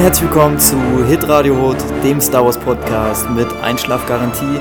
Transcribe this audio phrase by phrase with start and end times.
[0.00, 4.58] Und herzlich willkommen zu Hit Radio Hot, dem Star Wars Podcast mit Einschlafgarantie.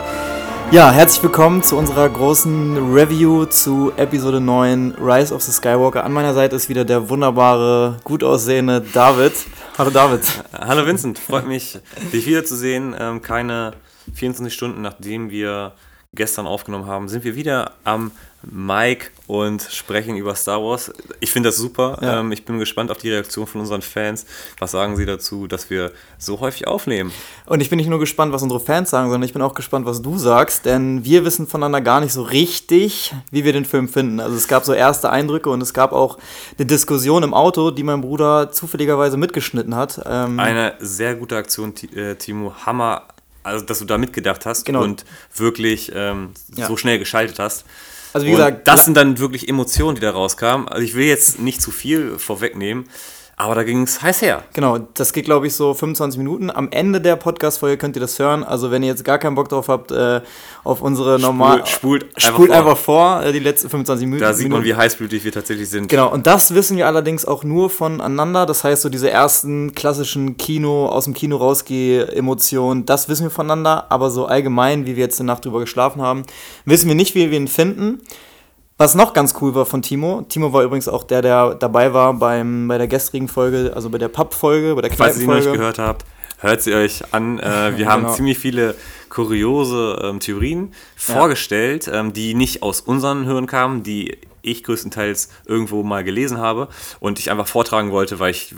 [0.69, 6.03] Ja, herzlich willkommen zu unserer großen Review zu Episode 9 Rise of the Skywalker.
[6.03, 9.31] An meiner Seite ist wieder der wunderbare, gut aussehende David.
[9.77, 10.23] Hallo David.
[10.51, 11.79] Hallo Vincent, freut mich,
[12.11, 12.93] dich wiederzusehen.
[12.99, 13.75] Ähm, keine
[14.13, 15.71] 24 Stunden nachdem wir
[16.13, 18.11] gestern aufgenommen haben, sind wir wieder am
[18.43, 20.91] Mike und sprechen über Star Wars.
[21.19, 21.97] Ich finde das super.
[22.01, 22.19] Ja.
[22.19, 24.25] Ähm, ich bin gespannt auf die Reaktion von unseren Fans.
[24.59, 27.11] Was sagen sie dazu, dass wir so häufig aufnehmen?
[27.45, 29.85] Und ich bin nicht nur gespannt, was unsere Fans sagen, sondern ich bin auch gespannt,
[29.85, 33.89] was du sagst, denn wir wissen voneinander gar nicht so richtig, wie wir den Film
[33.89, 34.19] finden.
[34.19, 36.17] Also es gab so erste Eindrücke und es gab auch
[36.57, 40.01] eine Diskussion im Auto, die mein Bruder zufälligerweise mitgeschnitten hat.
[40.05, 42.53] Ähm eine sehr gute Aktion, äh, Timo.
[42.65, 43.03] Hammer
[43.43, 44.83] also dass du da mitgedacht hast genau.
[44.83, 46.67] und wirklich ähm, ja.
[46.67, 47.65] so schnell geschaltet hast.
[48.13, 50.67] Also wie und gesagt, das sind dann wirklich Emotionen, die da rauskamen.
[50.67, 52.89] Also ich will jetzt nicht zu viel vorwegnehmen.
[53.41, 54.43] Aber da ging es heiß her.
[54.51, 56.51] Genau, das geht, glaube ich, so 25 Minuten.
[56.51, 58.43] Am Ende der Podcast-Folge könnt ihr das hören.
[58.43, 60.19] Also, wenn ihr jetzt gar keinen Bock drauf habt, äh,
[60.65, 61.65] auf unsere normal.
[61.65, 64.23] Spult, spult, spult einfach, vor, einfach vor äh, die letzten 25 Minuten.
[64.23, 65.87] Da sieht man, wie heißblütig wir tatsächlich sind.
[65.87, 68.45] Genau, und das wissen wir allerdings auch nur voneinander.
[68.45, 73.31] Das heißt, so diese ersten klassischen Kino, aus dem Kino rausgehe Emotionen, das wissen wir
[73.31, 73.89] voneinander.
[73.89, 76.23] Aber so allgemein, wie wir jetzt eine Nacht drüber geschlafen haben,
[76.65, 78.01] wissen wir nicht, wie wir ihn finden.
[78.79, 82.13] Was noch ganz cool war von Timo, Timo war übrigens auch der, der dabei war
[82.13, 85.35] beim, bei der gestrigen Folge, also bei der Pub-Folge, bei der Falls ihr ihn noch
[85.35, 86.05] nicht gehört habt,
[86.37, 87.39] hört sie euch an.
[87.39, 88.13] Äh, wir haben genau.
[88.13, 88.75] ziemlich viele
[89.09, 90.71] kuriose ähm, Theorien
[91.07, 91.13] ja.
[91.13, 96.69] vorgestellt, ähm, die nicht aus unseren Hirn kamen, die ich größtenteils irgendwo mal gelesen habe
[97.01, 98.55] und ich einfach vortragen wollte, weil ich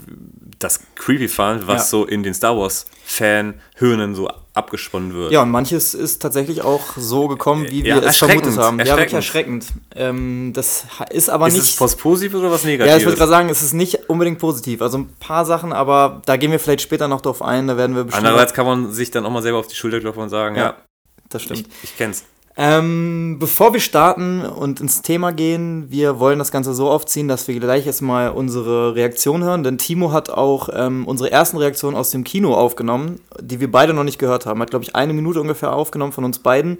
[0.60, 1.98] das creepy fand, was ja.
[1.98, 5.32] so in den Star Wars-Fan-Hirnen so abgesponnen wird.
[5.32, 8.78] Ja, und manches ist tatsächlich auch so gekommen, wie wir ja, es vermutet haben.
[8.78, 9.66] Ja, wirklich erschreckend.
[9.94, 11.62] Ähm, das ist aber ist nicht.
[11.62, 12.90] Ist es was Positives oder was Negatives?
[12.90, 14.82] Ja, ich würde gerade sagen, es ist nicht unbedingt positiv.
[14.82, 17.66] Also ein paar Sachen, aber da gehen wir vielleicht später noch drauf ein.
[17.66, 18.26] Da werden wir bestimmt.
[18.26, 20.62] Andererseits kann man sich dann auch mal selber auf die Schulter klopfen und sagen, ja,
[20.62, 20.76] ja
[21.30, 21.60] das stimmt.
[21.60, 22.24] Ich, ich kenn's.
[22.54, 27.48] Ähm, bevor wir starten und ins Thema gehen, wir wollen das Ganze so aufziehen, dass
[27.48, 32.10] wir gleich erstmal unsere Reaktion hören, denn Timo hat auch ähm, unsere ersten Reaktionen aus
[32.10, 34.60] dem Kino aufgenommen, die wir beide noch nicht gehört haben.
[34.60, 36.78] Hat, glaube ich, eine Minute ungefähr aufgenommen von uns beiden.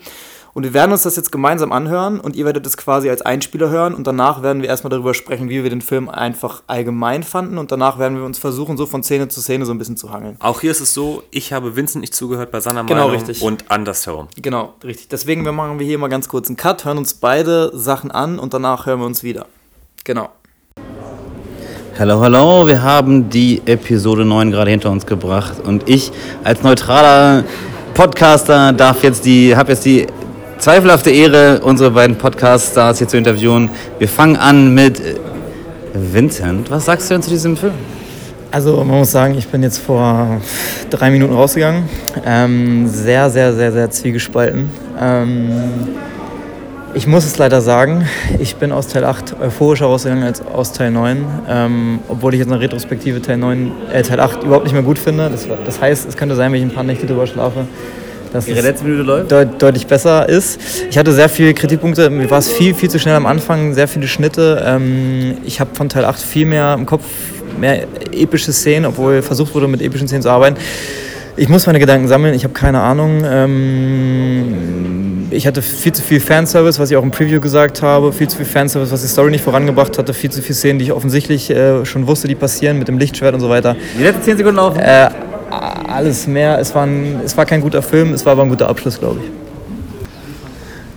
[0.54, 3.70] Und wir werden uns das jetzt gemeinsam anhören und ihr werdet es quasi als Einspieler
[3.70, 7.56] hören und danach werden wir erstmal darüber sprechen, wie wir den Film einfach allgemein fanden
[7.56, 10.12] und danach werden wir uns versuchen, so von Szene zu Szene so ein bisschen zu
[10.12, 10.36] hangeln.
[10.40, 13.40] Auch hier ist es so, ich habe Vincent nicht zugehört bei seiner genau, Meinung richtig.
[13.40, 14.28] und andersherum.
[14.36, 15.08] Genau, richtig.
[15.08, 18.52] Deswegen machen wir hier mal ganz kurz einen Cut, hören uns beide Sachen an und
[18.52, 19.46] danach hören wir uns wieder.
[20.04, 20.28] Genau.
[21.98, 26.12] Hallo, hallo, wir haben die Episode 9 gerade hinter uns gebracht und ich
[26.44, 27.44] als neutraler
[27.94, 30.06] Podcaster darf jetzt die, habe jetzt die
[30.62, 33.69] zweifelhafte Ehre, unsere beiden Podcast-Stars hier zu interviewen.
[33.99, 35.03] Wir fangen an mit
[35.93, 36.71] Vincent.
[36.71, 37.73] Was sagst du denn zu diesem Film?
[38.53, 40.41] Also man muss sagen, ich bin jetzt vor
[40.89, 41.89] drei Minuten rausgegangen.
[42.25, 44.71] Ähm, sehr, sehr, sehr, sehr zwiegespalten.
[45.00, 45.50] Ähm,
[46.94, 48.06] ich muss es leider sagen,
[48.39, 51.25] ich bin aus Teil 8 euphorischer rausgegangen als aus Teil 9.
[51.49, 54.84] Ähm, obwohl ich jetzt in der Retrospektive Teil, 9, äh, Teil 8 überhaupt nicht mehr
[54.84, 55.29] gut finde.
[55.29, 57.67] Das, das heißt, es könnte sein, wenn ich ein paar Nächte drüber schlafe,
[58.32, 59.32] dass Ihre letzte Minute läuft?
[59.32, 60.60] Deut deutlich besser ist.
[60.91, 63.88] Ich hatte sehr viele Kritikpunkte, mir war es viel, viel zu schnell am Anfang, sehr
[63.88, 64.62] viele Schnitte.
[64.65, 67.04] Ähm, ich habe von Teil 8 viel mehr im Kopf,
[67.59, 70.56] mehr epische Szenen, obwohl versucht wurde, mit epischen Szenen zu arbeiten.
[71.37, 73.22] Ich muss meine Gedanken sammeln, ich habe keine Ahnung.
[73.25, 74.54] Ähm,
[75.31, 78.37] ich hatte viel zu viel Fanservice, was ich auch im Preview gesagt habe, viel zu
[78.37, 81.50] viel Fanservice, was die Story nicht vorangebracht hatte, viel zu viele Szenen, die ich offensichtlich
[81.50, 83.76] äh, schon wusste, die passieren mit dem Lichtschwert und so weiter.
[83.99, 84.78] Die letzten 10 Sekunden laufen?
[84.81, 85.09] Äh,
[85.52, 86.58] alles mehr.
[86.58, 89.20] Es war, ein, es war kein guter Film, es war aber ein guter Abschluss, glaube
[89.22, 89.30] ich.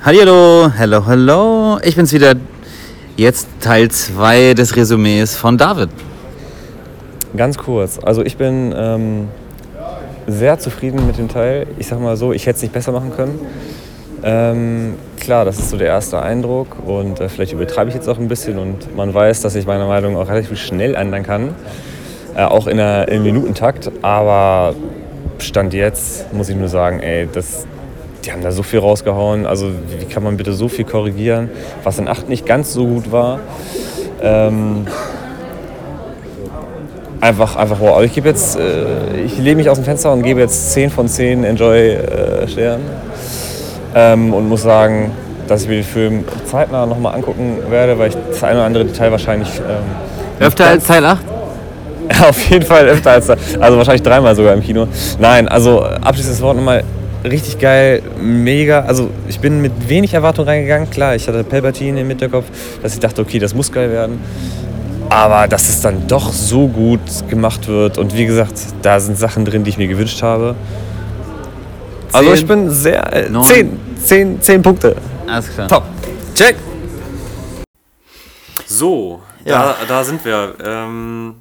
[0.04, 1.80] Hallo, hallo, hallo.
[1.84, 2.36] Ich bin's wieder.
[3.18, 5.90] Jetzt Teil 2 des Resümees von David.
[7.36, 7.98] Ganz kurz.
[8.04, 9.28] Also ich bin ähm,
[10.28, 11.66] sehr zufrieden mit dem Teil.
[11.80, 13.40] Ich sag mal so, ich hätte es nicht besser machen können.
[14.24, 18.18] Ähm, klar, das ist so der erste Eindruck und äh, vielleicht übertreibe ich jetzt auch
[18.18, 21.54] ein bisschen und man weiß, dass ich meine Meinung auch relativ schnell ändern kann
[22.36, 23.92] äh, auch in der, im Minutentakt.
[24.02, 24.74] Aber
[25.40, 27.66] Stand jetzt muss ich nur sagen, ey, das,
[28.24, 29.46] die haben da so viel rausgehauen.
[29.46, 31.50] Also wie kann man bitte so viel korrigieren,
[31.84, 33.40] was in 8 nicht ganz so gut war.
[34.22, 34.88] Ähm,
[37.22, 37.96] einfach, einfach wow.
[37.96, 40.90] Also ich gebe jetzt, äh, ich lehne mich aus dem Fenster und gebe jetzt 10
[40.90, 42.86] von 10 Enjoy-Sternen.
[43.94, 45.12] Äh, ähm, und muss sagen,
[45.48, 48.86] dass ich mir den Film zeitnah nochmal angucken werde, weil ich das eine oder andere
[48.86, 49.50] Detail wahrscheinlich.
[49.60, 51.35] Ähm, Öfter als Teil 8?
[52.28, 54.88] Auf jeden Fall öfter als also wahrscheinlich dreimal sogar im Kino.
[55.20, 56.84] Nein, also abschließendes Wort nochmal
[57.24, 58.82] richtig geil, mega.
[58.82, 60.90] Also ich bin mit wenig Erwartung reingegangen.
[60.90, 62.46] Klar, ich hatte Palpatine im Hinterkopf,
[62.84, 64.20] dass ich dachte, okay, das muss geil werden.
[65.10, 67.00] aber dass es dann doch so gut
[67.30, 70.56] gemacht wird und wie gesagt, da sind Sachen drin, die ich mir gewünscht habe.
[72.12, 73.14] Also Zehn, ich bin sehr...
[73.14, 73.44] Äh, neun.
[73.44, 74.96] zehn, zehn, zehn Punkte.
[75.28, 75.68] Alles klar.
[75.68, 75.84] Top.
[76.34, 76.56] Check.
[78.66, 79.76] So, Ja.
[79.82, 80.54] da, da sind wir.
[80.64, 81.36] Ähm,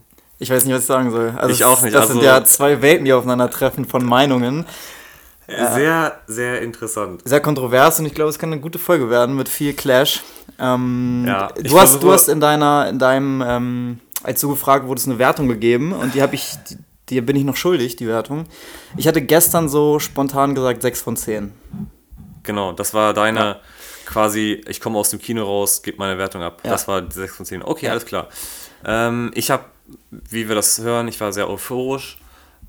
[0.44, 1.32] Ich weiß nicht, was ich sagen soll.
[1.38, 4.66] Also Ich auch nicht, Das sind also- ja zwei Welten, die aufeinandertreffen von Meinungen.
[5.48, 7.22] Sehr, sehr interessant.
[7.24, 10.22] Sehr kontrovers und ich glaube, es kann eine gute Folge werden mit viel Clash.
[10.58, 15.06] Ähm, Ja, du, hast, du hast in deiner, in deinem, ähm, als du gefragt wurdest,
[15.08, 16.76] eine Wertung gegeben und die habe ich, die,
[17.08, 18.44] die bin ich noch schuldig, die Wertung.
[18.98, 21.52] Ich hatte gestern so spontan gesagt 6 von 10.
[22.42, 23.60] Genau, das war deine
[24.04, 26.60] quasi, ich komme aus dem Kino raus, gebe meine Wertung ab.
[26.64, 26.70] Ja.
[26.72, 27.62] Das war die 6 von 10.
[27.62, 27.92] Okay, Ja.
[27.92, 28.28] alles klar.
[28.86, 29.64] Ähm, ich habe,
[30.10, 32.18] wie wir das hören, ich war sehr euphorisch,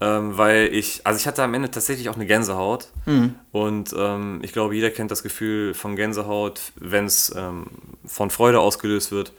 [0.01, 2.89] ähm, weil ich, also ich hatte am Ende tatsächlich auch eine Gänsehaut.
[3.05, 3.35] Mhm.
[3.51, 7.67] Und ähm, ich glaube, jeder kennt das Gefühl von Gänsehaut, wenn es ähm,
[8.05, 9.31] von Freude ausgelöst wird.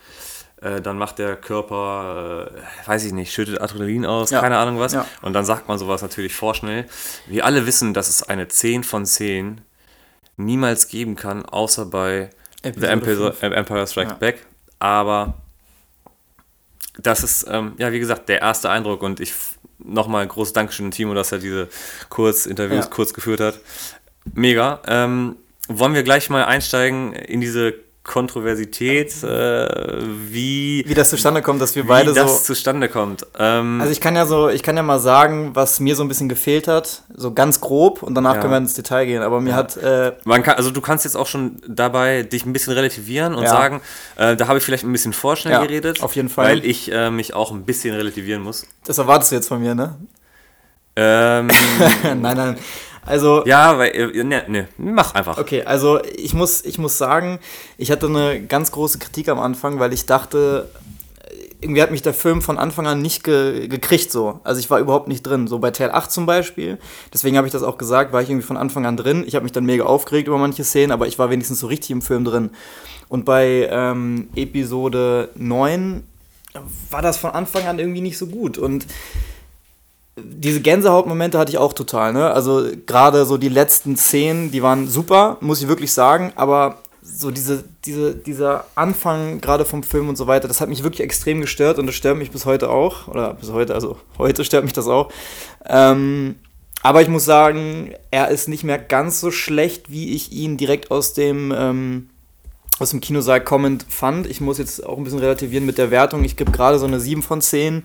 [0.62, 4.40] Äh, dann macht der Körper, äh, weiß ich nicht, schüttet Adrenalin aus, Ja.
[4.40, 4.94] keine Ahnung was.
[4.94, 5.06] Ja.
[5.20, 6.86] Und dann sagt man sowas natürlich vorschnell.
[7.26, 9.60] Wir alle wissen, dass es eine 10 von 10
[10.38, 12.30] niemals geben kann, außer bei
[12.62, 13.42] The Episode Empire, fünf.
[13.42, 14.16] äh, Empire Strikes Ja.
[14.18, 14.46] Back.
[14.78, 15.34] Aber
[16.98, 19.32] das ist, ähm, ja, wie gesagt, der erste Eindruck und ich
[19.78, 21.68] nochmal ein großes Dankeschön an Timo, dass er diese
[22.08, 22.90] Kurzinterviews Ja.
[22.90, 23.60] kurz geführt hat.
[24.34, 24.80] Mega.
[24.86, 25.36] Ähm,
[25.68, 27.74] wollen wir gleich mal einsteigen in diese
[28.06, 29.98] Kontroversität, äh,
[30.30, 32.44] wie, Wie das zustande kommt, dass wir wie beide das so.
[32.54, 33.26] zustande kommt.
[33.38, 36.08] Ähm, Also ich kann ja so, ich kann ja mal sagen, was mir so ein
[36.08, 38.40] bisschen gefehlt hat, so ganz grob und danach Ja.
[38.40, 39.22] können wir ins Detail gehen.
[39.22, 42.52] Aber mir hat äh, Man kann, also du kannst jetzt auch schon dabei dich ein
[42.52, 43.50] bisschen relativieren und Ja.
[43.50, 43.80] sagen,
[44.16, 46.02] äh, da habe ich vielleicht ein bisschen vorschnell Ja, geredet.
[46.02, 46.46] auf jeden Fall.
[46.46, 48.66] Weil ich äh, mich auch ein bisschen relativieren muss.
[48.84, 49.96] das erwartest du jetzt von mir, ne?
[50.98, 51.48] Ähm,
[52.02, 52.56] nein, nein.
[53.06, 55.38] Also ja, weil, äh, ne, ne, mach einfach.
[55.38, 57.38] Okay, also ich muss, ich muss sagen,
[57.78, 60.68] ich hatte eine ganz große Kritik am Anfang, weil ich dachte,
[61.60, 64.40] irgendwie hat mich der Film von Anfang an nicht ge gekriegt so.
[64.44, 65.46] Also ich war überhaupt nicht drin.
[65.46, 66.78] So bei Teil 8 zum Beispiel,
[67.12, 69.24] deswegen habe ich das auch gesagt, war ich irgendwie von Anfang an drin.
[69.26, 71.90] Ich habe mich dann mega aufgeregt über manche Szenen, aber ich war wenigstens so richtig
[71.90, 72.50] im Film drin.
[73.08, 76.02] Und bei ähm, Episode 9
[76.90, 78.58] war das von Anfang an irgendwie nicht so gut.
[78.58, 78.86] Und
[80.16, 82.30] diese Gänsehautmomente hatte ich auch total, ne?
[82.30, 87.30] Also gerade so die letzten Szenen, die waren super, muss ich wirklich sagen, aber so
[87.30, 91.40] diese, diese, dieser Anfang gerade vom Film und so weiter, das hat mich wirklich extrem
[91.40, 93.08] gestört und das stört mich bis heute auch.
[93.08, 95.10] Oder bis heute, also heute stört mich das auch.
[95.66, 96.36] Ähm,
[96.82, 100.90] aber ich muss sagen, er ist nicht mehr ganz so schlecht, wie ich ihn direkt
[100.90, 102.10] aus dem, ähm,
[102.78, 104.26] aus dem Kinosaal kommend fand.
[104.26, 106.24] Ich muss jetzt auch ein bisschen relativieren mit der Wertung.
[106.24, 107.84] Ich gebe gerade so eine 7 von 10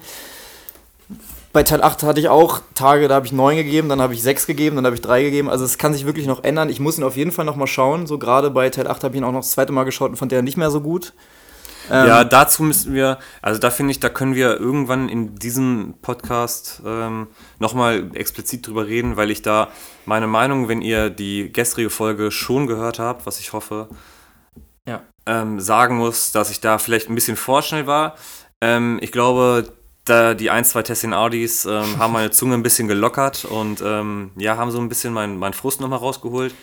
[1.53, 4.21] bei Teil 8 hatte ich auch Tage, da habe ich 9 gegeben, dann habe ich
[4.23, 5.49] 6 gegeben, dann habe ich 3 gegeben.
[5.49, 6.69] Also es kann sich wirklich noch ändern.
[6.69, 8.07] Ich muss ihn auf jeden Fall noch mal schauen.
[8.07, 10.15] So gerade bei Teil 8 habe ich ihn auch noch das zweite Mal geschaut und
[10.17, 11.13] fand der nicht mehr so gut.
[11.89, 15.95] Ähm, Ja, dazu müssen wir, also da finde ich, da können wir irgendwann in diesem
[16.01, 17.27] Podcast ähm,
[17.59, 19.69] nochmal explizit drüber reden, weil ich da
[20.05, 23.89] meine Meinung, wenn ihr die gestrige Folge schon gehört habt, was ich hoffe,
[24.87, 25.01] Ja.
[25.25, 28.15] ähm, sagen muss, dass ich da vielleicht ein bisschen vorschnell war.
[28.61, 29.73] Ähm, ich glaube,
[30.05, 34.31] da die ein, zwei Tessin Audis ähm, haben meine Zunge ein bisschen gelockert und ähm,
[34.37, 36.53] ja, haben so ein bisschen meinen mein Frust nochmal rausgeholt.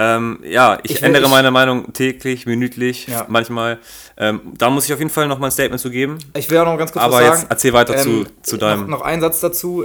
[0.00, 3.26] Ähm, ja, ich, Ich ändere ich- meine Meinung täglich, minütlich, Ja.
[3.28, 3.80] manchmal.
[4.16, 6.18] Ähm, da muss ich auf jeden Fall noch mal ein Statement zu geben.
[6.36, 7.46] Ich will auch noch ganz kurz Aber was jetzt sagen.
[7.50, 8.82] erzähl weiter zu, Ähm, zu deinem.
[8.82, 9.84] Noch, noch ein Satz dazu.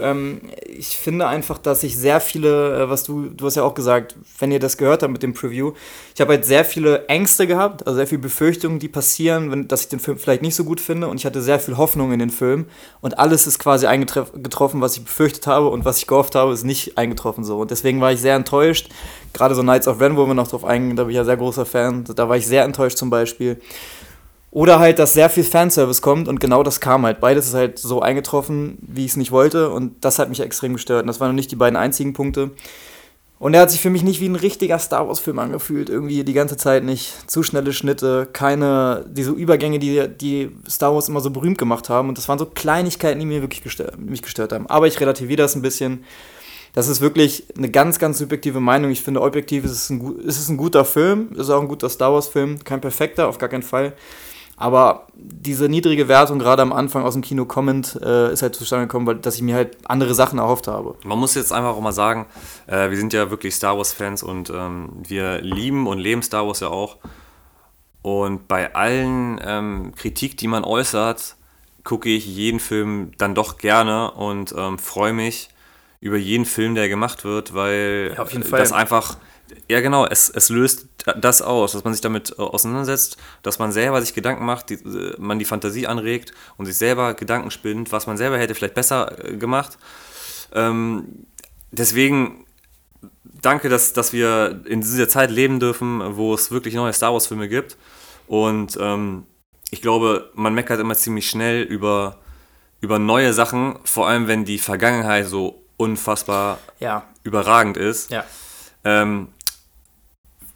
[0.77, 4.15] Ich finde einfach, dass ich sehr viele, äh, was du, du hast ja auch gesagt,
[4.39, 5.73] wenn ihr das gehört habt mit dem Preview,
[6.13, 9.81] ich habe halt sehr viele Ängste gehabt, also sehr viele Befürchtungen, die passieren, wenn, dass
[9.81, 12.19] ich den Film vielleicht nicht so gut finde und ich hatte sehr viel Hoffnung in
[12.19, 12.65] den Film
[13.01, 16.63] und alles ist quasi eingetroffen, was ich befürchtet habe und was ich gehofft habe, ist
[16.63, 18.89] nicht eingetroffen so und deswegen war ich sehr enttäuscht.
[19.33, 21.37] Gerade so Knights of Ren, wo wir noch drauf eingehen, da bin ich ja sehr
[21.37, 23.59] großer Fan, da war ich sehr enttäuscht zum Beispiel.
[24.53, 27.19] Oder halt, dass sehr viel Fanservice kommt und genau das kam halt.
[27.19, 30.73] Beides ist halt so eingetroffen, wie ich es nicht wollte und das hat mich extrem
[30.73, 31.01] gestört.
[31.01, 32.51] Und das waren noch nicht die beiden einzigen Punkte.
[33.39, 35.89] Und er hat sich für mich nicht wie ein richtiger Star Wars-Film angefühlt.
[35.89, 37.29] Irgendwie die ganze Zeit nicht.
[37.29, 42.07] Zu schnelle Schnitte, keine, diese Übergänge, die, die Star Wars immer so berühmt gemacht haben.
[42.09, 44.67] Und das waren so Kleinigkeiten, die mir wirklich gestört, mich gestört haben.
[44.67, 46.03] Aber ich relativiere das ein bisschen.
[46.73, 48.91] Das ist wirklich eine ganz, ganz subjektive Meinung.
[48.91, 51.29] Ich finde, objektiv ist es ein, ist es ein guter Film.
[51.35, 52.63] Ist auch ein guter Star Wars-Film.
[52.63, 53.93] Kein perfekter, auf gar keinen Fall.
[54.55, 58.87] Aber diese niedrige Wertung, gerade am Anfang aus dem Kino kommend, äh, ist halt zustande
[58.87, 60.95] gekommen, weil dass ich mir halt andere Sachen erhofft habe.
[61.03, 62.27] Man muss jetzt einfach auch mal sagen,
[62.67, 66.59] äh, wir sind ja wirklich Star Wars-Fans und ähm, wir lieben und leben Star Wars
[66.59, 66.97] ja auch.
[68.03, 71.35] Und bei allen ähm, Kritik, die man äußert,
[71.83, 75.49] gucke ich jeden Film dann doch gerne und ähm, freue mich
[75.99, 78.59] über jeden Film, der gemacht wird, weil Ja, auf jeden Fall.
[78.59, 79.17] das einfach,
[79.69, 83.71] ja genau, es, es löst das aus, dass man sich damit äh, auseinandersetzt, dass man
[83.71, 87.91] selber sich Gedanken macht, die, äh, man die Fantasie anregt und sich selber Gedanken spinnt,
[87.91, 89.77] was man selber hätte vielleicht besser äh, gemacht.
[90.53, 91.25] Ähm,
[91.71, 92.45] deswegen
[93.23, 97.49] danke, dass, dass wir in dieser Zeit leben dürfen, wo es wirklich neue Star Wars-Filme
[97.49, 97.77] gibt.
[98.27, 99.25] Und ähm,
[99.69, 102.19] ich glaube, man meckert immer ziemlich schnell über,
[102.79, 108.11] über neue Sachen, vor allem wenn die Vergangenheit so unfassbar Ja, überragend ist.
[108.11, 108.23] ja.
[108.85, 109.29] Ähm,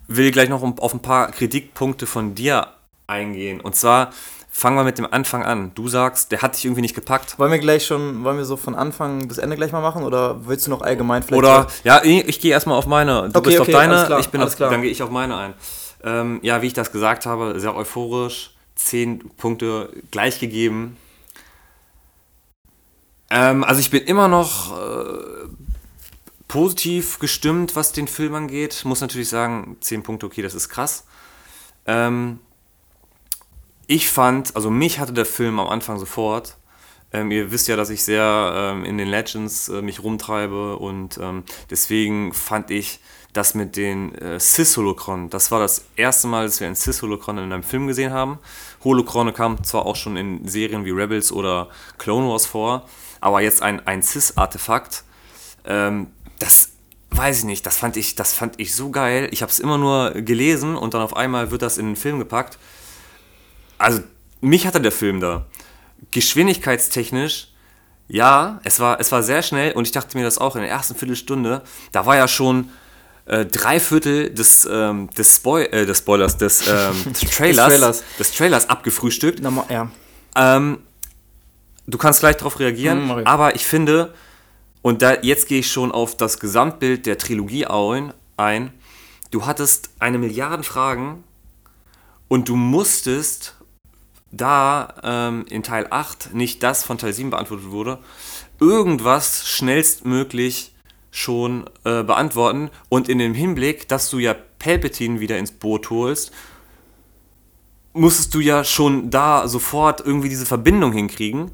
[0.07, 2.67] will gleich noch auf ein paar Kritikpunkte von dir
[3.07, 3.61] eingehen.
[3.61, 4.11] Und zwar
[4.49, 5.71] fangen wir mit dem Anfang an.
[5.75, 7.37] Du sagst, der hat dich irgendwie nicht gepackt.
[7.37, 10.47] Wollen wir gleich schon, wollen wir so von Anfang bis Ende gleich mal machen oder
[10.47, 11.37] willst du noch allgemein vielleicht?
[11.39, 13.29] Oder, ja, ich, ich gehe erstmal auf meine.
[13.29, 14.71] Du Okay, bist okay, auf deine, klar, ich bin auf, klar.
[14.71, 15.53] dann gehe ich auf meine ein.
[16.03, 20.97] Ähm, ja, wie ich das gesagt habe, sehr euphorisch, zehn Punkte gleich gegeben.
[23.29, 25.19] Ähm, also ich bin immer noch äh,
[26.47, 28.83] positiv gestimmt, was den Film angeht.
[28.85, 31.05] Muss natürlich sagen, 10 Punkte, okay, das ist krass.
[31.85, 32.39] Ähm,
[33.87, 36.57] ich fand, also mich hatte der Film am Anfang sofort.
[37.13, 41.17] Ähm, ihr wisst ja, dass ich sehr ähm, in den Legends äh, mich rumtreibe und
[41.17, 42.99] ähm, deswegen fand ich
[43.31, 47.53] das mit den äh, Cis-Holocron, das war das erste Mal, dass wir ein Cis-Holocron in
[47.53, 48.39] einem Film gesehen haben.
[48.83, 52.87] Holocrone kamen zwar auch schon in Serien wie Rebels oder Clone Wars vor,
[53.21, 55.03] aber jetzt ein, ein Cis-Artefakt,
[55.65, 56.07] ähm,
[56.39, 56.69] das
[57.11, 59.29] weiß ich nicht, das fand ich, das fand ich so geil.
[59.31, 62.19] Ich habe es immer nur gelesen und dann auf einmal wird das in den Film
[62.19, 62.57] gepackt.
[63.77, 64.01] Also
[64.41, 65.45] mich hatte der Film da.
[66.11, 67.49] Geschwindigkeitstechnisch,
[68.07, 70.71] ja, es war, es war sehr schnell und ich dachte mir das auch in der
[70.71, 72.69] ersten Viertelstunde, da war ja schon
[73.25, 78.03] äh, drei Viertel des, ähm, des, Spoil äh, des Spoilers, des, ähm, des, Trailers, Trailers.
[78.19, 79.39] des Trailers abgefrühstückt.
[79.41, 79.89] Na, ja.
[80.35, 80.79] Ähm,
[81.87, 84.13] du kannst gleich darauf reagieren, Mhm, aber ich finde,
[84.87, 88.71] und da, jetzt gehe ich schon auf das Gesamtbild der Trilogie ein,
[89.31, 91.25] du hattest eine Milliarde Fragen
[92.29, 93.57] und du musstest
[94.31, 97.99] da ähm, in Teil 8 nicht das von Teil 7 beantwortet wurde,
[98.61, 100.73] irgendwas schnellstmöglich
[101.11, 106.31] schon äh, beantworten und in dem Hinblick, dass du ja Palpatine wieder ins Boot holst,
[107.91, 111.51] musstest du ja schon da sofort irgendwie diese Verbindung hinkriegen.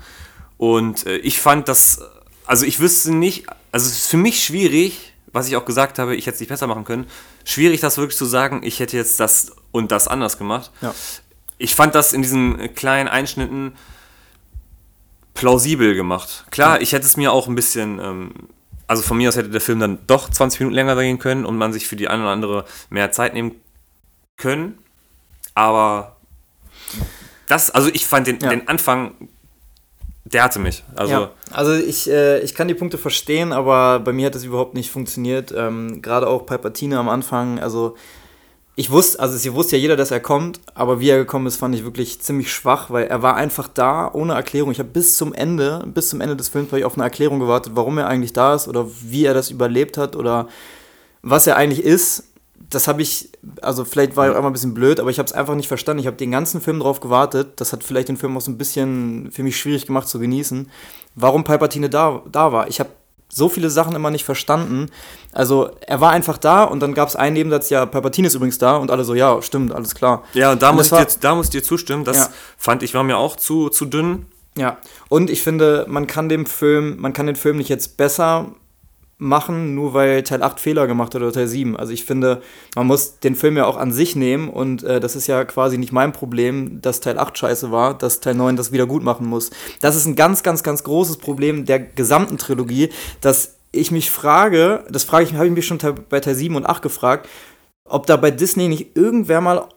[0.59, 1.99] Und äh, ich fand das,
[2.45, 6.15] also ich wüsste nicht, also es ist für mich schwierig, was ich auch gesagt habe,
[6.15, 7.07] ich hätte es nicht besser machen können,
[7.43, 10.71] schwierig das wirklich zu sagen, ich hätte jetzt das und das anders gemacht.
[10.81, 10.93] Ja.
[11.57, 13.73] Ich fand das in diesen kleinen Einschnitten
[15.33, 16.45] plausibel gemacht.
[16.51, 18.31] Klar, ich hätte es mir auch ein bisschen, ähm,
[18.87, 21.57] also von mir aus hätte der Film dann doch 20 Minuten länger gehen können und
[21.57, 23.55] man sich für die eine oder andere mehr Zeit nehmen
[24.37, 24.77] können.
[25.55, 26.17] Aber
[27.47, 28.49] das, also ich fand den, Ja.
[28.49, 29.15] den Anfang,
[30.33, 30.83] der hatte mich.
[30.95, 34.43] Also ja, also ich, äh, ich kann die Punkte verstehen, aber bei mir hat das
[34.43, 35.53] überhaupt nicht funktioniert.
[35.55, 37.95] Ähm, Gerade auch Palpatine am Anfang, also
[38.75, 41.57] ich wusste, also sie wusste ja jeder, dass er kommt, aber wie er gekommen ist,
[41.57, 44.71] fand ich wirklich ziemlich schwach, weil er war einfach da ohne Erklärung.
[44.71, 47.39] Ich habe bis zum Ende, bis zum Ende des Films habe ich auf eine Erklärung
[47.39, 50.47] gewartet, warum er eigentlich da ist oder wie er das überlebt hat oder
[51.21, 52.32] was er eigentlich ist.
[52.69, 53.29] Das habe ich,
[53.61, 55.67] also vielleicht war ich auch immer ein bisschen blöd, aber ich habe es einfach nicht
[55.67, 55.99] verstanden.
[56.01, 57.53] Ich habe den ganzen Film drauf gewartet.
[57.61, 60.69] Das hat vielleicht den Film auch so ein bisschen für mich schwierig gemacht zu genießen.
[61.15, 62.67] Warum Palpatine da, da war.
[62.67, 62.89] Ich habe
[63.29, 64.87] so viele Sachen immer nicht verstanden.
[65.31, 68.59] Also er war einfach da und dann gab es einen Nebensatz, ja, Palpatine ist übrigens
[68.59, 70.23] da und alle so, ja, stimmt, alles klar.
[70.33, 72.03] ja, und da, Und muss war- dir, da muss ich dir zustimmen.
[72.03, 72.29] Das Ja.
[72.57, 74.27] fand ich, war mir auch zu, zu dünn.
[74.55, 74.77] Ja,
[75.09, 78.51] und ich finde, man kann dem Film, man kann den Film nicht jetzt besser
[79.23, 81.75] machen, nur weil Teil 8 Fehler gemacht hat oder Teil 7.
[81.75, 82.41] Also ich finde,
[82.75, 85.77] man muss den Film ja auch an sich nehmen und äh, das ist ja quasi
[85.77, 89.25] nicht mein Problem, dass Teil 8 scheiße war, dass Teil 9 das wieder gut machen
[89.25, 89.49] muss.
[89.81, 92.89] Das ist ein ganz, ganz, ganz großes Problem der gesamten Trilogie,
[93.21, 96.65] dass ich mich frage, das frage ich, habe ich mich schon bei Teil 7 und
[96.65, 97.27] 8 gefragt,
[97.85, 99.67] ob da bei Disney nicht irgendwer mal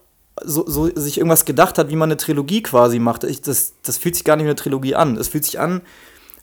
[0.43, 3.23] so, so sich irgendwas gedacht hat, wie man eine Trilogie quasi macht.
[3.23, 5.17] Ich, das, das fühlt sich gar nicht wie eine Trilogie an.
[5.17, 5.81] Es fühlt sich an,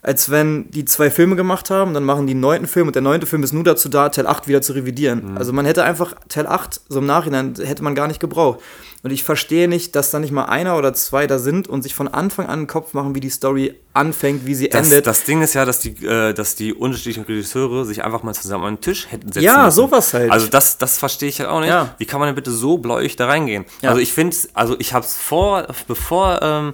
[0.04, 3.02] als wenn die zwei Filme gemacht haben, dann machen die einen neunten Film und der
[3.02, 5.36] neunte Film ist nur dazu da, Teil 8 wieder zu revidieren.
[5.36, 8.60] Also man hätte einfach Teil 8 so im Nachhinein hätte man gar nicht gebraucht.
[9.02, 11.94] Und ich verstehe nicht, dass da nicht mal einer oder zwei da sind und sich
[11.94, 15.06] von Anfang an einen Kopf machen, wie die Story anfängt, wie sie Das, endet.
[15.06, 18.64] das Ding ist ja, dass die, äh, dass die unterschiedlichen Regisseure sich einfach mal zusammen
[18.64, 19.76] an den Tisch hätten setzen Ja, müssen.
[19.76, 20.30] sowas halt.
[20.30, 21.68] Also das, das verstehe ich halt auch nicht.
[21.68, 21.94] Ja.
[21.98, 23.66] Wie kann man denn bitte so bläuig da reingehen?
[23.82, 23.90] Ja.
[23.90, 26.72] Also ich finde, also ich habe es vor, bevor ähm,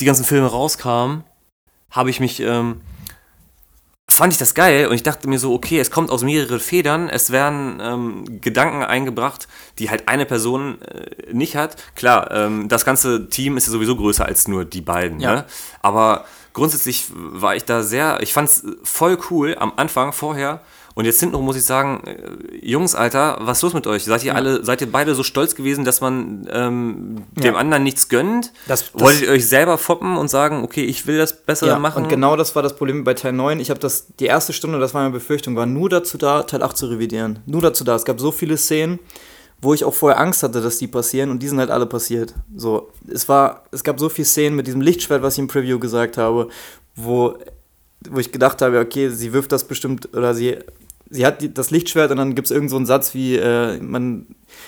[0.00, 1.24] die ganzen Filme rauskamen,
[1.90, 2.80] habe ich mich ähm,
[4.08, 7.08] fand ich das geil und ich dachte mir so, okay, es kommt aus mehreren Federn,
[7.08, 9.46] es werden ähm, Gedanken eingebracht,
[9.78, 11.76] die halt eine Person äh, nicht hat.
[11.94, 15.34] Klar, ähm, das ganze Team ist ja sowieso größer als nur die beiden, Ja.
[15.36, 15.44] ne?
[15.80, 20.60] aber grundsätzlich war ich da sehr, ich fand es voll cool am Anfang, vorher.
[21.00, 24.04] Und jetzt hintenrum muss ich sagen, äh, Jungs, Alter, was ist los mit euch?
[24.04, 27.54] Seid ihr alle, seid ihr beide so stolz gewesen, dass man ähm, dem Ja.
[27.54, 28.52] anderen nichts gönnt?
[28.68, 31.78] Das- das- Wolltet ihr euch selber foppen und sagen, okay, ich will das besser Ja,
[31.78, 32.02] machen?
[32.04, 33.60] und genau das war das Problem bei Teil 9.
[33.60, 36.62] Ich habe das, die erste Stunde, das war meine Befürchtung, war nur dazu da, Teil
[36.62, 37.38] 8 zu revidieren.
[37.46, 37.94] Nur dazu da.
[37.94, 38.98] Es gab so viele Szenen,
[39.62, 42.34] wo ich auch vorher Angst hatte, dass die passieren und die sind halt alle passiert.
[42.56, 45.78] So, es war, es gab so viele Szenen mit diesem Lichtschwert, was ich im Preview
[45.78, 46.48] gesagt habe,
[46.94, 47.36] wo,
[48.08, 50.56] wo ich gedacht habe, okay, sie wirft das bestimmt, oder sie,
[51.10, 53.78] sie hat die, das Lichtschwert und dann gibt es irgend so einen Satz wie, äh,
[53.80, 54.26] man,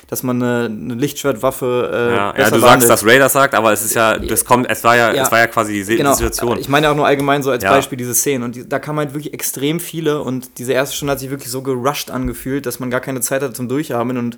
[0.08, 3.72] dass man eine, eine Lichtschwertwaffe äh, Ja, ja du sagst, dass Ray das sagt, aber
[3.72, 5.22] es ist ja, das kommt, es war ja, Ja.
[5.22, 6.58] es war ja quasi die Genau, Situation.
[6.58, 7.70] ich meine auch nur allgemein so als Ja.
[7.70, 8.42] Beispiel diese Szenen.
[8.42, 11.50] Und die, da kam halt wirklich extrem viele und diese erste Stunde hat sich wirklich
[11.50, 14.18] so gerusht angefühlt, dass man gar keine Zeit hatte zum Durchhaben.
[14.18, 14.36] Und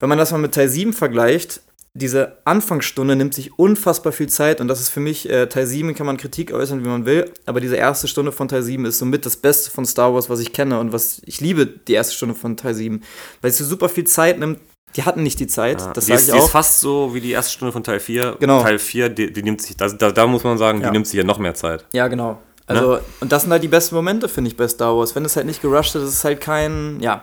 [0.00, 1.60] wenn man das mal mit Teil 7 vergleicht,
[1.96, 5.94] diese Anfangsstunde nimmt sich unfassbar viel Zeit und das ist für mich, äh, Teil 7
[5.94, 8.98] kann man Kritik äußern, wie man will, aber diese erste Stunde von Teil 7 ist
[8.98, 12.14] somit das Beste von Star Wars, was ich kenne und was ich liebe, die erste
[12.14, 13.02] Stunde von Teil 7,
[13.40, 14.58] weil es so super viel Zeit nimmt.
[14.94, 16.50] Die hatten nicht die Zeit, Ja, das sage ist, ich die ist auch.
[16.50, 18.36] fast so wie die erste Stunde von Teil 4.
[18.40, 18.62] Genau.
[18.62, 20.86] Teil 4, die, die nimmt sich, da, da, da muss man sagen, Ja.
[20.88, 21.84] die nimmt sich ja noch mehr Zeit.
[21.92, 22.40] Ja, genau.
[22.66, 25.14] Also, und das sind halt die besten Momente, finde ich, bei Star Wars.
[25.14, 27.22] Wenn es halt nicht gerusht ist, ist es halt kein, ja.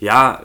[0.00, 0.42] Ja,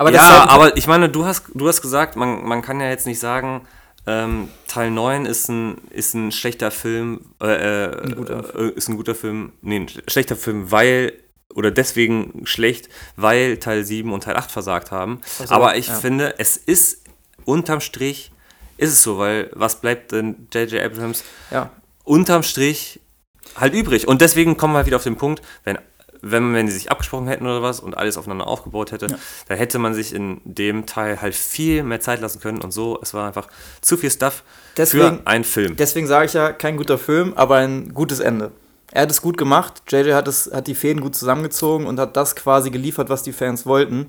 [0.00, 3.06] Aber ja, aber ich meine, du hast, du hast gesagt, man, man kann ja jetzt
[3.06, 3.68] nicht sagen,
[4.06, 8.96] ähm, Teil 9 ist ein, ist ein schlechter Film, äh, äh, guter äh, ist ein
[8.96, 11.12] guter Film, nee, ein schlechter Film, weil,
[11.54, 15.20] oder deswegen schlecht, weil Teil 7 und Teil 8 versagt haben.
[15.26, 15.94] so, aber ich ja.
[15.96, 17.04] finde, es ist
[17.44, 18.32] unterm Strich,
[18.78, 20.82] ist es so, weil was bleibt denn J.J.
[20.82, 21.68] Abrams ja.
[22.04, 23.00] unterm Strich
[23.54, 24.08] halt übrig.
[24.08, 25.76] Und deswegen kommen wir wieder auf den Punkt, wenn,
[26.22, 29.06] wenn, wenn die sich abgesprochen hätten oder was und alles aufeinander aufgebaut hätte,
[29.48, 32.98] dann hätte man sich in dem Teil halt viel mehr Zeit lassen können und so.
[33.02, 33.48] Es war einfach
[33.80, 34.42] zu viel Stuff
[34.76, 35.76] Deswegen- für einen Film.
[35.76, 38.50] Deswegen sage ich ja, kein guter Film, aber ein gutes Ende.
[38.92, 42.16] Er hat es gut gemacht, JJ hat, es, hat die Fäden gut zusammengezogen und hat
[42.16, 44.06] das quasi geliefert, was die Fans wollten.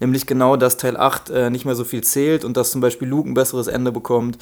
[0.00, 3.06] Nämlich genau, dass Teil 8 äh, nicht mehr so viel zählt und dass zum Beispiel
[3.06, 4.38] Luke ein besseres Ende bekommt.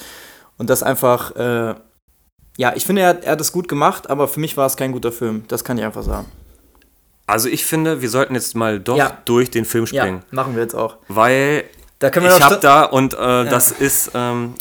[0.57, 1.75] Und das einfach, äh,
[2.57, 4.91] ja, ich finde, er, er hat es gut gemacht, aber für mich war es kein
[4.93, 5.43] guter Film.
[5.47, 6.25] Das kann ich einfach sagen.
[7.25, 9.17] Also ich finde, wir sollten jetzt mal doch Ja.
[9.25, 10.23] durch den Film springen.
[10.31, 10.97] machen wir jetzt auch.
[11.07, 11.63] Weil
[11.99, 14.55] Da ich habe da, und äh, das ist ähm,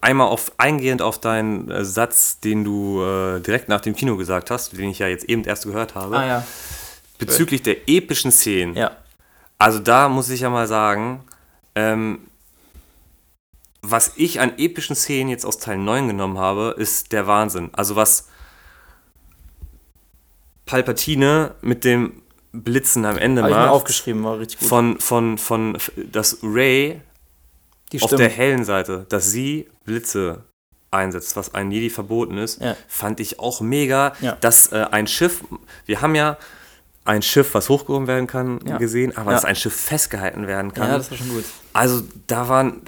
[0.00, 4.50] einmal auf, eingehend auf deinen äh, Satz, den du äh, direkt nach dem Kino gesagt
[4.50, 6.46] hast, den ich ja jetzt eben erst gehört habe, Ah ja.
[7.18, 8.74] bezüglich der epischen Szenen.
[8.74, 8.92] Ja.
[9.58, 11.24] Also da muss ich ja mal sagen,
[11.74, 12.20] ähm,
[13.82, 17.70] was ich an epischen Szenen jetzt aus Teil 9 genommen habe, ist der Wahnsinn.
[17.72, 18.28] Also was
[20.68, 24.68] Palpatine mit dem Blitzen am Ende mir macht, aufgeschrieben, war richtig gut.
[24.68, 25.78] von, von, von,
[26.12, 27.00] dass Ray
[28.00, 30.44] auf der hellen Seite, dass sie Blitze
[30.90, 32.76] einsetzt, was ein Jedi verboten ist, Ja.
[32.86, 34.36] fand ich auch mega, Ja.
[34.40, 35.42] dass äh, ein Schiff,
[35.86, 36.36] wir haben ja
[37.04, 38.76] ein Schiff, was hochgehoben werden kann, Ja.
[38.78, 40.88] gesehen, aber dass ein Schiff festgehalten werden kann.
[40.90, 41.44] ja, das war schon gut.
[41.72, 42.82] also da waren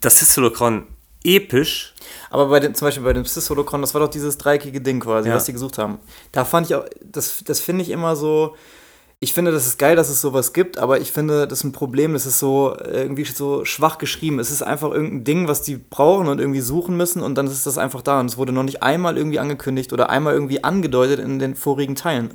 [0.00, 0.86] das Histolokron
[1.24, 1.94] episch.
[2.30, 5.28] Aber bei dem, zum Beispiel bei dem Cis-Holocron, das war doch dieses dreieckige Ding quasi,
[5.28, 5.34] Ja.
[5.34, 5.98] was die gesucht haben.
[6.32, 8.54] Da fand ich auch, das, das finde ich immer so,
[9.22, 11.72] ich finde, das ist geil, dass es sowas gibt, aber ich finde, das ist ein
[11.72, 14.38] Problem, das ist so äh, irgendwie so schwach geschrieben.
[14.38, 17.66] Es ist einfach irgendein Ding, was die brauchen und irgendwie suchen müssen und dann ist
[17.66, 18.18] das einfach da.
[18.20, 21.96] Und es wurde noch nicht einmal irgendwie angekündigt oder einmal irgendwie angedeutet in den vorigen
[21.96, 22.32] Teilen.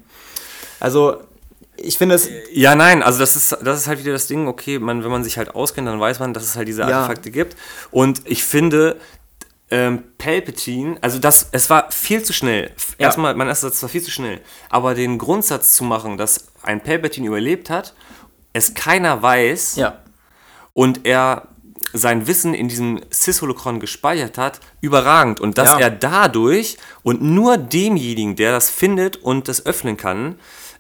[0.80, 1.18] Also,
[1.86, 2.30] ich finde es.
[2.52, 5.24] Ja, nein, also das ist, das ist halt wieder das Ding, okay, man, wenn man
[5.24, 6.88] sich halt auskennt, dann weiß man, dass es halt diese Ja.
[7.02, 7.56] Artefakte gibt.
[7.92, 8.98] Und ich finde,
[9.72, 12.72] ähm, Palpatine, also das, es war viel zu schnell.
[13.00, 13.08] Ja.
[13.08, 14.42] Erstmal, mein erster Satz war viel zu schnell.
[14.70, 17.94] Aber den Grundsatz zu machen, dass ein Palpatine überlebt hat,
[18.54, 20.00] es keiner weiß Ja.
[20.74, 21.48] und er
[21.94, 25.40] sein Wissen in diesem Cis-Holocron gespeichert hat, überragend.
[25.40, 25.80] Und dass Ja.
[25.80, 30.36] er dadurch und nur demjenigen, der das findet und das öffnen kann,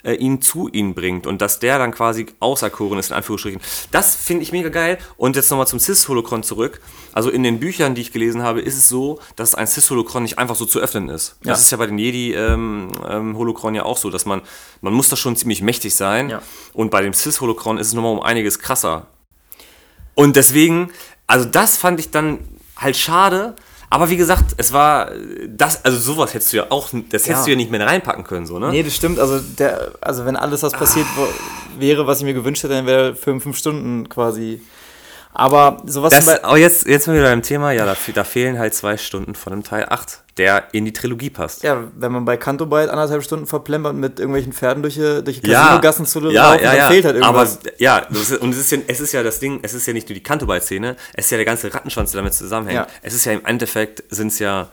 [0.06, 3.60] äh, ihn zu ihnen bringt und dass der dann quasi auserkoren ist, in Anführungsstrichen.
[3.92, 4.98] Das finde ich mega geil.
[5.18, 6.80] Und jetzt nochmal zum Cis-Holocron zurück.
[7.14, 10.38] Also in den Büchern, die ich gelesen habe, ist es so, dass ein Cis-Holocron nicht
[10.38, 11.38] einfach so zu öffnen ist.
[11.42, 11.62] Das Ja.
[11.64, 14.42] ist ja bei den Jedi-Holocron ja auch so, dass man,
[14.82, 16.30] man muss da schon ziemlich mächtig sein.
[16.30, 16.42] Ja.
[16.74, 19.08] Und bei dem Cis-Holocron ist es nochmal um einiges krasser.
[20.14, 20.92] Und deswegen,
[21.28, 22.40] also das fand ich dann
[22.78, 23.56] halt schade.
[23.96, 25.10] Aber wie gesagt, es war
[25.48, 27.44] das, also sowas hättest du ja auch, das hättest Ja.
[27.46, 28.70] du ja nicht mehr reinpacken können, so, ne?
[28.72, 29.20] Nee, das stimmt.
[29.20, 31.30] Also, der, also wenn alles das passiert wo-
[31.80, 34.60] wäre, was ich mir gewünscht hätte, dann wäre der Film fünf Stunden quasi.
[35.38, 38.74] Aber sowas Das, aber jetzt, jetzt mal wieder beim Thema, ja, da, da fehlen halt
[38.74, 41.64] zwei Stunden von dem Teil 8, der in die Trilogie passt.
[41.64, 45.42] ja, wenn man bei Kanto Byte anderthalb Stunden verplempert mit irgendwelchen Pferden durch die, durch
[45.44, 46.88] Ja, Casino-Gassen zu ja, laufen, ja, dann ja.
[46.88, 47.60] fehlt halt irgendwas.
[47.60, 49.94] Aber ja, ist, und es ist, ja, es ist ja das Ding, es ist ja
[49.94, 52.88] nicht nur die Kantoball-Szene, es ist ja der ganze Rattenschwanz, der damit zusammenhängt.
[53.02, 54.70] Es ist ja im Endeffekt, sind es ja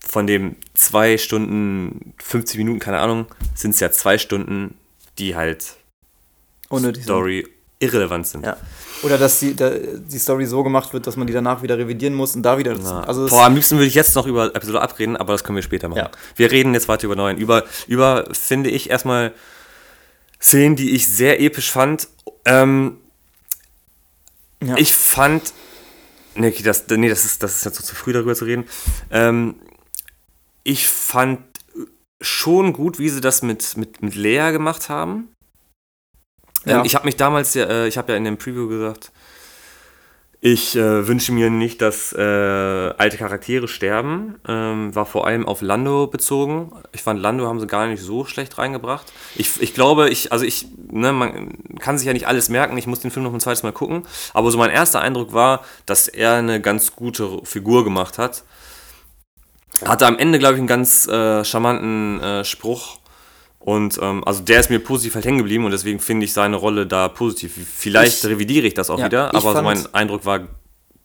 [0.00, 4.74] von dem zwei Stunden, 50 Minuten, keine Ahnung, sind es ja zwei Stunden,
[5.18, 5.76] die halt
[6.70, 7.02] sind.
[7.02, 7.46] Story
[7.78, 8.46] irrelevant sind.
[8.46, 8.56] Ja.
[9.02, 12.14] Oder dass die, da, die Story so gemacht wird, dass man die danach wieder revidieren
[12.14, 12.76] muss und da wieder.
[12.76, 13.00] Ja.
[13.00, 15.62] Also Boah, am liebsten würde ich jetzt noch über Episode abreden, aber das können wir
[15.62, 15.98] später machen.
[15.98, 16.10] Ja.
[16.36, 17.36] Wir reden jetzt weiter über neuen.
[17.38, 19.32] Über, über finde ich erstmal
[20.40, 22.08] Szenen, die ich sehr episch fand.
[22.44, 22.98] Ähm,
[24.64, 24.76] Ja.
[24.76, 25.52] Ich fand.
[26.34, 28.64] Nee, okay, das, nee, das ist, das ist jetzt so zu früh darüber zu reden.
[29.10, 29.56] Ähm,
[30.62, 31.40] ich fand
[32.20, 35.31] schon gut, wie sie das mit, mit, mit Lea gemacht haben.
[36.64, 36.84] Ja.
[36.84, 39.10] Ich habe mich damals, ja, äh, ich habe ja in dem Preview gesagt,
[40.44, 44.40] ich äh, wünsche mir nicht, dass äh, alte Charaktere sterben.
[44.48, 46.72] Ähm, war vor allem auf Lando bezogen.
[46.90, 49.06] Ich fand, Lando haben sie gar nicht so schlecht reingebracht.
[49.36, 52.76] Ich, ich glaube, ich, also ich, ne, man kann sich ja nicht alles merken.
[52.76, 54.02] Ich muss den Film noch ein zweites Mal gucken.
[54.34, 58.42] Aber so mein erster Eindruck war, dass er eine ganz gute Figur gemacht hat.
[59.84, 62.98] Hatte am Ende, glaube ich, einen ganz äh, charmanten äh, Spruch.
[63.64, 66.56] Und ähm, also der ist mir positiv halt hängen geblieben und deswegen finde ich seine
[66.56, 67.52] Rolle da positiv.
[67.76, 70.40] Vielleicht Ich- revidiere ich das auch ja, wieder, aber fand- mein Eindruck war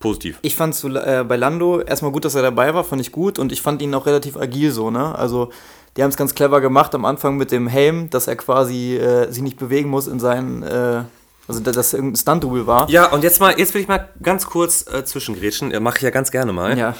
[0.00, 0.38] positiv.
[0.42, 3.38] Ich fand zu, äh, bei Lando erstmal gut, dass er dabei war, fand ich gut
[3.38, 5.14] und ich fand ihn auch relativ agil so, ne?
[5.16, 5.50] Also
[5.96, 9.30] die haben es ganz clever gemacht am Anfang mit dem Helm, dass er quasi äh,
[9.32, 11.02] sich nicht bewegen muss in seinen, äh,
[11.48, 12.88] also da- dass er irgendein Stunt-Double war.
[12.90, 15.70] Ja, und jetzt mal, jetzt will ich mal ganz kurz äh, zwischengrätschen.
[15.72, 16.76] Äh, Mache ich ja ganz gerne mal.
[16.78, 16.94] Ja.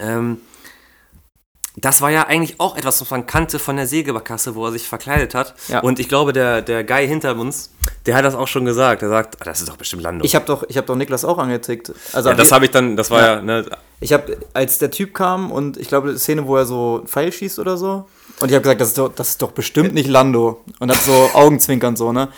[0.00, 0.38] Ähm,
[1.76, 4.86] das war ja eigentlich auch etwas, was man kannte von der Sägebarkasse, wo er sich
[4.86, 5.54] verkleidet hat.
[5.68, 5.80] Ja.
[5.80, 7.70] Und ich glaube, der, der Guy hinter uns,
[8.04, 9.02] der hat das auch schon gesagt.
[9.02, 10.24] Er sagt, ah, das ist doch bestimmt Lando.
[10.24, 11.92] Ich habe doch, ich hab doch Niklas auch angetickt.
[12.12, 13.42] Also ja, das habe ich dann, das war ja, Ja.
[13.42, 13.64] ne,
[14.00, 17.32] Ich habe, als der Typ kam und ich glaube, die Szene, wo er so Pfeil
[17.32, 18.06] schießt oder so,
[18.40, 20.64] und ich habe gesagt, das ist, doch, das ist doch bestimmt nicht Lando.
[20.80, 22.28] Und hab so Augenzwinkern so, ne?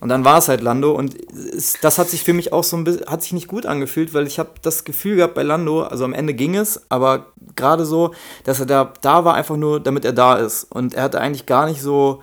[0.00, 2.76] Und dann war es halt Lando und es, das hat sich für mich auch so
[2.76, 5.82] ein bisschen, hat sich nicht gut angefühlt, weil ich habe das Gefühl gehabt bei Lando,
[5.82, 9.80] also am Ende ging es, aber gerade so, dass er da, da war einfach nur,
[9.80, 10.64] damit er da ist.
[10.64, 12.22] Und er hatte eigentlich gar nicht so,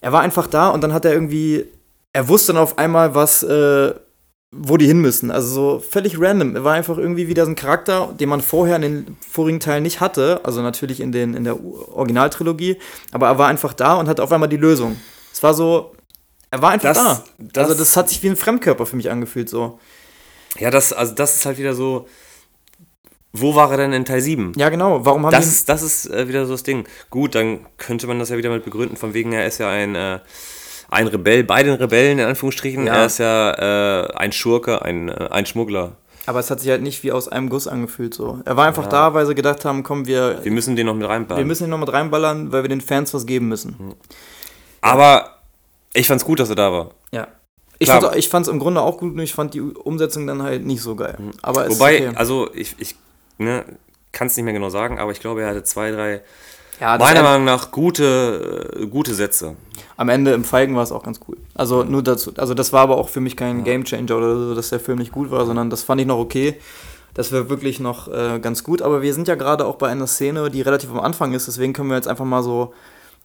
[0.00, 1.66] er war einfach da und dann hat er irgendwie,
[2.14, 3.92] er wusste dann auf einmal, was, äh,
[4.52, 5.30] wo die hin müssen.
[5.30, 6.56] Also so völlig random.
[6.56, 9.82] Er war einfach irgendwie wieder so ein Charakter, den man vorher in den vorigen Teilen
[9.82, 10.40] nicht hatte.
[10.44, 12.78] Also natürlich in, den, in der Originaltrilogie.
[13.12, 14.96] Aber er war einfach da und hatte auf einmal die Lösung.
[15.32, 15.92] Es war so,
[16.56, 17.24] er war einfach Das- da.
[17.38, 19.78] das- also das hat sich wie ein Fremdkörper für mich angefühlt so.
[20.58, 22.06] ja, das, also das ist halt wieder so,
[23.32, 24.52] wo war er denn in Teil 7?
[24.56, 25.66] Ja genau, warum haben Das die...
[25.66, 26.84] das ist äh, wieder so das Ding.
[27.10, 29.94] Gut, dann könnte man das ja wieder mit begründen, von wegen, er ist ja ein,
[29.94, 30.20] äh,
[30.88, 32.86] ein Rebell, bei den Rebellen in Anführungsstrichen.
[32.86, 32.94] Ja.
[32.96, 35.96] Er ist ja äh, ein Schurke, ein, äh, ein Schmuggler.
[36.24, 38.40] aber es hat sich halt nicht wie aus einem Guss angefühlt so.
[38.46, 41.06] Er war einfach da, weil sie gedacht haben, komm, wir, Wir müssen den noch mit
[41.06, 41.36] reinbauen.
[41.38, 43.78] wir müssen ihn noch mit reinballern, weil wir den Fans was geben müssen.
[43.78, 43.94] Hm.
[44.80, 45.35] Aber
[45.96, 46.90] ich fand's gut, dass er da war.
[47.12, 47.28] Ja.
[47.78, 48.00] Ich Klar.
[48.00, 50.80] fand's, ich fand's im Grunde auch gut, nur ich fand die Umsetzung dann halt nicht
[50.80, 51.16] so geil.
[51.42, 51.74] Aber es Hm.
[51.74, 52.16] Wobei, okay.
[52.16, 52.96] also ich, ich
[53.38, 53.64] ne,
[54.12, 56.22] kann es nicht mehr genau sagen, aber ich glaube, er hatte zwei, drei,
[56.80, 59.56] ja, meiner Meinung nach, gute, äh, gute Sätze.
[59.96, 61.36] am Ende im Falken war es auch ganz cool.
[61.54, 62.32] Also nur dazu.
[62.36, 65.12] Also das war aber auch für mich kein Gamechanger oder so, dass der Film nicht
[65.12, 66.58] gut war, sondern das fand ich noch okay.
[67.14, 68.82] Das wäre wirklich noch äh, ganz gut.
[68.82, 71.48] Aber wir sind ja gerade auch bei einer Szene, die relativ am Anfang ist.
[71.48, 72.74] Deswegen können wir jetzt einfach mal so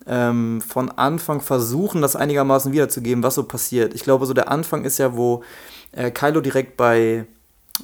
[0.07, 3.93] ähm, von Anfang versuchen, das einigermaßen wiederzugeben, was so passiert.
[3.93, 5.43] Ich glaube, so der Anfang ist ja, wo
[5.91, 7.25] äh, Kylo direkt bei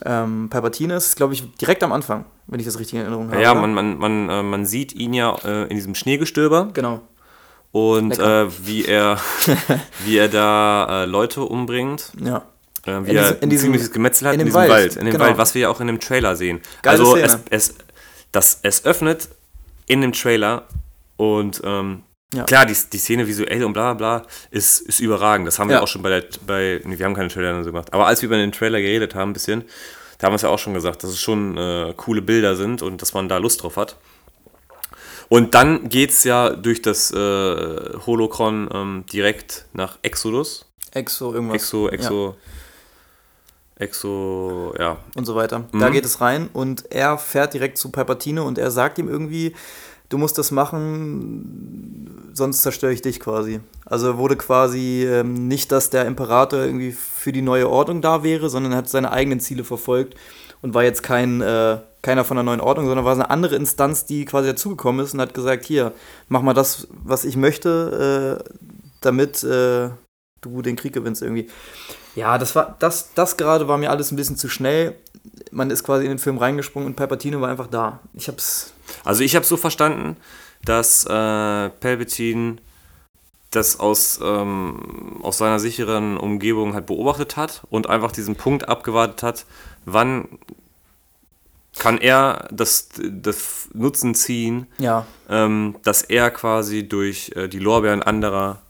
[0.06, 3.42] ähm, Palpatine ist, glaube ich, direkt am Anfang, wenn ich das richtig in Erinnerung habe.
[3.42, 7.02] Ja, man, man, man, äh, man sieht ihn ja äh, in diesem Schneegestöber Genau.
[7.72, 9.18] und äh, wie, er,
[10.06, 12.12] wie er da äh, Leute umbringt.
[12.24, 12.44] Ja.
[12.86, 14.96] Äh, wie In er diesem- in diesem- ziemliches Gemetzel hat in in, diesem Wald, Wald.
[14.98, 15.26] In dem genau.
[15.26, 16.62] Wald, was wir ja auch in dem Trailer sehen.
[16.84, 17.44] Geile also es, Szene.
[17.50, 17.76] es,
[18.32, 19.30] das, es öffnet
[19.88, 20.64] in dem Trailer
[21.16, 22.04] und ähm,
[22.34, 22.44] Ja.
[22.44, 25.48] klar, die, die Szene visuell und bla bla bla ist, ist überragend.
[25.48, 25.82] Das haben wir Ja.
[25.82, 28.28] auch schon bei der, bei, nee, wir haben keine Trailer so gemacht, aber als wir
[28.28, 29.64] über den Trailer geredet haben ein bisschen,
[30.18, 32.82] da haben wir es ja auch schon gesagt, dass es schon äh, coole Bilder sind
[32.82, 33.96] und dass man da Lust drauf hat.
[35.30, 37.16] Und dann geht es ja durch das äh,
[38.06, 40.66] Holocron ähm, direkt nach Exodus.
[40.92, 41.56] Exo, irgendwas.
[41.58, 42.36] Exo, Exo,
[43.76, 44.98] Exo, ja.
[45.16, 45.66] und so weiter.
[45.72, 45.80] Mhm.
[45.80, 49.54] Da geht es rein und er fährt direkt zu Palpatine und er sagt ihm irgendwie,
[50.10, 53.60] du musst das machen, sonst zerstöre ich dich quasi.
[53.86, 58.50] Also wurde quasi ähm, nicht, dass der Imperator irgendwie für die neue Ordnung da wäre,
[58.50, 60.16] sondern er hat seine eigenen Ziele verfolgt
[60.62, 64.06] und war jetzt kein äh, keiner von der neuen Ordnung, sondern war eine andere Instanz,
[64.06, 65.94] die quasi dazugekommen ist und hat gesagt, hier,
[66.30, 68.54] mach mal das, was ich möchte, äh,
[69.02, 69.90] damit äh,
[70.42, 71.50] du den Krieg gewinnst irgendwie.
[72.16, 74.96] Ja, das war, das, das gerade war mir alles ein bisschen zu schnell.
[75.52, 78.00] Man ist quasi in den Film reingesprungen und Palpatine war einfach da.
[78.14, 78.74] Ich hab's.
[79.04, 80.18] Also ich habe so verstanden,
[80.64, 81.10] dass äh,
[81.70, 82.58] Palpatine
[83.52, 89.24] das aus, ähm, aus seiner sicheren Umgebung halt beobachtet hat und einfach diesen Punkt abgewartet
[89.24, 89.46] hat,
[89.86, 90.28] wann
[91.80, 95.06] kann er das, das Nutzen ziehen, Ja.
[95.30, 98.62] ähm, dass er quasi durch äh, die Lorbeeren anderer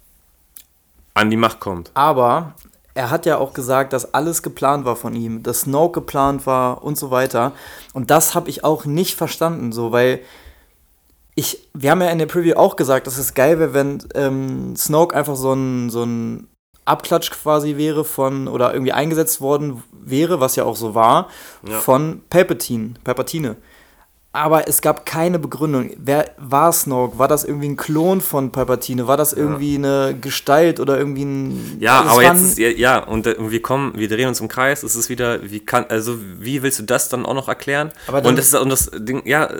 [1.13, 1.89] an die Macht kommt.
[1.95, 2.53] Aber
[2.97, 6.83] er hat ja auch gesagt, dass alles geplant war von ihm, dass Snoke geplant war
[6.83, 7.51] und so weiter.
[7.93, 10.19] Und das habe ich auch nicht verstanden, so, weil
[11.35, 14.75] ich, wir haben ja in der Preview auch gesagt, dass es geil wäre, wenn ähm,
[14.75, 16.47] Snoke einfach so ein, so ein
[16.85, 21.27] Abklatsch quasi wäre von, oder irgendwie eingesetzt worden wäre, was ja auch so war,
[21.69, 21.79] Ja.
[21.79, 23.57] von Palpatine, Palpatine.
[24.33, 25.91] Aber es gab keine Begründung.
[25.97, 27.17] Wer war Snoke?
[27.17, 29.07] War das irgendwie ein Klon von Palpatine?
[29.07, 31.77] War das irgendwie eine Gestalt oder irgendwie ein.
[31.79, 34.83] Ja, aber jetzt ist, ja, ja und äh, wir kommen, wir drehen uns im Kreis.
[34.83, 37.91] Es ist wieder, wie kann, also wie willst du das dann auch noch erklären?
[38.07, 39.57] Aber dann- und das ist und das Ding, ja, äh,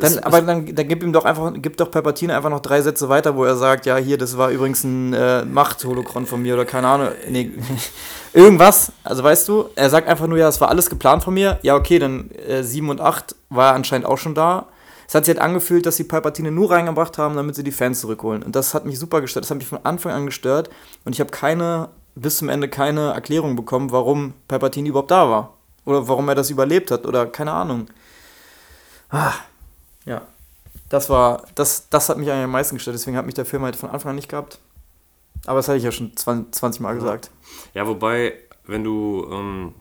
[0.00, 3.08] Dann, aber dann, dann gib ihm doch einfach, gib doch Palpatine einfach noch drei Sätze
[3.08, 6.66] weiter, wo er sagt, ja, hier, das war übrigens ein äh, Macht-Holokron von mir oder
[6.66, 7.08] keine Ahnung.
[7.30, 7.52] Nee,
[8.32, 8.92] irgendwas.
[9.04, 11.58] Also weißt du, er sagt einfach nur, ja, es war alles geplant von mir.
[11.62, 14.66] Ja, okay, dann äh, 7 und 8 war er anscheinend auch schon da.
[15.06, 18.00] Es hat sich halt angefühlt, dass sie Palpatine nur reingebracht haben, damit sie die Fans
[18.00, 18.42] zurückholen.
[18.42, 19.44] Und das hat mich super gestört.
[19.44, 20.70] Das hat mich von Anfang an gestört.
[21.04, 25.54] Und ich habe keine, bis zum Ende keine Erklärung bekommen, warum Palpatine überhaupt da war.
[25.84, 27.06] Oder warum er das überlebt hat.
[27.06, 27.86] Oder keine Ahnung.
[29.10, 29.32] Ah,
[30.04, 30.22] ja.
[30.88, 33.76] Das war, das, das hat mich am meisten gestört, deswegen hat mich der Film halt
[33.76, 34.58] von Anfang an nicht gehabt.
[35.46, 37.30] Aber das hatte ich ja schon 20, 20 Mal gesagt.
[37.74, 38.34] Ja, wobei,
[38.66, 39.74] wenn du ähm,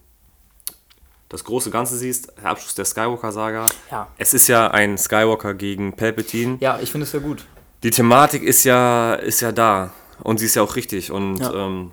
[1.29, 4.07] das große Ganze siehst, der Abschluss der Skywalker-Saga, Ja.
[4.17, 6.57] es ist ja ein Skywalker gegen Palpatine.
[6.59, 7.45] Ja, ich finde es ja gut.
[7.83, 11.53] Die Thematik ist ja, ist ja da und sie ist ja auch richtig und Ja.
[11.53, 11.91] ähm,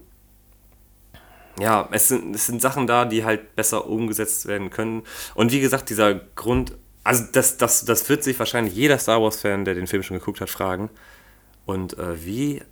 [1.58, 5.04] ja, es sind, es sind Sachen da, die halt besser umgesetzt werden können.
[5.34, 9.64] Und wie gesagt, dieser Grund, also das, das, das wird sich wahrscheinlich jeder Star Wars-Fan,
[9.64, 10.90] der den Film schon geguckt hat, fragen.
[11.64, 12.62] Und äh, wie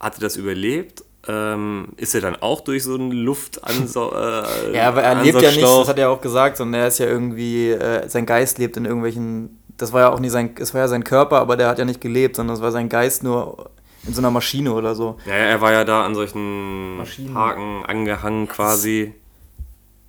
[0.00, 1.04] hat er das überlebt?
[1.26, 5.50] Ähm, ist er dann auch durch so einen Luftansau äh, Ja, aber er lebt ja
[5.50, 8.76] nicht, das hat er auch gesagt, sondern er ist ja irgendwie, äh, sein Geist lebt
[8.76, 11.68] in irgendwelchen, das war ja auch nicht sein, es war ja sein Körper, aber der
[11.68, 13.70] hat ja nicht gelebt, sondern es war sein Geist nur
[14.06, 15.16] in so einer Maschine oder so.
[15.24, 17.34] Ja, er war ja da an solchen Maschinen.
[17.34, 19.14] Haken angehangen quasi.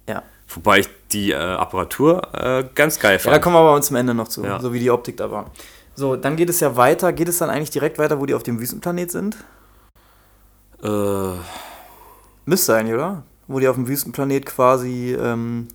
[0.10, 0.21] Ja.
[0.49, 3.36] Wobei ich die äh, Apparatur äh, ganz geil Ja, fand.
[3.36, 4.60] da kommen wir aber zum Ende noch zu, Ja.
[4.60, 5.49] so wie die Optik da war.
[5.95, 7.13] So, dann geht es ja weiter.
[7.13, 9.38] Geht es dann eigentlich direkt weiter, wo die auf dem Wüstenplanet sind?
[10.83, 11.38] Äh,
[12.45, 13.23] Müsste eigentlich, oder?
[13.47, 15.67] Wo die auf dem Wüstenplanet quasi, ähm,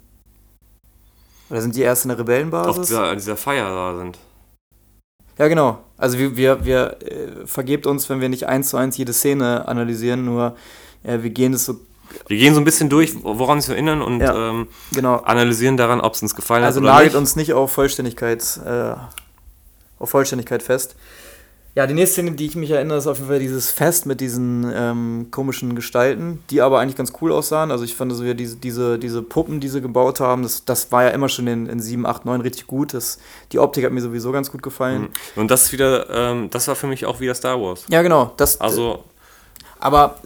[1.48, 2.88] oder sind die erst in der auf Rebellenbasis?
[2.88, 4.18] dieser, dieser Feier da sind.
[5.38, 5.78] Ja, genau.
[5.96, 9.66] Also wir, wir, wir äh, vergebt uns, wenn wir nicht eins zu eins jede Szene
[9.66, 10.54] analysieren, nur
[11.02, 11.74] äh, wir gehen es so,
[12.28, 14.50] Wir gehen so ein bisschen durch, woran wir uns erinnern und Ja.
[14.50, 15.16] ähm, genau.
[15.16, 17.18] analysieren daran, ob es uns gefallen Also hat oder nagelt nicht.
[17.20, 18.94] uns nicht auf Vollständigkeit, äh,
[19.98, 20.94] auf Vollständigkeit fest.
[21.76, 24.20] Ja, die nächste Szene, die ich mich erinnere, ist auf jeden Fall dieses Fest mit
[24.20, 27.70] diesen ähm, komischen Gestalten, die aber eigentlich ganz cool aussahen.
[27.70, 30.90] Also ich fand so ja diese, diese, diese Puppen, die sie gebaut haben, das, das
[30.90, 32.92] war ja immer schon in, in 7, 8, 9 richtig gut.
[32.92, 33.18] Das,
[33.52, 35.10] die Optik hat mir sowieso ganz gut gefallen.
[35.36, 37.84] Und das wieder, ähm, das war für mich auch wieder Star Wars.
[37.88, 38.32] Ja, genau.
[38.36, 39.04] Das, Also,
[39.78, 40.16] Aber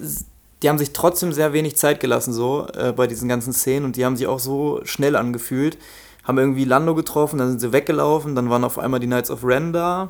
[0.62, 3.96] die haben sich trotzdem sehr wenig Zeit gelassen, so äh, bei diesen ganzen Szenen und
[3.96, 5.76] die haben sich auch so schnell angefühlt.
[6.22, 9.44] Haben irgendwie Lando getroffen, dann sind sie weggelaufen, dann waren auf einmal die Knights of
[9.44, 10.09] Ren da.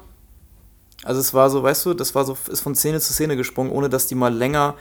[1.04, 3.70] Also es war so, weißt du, das war so, ist von Szene zu Szene gesprungen,
[3.70, 4.74] ohne dass die mal länger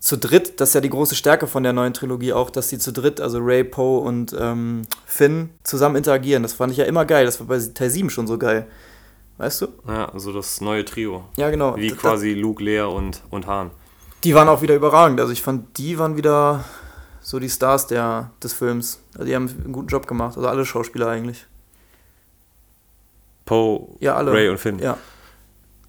[0.00, 2.78] zu dritt, das ist ja die große Stärke von der neuen Trilogie auch, dass die
[2.78, 6.42] zu dritt, also Ray, Poe und ähm, Finn, zusammen interagieren.
[6.42, 7.26] Das fand ich ja immer geil.
[7.26, 8.66] Das war bei Teil 7 schon so geil.
[9.36, 9.68] Weißt du?
[9.86, 11.24] ja, also das neue Trio.
[11.36, 11.76] Ja, genau.
[11.76, 13.70] Wie Das- quasi Luke, Lea und, und Han.
[14.24, 15.20] Die waren auch wieder überragend.
[15.20, 16.64] Also ich fand, die waren wieder
[17.22, 19.00] so die Stars der, des Films.
[19.14, 20.36] Also die haben einen guten Job gemacht.
[20.36, 21.46] Also alle Schauspieler eigentlich.
[23.44, 24.32] Poe, Ja, alle.
[24.32, 24.78] Ray und Finn.
[24.78, 24.96] Ja.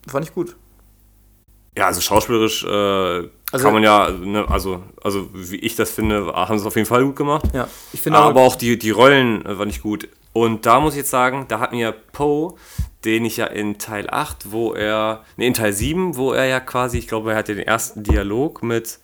[0.07, 0.55] Fand ich gut.
[1.77, 2.67] Ja, also schauspielerisch äh,
[3.51, 6.75] Also- kann man ja, ne, also, also wie ich das finde, haben sie es auf
[6.75, 7.45] jeden Fall gut gemacht.
[7.53, 7.67] Ja.
[7.93, 10.09] Ich finde aber auch die, die Rollen äh, waren nicht gut.
[10.33, 12.55] Und da muss ich jetzt sagen, da hat mir Poe,
[13.05, 16.59] den ich ja in Teil 8, wo er, ne, in Teil 7, wo er ja
[16.59, 18.99] quasi, ich glaube, er hat ja den ersten Dialog mit,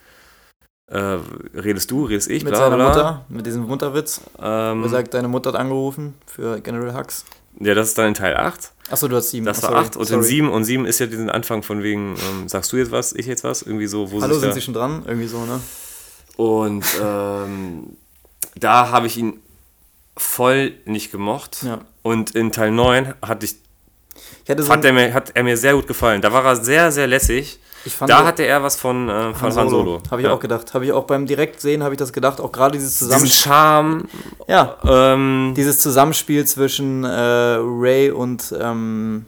[0.92, 1.18] äh,
[1.54, 2.88] redest du, redest ich, mit bla, seiner bla.
[2.88, 4.22] Mutter, mit diesem Mutterwitz.
[4.42, 7.26] Ähm, Er sagt, deine Mutter hat angerufen für General Hux.
[7.60, 8.72] Ja, das ist dann in Teil 8.
[8.90, 9.46] Achso, du hast sieben.
[9.46, 10.20] Das Oh, war sorry, 8 und sorry.
[10.20, 13.14] in 7 und 7 ist ja diesen Anfang von wegen, ähm, sagst du jetzt was,
[13.14, 15.04] ich jetzt was, irgendwie so, wo Hallo, sind Sie schon dran?
[15.06, 15.60] Irgendwie so, ne?
[16.38, 17.98] Und ähm,
[18.56, 19.40] da habe ich ihn
[20.16, 21.64] voll nicht gemocht.
[21.64, 21.80] Ja.
[22.04, 23.56] Und in Teil 9 hatte ich,
[24.44, 26.22] Ich hatte so hat, er mir, hat er mir sehr gut gefallen.
[26.22, 27.60] Da war er sehr, sehr lässig.
[28.08, 30.02] Da hatte er was von, äh, von Han Solo.
[30.12, 30.34] Habe ich ja.
[30.34, 30.74] auch gedacht.
[30.74, 32.40] Habe ich auch beim Direktsehen, habe ich das gedacht.
[32.40, 33.44] Auch gerade dieses Diesen Zusammenspiel.
[33.44, 34.04] Charme,
[34.48, 39.26] Ja, ähm, dieses Zusammenspiel zwischen äh, Ray und ähm,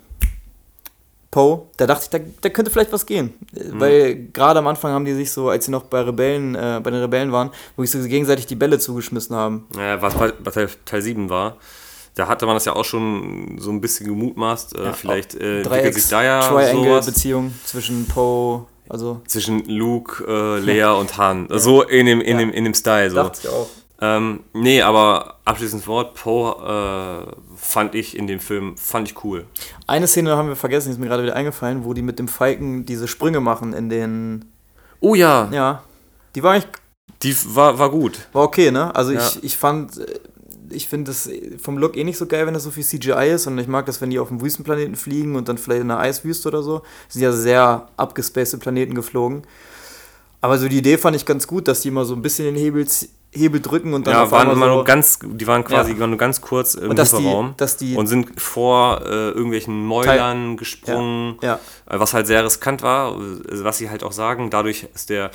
[1.32, 3.34] Poe, da dachte ich, da, da könnte vielleicht was gehen.
[3.54, 3.80] Mhm.
[3.80, 6.90] Weil gerade am Anfang haben die sich so, als sie noch bei Rebellen, äh, bei
[6.90, 9.68] den Rebellen waren, wo ich so gegenseitig die Bälle zugeschmissen haben.
[9.78, 11.58] Ja, was bei, bei Teil, Teil 7 war,
[12.16, 14.76] da hatte man das ja auch schon so ein bisschen gemutmaßt.
[14.78, 20.94] Äh, vielleicht äh, entwickelt sich da ja Triangle-Beziehung zwischen Poe, also zwischen Luke, äh, Leia
[20.94, 21.48] und Han.
[21.52, 22.38] So in dem, in, Ja.
[22.40, 23.10] dem, in dem Style.
[23.10, 23.16] So.
[23.18, 23.68] dachte ich auch.
[24.02, 26.56] Ähm, nee, aber abschließendes Wort, Poe
[27.28, 29.46] äh, fand ich in dem Film, fand ich cool.
[29.88, 32.30] Eine Szene haben wir vergessen, die ist mir gerade wieder eingefallen, wo die mit dem
[32.30, 34.46] Falken diese Sprünge machen in den.
[35.02, 35.84] Oh ja, Ja.
[36.36, 36.68] Die war eigentlich
[37.24, 38.20] die war, war gut.
[38.32, 38.96] War okay, ne?
[38.96, 39.20] Also Ja.
[39.28, 40.20] ich, ich fand, äh,
[40.72, 41.30] ich finde das
[41.62, 43.48] vom Look eh nicht so geil, wenn das so viel CGI ist.
[43.48, 46.00] Und ich mag das, wenn die auf dem Wüstenplaneten fliegen und dann vielleicht in einer
[46.00, 46.82] Eiswüste oder so.
[47.08, 49.44] Sind ja sehr abgespacede Planeten geflogen.
[50.42, 52.56] Aber so die Idee fand ich ganz gut, dass die immer so ein bisschen den
[52.56, 52.88] Hebel,
[53.32, 55.92] Hebel drücken und dann Ja, auf waren einmal immer so, nur ganz, die waren quasi
[55.94, 56.08] Ja.
[56.08, 59.86] nur ganz kurz im und dass die, Lieferraum dass die, und sind vor äh, irgendwelchen
[59.86, 64.50] Mäulern gesprungen, ja, äh, was halt sehr riskant war, äh, was sie halt auch sagen.
[64.50, 65.32] Dadurch ist der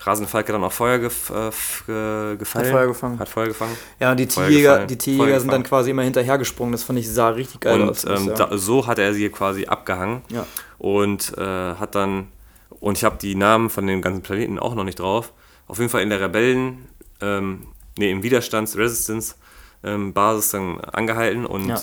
[0.00, 2.66] rasende Falke dann auf Feuer gef äh, gefallen.
[2.66, 3.18] Hat Feuer gefangen.
[3.18, 3.76] Hat Feuer gefangen.
[3.98, 6.72] ja, und die Tierjäger, die Tierjäger sind dann quasi immer hinterhergesprungen.
[6.72, 8.04] Das fand ich sah richtig geil Und aus.
[8.04, 10.46] ich ähm, da, so hat er sie quasi abgehangen ja.
[10.78, 11.42] und äh,
[11.74, 12.28] hat dann,
[12.80, 15.32] und ich habe die Namen von den ganzen Planeten auch noch nicht drauf,
[15.66, 16.86] auf jeden Fall in der Rebellen,
[17.20, 17.66] ähm,
[17.98, 19.34] nee, im Widerstands Resistance
[19.84, 21.80] ähm, Basis dann angehalten und Ja.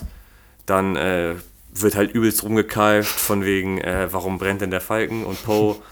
[0.65, 1.35] dann äh,
[1.73, 5.75] wird halt übelst rumgekeift von wegen, äh, warum brennt denn der Falken und Poe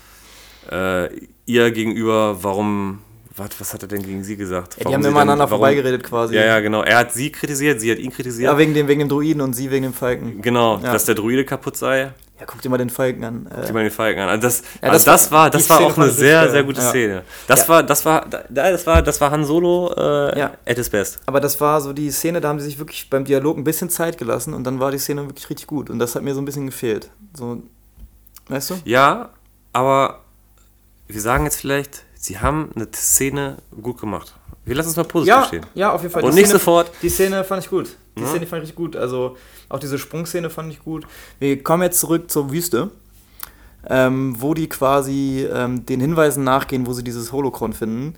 [0.71, 1.09] äh,
[1.45, 2.99] ihr gegenüber, warum,
[3.35, 4.77] was, was hat er denn gegen sie gesagt?
[4.79, 6.35] Ja, die haben immer aneinander vorbeigeredet quasi.
[6.35, 6.83] Ja, ja, genau.
[6.83, 8.51] Er hat sie kritisiert, sie hat ihn kritisiert.
[8.51, 10.41] Ja, wegen dem, wegen dem Druiden und sie wegen dem Falken.
[10.41, 10.93] Genau, Ja.
[10.93, 12.11] dass der Druide kaputt sei.
[12.39, 13.45] Ja, guck dir mal den Falken an.
[13.47, 14.27] Äh, Sieh mal den Falken an.
[14.29, 16.81] Also das, Ja, also das das, war, das war Szene auch eine sehr, sehr gute
[16.81, 16.89] Ja.
[16.89, 17.23] Szene.
[17.47, 17.69] Das Ja.
[17.69, 20.51] war, das war, da- das war, das war Han Solo äh, Ja.
[20.67, 21.19] at his best.
[21.27, 23.89] Aber das war so die Szene, da haben sie sich wirklich beim Dialog ein bisschen
[23.89, 25.89] Zeit gelassen und dann war die Szene wirklich richtig gut.
[25.91, 27.11] Und das hat mir so ein bisschen gefehlt.
[27.33, 27.61] So,
[28.49, 28.75] weißt du?
[28.83, 29.29] Ja,
[29.71, 30.22] aber
[31.13, 34.33] wir sagen jetzt vielleicht, sie haben eine Szene gut gemacht.
[34.65, 35.65] Wir lassen es mal positiv Ja, stehen.
[35.75, 36.23] ja, auf jeden Fall.
[36.23, 36.91] Und Die nicht Szene, sofort.
[37.01, 37.95] Die Szene fand ich gut.
[38.17, 38.27] Die Ja.
[38.27, 38.95] Szene fand ich richtig gut.
[38.95, 39.35] Also
[39.69, 41.05] auch diese Sprungszene fand ich gut.
[41.39, 42.89] Wir kommen jetzt zurück zur Wüste,
[43.89, 48.15] ähm, wo die quasi ähm, den Hinweisen nachgehen, wo sie dieses Holocron finden.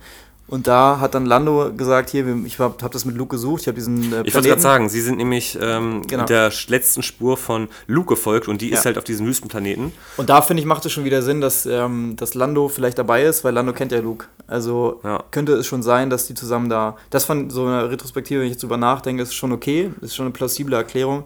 [0.47, 3.67] Und da hat dann Lando gesagt, hier, ich habe hab das mit Luke gesucht, ich
[3.67, 6.25] habe diesen äh, Ich wollte gerade sagen, sie sind nämlich ähm, Genau.
[6.25, 8.77] der letzten Spur von Luke gefolgt und die Ja.
[8.77, 9.91] ist halt auf diesem Wüstenplaneten.
[10.17, 13.23] Und da finde ich, macht es schon wieder Sinn, dass, ähm, dass Lando vielleicht dabei
[13.23, 14.27] ist, weil Lando kennt ja Luke.
[14.45, 15.23] Also Ja.
[15.31, 16.95] könnte es schon sein, dass die zusammen da.
[17.09, 19.91] Das von so einer Retrospektive, wenn ich jetzt drüber nachdenke, ist schon okay.
[20.01, 21.23] Ist schon eine plausible Erklärung.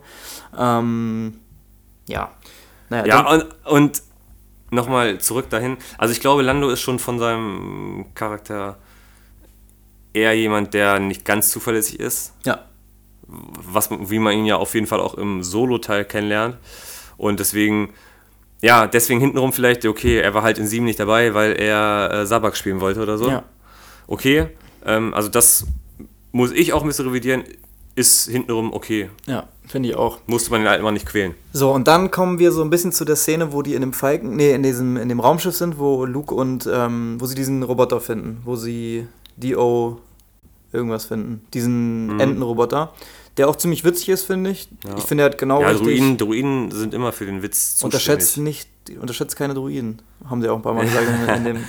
[0.58, 1.34] Ähm,
[2.08, 2.32] ja.
[2.90, 4.02] Naja, Ja, und, und
[4.72, 5.76] nochmal zurück dahin.
[5.98, 8.78] Also ich glaube, Lando ist schon von seinem Charakter
[10.14, 12.34] eher jemand, der nicht ganz zuverlässig ist.
[12.46, 12.66] ja.
[13.28, 16.58] was, wie man ihn ja auf jeden Fall auch im Solo-Teil kennenlernt.
[17.18, 17.94] Und deswegen,
[18.62, 22.26] ja, deswegen hintenrum vielleicht, okay, er war halt in sieben nicht dabei, weil er äh,
[22.26, 23.30] Sabak spielen wollte oder so.
[23.30, 23.44] Ja.
[24.08, 24.48] Okay,
[24.86, 25.68] ähm, also das
[26.32, 27.44] muss ich auch ein bisschen revidieren,
[27.96, 29.10] ist hintenrum okay.
[29.28, 30.20] Ja, finde ich auch.
[30.26, 31.36] Musste man den alten Mann nicht quälen.
[31.54, 33.94] So, und dann kommen wir so ein bisschen zu der Szene, wo die in dem
[33.94, 37.62] Falken, nee, in diesem, in dem Raumschiff sind, wo Luke und, ähm, wo sie diesen
[37.62, 39.08] Roboter finden, wo sie
[39.40, 40.00] DO
[40.72, 42.20] irgendwas finden, diesen Mhm.
[42.20, 42.94] Entenroboter,
[43.38, 44.70] der auch ziemlich witzig ist, finde ich.
[44.86, 44.96] Ja.
[44.98, 47.86] Ich finde, er hat genau ja, richtig, Druiden, Druiden sind immer für den Witz zuständig.
[47.86, 51.64] unterschätzt nicht, unterschätzt keine Druiden, haben sie auch ein paar Mal gesagt in, dem.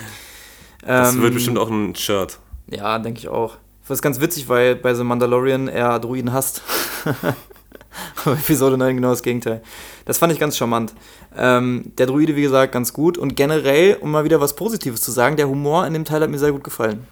[0.83, 2.38] Das ähm, wird bestimmt auch ein Shirt.
[2.70, 3.56] Ja, denke ich auch.
[3.87, 6.62] Das ist ganz witzig, weil bei The Mandalorian er Druiden hasst.
[8.24, 9.62] Aber Episode 9 genau das Gegenteil.
[10.04, 10.94] Das fand ich ganz charmant.
[11.37, 13.18] Ähm, der Druide, wie gesagt, ganz gut.
[13.18, 16.30] Und generell, um mal wieder was Positives zu sagen, der Humor in dem Teil hat
[16.30, 17.06] mir sehr gut gefallen.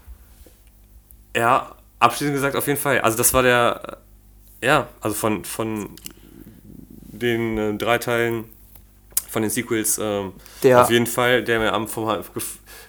[1.36, 3.00] Ja, abschließend gesagt auf jeden Fall.
[3.00, 3.98] Also das war der,
[4.62, 5.90] ja, also von, von
[7.12, 8.44] den äh, drei Teilen,
[9.28, 12.08] von den Sequels, ähm, Der- auf jeden Fall, der mir am, vom,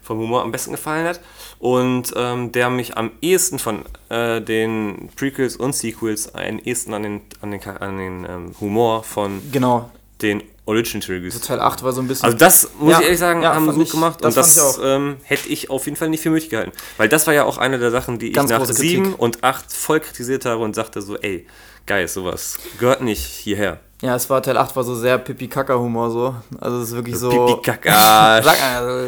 [0.01, 1.19] vom Humor am besten gefallen hat.
[1.59, 7.03] Und ähm, der mich am ehesten von äh, den Prequels und Sequels am ehesten an
[7.03, 9.91] den, an den, an den ähm, Humor von Genau.
[10.21, 11.41] den Origin Trilogies.
[11.41, 12.25] Teil 8 war so ein bisschen.
[12.25, 14.37] Also das muss Ja, ich ehrlich sagen, ja, haben sie gut ich- gemacht das und
[14.37, 14.79] das ich auch.
[14.83, 16.71] ähm, hätte ich auf jeden Fall nicht für möglich gehalten.
[16.97, 18.89] Weil das war ja auch eine der Sachen, die ich Ganz nach große Kritik.
[19.05, 21.47] 7 und 8 voll kritisiert habe und sagte so, ey,
[21.85, 23.79] geil, sowas gehört nicht hierher.
[24.01, 26.35] ja, es war Teil 8 war so sehr Pipi-Kaka-Humor so.
[26.61, 27.29] Also es ist wirklich so.
[27.29, 29.07] Pipi-Kaka, Sag also,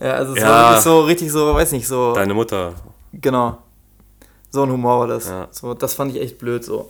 [0.00, 0.48] Ja, also es Ja.
[0.48, 2.12] war wirklich so richtig so, weiß nicht, so.
[2.14, 2.74] deine Mutter.
[3.12, 3.58] Genau.
[4.54, 5.26] So ein Humor war das.
[5.26, 5.48] Ja.
[5.50, 6.88] So, das fand ich echt blöd so.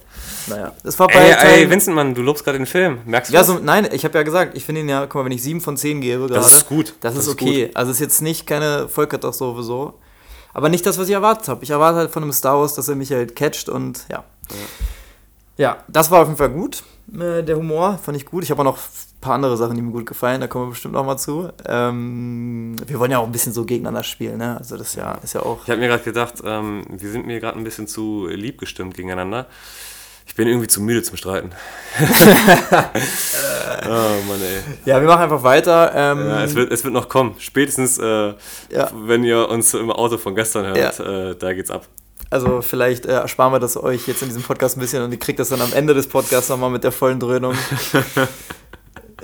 [0.49, 0.73] Naja.
[0.83, 2.99] Das war bei Ey, ey, Vincent, Mann, du lobst gerade den Film.
[3.07, 3.47] Merkst du Ja, das?
[3.49, 5.63] so, nein, ich habe ja gesagt, ich finde ihn ja, guck mal, wenn ich 7
[5.63, 6.45] von 10 gebe gerade.
[6.45, 6.95] ist gut.
[7.01, 7.71] Das, Das ist okay.
[7.73, 9.95] Also ist jetzt nicht keine Vollkatastrophe so.
[10.53, 11.65] Aber nicht das, was ich erwartet habe.
[11.65, 14.25] Ich erwarte halt von einem Star Wars, dass er mich halt catcht und ja.
[15.57, 16.83] Ja, das war auf jeden Fall gut.
[17.19, 18.45] Äh, der Humor fand ich gut.
[18.45, 18.79] Ich habe auch noch
[19.25, 20.41] paar andere Sachen, die mir gut gefallen.
[20.41, 21.49] Da kommen wir bestimmt noch mal zu.
[21.67, 24.57] Ähm, wir wollen ja auch ein bisschen so gegeneinander spielen, ne?
[24.59, 25.61] Also das ist ja, ist ja auch.
[25.65, 28.95] Ich habe mir gerade gedacht, ähm, wir sind mir gerade ein bisschen zu lieb gestimmt
[28.95, 29.47] gegeneinander.
[30.27, 31.51] Ich bin irgendwie zu müde zum Streiten.
[31.99, 34.63] oh Mann, ey.
[34.85, 35.93] Ja, wir machen einfach weiter.
[35.95, 37.35] Ähm, Ja, es, wird, es wird noch kommen.
[37.39, 38.35] Spätestens, äh,
[38.71, 38.91] Ja.
[38.95, 41.87] wenn ihr uns im Auto von gestern hört, äh, da geht's ab.
[42.31, 45.19] Also vielleicht äh, ersparen wir das euch jetzt in diesem Podcast ein bisschen und ihr
[45.19, 47.55] kriegt das dann am Ende des Podcasts nochmal mit der vollen Dröhnung.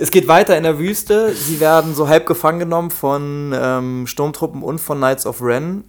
[0.01, 1.33] es geht weiter in der Wüste.
[1.33, 5.83] Sie werden so halb gefangen genommen von ähm, Sturmtruppen und von Knights of Ren.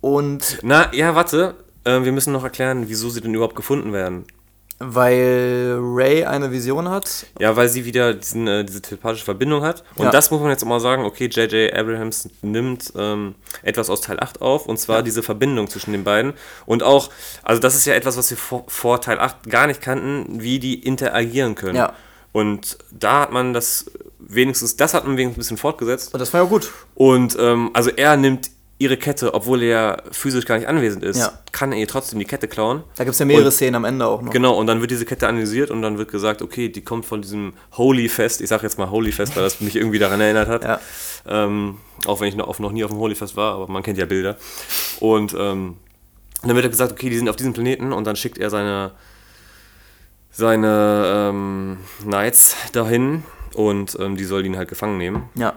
[0.00, 1.54] Und Na, ja, warte.
[1.84, 4.24] Äh, wir müssen noch erklären, wieso sie denn überhaupt gefunden werden.
[4.78, 7.26] weil Ray eine Vision hat.
[7.38, 9.82] Ja, weil sie wieder diesen, äh, diese telepathische Verbindung hat.
[9.96, 10.10] Und Ja.
[10.10, 11.72] das muss man jetzt auch mal sagen, okay, J.J.
[11.72, 16.34] Abrahams nimmt ähm, etwas aus Teil 8 auf, und zwar diese Verbindung zwischen den beiden.
[16.66, 17.08] Und auch,
[17.42, 20.58] also das ist ja etwas, was wir vor, vor Teil 8 gar nicht kannten, wie
[20.58, 21.76] die interagieren können.
[21.76, 21.94] Ja.
[22.36, 26.12] Und da hat man das wenigstens, das hat man wenigstens ein bisschen fortgesetzt.
[26.12, 26.70] Und das war ja gut.
[26.94, 31.32] Und ähm, also er nimmt ihre Kette, obwohl er physisch gar nicht anwesend ist, Ja.
[31.50, 32.82] kann er ihr trotzdem die Kette klauen.
[32.96, 34.32] Da gibt es ja mehrere Und- Szenen am Ende auch noch.
[34.32, 37.22] Genau, und dann wird diese Kette analysiert und dann wird gesagt, okay, die kommt von
[37.22, 38.42] diesem Holy Fest.
[38.42, 40.62] Ich sage jetzt mal Holy Fest, weil das mich irgendwie daran erinnert hat.
[40.64, 40.80] Ja.
[41.26, 43.96] Ähm, auch wenn ich noch, noch nie auf dem Holy Fest war, aber man kennt
[43.96, 44.36] ja Bilder.
[45.00, 45.76] Und ähm,
[46.42, 48.92] dann wird er gesagt, okay, die sind auf diesem Planeten und dann schickt er seine,
[50.36, 53.22] seine ähm, Knights dahin
[53.54, 55.30] und ähm, die soll ihn halt gefangen nehmen.
[55.34, 55.54] Ja.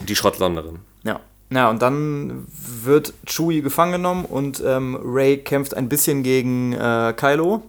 [0.00, 0.78] Die Schrottlanderin.
[1.02, 1.20] Ja.
[1.50, 7.14] Ja, und dann wird Chewie gefangen genommen und ähm, Ray kämpft ein bisschen gegen äh,
[7.16, 7.62] Kylo.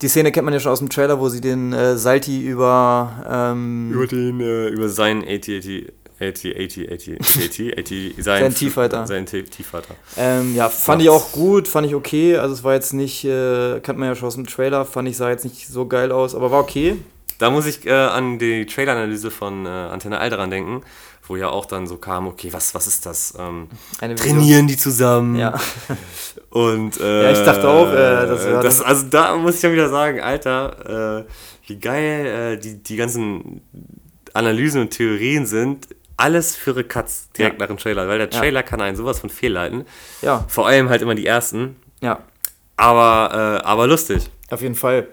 [0.00, 3.24] Die Szene kennt man ja schon aus dem Trailer, wo sie den äh, Salti über.
[3.28, 5.92] Ähm, Über den, äh, über seinen 80,
[6.28, 9.06] 80, 80, 80, 80, 80, sein, Sein T-Fighter.
[9.06, 9.94] Sein T-Fighter.
[10.16, 12.36] ähm, ja, fand ich auch gut, fand ich okay.
[12.36, 15.16] Also, es war jetzt nicht, äh, kennt man ja schon aus dem Trailer, fand ich,
[15.16, 16.96] sah jetzt nicht so geil aus, aber war okay.
[17.38, 20.82] Da muss ich äh, an die Trailer-Analyse von äh, Antenne Alderan denken,
[21.26, 23.34] wo ja auch dann so kam, okay, was, was ist das?
[23.38, 23.68] Ähm,
[23.98, 25.36] trainieren die zusammen?
[25.36, 25.58] Ja.
[26.50, 29.72] Und, äh, Ja, ich dachte auch, äh, das wär- das, Also da muss ich ja
[29.72, 31.24] wieder sagen, Alter, äh,
[31.66, 33.62] wie geil äh, die, die ganzen
[34.32, 35.88] Analysen und Theorien sind.
[36.16, 37.60] Alles für Cuts direkt Ja.
[37.60, 38.38] nach dem Trailer, weil der Ja.
[38.38, 39.84] Trailer kann einen sowas von fehlleiten.
[40.22, 41.76] Ja, Vor allem halt immer die ersten.
[42.00, 42.20] ja.
[42.76, 44.28] Aber, äh, aber lustig.
[44.50, 45.06] Auf jeden Fall.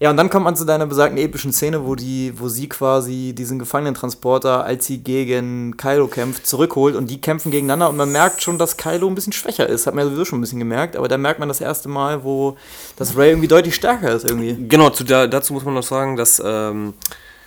[0.00, 3.34] Ja, und dann kommt man zu deiner besagten epischen Szene, wo, die, wo sie quasi
[3.38, 8.42] diesen Gefangenentransporter, als sie gegen Kylo kämpft, zurückholt und die kämpfen gegeneinander und man merkt
[8.42, 9.86] schon, dass Kylo ein bisschen schwächer ist.
[9.86, 12.24] Hat man ja sowieso schon ein bisschen gemerkt, aber da merkt man das erste Mal,
[12.24, 12.56] wo
[12.96, 14.56] das Ray irgendwie deutlich stärker ist irgendwie.
[14.66, 16.94] Genau, zu, da, dazu muss man noch sagen, dass ähm,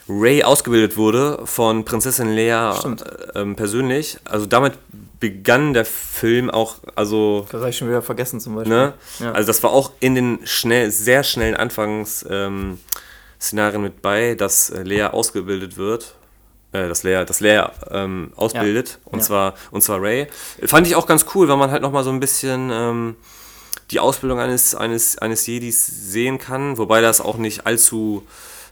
[0.08, 2.76] Ray ausgebildet wurde von Prinzessin Leia
[3.34, 4.18] äh, ähm, persönlich.
[4.26, 4.74] Also damit
[5.20, 8.74] begann der Film auch, also, Das habe ich schon wieder vergessen zum Beispiel.
[8.76, 8.94] ne?
[9.20, 9.32] Ja.
[9.32, 12.78] Also das war auch in den schnell, sehr schnellen Anfangsszenarien
[13.76, 16.16] ähm, mit bei, dass äh, Leia ausgebildet wird.
[16.72, 19.00] Äh, dass Leia, dass Leia ähm, ausbildet.
[19.06, 19.26] Und, Ja.
[19.26, 20.28] zwar, und zwar Ray.
[20.66, 23.16] Fand ich auch ganz cool, weil man halt nochmal so ein bisschen ähm,
[23.92, 28.26] die Ausbildung eines, eines, eines Jedis sehen kann, wobei das auch nicht allzu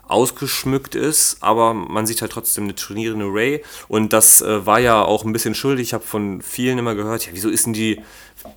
[0.08, 5.02] ausgeschmückt ist, aber man sieht halt trotzdem eine trainierende Ray und das äh, war ja
[5.02, 5.88] auch ein bisschen schuldig.
[5.90, 8.02] Ich habe von vielen immer gehört, ja, wieso ist denn die,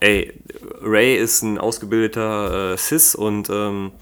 [0.00, 0.32] ey,
[0.82, 3.92] Ray ist ein ausgebildeter äh, Cis und ähm,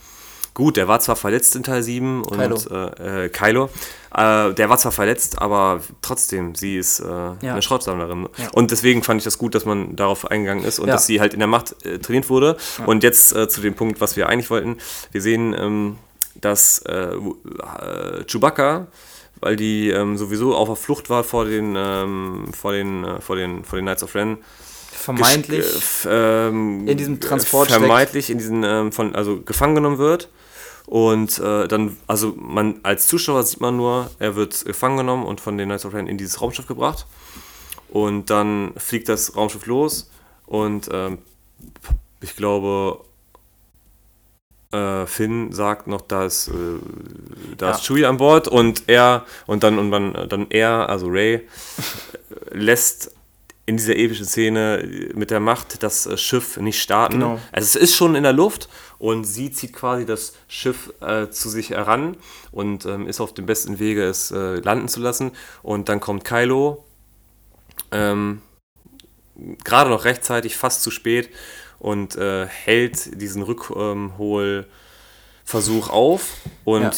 [0.55, 2.57] gut, der war zwar verletzt in Teil 7 und Kylo.
[2.71, 3.69] Äh, äh, Kylo,
[4.17, 7.05] äh, der war zwar verletzt, aber trotzdem, sie ist äh,
[7.43, 8.29] eine Schrottsammlerin.
[8.53, 10.95] Und deswegen fand ich das gut, dass man darauf eingegangen ist und Ja.
[10.95, 12.57] dass sie halt in der Macht trainiert wurde.
[12.87, 14.79] Und jetzt zu dem Punkt, was wir eigentlich wollten.
[15.13, 15.99] Wir sehen, ähm,
[16.45, 18.87] dass äh, äh, Chewbacca,
[19.41, 23.37] weil die ähm, sowieso auf der Flucht war vor den, ähm, vor den, äh, vor
[23.37, 24.39] den, vor den Knights of Ren,
[24.93, 25.67] Vermeintlich.
[26.07, 27.81] äh, ähm, in diesem Transport steckt.
[27.81, 30.31] vermeintlich in diesen ähm, von also gefangen genommen wird
[30.87, 35.41] und äh, dann also man als Zuschauer sieht man nur er wird gefangen genommen und
[35.41, 37.07] von den Knights of Ren in dieses Raumschiff gebracht
[37.89, 40.11] und dann fliegt das Raumschiff los
[40.47, 41.19] und ähm,
[42.21, 43.01] ich glaube
[44.75, 46.53] äh, Finn sagt noch, da ist, äh,
[47.57, 47.73] da Ja.
[47.77, 51.43] ist Chewie an Bord und er und dann und dann, dann er, also Ray, äh,
[52.53, 53.13] lässt
[53.67, 57.21] in dieser epischen Szene mit der Macht das äh, Schiff nicht starten.
[57.21, 57.41] Genau.
[57.53, 58.69] Also es ist schon in der Luft
[58.99, 62.17] und sie zieht quasi das Schiff äh, zu sich heran
[62.53, 65.33] und ähm, ist auf dem besten Wege, es äh, landen zu lassen.
[65.63, 66.85] Und dann kommt Kylo,
[67.91, 68.43] ähm,
[69.65, 71.31] gerade noch rechtzeitig, fast zu spät
[71.85, 74.67] und äh, hält diesen Rückholversuch
[75.91, 76.27] auf.
[76.65, 76.91] Und Ja.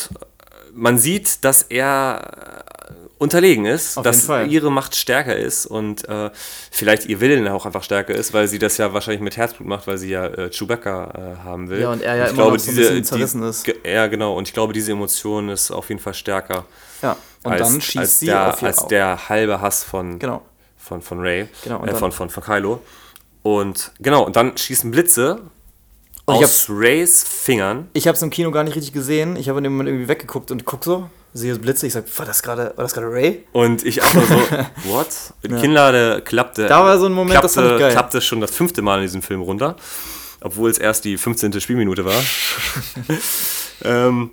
[0.73, 6.31] man sieht, dass er äh, unterlegen ist, Auf dass ihre Macht stärker ist und äh,
[6.71, 9.87] vielleicht ihr Willen auch einfach stärker ist, weil sie das ja wahrscheinlich mit Herzblut macht,
[9.87, 11.81] weil sie ja äh, Chewbacca äh, haben will.
[11.81, 13.67] Ja, und er ja ich immer glaube, noch so ein diese, bisschen zerrissen die, ist.
[13.85, 14.37] Ja, genau.
[14.37, 16.67] Und ich glaube, diese Emotion ist auf jeden Fall stärker.
[17.03, 18.89] Ja, und als, dann schießt als sie der, auf ihr als Auge.
[18.91, 20.43] der halbe Hass von, Genau.
[20.77, 22.81] von, von Ray, Genau, und äh, von, von, von Kylo.
[23.47, 25.41] Und genau, und dann schießen Blitze
[26.25, 27.89] Und ich aus Rays Fingern.
[27.93, 29.37] Ich habe es im Kino gar nicht richtig gesehen.
[29.37, 31.87] Ich habe in dem Moment irgendwie weggeguckt und guck so, sehe Blitze.
[31.87, 33.47] Ich sag, war das gerade, war das gerade Ray?
[33.53, 34.35] Und ich einfach so,
[34.91, 35.07] what?
[35.49, 35.61] Ja.
[35.61, 36.67] Kinnlade klappte.
[36.67, 37.93] Da war so ein Moment, klappte, das fand ich geil.
[37.93, 39.77] klappte schon das fünfte Mal in diesem Film runter.
[40.41, 41.61] Obwohl es erst die 15.
[41.61, 42.21] Spielminute war.
[43.85, 44.33] ähm,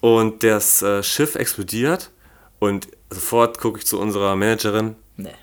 [0.00, 2.10] und das äh, Schiff explodiert.
[2.58, 4.96] Und sofort gucke ich zu unserer Managerin.
[5.16, 5.34] Nee.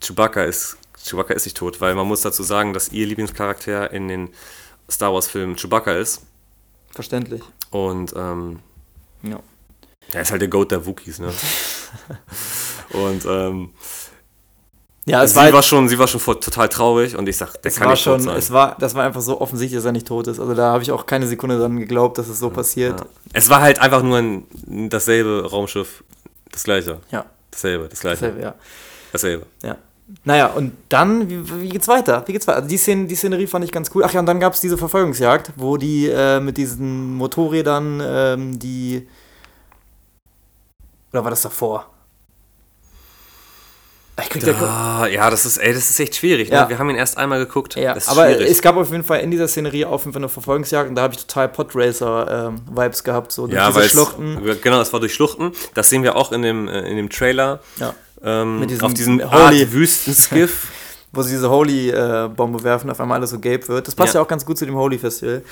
[0.00, 4.08] Chewbacca ist, Chewbacca ist nicht tot, weil man muss dazu sagen, dass ihr Lieblingscharakter in
[4.08, 4.28] den
[4.90, 6.22] Star Wars-Filmen Chewbacca ist.
[6.92, 7.42] Verständlich.
[7.70, 8.58] Und ähm,
[9.22, 9.40] Ja.
[10.12, 11.32] er ist halt der Goat der Wookiees, ne?
[12.92, 13.70] und ähm,
[15.06, 17.36] Ja, es sie, war, halt- war schon, sie war schon voll, total traurig und ich
[17.36, 18.36] sag, der kann war nicht tot schon, sein.
[18.36, 20.38] es war, das war einfach so offensichtlich, dass er nicht tot ist.
[20.40, 23.00] Also da habe ich auch keine Sekunde dran geglaubt, dass es so passiert.
[23.00, 23.06] ja.
[23.32, 24.46] es war halt einfach nur ein,
[24.90, 26.04] dasselbe Raumschiff,
[26.50, 26.98] das gleiche.
[27.10, 27.24] Ja.
[27.50, 28.20] Dasselbe, das gleiche.
[28.26, 28.54] Dasselbe, ja.
[29.12, 29.46] Dasselbe.
[29.62, 29.76] Ja.
[30.24, 32.24] Naja, und dann, wie, wie geht's weiter?
[32.26, 32.58] Wie geht's weiter?
[32.58, 34.02] Also die, Szene, die Szenerie fand ich ganz cool.
[34.04, 38.58] Ach ja, und dann gab es diese Verfolgungsjagd, wo die äh, mit diesen Motorrädern ähm,
[38.58, 39.06] die.
[41.12, 41.86] Oder war das davor?
[44.22, 46.50] Ich krieg Ah, ja, das ist, ey, das ist echt schwierig.
[46.50, 46.56] Ne?
[46.56, 46.68] Ja.
[46.68, 47.76] Wir haben ihn erst einmal geguckt.
[47.76, 48.50] Ja, aber schwierig.
[48.50, 51.02] es gab auf jeden Fall in dieser Szenerie auf jeden Fall eine Verfolgungsjagd und da
[51.02, 54.46] habe ich total Podracer-Vibes gehabt, so durch ja, diese weil Schluchten.
[54.46, 55.52] Es, genau, es war durch Schluchten.
[55.74, 57.60] Das sehen wir auch in dem, äh, in dem Trailer.
[57.78, 57.94] Ja.
[58.22, 60.68] Ähm, diesem auf diesem Holy- Wüstenskiff.
[61.12, 63.88] Wo sie diese Holy-Bombe werfen, auf einmal alles so gelb wird.
[63.88, 64.24] Das passt ja, Ja.
[64.24, 65.42] auch ganz gut zu dem Holy-Festival.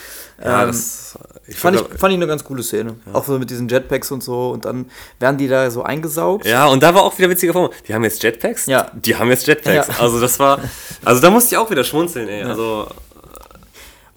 [0.41, 2.95] ja, Ähm, das ich Fand ich, fand ich eine ganz coole Szene.
[3.13, 4.51] Auch so mit diesen Jetpacks und so.
[4.51, 4.87] Und dann
[5.19, 6.47] werden die da so eingesaugt.
[6.47, 7.71] Ja, und da war auch wieder witziger Form.
[7.89, 8.67] Die haben jetzt Jetpacks?
[8.67, 8.89] Ja.
[8.95, 9.89] Die haben jetzt Jetpacks.
[9.89, 9.95] Ja.
[9.99, 10.61] Also das war,
[11.05, 12.45] also da musste ich auch wieder schmunzeln, ey.
[12.45, 12.87] Also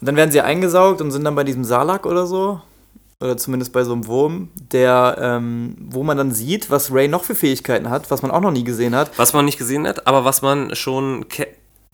[0.00, 2.60] Und dann werden sie eingesaugt und sind dann bei diesem Salak oder so.
[3.22, 7.22] Oder zumindest bei so einem Wurm, der, ähm, wo man dann sieht, was Ray noch
[7.22, 9.16] für Fähigkeiten hat, was man auch noch nie gesehen hat.
[9.16, 11.24] was man nicht gesehen hat, aber was man schon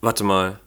[0.01, 0.59] Warte mal.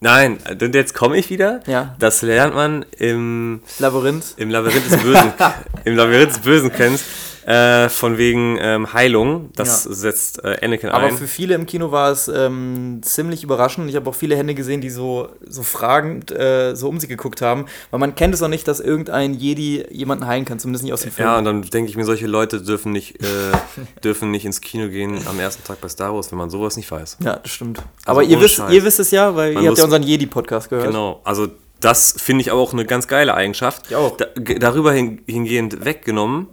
[0.00, 1.60] Nein, denn jetzt komme ich wieder.
[1.66, 1.96] Ja.
[1.98, 4.34] Das lernt man im, Labyrinth.
[4.36, 5.32] im Labyrinth des Bösen,
[5.84, 7.04] im Labyrinth des Bösen kennst.
[7.46, 9.50] Äh, von wegen ähm, Heilung.
[9.54, 9.92] Das Ja.
[9.92, 11.16] setzt äh, Anakin Aber ein.
[11.16, 13.88] für viele im Kino war es ähm, ziemlich überraschend.
[13.90, 17.42] Ich habe auch viele Hände gesehen, die so, so fragend äh, so um sich geguckt
[17.42, 17.66] haben.
[17.90, 21.02] Weil man kennt es noch nicht, dass irgendein Jedi jemanden heilen kann, zumindest nicht aus
[21.02, 21.28] dem Film.
[21.28, 23.26] Ja, und dann denke ich mir, solche Leute dürfen nicht, äh,
[24.04, 26.90] dürfen nicht ins Kino gehen am ersten Tag bei Star Wars, wenn man sowas nicht
[26.90, 27.18] weiß.
[27.22, 27.78] Ja, das stimmt.
[27.78, 28.72] Also Aber ihr wisst, Scheiß.
[28.72, 30.86] ihr wisst es ja, weil Man ihr habt ja unseren Jedi-Podcast gehört.
[30.88, 31.48] Genau, also
[31.80, 33.86] das finde ich aber auch eine ganz geile Eigenschaft.
[33.90, 34.16] Ich auch.
[34.16, 34.26] Da,
[34.58, 36.46] darüber hin, hingehend weggenommen,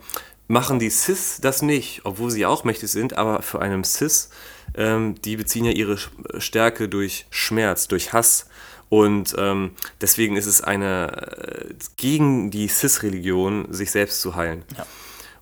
[0.51, 4.29] machen die Cis das nicht, obwohl sie auch mächtig sind, aber für einen Cis,
[4.75, 5.97] ähm, die beziehen ja ihre
[6.37, 8.47] Stärke durch Schmerz, durch Hass.
[8.89, 9.71] Und ähm,
[10.01, 14.63] deswegen ist es eine äh, gegen die Cis-Religion, sich selbst zu heilen.
[14.77, 14.85] Ja.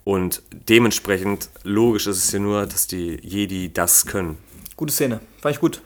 [0.03, 4.37] Und dementsprechend logisch ist es ja nur, dass die Jedi das können.
[4.77, 5.19] Gute Szene.
[5.41, 5.81] Fand ich gut.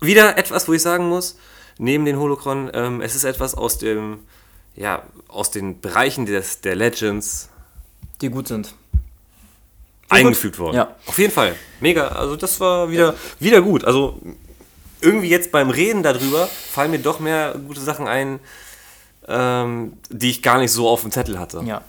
[0.00, 1.38] wieder etwas, wo ich sagen muss,
[1.78, 4.18] neben den Holocron, ähm, es ist etwas aus dem,
[4.74, 7.48] ja, aus den Bereichen des, der Legends
[8.20, 8.74] Die gut sind.
[10.08, 10.76] eingefügt worden.
[10.76, 10.94] Ja.
[11.06, 11.54] Auf jeden Fall.
[11.80, 12.08] Mega.
[12.08, 13.84] Also das war wieder, wieder gut.
[13.84, 14.20] Also
[15.00, 18.40] irgendwie jetzt beim Reden darüber fallen mir doch mehr gute Sachen ein,
[19.28, 21.62] ähm, die ich gar nicht so auf dem Zettel hatte.
[21.66, 21.82] Ja.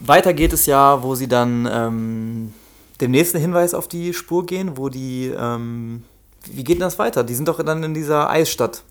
[0.00, 2.54] Weiter geht es ja, wo sie dann ähm,
[3.00, 5.32] dem nächsten Hinweis auf die Spur gehen, wo die.
[5.36, 6.04] Ähm,
[6.46, 7.22] wie geht denn das weiter?
[7.24, 8.82] Die sind doch dann in dieser Eisstadt.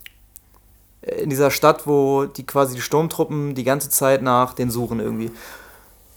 [1.01, 4.99] Äh, In dieser Stadt, wo die quasi die Sturmtruppen die ganze Zeit nach den suchen
[4.99, 5.31] irgendwie.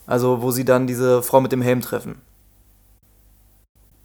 [0.06, 2.20] Also, wo sie dann diese Frau mit dem Helm treffen.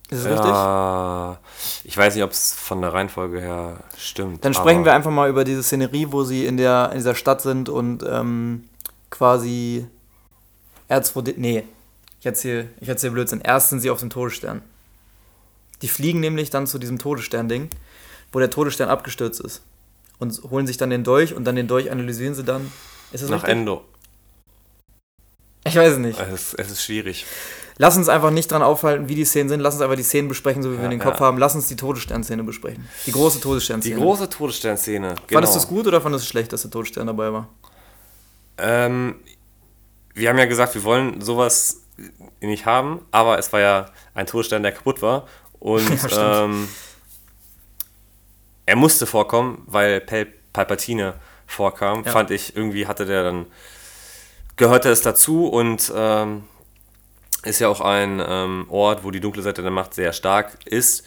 [0.10, 0.50] Ist das richtig?
[0.50, 1.40] Ja,
[1.84, 4.44] ich weiß nicht, ob es von der Reihenfolge her stimmt.
[4.44, 7.42] Dann sprechen wir einfach mal über diese Szenerie, wo sie in, der, in dieser Stadt
[7.42, 8.68] sind und ähm,
[9.12, 9.86] quasi
[10.90, 11.36] R2D.
[11.38, 11.64] Nee,
[12.20, 13.42] ich erzähle ich erzähl Blödsinn.
[13.42, 14.64] Erst sind sie auf dem Todesstern.
[15.84, 17.70] Die fliegen nämlich dann zu diesem Todesstern-Ding,
[18.32, 19.62] wo der Todesstern abgestürzt ist.
[20.18, 22.72] Und holen sich dann den Dolch und dann den Dolch analysieren sie dann.
[23.12, 23.52] Ist das nach richtig?
[23.52, 23.86] Endo.
[25.70, 26.20] Ich weiß es nicht.
[26.20, 27.26] Es ist, es ist schwierig.
[27.78, 29.62] Lass uns einfach nicht dran aufhalten, wie die Szenen sind.
[29.62, 31.28] Lass uns einfach die Szenen besprechen, so wie wir in den Ja, Kopf ja.
[31.28, 31.38] haben.
[31.38, 32.88] Lass uns die Todesstern-Szene besprechen.
[33.06, 33.96] Die große Die Todesstern-Szene.
[33.96, 35.08] große Todessternszene.
[35.08, 35.22] Genau.
[35.32, 37.48] Fandest du es gut oder fandest du es schlecht, dass der Todesstern dabei war?
[38.58, 39.16] Ähm,
[40.14, 41.84] wir haben ja gesagt, wir wollen sowas
[42.42, 45.28] nicht haben, aber es war ja ein Todesstern, der kaputt war.
[45.60, 46.14] Und stimmt.
[46.18, 46.68] ähm,
[48.66, 51.14] er musste vorkommen, weil Pal Palpatine
[51.48, 52.04] vorkam.
[52.04, 52.12] Ja.
[52.12, 53.46] Fand ich, irgendwie hatte der dann,
[54.60, 56.44] gehörte es dazu und ähm,
[57.44, 61.04] ist ja auch ein ähm, Ort, wo die dunkle Seite der Macht sehr stark ist.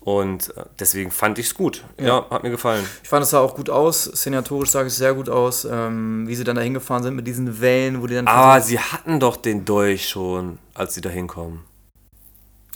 [0.00, 1.84] Und äh, deswegen fand ich es gut.
[2.00, 2.26] Ja.
[2.30, 2.84] hat mir gefallen.
[3.02, 6.34] Ich fand es sah auch gut aus, szenatorisch sah es sehr gut aus, ähm, wie
[6.34, 8.26] sie dann da hingefahren sind mit diesen Wellen, wo die dann.
[8.26, 11.60] Versuchen- sie hatten doch den Dolch schon, als sie da hinkommen.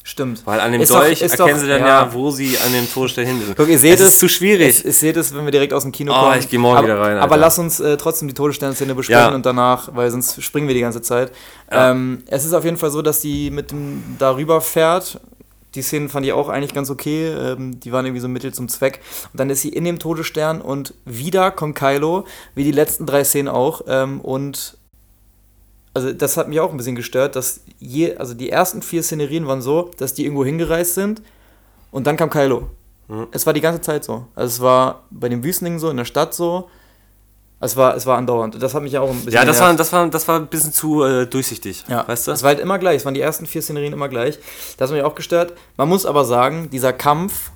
[0.08, 0.46] Stimmt.
[0.46, 1.86] Weil an dem Ist doch- Dolch ist erkennen doch- sie dann ja.
[2.04, 3.56] ja, wo sie an dem Todesstern hin sind.
[3.56, 4.00] Guck, ihr seht es.
[4.00, 4.08] es.
[4.10, 4.78] ist zu schwierig.
[4.78, 6.38] Ich, ich sehe das, wenn wir direkt aus dem Kino Oh, kommen.
[6.38, 7.36] ich geh morgen aber, wieder rein, Aber Alter.
[7.38, 9.34] lass uns äh, trotzdem die Todessternszene besprechen Ja.
[9.34, 11.32] und danach, weil sonst springen wir die ganze Zeit.
[11.72, 11.90] Ja.
[11.90, 15.18] Ähm, es ist auf jeden Fall so, dass die mit dem darüber fährt.
[15.74, 17.26] Die Szenen fand ich auch eigentlich ganz okay.
[17.26, 19.00] Ähm, die waren irgendwie so Mittel zum Zweck.
[19.32, 23.24] Und dann ist sie in dem Todesstern und wieder kommt Kylo, wie die letzten drei
[23.24, 23.82] Szenen auch.
[23.88, 24.78] Ähm, und
[25.96, 29.46] also das hat mich auch ein bisschen gestört, dass je, also die ersten vier Szenerien
[29.46, 31.22] waren so, dass die irgendwo hingereist sind
[31.90, 32.68] und dann kam Kylo.
[33.08, 33.28] Mhm.
[33.32, 34.26] Es war die ganze Zeit so.
[34.34, 36.68] Also es war bei den Wüstlingen so, in der Stadt so.
[37.60, 38.62] Es war, es war andauernd.
[38.62, 40.74] Das hat mich auch ein bisschen Ja, das war, das, war, das war ein bisschen
[40.74, 41.86] zu äh, durchsichtig.
[41.88, 42.32] Ja, Weißt du?
[42.32, 42.96] Es war halt immer gleich.
[42.96, 44.38] Es waren die ersten vier Szenerien immer gleich.
[44.76, 45.54] Das hat mich auch gestört.
[45.78, 47.52] Man muss aber sagen, dieser Kampf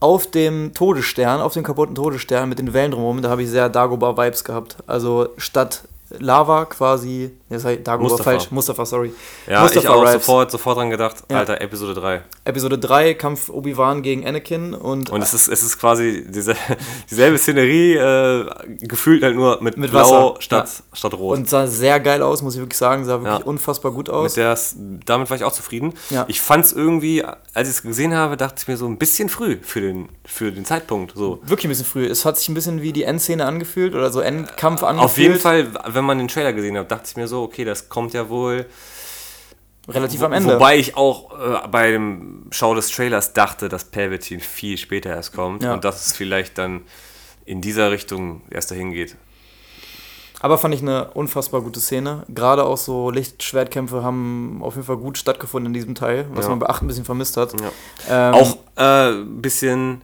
[0.00, 3.68] auf dem Todesstern, auf dem kaputten Todesstern mit den Wellen drumherum, da habe ich sehr
[3.68, 4.78] Dagobah-Vibes gehabt.
[4.86, 5.82] Also statt
[6.18, 8.30] Lava quasi, das heißt Dagobah Mustafa.
[8.30, 9.12] falsch, Mustafa, sorry.
[9.46, 11.38] ja, Mustafa ich auch sofort, sofort dran gedacht, Ja.
[11.38, 12.22] Alter, Episode 3.
[12.44, 16.54] Episode 3, Kampf Obi-Wan gegen Anakin und, Und es ist, es ist quasi diese,
[17.10, 18.46] dieselbe Szenerie, äh,
[18.80, 21.36] gefühlt halt nur mit, Mit Blau Wasser, statt, statt Rot.
[21.38, 23.04] und sah sehr geil aus, muss ich wirklich sagen.
[23.04, 23.44] Sah wirklich Ja.
[23.44, 24.34] unfassbar gut aus.
[24.34, 24.56] der,
[25.04, 25.94] damit war ich auch zufrieden.
[26.10, 26.24] Ja.
[26.28, 29.28] Ich fand es irgendwie, als ich es gesehen habe, dachte ich mir so ein bisschen
[29.28, 31.12] früh für den, für den Zeitpunkt.
[31.16, 31.40] So.
[31.42, 32.06] Wirklich ein bisschen früh.
[32.06, 35.10] Es hat sich ein bisschen wie die Endszene angefühlt oder so Endkampf angefühlt.
[35.10, 37.88] Auf jeden Fall, wenn man den Trailer gesehen hat, dachte ich mir so, okay, das
[37.88, 38.66] kommt ja wohl.
[39.88, 40.54] Relativ am Ende.
[40.54, 45.32] Wobei ich auch äh, bei dem Schau des Trailers dachte, dass Palpatine viel später erst
[45.34, 45.72] kommt Ja.
[45.74, 46.82] und dass es vielleicht dann
[47.44, 49.16] in dieser Richtung erst dahin geht.
[50.42, 52.22] Aber fand ich eine unfassbar gute Szene.
[52.28, 56.50] Gerade auch so Lichtschwertkämpfe haben auf jeden Fall gut stattgefunden in diesem Teil, was Ja.
[56.50, 57.52] man bei 8 ein bisschen vermisst hat.
[58.08, 58.30] Ja.
[58.30, 60.02] Ähm, Auch äh, ein bisschen,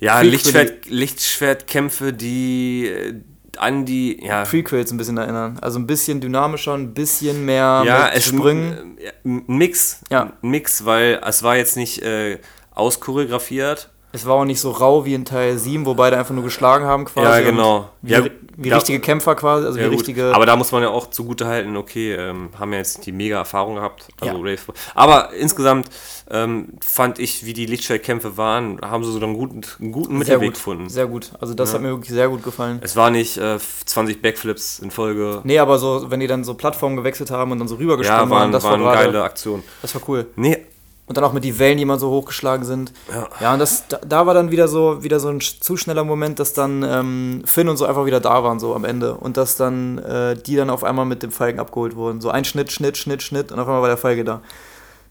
[0.00, 3.14] ja, Lichtschwert, Lichtschwertkämpfe, die äh,
[3.58, 5.58] an die, ja, Prequels ein bisschen erinnern.
[5.60, 8.98] Also ein bisschen dynamischer, ein bisschen mehr ja, mit es Sprüngen.
[8.98, 10.32] Äh, ein Mix, Ja.
[10.42, 12.38] ein Mix, weil es war jetzt nicht äh,
[12.74, 13.90] auschoreografiert.
[14.12, 16.86] Es war auch nicht so rau wie in Teil 7, wo beide einfach nur geschlagen
[16.86, 17.26] haben quasi.
[17.26, 17.90] Ja, genau.
[18.00, 18.24] Wie, Ja,
[18.56, 18.76] wie ja.
[18.76, 19.98] richtige Kämpfer quasi, also Ja, wie gut.
[19.98, 20.34] richtige...
[20.34, 23.36] Aber da muss man ja auch zugute halten, okay, ähm, haben ja jetzt die mega
[23.36, 24.08] Erfahrung gehabt.
[24.20, 24.52] Also Ja.
[24.52, 25.90] Rafe- Aber insgesamt
[26.30, 30.18] ähm, fand ich, wie die Lichtschwertkämpfe waren, haben sie so einen guten, einen guten sehr
[30.18, 30.88] Mittelweg gut, gefunden.
[30.88, 31.32] sehr gut.
[31.38, 32.78] Also das hat mir wirklich sehr gut gefallen.
[32.82, 35.40] Es war nicht äh, 20 Backflips in Folge.
[35.44, 38.30] Nee, aber so, wenn die dann so Plattformen gewechselt haben und dann so rübergesprungen ja,
[38.30, 39.62] waren, waren, das waren war gerade, geile Aktionen.
[39.82, 40.26] das war cool.
[40.36, 40.64] Nee,
[41.08, 42.92] Und dann auch mit die Wellen, die immer so hochgeschlagen sind.
[43.08, 43.28] Ja.
[43.40, 46.40] Ja, und das, da, da war dann wieder so, wieder so ein zu schneller Moment,
[46.40, 49.14] dass dann ähm, Finn und so einfach wieder da waren, so am Ende.
[49.14, 52.20] Und dass dann äh, die dann auf einmal mit dem Falken abgeholt wurden.
[52.20, 54.42] So ein Schnitt, Schnitt, Schnitt, Schnitt und auf einmal war der Falke da.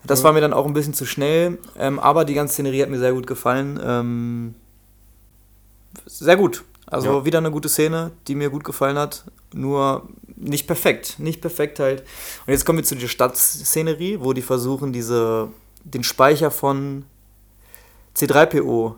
[0.05, 2.89] Das war mir dann auch ein bisschen zu schnell, ähm, aber die ganze Szenerie hat
[2.89, 3.79] mir sehr gut gefallen.
[3.83, 4.55] Ähm,
[6.05, 6.63] sehr gut.
[6.87, 7.25] Also Ja.
[7.25, 9.23] wieder eine gute Szene, die mir gut gefallen hat.
[9.53, 11.15] Nur nicht perfekt.
[11.19, 12.01] Nicht perfekt halt.
[12.45, 15.47] Und jetzt kommen wir zu der Stadtszenerie, wo die versuchen, diese,
[15.85, 17.05] den Speicher von
[18.15, 18.95] C3PO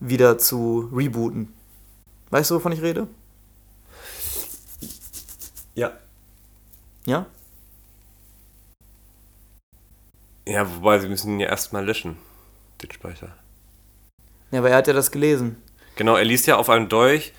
[0.00, 1.52] wieder zu rebooten.
[2.30, 3.08] Weißt du, wovon ich rede?
[5.74, 5.92] Ja.
[7.06, 7.26] Ja?
[10.46, 12.16] Ja, wobei sie müssen ihn ja erstmal löschen,
[12.82, 13.34] den Speicher.
[14.50, 15.62] Ja, aber er hat ja das gelesen.
[15.96, 17.32] Genau, er liest ja auf einem Dolch,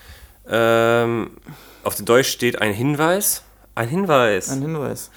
[0.47, 1.37] ähm,
[1.83, 3.43] auf dem Dolch steht ein Hinweis.
[3.75, 4.49] Ein Hinweis.
[4.49, 5.11] Ein Hinweis.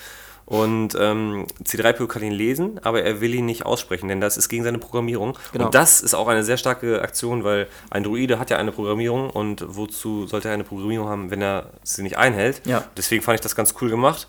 [0.52, 4.50] Und ähm, C3PO kann ihn lesen, aber er will ihn nicht aussprechen, denn das ist
[4.50, 5.38] gegen seine Programmierung.
[5.50, 5.64] Genau.
[5.64, 9.30] Und das ist auch eine sehr starke Aktion, weil ein Druide hat ja eine Programmierung
[9.30, 12.60] und wozu sollte er eine Programmierung haben, wenn er sie nicht einhält?
[12.66, 12.84] Ja.
[12.98, 14.28] Deswegen fand ich das ganz cool gemacht.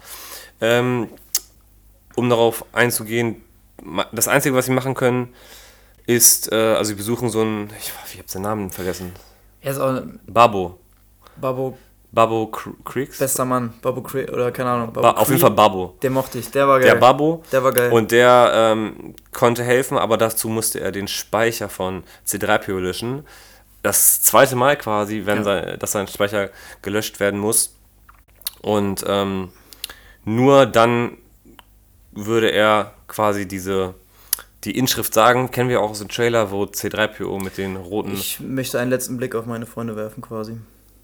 [0.62, 1.10] Ähm,
[2.16, 3.42] um darauf einzugehen,
[4.14, 5.34] das Einzige, was sie machen können,
[6.06, 9.12] ist, äh, also sie besuchen so einen, ich, ich habe seinen Namen vergessen,
[9.60, 10.80] Er ist auch Babo.
[11.36, 11.78] Babo,
[12.14, 13.18] Babo Cr- Creeks?
[13.18, 13.74] bester Mann.
[13.82, 14.94] Babo Cre oder keine Ahnung.
[14.94, 15.42] Ba auf jeden.
[15.42, 15.96] Fall Babo.
[16.04, 16.52] Den mochte ich.
[16.52, 16.90] Der war geil.
[16.92, 17.44] Der Babo.
[17.52, 17.92] Der war geil.
[17.92, 23.26] Und der ähm, konnte helfen, aber dazu musste er den Speicher von C3PO löschen.
[23.82, 25.44] Das zweite Mal quasi, wenn Ja.
[25.44, 26.50] sein, dass sein Speicher
[26.84, 27.76] gelöscht werden muss.
[28.62, 29.50] Und ähm,
[30.24, 31.18] nur dann
[32.12, 33.96] würde er quasi diese
[34.64, 38.14] die Inschrift sagen, kennen wir auch aus dem Trailer, wo C3PO mit den roten.
[38.14, 40.58] Ich möchte einen letzten Blick auf meine Freunde werfen, quasi.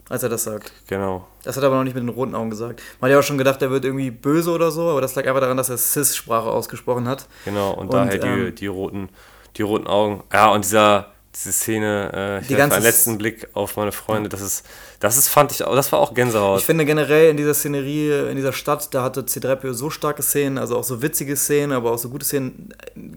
[0.09, 0.71] Als er das sagt.
[0.87, 1.27] genau.
[1.43, 2.81] Das hat er aber noch nicht mit den roten Augen gesagt.
[2.99, 5.25] Man hat ja auch schon gedacht, er wird irgendwie böse oder so, aber das lag
[5.25, 7.27] einfach daran, dass er Cis-Sprache ausgesprochen hat.
[7.45, 9.09] Genau, und, Und, daher die, ähm, die roten,
[9.55, 10.23] die roten Augen.
[10.33, 14.29] Ja, und dieser diese Szene, äh, ich Die ganze einen letzten Blick auf meine Freunde,
[14.29, 14.65] das ist,
[14.99, 16.59] das ist, fand ich, das war auch Gänsehaut.
[16.59, 20.57] Ich finde generell in dieser Szenerie, in dieser Stadt, da hatte C3PO so starke Szenen,
[20.57, 22.73] also auch so witzige Szenen, aber auch so gute Szenen.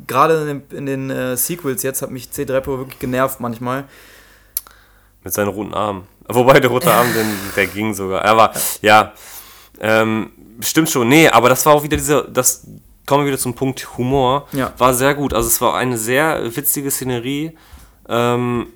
[0.06, 3.84] Gerade in den, in den äh, Sequels jetzt hat mich C3PO wirklich genervt manchmal.
[5.24, 6.06] Mit seinen roten Armen.
[6.28, 8.24] Wobei der rote Arm, den, der ging sogar.
[8.24, 9.12] Aber ja,
[9.80, 11.08] ähm, stimmt schon.
[11.08, 12.66] Nee, aber das war auch wieder dieser, das
[13.06, 14.46] kommen wir wieder zum Punkt Humor.
[14.52, 14.72] Ja.
[14.78, 15.34] War sehr gut.
[15.34, 17.56] Also es war eine sehr witzige Szenerie.
[18.08, 18.66] Ähm,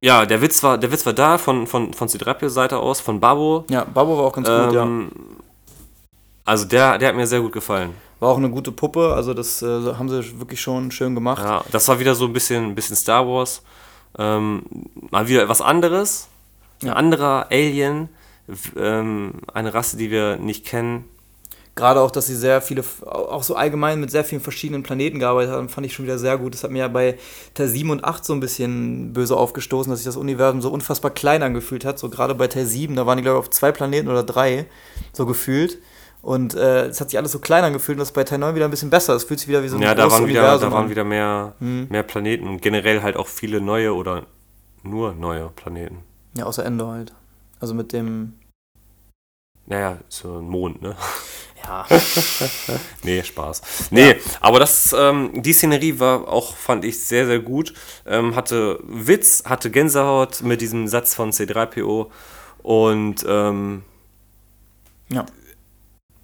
[0.00, 3.18] ja, der Witz war, der Witz war da von, von, von C3PO Seite aus, von
[3.20, 3.64] Babo.
[3.68, 4.82] Ja, Babo war auch ganz gut, ja.
[4.82, 5.10] Ähm,
[6.44, 7.94] Also der, der hat mir sehr gut gefallen.
[8.20, 11.42] War auch eine gute Puppe, also das äh, haben sie wirklich schon schön gemacht.
[11.44, 13.62] Ja, das war wieder so ein bisschen, ein bisschen Star Wars.
[14.16, 14.62] Ähm,
[15.10, 16.28] mal wieder etwas anderes.
[16.82, 16.92] Ein Ja.
[16.94, 18.08] anderer Alien.
[18.76, 21.04] Ähm, eine Rasse, die wir nicht kennen.
[21.74, 25.52] Gerade auch, dass sie sehr viele, auch so allgemein mit sehr vielen verschiedenen Planeten gearbeitet
[25.52, 26.54] haben, fand ich schon wieder sehr gut.
[26.54, 27.18] Das hat mir ja bei
[27.54, 31.12] Teil 7 und 8 so ein bisschen böse aufgestoßen, dass sich das Universum so unfassbar
[31.12, 31.98] klein angefühlt hat.
[32.00, 34.66] So gerade bei Teil 7, da waren die, glaube ich, auf zwei Planeten oder drei,
[35.12, 35.78] so gefühlt.
[36.20, 38.54] Und äh, es hat sich alles so klein angefühlt und das ist bei Teil 9
[38.54, 39.14] wieder ein bisschen besser.
[39.14, 40.90] Es fühlt sich wieder wie so ein ja, da waren, wieder, Universum da waren an.
[40.90, 41.86] wieder mehr, Hm.
[41.88, 44.26] mehr Planeten und generell halt auch viele neue oder
[44.82, 45.98] nur neue Planeten.
[46.36, 47.12] Ja, außer Ende halt.
[47.60, 48.34] Also mit dem.
[49.66, 50.96] Naja, so ein Mond, ne?
[51.64, 51.86] Ja.
[53.02, 53.88] Nee, Spaß.
[53.90, 57.74] Nee, aber das, ähm, die Szenerie war auch, fand ich, sehr, sehr gut.
[58.06, 62.06] Ähm, hatte Witz, hatte Gänsehaut mit diesem Satz von C3PO
[62.62, 63.82] und ähm,
[65.10, 65.26] ja.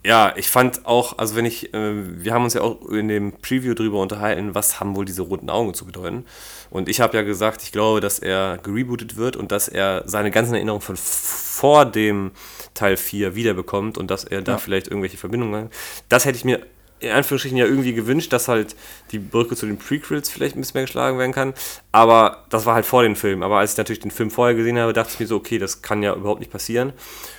[0.05, 3.32] Ja, ich fand auch, also wenn ich, äh, wir haben uns ja auch in dem
[3.32, 6.26] Preview drüber unterhalten, was haben wohl diese roten Augen zu bedeuten.
[6.70, 10.30] Und ich habe ja gesagt, ich glaube, dass er gerebootet wird und dass er seine
[10.30, 12.32] ganzen Erinnerungen von vor dem
[12.74, 14.59] Teil 4 wiederbekommt und dass er da Ja.
[14.59, 15.72] vielleicht irgendwelche Verbindungen hat.
[16.09, 16.61] Das hätte ich mir
[17.00, 18.76] in Anführungsstrichen ja irgendwie gewünscht, dass halt
[19.11, 21.55] die Brücke zu den Prequels vielleicht ein bisschen mehr geschlagen werden kann.
[21.92, 23.42] Aber das war halt vor dem Film.
[23.42, 25.82] Aber als ich natürlich den Film vorher gesehen habe, dachte ich mir so, okay, das
[25.82, 26.92] kann ja überhaupt nicht passieren.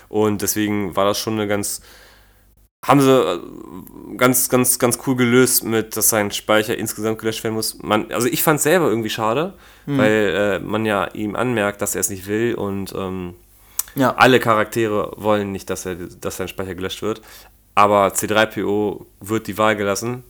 [0.07, 1.81] Und deswegen war das schon eine ganz
[2.87, 3.39] haben sie äh,
[4.17, 7.81] ganz, ganz, ganz cool gelöst mit, dass sein Speicher insgesamt gelöscht werden muss.
[7.81, 9.53] Man, also ich fand es selber irgendwie schade,
[9.85, 13.33] weil äh, man ja ihm anmerkt, dass er es nicht will und ähm,
[13.95, 14.15] Ja.
[14.15, 17.21] alle Charaktere wollen nicht, dass, er, dass sein Speicher gelöscht wird.
[17.75, 20.23] Aber C3PO wird die Wahl gelassen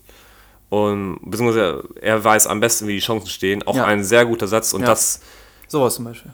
[0.70, 3.64] und beziehungsweise er weiß am besten, wie die Chancen stehen.
[3.64, 3.86] Auch Ja.
[3.86, 4.88] ein sehr guter Satz und Ja.
[4.88, 5.20] das
[5.68, 6.32] Sowas zum Beispiel.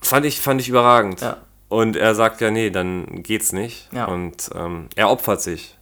[0.00, 1.20] fand ich, fand ich überragend.
[1.20, 1.38] Ja.
[1.74, 3.88] Und er sagt ja, nee, dann geht's nicht.
[3.92, 4.04] Ja.
[4.04, 5.76] Und ähm, er opfert sich.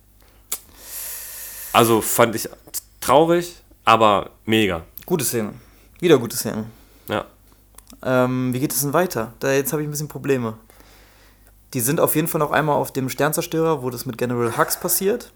[1.74, 2.48] Also fand ich
[3.02, 4.84] traurig, aber mega.
[5.04, 5.52] Gute Szene.
[6.00, 6.64] Wieder gute Szene.
[7.08, 7.26] Ja.
[8.02, 9.34] Ähm, wie geht es denn weiter?
[9.40, 10.56] Da, jetzt habe ich ein bisschen Probleme.
[11.74, 14.80] Die sind auf jeden Fall noch einmal auf dem Sternzerstörer, wo das mit General Hux
[14.80, 15.30] passiert.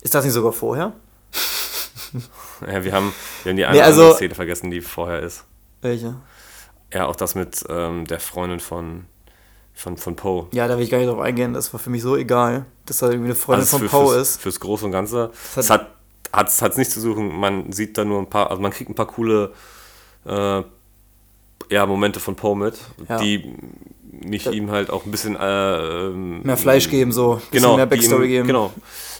[0.00, 0.94] Ist das nicht sogar vorher?
[2.66, 3.12] ja wir, haben,
[3.44, 5.44] wir haben die eine Nee, also- andere Szene vergessen, die vorher ist.
[5.82, 6.14] Welche?
[6.94, 9.04] Ja, auch das mit ähm, der Freundin von,
[9.78, 10.46] von, von Poe.
[10.52, 11.54] Ja, da will ich gar nicht drauf eingehen.
[11.54, 14.40] Das war für mich so egal, dass da irgendwie eine Freundin Also von Poe ist.
[14.40, 15.30] Fürs Große und Ganze.
[15.54, 15.88] Das Es hat
[16.32, 17.38] hat's, hat's nichts zu suchen.
[17.38, 19.52] Man sieht da nur ein paar, also man kriegt ein paar coole
[20.26, 20.62] äh,
[21.70, 23.18] ja, Momente von Poe mit, Ja.
[23.18, 23.54] die
[24.10, 27.34] mich Da- ihm halt auch ein bisschen äh, ähm, Mehr Fleisch geben, so.
[27.36, 28.46] Bisschen genau, mehr Backstory ihm, geben.
[28.48, 28.72] Genau,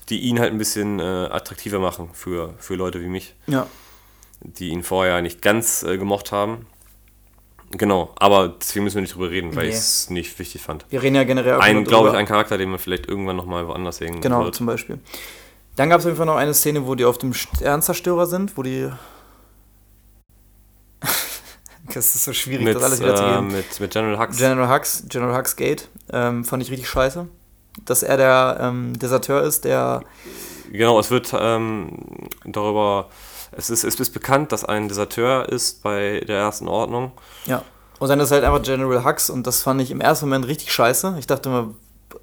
[0.09, 3.67] die ihn halt ein bisschen äh, attraktiver machen für, für Leute wie mich, Ja.
[4.41, 6.67] die ihn vorher nicht ganz äh, gemocht haben.
[7.73, 9.71] Genau, aber deswegen müssen wir nicht drüber reden, weil Nee.
[9.71, 10.87] ich es nicht wichtig fand.
[10.89, 13.67] Wir reden ja generell auch Ein, glaube ich, ein Charakter, den man vielleicht irgendwann nochmal
[13.69, 14.55] woanders sehen Genau, wird.
[14.55, 14.99] zum Beispiel.
[15.77, 18.57] Dann gab es auf jeden Fall noch eine Szene, wo die auf dem Sternzerstörer sind,
[18.57, 18.91] wo die.
[21.95, 23.47] das ist so schwierig, Mit, das alles äh, wiederzugeben.
[23.53, 24.37] mit, mit General Hux.
[24.39, 27.29] General Hux, General Hux Gate, ähm, fand ich richtig scheiße.
[27.85, 30.03] Dass er der ähm, Deserteur ist, der.
[30.73, 31.91] Genau, es wird ähm,
[32.45, 33.09] darüber,
[33.53, 37.13] es ist, es ist bekannt, dass ein Deserteur ist bei der ersten Ordnung.
[37.47, 37.63] Ja.
[37.99, 40.73] Und dann ist halt einfach General Hux und das fand ich im ersten Moment richtig
[40.73, 41.17] scheiße.
[41.19, 41.75] Ich dachte immer,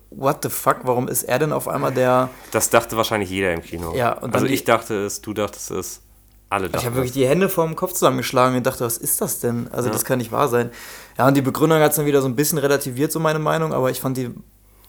[0.10, 2.30] what the fuck, warum ist er denn auf einmal der.
[2.52, 3.94] Das dachte wahrscheinlich jeder im Kino.
[3.96, 6.02] Ja, also ich dachte es, du dachtest es,
[6.50, 9.40] alle dachten Ich habe wirklich die Hände vorm Kopf zusammengeschlagen und dachte, was ist das
[9.40, 9.68] denn?
[9.72, 9.94] Also, Ja.
[9.94, 10.70] das kann nicht wahr sein.
[11.18, 13.74] Ja, und die Begründung hat es dann wieder so ein bisschen relativiert, so meine Meinung,
[13.74, 14.32] aber ich fand die,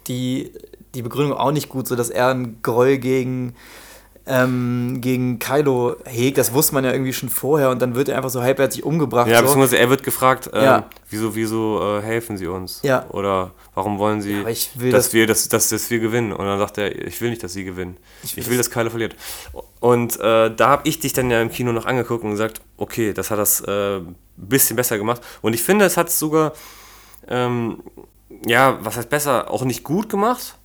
[0.07, 0.53] die,
[0.95, 3.57] die Begründung auch nicht gut, so dass er einen Groll gegen,
[4.29, 6.37] ähm, gegen Kylo hegt.
[6.39, 9.29] Das wusste man ja irgendwie schon vorher und dann wird er einfach so halbherzig umgebracht.
[9.29, 9.43] Ja, so.
[9.45, 10.91] beziehungsweise er wird gefragt, ähm, Ja.
[11.11, 12.81] wieso, wieso äh, helfen sie uns?
[12.83, 13.07] Ja.
[13.11, 16.33] Oder warum wollen sie, Ja, ich dass, das- wir, dass, dass, dass wir gewinnen?
[16.33, 17.97] Und dann sagt er, ich will nicht, dass sie gewinnen.
[18.25, 19.15] Ich Ich will will, dass Kylo verliert.
[19.81, 23.13] Und äh, da habe ich dich dann ja im Kino noch angeguckt und gesagt, okay,
[23.13, 25.21] das hat das äh, ein bisschen besser gemacht.
[25.43, 26.53] Und ich finde, es hat es sogar,
[27.29, 27.83] ähm,
[28.45, 30.57] ja, was heißt besser, auch nicht gut gemacht,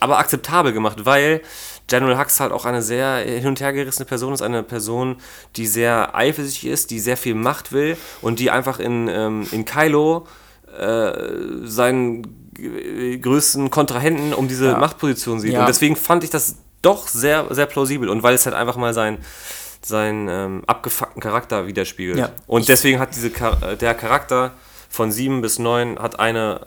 [0.00, 1.40] aber akzeptabel gemacht, weil
[1.86, 5.16] General Hux halt auch eine sehr hin und her gerissene Person ist, eine Person,
[5.56, 9.64] die sehr eifersüchtig ist, die sehr viel Macht will und die einfach in, ähm, in
[9.66, 10.26] Kylo
[10.78, 11.12] äh,
[11.64, 12.22] seinen
[12.54, 14.78] g- größten Kontrahenten um diese Ja.
[14.78, 15.52] Machtposition sieht.
[15.52, 15.60] Ja.
[15.60, 18.08] Und deswegen fand ich das doch sehr, sehr plausibel.
[18.08, 19.18] Und weil es halt einfach mal sein,
[19.82, 22.18] seinen ähm, abgefuckten Charakter widerspiegelt.
[22.18, 22.30] Ja.
[22.46, 24.52] Und deswegen hat diese Char äh, der Charakter
[24.88, 26.62] von 7 bis 9 hat eine.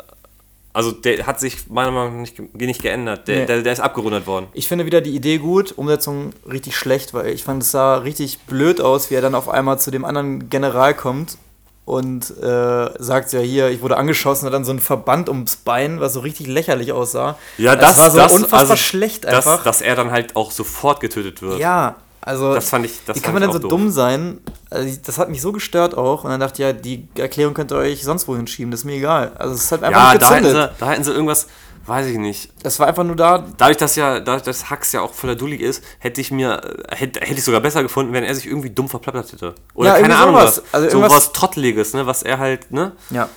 [0.77, 3.27] Also der hat sich meiner Meinung nach nicht, nicht geändert.
[3.27, 3.45] Der, Nee.
[3.47, 4.45] der, der ist abgerundet worden.
[4.53, 8.41] Ich finde wieder die Idee gut, Umsetzung richtig schlecht, weil ich fand es sah richtig
[8.41, 11.39] blöd aus, wie er dann auf einmal zu dem anderen General kommt
[11.85, 15.99] und äh, sagt ja hier, ich wurde angeschossen, hat dann so ein Verband ums Bein,
[15.99, 17.39] was so richtig lächerlich aussah.
[17.57, 19.63] Ja, das, war so das unfassbar also, schlecht das, einfach.
[19.63, 21.59] Dass er dann halt auch sofort getötet wird.
[21.59, 21.95] ja,
[22.27, 23.69] also Das fand ich- das wie kann man denn so doof.
[23.69, 24.39] dumm sein?
[24.69, 27.71] Also, das hat mich so gestört auch und dann dachte ich, ja, die Erklärung könnt
[27.71, 29.31] ihr euch sonst wohin schieben, das ist mir egal.
[29.37, 30.71] Also es ist halt einfach Ja, nicht da hätten, gezündet.
[30.73, 31.47] sie, da hätten sie irgendwas,
[31.85, 32.51] weiß ich nicht.
[32.63, 35.61] Das war einfach nur da, Dadurch, dass ja, dadurch, dass Hux ja auch voller Dullig
[35.61, 38.89] ist, hätte ich mir, hätte, hätte ich sogar besser gefunden, wenn er sich irgendwie dumm
[38.89, 39.55] verplappert hätte.
[39.73, 40.57] Oder Ja, keine Ahnung sowas.
[40.65, 40.73] was.
[40.73, 42.91] Also so irgendwas- was Trotteliges, ne, was er halt, ne?
[43.09, 43.29] ja,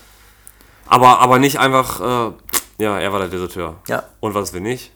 [0.89, 2.33] Aber, aber nicht einfach, äh,
[2.83, 3.77] ja, er war der Deserteur.
[3.89, 4.03] ja.
[4.19, 4.91] Und was wir nicht?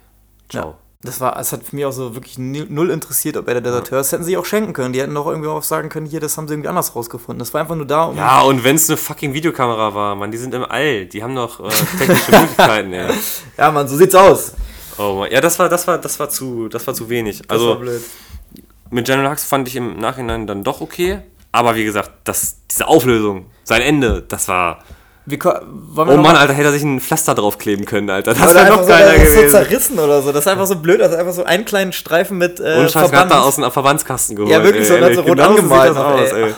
[0.51, 0.71] Ciao.
[0.71, 0.75] Ja.
[1.05, 4.07] Das war, es hat mich auch so wirklich null interessiert, ob er der Deserteur ist.
[4.07, 4.93] Das hätten sie auch schenken können.
[4.95, 7.39] Die hätten doch irgendwie auch sagen können, hier, das haben sie irgendwie anders rausgefunden.
[7.41, 8.17] Das war einfach nur da, um.
[8.17, 11.05] Ja, und wenn es eine fucking Videokamera war, Mann, die sind im All.
[11.07, 13.13] Die haben doch äh, technische Möglichkeiten, ey.
[13.59, 14.55] Ja, Mann, so sieht's aus.
[14.97, 15.31] Oh Mann.
[15.31, 17.43] Ja, das war, das war, das war zu, das war zu wenig.
[17.43, 18.03] Das war Also blöd.
[18.91, 21.19] mit General Hux fand ich im Nachhinein dann doch okay.
[21.53, 24.83] Aber wie gesagt, das, diese Auflösung, sein Ende, das war.
[25.27, 28.35] Wir Oh Mann, mal- Alter, hätte er sich ein Pflaster draufkleben können, Alter.
[28.35, 29.51] Das wäre noch so, geiler das ist so gewesen.
[29.51, 30.33] zerrissen oder so.
[30.33, 33.09] Das ist einfach so blöd, also einfach so einen kleinen Streifen mit äh, Und Scheiß
[33.11, 33.33] Verband.
[33.33, 34.53] aus dem Verbandskasten geholt.
[34.53, 36.43] Ja, wirklich so, und hat so rot Genau sieht angemalt das noch, aus, ey.
[36.45, 36.55] ey.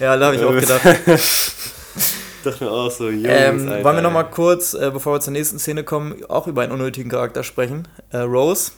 [0.00, 0.80] Ja, da habe ich auch gedacht.
[2.44, 4.14] dachte mir auch so, Jungs, Ähm, Alter, wollen wir noch ey.
[4.14, 7.88] mal kurz, äh, bevor wir zur nächsten Szene kommen, auch über einen unnötigen Charakter sprechen.
[8.10, 8.72] Äh, Rose.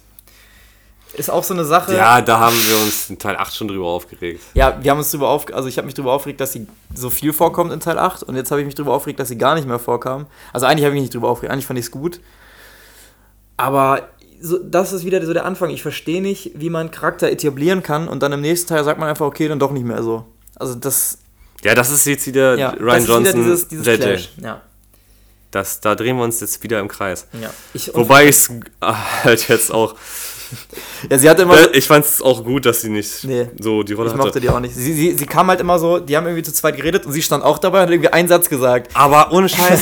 [1.17, 1.95] Ist auch so eine Sache.
[1.97, 4.43] Ja, da haben wir uns in Teil 8 schon drüber aufgeregt.
[4.55, 7.11] Ja, wir haben uns drüber auf, also ich habe mich drüber aufgeregt, dass sie so
[7.11, 9.55] viel vorkommt in Teil 8 und jetzt habe ich mich drüber aufgeregt, dass sie gar
[9.55, 10.27] nicht mehr vorkam.
[10.53, 12.21] Also eigentlich habe ich mich nicht drüber aufgeregt, eigentlich fand ich es gut.
[13.57, 14.09] Aber
[14.41, 15.71] so, das ist wieder so der Anfang.
[15.71, 19.09] Ich verstehe nicht, wie man Charakter etablieren kann und dann im nächsten Teil sagt man
[19.09, 20.27] einfach, okay, dann doch nicht mehr so.
[20.57, 21.19] Also das,
[21.63, 23.97] Ja, das ist jetzt wieder ja, Ryan das ist wieder Johnson, dieses, dieses JJ.
[23.97, 24.29] Clash.
[24.43, 24.61] Ja,
[25.51, 27.27] Das, da drehen wir uns jetzt wieder im Kreis.
[27.41, 27.51] ja.
[27.73, 28.51] Ich, Wobei ich es
[29.25, 29.95] halt jetzt auch.
[31.11, 33.83] ja, sie hatte immer, Äh, Ich fand es auch gut, dass sie nicht Nee, so
[33.83, 34.41] die Rolle ich mochte hatte.
[34.41, 34.75] die auch nicht.
[34.75, 37.23] Sie, sie, sie kam halt immer so, die haben irgendwie zu zweit geredet und sie
[37.23, 38.91] stand auch dabei und hat irgendwie einen Satz gesagt.
[38.95, 39.81] Aber ohne Scheiß,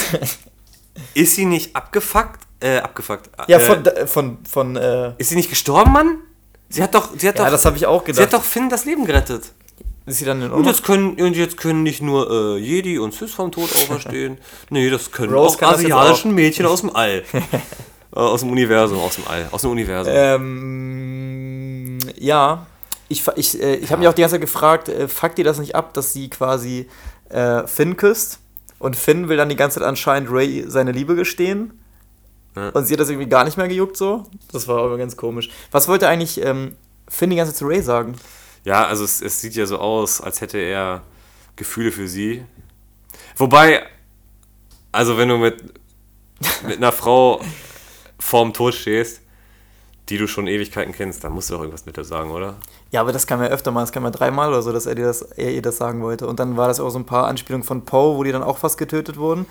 [1.15, 2.41] ist sie nicht abgefuckt?
[2.61, 3.29] Äh, abgefuckt.
[3.49, 6.19] Ja, äh, von, von, von, äh, Ist sie nicht gestorben, Mann?
[6.69, 8.23] Sie hat doch, sie hat ja, doch, das habe ich auch sie gedacht.
[8.25, 9.43] hat doch Finn das Leben gerettet.
[10.07, 13.13] ist sie dann in Und jetzt können, und jetzt können nicht nur äh, Jedi und
[13.15, 14.39] Sis vom Tod auferstehen.
[14.71, 17.23] nee, das können Rose auch asiatischen Mädchen aus dem All.
[18.15, 20.13] Äh, aus dem Universum, aus dem All, aus dem Universum.
[20.15, 22.67] Ähm, ja,
[23.09, 25.59] ich, ich, äh, ich habe mich auch die ganze Zeit gefragt, äh, fuckt ihr das
[25.59, 26.89] nicht ab, dass sie quasi
[27.29, 28.39] äh, Finn küsst
[28.79, 31.79] und Finn will dann die ganze Zeit anscheinend Ray seine Liebe gestehen
[32.57, 32.71] Ja.
[32.71, 34.25] und sie hat das irgendwie gar nicht mehr gejuckt so?
[34.53, 35.51] Das war aber ganz komisch.
[35.71, 36.77] Was wollte eigentlich ähm,
[37.09, 38.15] Finn die ganze Zeit zu Ray sagen?
[38.65, 41.03] Ja, also es, es sieht ja so aus, als hätte er
[41.57, 42.45] Gefühle für sie.
[43.37, 43.83] Wobei,
[44.93, 45.63] also wenn du mit,
[46.67, 47.41] mit einer Frau
[48.25, 49.21] vorm Tod stehst,
[50.09, 52.57] die du schon Ewigkeiten kennst, dann musst du doch irgendwas mit der sagen, oder?
[52.91, 54.95] Ja, aber das kam ja öfter mal, das kam ja dreimal oder so, dass er
[54.95, 56.27] dir das, er ihr das sagen wollte.
[56.27, 58.59] Und dann war das auch so ein paar Anspielungen von Poe, wo die dann auch
[58.59, 59.47] fast getötet wurden.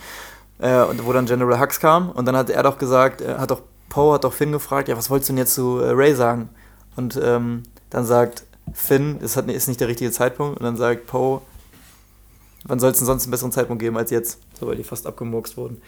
[0.60, 2.10] Äh, und wo dann General Hux kam.
[2.12, 4.98] Und dann hat er doch gesagt, äh, hat doch Poe hat doch Finn gefragt, ja,
[4.98, 6.50] was wolltest du denn jetzt zu äh, Ray sagen?
[6.96, 8.44] Und ähm, dann sagt
[8.74, 10.60] Finn, das hat, ist nicht der richtige Zeitpunkt.
[10.60, 11.42] Und dann sagt Poe,
[12.66, 14.40] wann soll es denn sonst einen besseren Zeitpunkt geben als jetzt?
[14.60, 15.82] So, weil die fast abgemurkst wurden.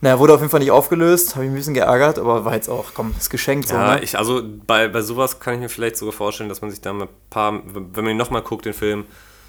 [0.00, 2.68] Naja, wurde auf jeden Fall nicht aufgelöst, habe ich ein bisschen geärgert, aber war jetzt
[2.68, 3.70] auch, komm, ist geschenkt.
[3.70, 4.04] Ja, so, ne?
[4.04, 6.92] ich, also bei, bei sowas kann ich mir vielleicht sogar vorstellen, dass man sich da
[6.92, 9.06] ein paar, wenn man ihn nochmal guckt, den Film,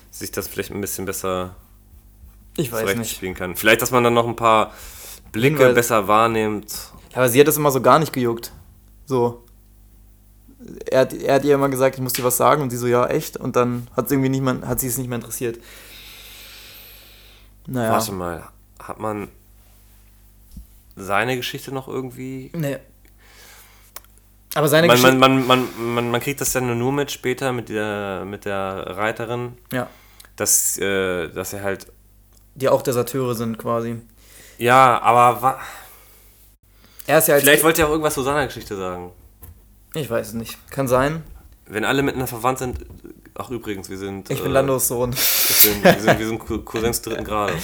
[0.09, 1.55] sich das vielleicht ein bisschen besser
[2.55, 3.15] ich weiß nicht.
[3.15, 3.55] spielen kann.
[3.55, 4.73] Vielleicht, dass man dann noch ein paar
[5.31, 5.75] Blicke Hinweise.
[5.75, 6.91] besser wahrnimmt.
[7.11, 8.51] Ja, aber sie hat das immer so gar nicht gejuckt.
[9.05, 9.43] So.
[10.89, 12.87] Er hat, er hat ihr immer gesagt, ich muss dir was sagen und sie so,
[12.87, 13.37] ja, echt.
[13.37, 15.59] Und dann hat, irgendwie nicht mehr, hat sie es nicht mehr interessiert.
[17.67, 17.91] Naja.
[17.91, 18.43] Warte mal,
[18.79, 19.27] hat man
[20.97, 22.77] seine Geschichte noch irgendwie Nee.
[24.55, 25.17] Aber seine Man, Geschichte.
[25.17, 29.57] man, man, man, man, kriegt das ja nur mit später mit der, mit der Reiterin,
[29.71, 29.87] ja.
[30.35, 31.87] dass, äh, dass er halt.
[32.55, 34.01] Die auch Deserteure sind quasi.
[34.57, 35.59] Ja, aber wa
[37.05, 39.11] Er ist ja vielleicht wollte er auch irgendwas zu seiner Geschichte sagen.
[39.93, 40.57] Ich weiß es nicht.
[40.71, 41.21] Kann sein.
[41.67, 42.79] Wenn alle miteinander verwandt sind.
[43.35, 44.29] Ach, übrigens, wir sind.
[44.31, 45.11] Ich bin äh, Landos Sohn.
[45.13, 47.63] Wir sind, wir sind, wir sind Cou- Cousins dritten Grades.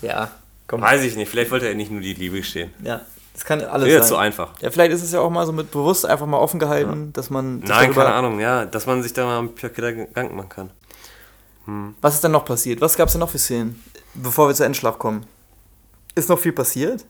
[0.00, 0.30] Ja.
[0.70, 0.82] Komm.
[0.82, 2.72] Weiß ich nicht, vielleicht wollte er nicht nur die Liebe gestehen.
[2.84, 3.00] Ja.
[3.34, 4.08] Das kann alles Wäre sein.
[4.08, 4.52] zu einfach.
[4.60, 7.28] Ja, vielleicht ist es ja auch mal so mit bewusst einfach mal offen gehalten, dass
[7.28, 7.58] man.
[7.58, 10.70] Nein, keine Ahnung, ja, dass man sich da mal ein paar Gedanken machen kann.
[12.00, 12.80] Was ist denn noch passiert?
[12.80, 13.82] Was gab es denn noch für Szenen,
[14.14, 15.26] bevor wir zur Endschlacht kommen?
[16.14, 17.04] Ist noch viel passiert?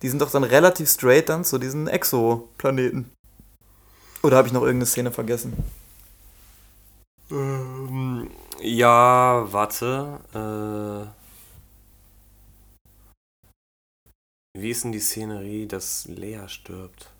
[0.00, 3.12] Die sind doch dann relativ straight dann zu diesen Exoplaneten.
[4.22, 5.52] Oder habe ich noch irgendeine Szene vergessen?
[7.30, 8.30] Ähm,
[8.62, 10.20] ja, warte.
[10.32, 11.23] Äh,
[14.56, 17.10] wie ist denn die Szenerie, dass Lea stirbt?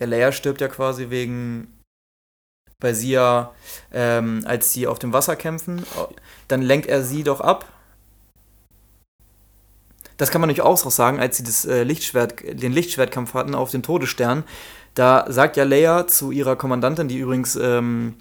[0.00, 1.72] Ja, Leia stirbt ja quasi wegen,
[3.12, 3.54] ja,
[3.92, 5.84] ähm, als sie auf dem Wasser kämpfen,
[6.48, 7.70] dann lenkt er sie doch ab.
[10.16, 13.70] Das kann man natürlich auch sagen, als sie das, äh, Lichtschwert, den Lichtschwertkampf hatten auf
[13.70, 14.44] dem Todesstern.
[14.94, 18.16] Da sagt ja Leia zu ihrer Kommandantin, die übrigens, ähm,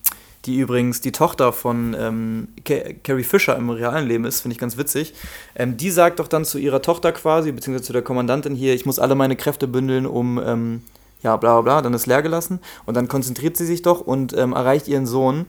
[0.45, 4.59] die übrigens die Tochter von ähm, Ca- Carrie Fisher im realen Leben ist, finde ich
[4.59, 5.13] ganz witzig.
[5.55, 8.85] Ähm, die sagt doch dann zu ihrer Tochter quasi, beziehungsweise zu der Kommandantin hier, ich
[8.85, 10.81] muss alle meine Kräfte bündeln, um ähm,
[11.21, 14.35] ja, bla bla bla, dann ist leer gelassen und dann konzentriert sie sich doch und
[14.37, 15.45] ähm, erreicht ihren Sohn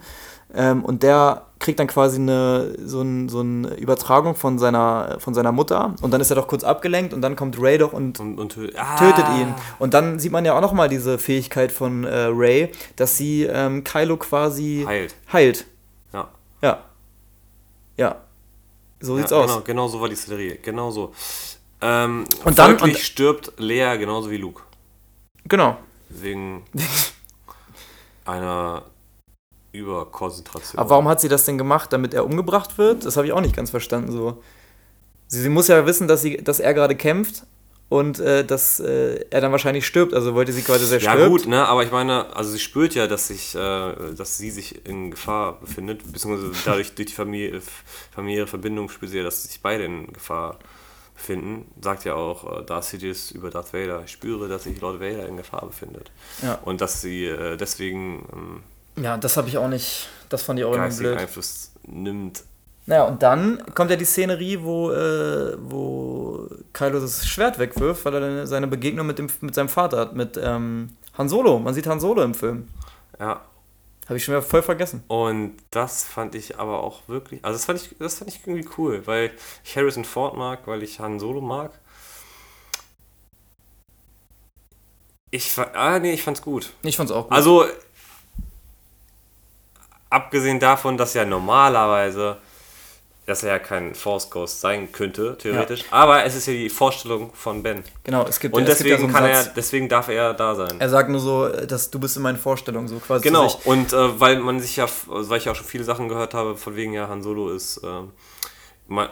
[0.54, 5.34] ähm, und der kriegt dann quasi eine, so, ein, so eine Übertragung von seiner, von
[5.34, 8.20] seiner Mutter und dann ist er doch kurz abgelenkt und dann kommt Ray doch und
[8.20, 9.52] Und, und tö- ah, tötet ihn.
[9.78, 13.82] Und dann sieht man ja auch nochmal diese Fähigkeit von äh, Ray, dass sie ähm,
[13.82, 15.14] Kylo quasi Heilt.
[15.32, 15.64] heilt.
[16.12, 16.28] Ja.
[16.62, 16.78] Ja.
[17.96, 18.16] Ja.
[19.00, 19.46] So sieht's ja, aus.
[19.50, 20.58] Genau, genau so war die Szenerie.
[20.62, 21.12] Genau so.
[21.80, 24.62] Ähm, Und dann- und- stirbt Lea genauso wie Luke.
[25.48, 25.76] Genau.
[26.10, 26.62] Wegen
[28.24, 28.82] einer
[29.74, 30.78] Überkonzentration.
[30.78, 33.04] Aber warum hat sie das denn gemacht, damit er umgebracht wird?
[33.04, 34.12] Das habe ich auch nicht ganz verstanden.
[34.12, 34.42] So.
[35.26, 37.44] Sie, sie muss ja wissen, dass, sie, dass er gerade kämpft
[37.88, 40.14] und äh, dass äh, er dann wahrscheinlich stirbt.
[40.14, 41.30] Also wollte sie quasi, dass er Ja stirbt.
[41.30, 44.86] gut, ne, aber ich meine, also sie spürt ja, dass sich, äh, dass sie sich
[44.86, 47.60] in Gefahr befindet, beziehungsweise dadurch durch die Familie,
[48.12, 50.58] familiäre Verbindung spürt sie ja, dass sich beide in Gefahr
[51.14, 51.66] befinden.
[51.80, 55.28] Sagt ja auch äh, Darth Sidious über Darth Vader, ich spüre, dass sich Lord Vader
[55.28, 56.10] in Gefahr befindet.
[56.42, 56.58] Ja.
[56.64, 58.62] Und dass sie äh, deswegen ähm,
[58.96, 60.08] Ja, das habe ich auch nicht.
[60.28, 61.18] Das fand ich auch irgendwie blöd.
[61.18, 62.42] Einfluss nimmt.
[62.86, 68.14] Naja, und dann kommt ja die Szenerie, wo, äh, wo Kylo das Schwert wegwirft, weil
[68.14, 71.58] er seine Begegnung mit, dem, mit seinem Vater hat, mit ähm, Han Solo.
[71.58, 72.68] Man sieht Han Solo im Film.
[73.18, 73.40] Ja.
[74.06, 75.02] Habe ich schon wieder voll vergessen.
[75.08, 78.68] Und das fand ich aber auch wirklich, also das fand ich, das fand ich irgendwie
[78.76, 79.30] cool, weil
[79.64, 81.70] ich Harrison Ford mag, weil ich Han Solo mag.
[85.30, 86.70] Ich, ah, nee, ich fand's gut.
[86.82, 87.32] Ich fand's auch gut.
[87.32, 87.64] Also,
[90.14, 92.36] abgesehen davon, dass ja normalerweise,
[93.26, 97.32] dass er ja kein Force Ghost sein könnte, theoretisch, aber es ist ja die Vorstellung
[97.34, 97.82] von Ben.
[98.04, 99.46] genau, es gibt, Und es gibt ja deswegen, so kann Satz.
[99.46, 100.78] er, deswegen darf er da sein.
[100.78, 104.20] Er sagt nur so, dass du bist in meinen Vorstellungen, so quasi Genau, und äh,
[104.20, 106.92] weil man sich ja, weil ich ja auch schon viele Sachen gehört habe, von wegen
[106.92, 108.10] ja Han Solo ist, man,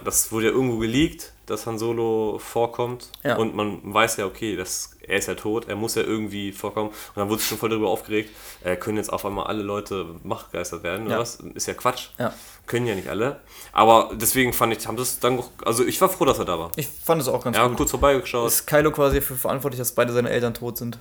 [0.04, 3.36] das wurde ja irgendwo geleakt, dass Han Solo vorkommt Ja.
[3.36, 6.90] und man weiß ja, okay, das, er ist ja tot, er muss ja irgendwie vorkommen
[6.90, 8.30] und dann wurde sich schon voll darüber aufgeregt,
[8.64, 11.20] äh, können jetzt auf einmal alle Leute machtgeistert werden oder Ja.
[11.20, 11.36] was?
[11.54, 12.08] Ist ja Quatsch.
[12.18, 12.32] Ja.
[12.66, 13.40] Können ja nicht alle.
[13.72, 16.58] Aber deswegen fand ich, haben das dann, auch- also ich war froh, dass er da
[16.58, 16.70] war.
[16.76, 17.78] Ich fand es auch ganz Ja, gut.
[17.78, 18.46] kurz vorbeigeschaut.
[18.46, 20.98] Ist Kylo quasi dafür verantwortlich, dass beide seine Eltern tot sind.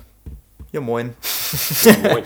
[0.71, 1.13] Ja, moin.
[2.03, 2.23] Moin.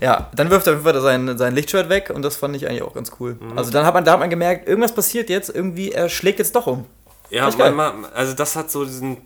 [0.00, 2.68] Ja, dann wirft er auf jeden Fall sein, sein Lichtschwert weg und das fand ich
[2.68, 3.36] eigentlich auch ganz cool.
[3.40, 3.58] Mhm.
[3.58, 6.54] Also dann hat man, da hat man gemerkt, irgendwas passiert jetzt, irgendwie, er schlägt jetzt
[6.54, 6.86] doch um.
[7.30, 9.18] Ja, man, also das hat so diesen,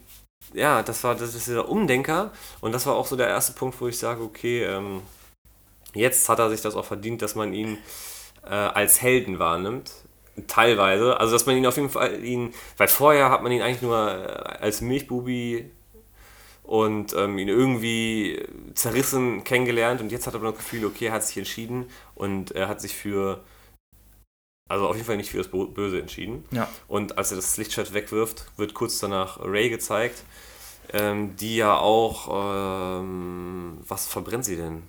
[0.54, 3.80] ja, das war das ist dieser Umdenker und das war auch so der erste Punkt,
[3.80, 5.02] wo ich sage, okay, ähm,
[5.94, 7.78] jetzt hat er sich das auch verdient, dass man ihn
[8.44, 9.92] äh, als Helden wahrnimmt.
[10.46, 13.82] Teilweise, also dass man ihn auf jeden Fall ihn, weil vorher hat man ihn eigentlich
[13.82, 15.70] nur äh, als Milchbubi
[16.70, 21.14] und ähm, ihn irgendwie zerrissen kennengelernt und jetzt hat er aber das Gefühl, okay, er
[21.14, 23.42] hat sich entschieden und er hat sich für,
[24.68, 26.44] also auf jeden Fall nicht für das Böse entschieden.
[26.52, 26.68] Ja.
[26.86, 30.22] Und als er das Lichtschwert wegwirft, wird kurz danach Ray gezeigt,
[30.92, 34.84] ähm, die ja auch, ähm, was verbrennt sie denn?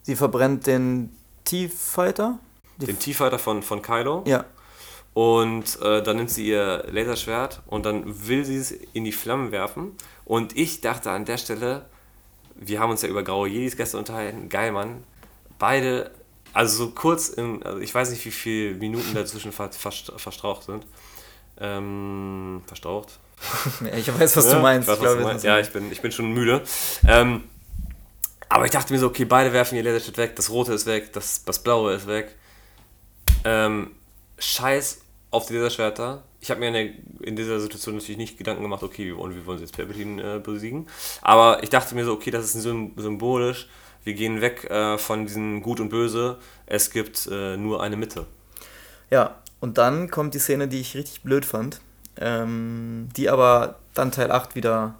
[0.00, 2.38] Sie verbrennt den T-Fighter.
[2.78, 4.24] Den T-Fighter von, von Kylo.
[4.26, 4.46] Ja.
[5.12, 9.50] Und äh, dann nimmt sie ihr Laserschwert und dann will sie es in die Flammen
[9.50, 9.92] werfen.
[10.26, 11.86] Und ich dachte an der Stelle,
[12.56, 15.04] wir haben uns ja über graue Jedis gestern unterhalten, geil, Mann.
[15.58, 16.10] Beide,
[16.52, 20.64] also so kurz, in, also ich weiß nicht, wie viele Minuten dazwischen ver, verst- verstraucht
[20.64, 20.84] sind.
[21.58, 23.18] Ähm, verstraucht?
[23.96, 24.88] Ich weiß, was du Ja, meinst.
[24.88, 25.44] Ich weiß, Ich glaube, du meinst.
[25.44, 26.62] Ja, ich bin, ich bin schon müde.
[27.06, 27.44] Ähm,
[28.48, 31.12] aber ich dachte mir so, okay, beide werfen ihr Laserschwert weg, das rote ist weg,
[31.12, 32.34] das, das blaue ist weg.
[33.44, 33.90] Ähm,
[34.38, 35.00] scheiß
[35.30, 36.22] auf die Laserschwerter.
[36.40, 39.44] Ich habe mir in, der, in dieser Situation natürlich nicht Gedanken gemacht, okay, und wie
[39.46, 40.86] wollen sie jetzt Palpatine äh, besiegen.
[41.22, 43.68] Aber ich dachte mir so, okay, das ist sym symbolisch.
[44.04, 46.38] Wir gehen weg äh, von diesem Gut und Böse.
[46.66, 48.26] Es gibt äh, nur eine Mitte.
[49.10, 51.80] Ja, und dann kommt die Szene, die ich richtig blöd fand.
[52.20, 54.94] ähm, die aber dann Teil 8 wieder,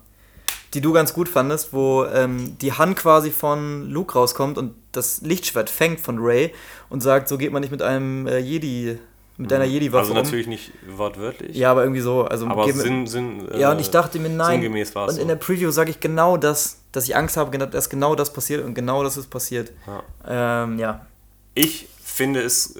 [0.75, 5.23] die du ganz gut fandest, wo ähm, die Hand quasi von Luke rauskommt und das
[5.23, 6.53] Lichtschwert fängt von Ray
[6.89, 8.99] und sagt, so geht man nicht mit einem äh, Jedi,
[9.39, 10.17] mit deiner Jedi-Waffe Also um.
[10.23, 11.57] natürlich nicht wortwörtlich.
[11.57, 12.23] Ja, aber irgendwie so.
[12.25, 14.53] Also aber geben- Sinn, Sinn, äh, ja, und ich dachte mir, nein.
[14.61, 15.29] sinngemäß war Und es in so.
[15.29, 18.65] der Preview sage ich genau das, dass ich Angst habe, genau- dass genau das passiert
[18.65, 19.73] und genau das ist passiert.
[19.87, 20.63] Ja.
[20.65, 21.07] Ähm, ja.
[21.55, 22.79] Ich finde es,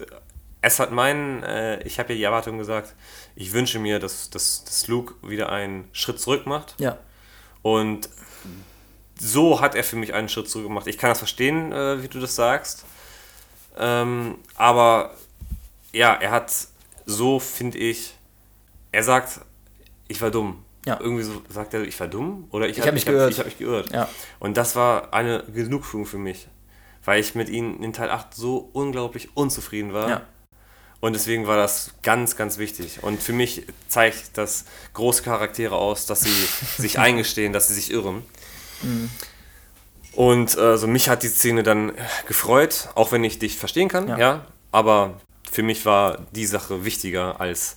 [0.63, 2.95] es hat meinen, äh, ich habe ja die Erwartung gesagt,
[3.35, 6.75] ich wünsche mir, dass, dass, dass Luke wieder einen Schritt zurück macht.
[6.79, 6.97] Ja.
[7.63, 8.09] Und
[9.19, 10.87] so hat er für mich einen Schritt zurück gemacht.
[10.87, 12.85] Ich kann das verstehen, äh, wie du das sagst.
[13.79, 15.11] Ähm, aber
[15.97, 16.53] ja, er hat
[17.07, 18.15] so, finde ich,
[18.93, 19.41] er sagt,
[20.09, 20.63] ich war dumm.
[20.85, 21.01] Ja.
[21.01, 23.33] Irgendwie so sagt er, ich war dumm oder ich, hab mich geirrt.
[23.33, 23.93] ich hab mich geirrt.
[23.93, 24.09] Ja.
[24.39, 26.47] Und das war eine Genugtuung für mich,
[27.05, 30.09] weil ich mit ihnen in Teil 8 so unglaublich unzufrieden war.
[30.09, 30.23] Ja.
[31.01, 33.03] Und deswegen war das ganz, ganz wichtig.
[33.03, 37.91] Und für mich zeigt das große Charaktere aus, dass sie sich eingestehen, dass sie sich
[37.91, 38.23] irren.
[38.83, 39.11] Mhm.
[40.13, 41.93] Und äh, so mich hat die Szene dann
[42.27, 44.19] gefreut, auch wenn ich dich verstehen kann, Ja.
[44.19, 44.47] ja.
[44.73, 45.21] Aber
[45.51, 47.77] für mich war die Sache wichtiger als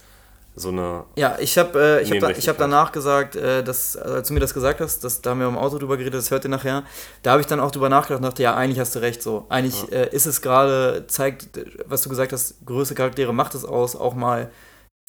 [0.55, 1.05] so eine.
[1.15, 4.33] Ja, ich habe äh, ich hab da, ich hab danach gesagt, äh, dass, als du
[4.33, 6.49] mir das gesagt hast, das, da haben wir im Auto drüber geredet, das hört ihr
[6.49, 6.83] nachher,
[7.23, 9.45] da habe ich dann auch drüber nachgedacht und dachte, ja, eigentlich hast du recht so.
[9.49, 13.95] Eigentlich äh, ist es gerade, zeigt, was du gesagt hast, größte Charaktere macht es aus,
[13.95, 14.51] auch mal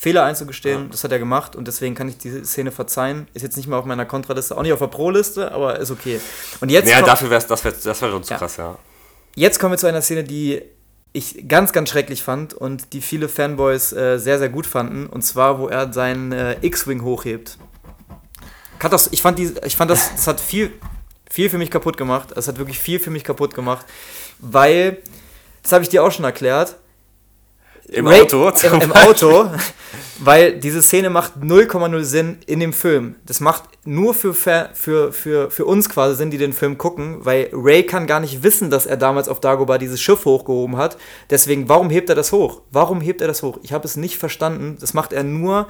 [0.01, 0.85] Fehler einzugestehen.
[0.85, 0.89] Ja.
[0.91, 3.29] Das hat er gemacht und deswegen kann ich diese Szene verzeihen.
[3.35, 6.21] Ist jetzt nicht mal auf meiner Kontraliste, auch nicht auf der Pro-Liste, aber ist okay.
[6.61, 8.39] Und jetzt, Ja, dafür wäre das wär, das wär schon zu Ja.
[8.39, 8.79] krass, ja.
[9.35, 10.63] jetzt kommen wir zu einer Szene, die
[11.13, 15.07] ich ganz, ganz schrecklich fand und die viele Fanboys äh, sehr, sehr gut fanden.
[15.07, 17.59] Und zwar, wo er seinen äh, X-Wing hochhebt.
[18.79, 20.73] Katas ich fand, die, ich fand das, das hat viel,
[21.29, 22.29] viel für mich kaputt gemacht.
[22.37, 23.85] Es hat wirklich viel für mich kaputt gemacht,
[24.39, 24.99] weil,
[25.63, 26.77] das habe ich dir auch schon erklärt,
[27.89, 28.49] Im Ray- Auto.
[28.63, 29.51] Im, im Auto,
[30.21, 33.17] weil diese Szene macht 0,0 Sinn in dem Film.
[33.27, 37.49] Das macht nur für, für, für, für uns quasi Sinn, die den Film gucken, weil
[37.53, 40.99] Ray kann gar nicht wissen, dass er damals auf Dagobah dieses Schiff hochgehoben hat.
[41.31, 42.61] Deswegen, warum hebt er das hoch?
[42.71, 43.59] Warum hebt er das hoch?
[43.63, 44.77] Ich habe es nicht verstanden.
[44.81, 45.67] Das macht er nur,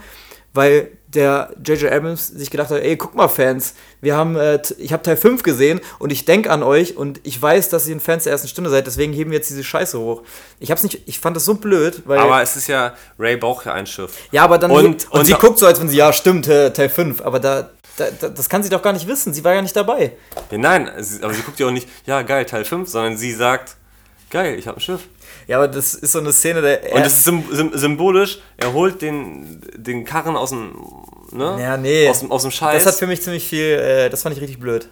[0.55, 1.90] weil der J.J.
[1.92, 5.42] Abrams sich gedacht hat, ey, guck mal, Fans, wir haben, äh, ich habe Teil 5
[5.42, 8.46] gesehen und ich denke an euch und ich weiß, dass ihr ein Fans der ersten
[8.46, 10.22] Stunde seid, deswegen heben wir jetzt diese Scheiße hoch.
[10.61, 12.18] Ich hab's nicht, ich fand das so blöd, weil.
[12.20, 14.12] Aber es ist ja, Ray braucht ja ein Schiff.
[14.30, 14.70] Ja, aber dann.
[14.70, 17.22] Und- Und, und sie guckt so, als wenn sie, ja, stimmt, äh, Teil 5.
[17.22, 19.34] Aber da, da, da, das kann sie doch gar nicht wissen.
[19.34, 20.12] Sie war ja nicht dabei.
[20.53, 23.74] Ja, nein, aber sie guckt ja auch nicht, ja geil, Teil 5, sondern sie sagt,
[24.30, 25.09] geil, ich habe ein Schiff.
[25.51, 26.92] Ja, aber das ist so eine Szene, der.
[26.94, 30.76] Und das ist sym sym symbolisch, er holt den, den Karren aus dem,
[31.32, 31.59] ne?
[31.61, 32.09] Ja, nee.
[32.09, 32.84] Aus, dem- aus dem Scheiß.
[32.84, 33.64] das hat für mich ziemlich viel.
[33.64, 34.88] Äh, das fand ich richtig blöd.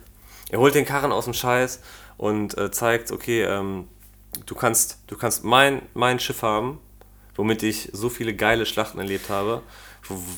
[0.50, 1.80] er holt den Karren aus dem Scheiß
[2.16, 3.86] und äh, zeigt, okay, ähm,
[4.46, 6.80] du kannst, du kannst mein, mein Schiff haben,
[7.36, 9.62] womit ich so viele geile Schlachten erlebt habe.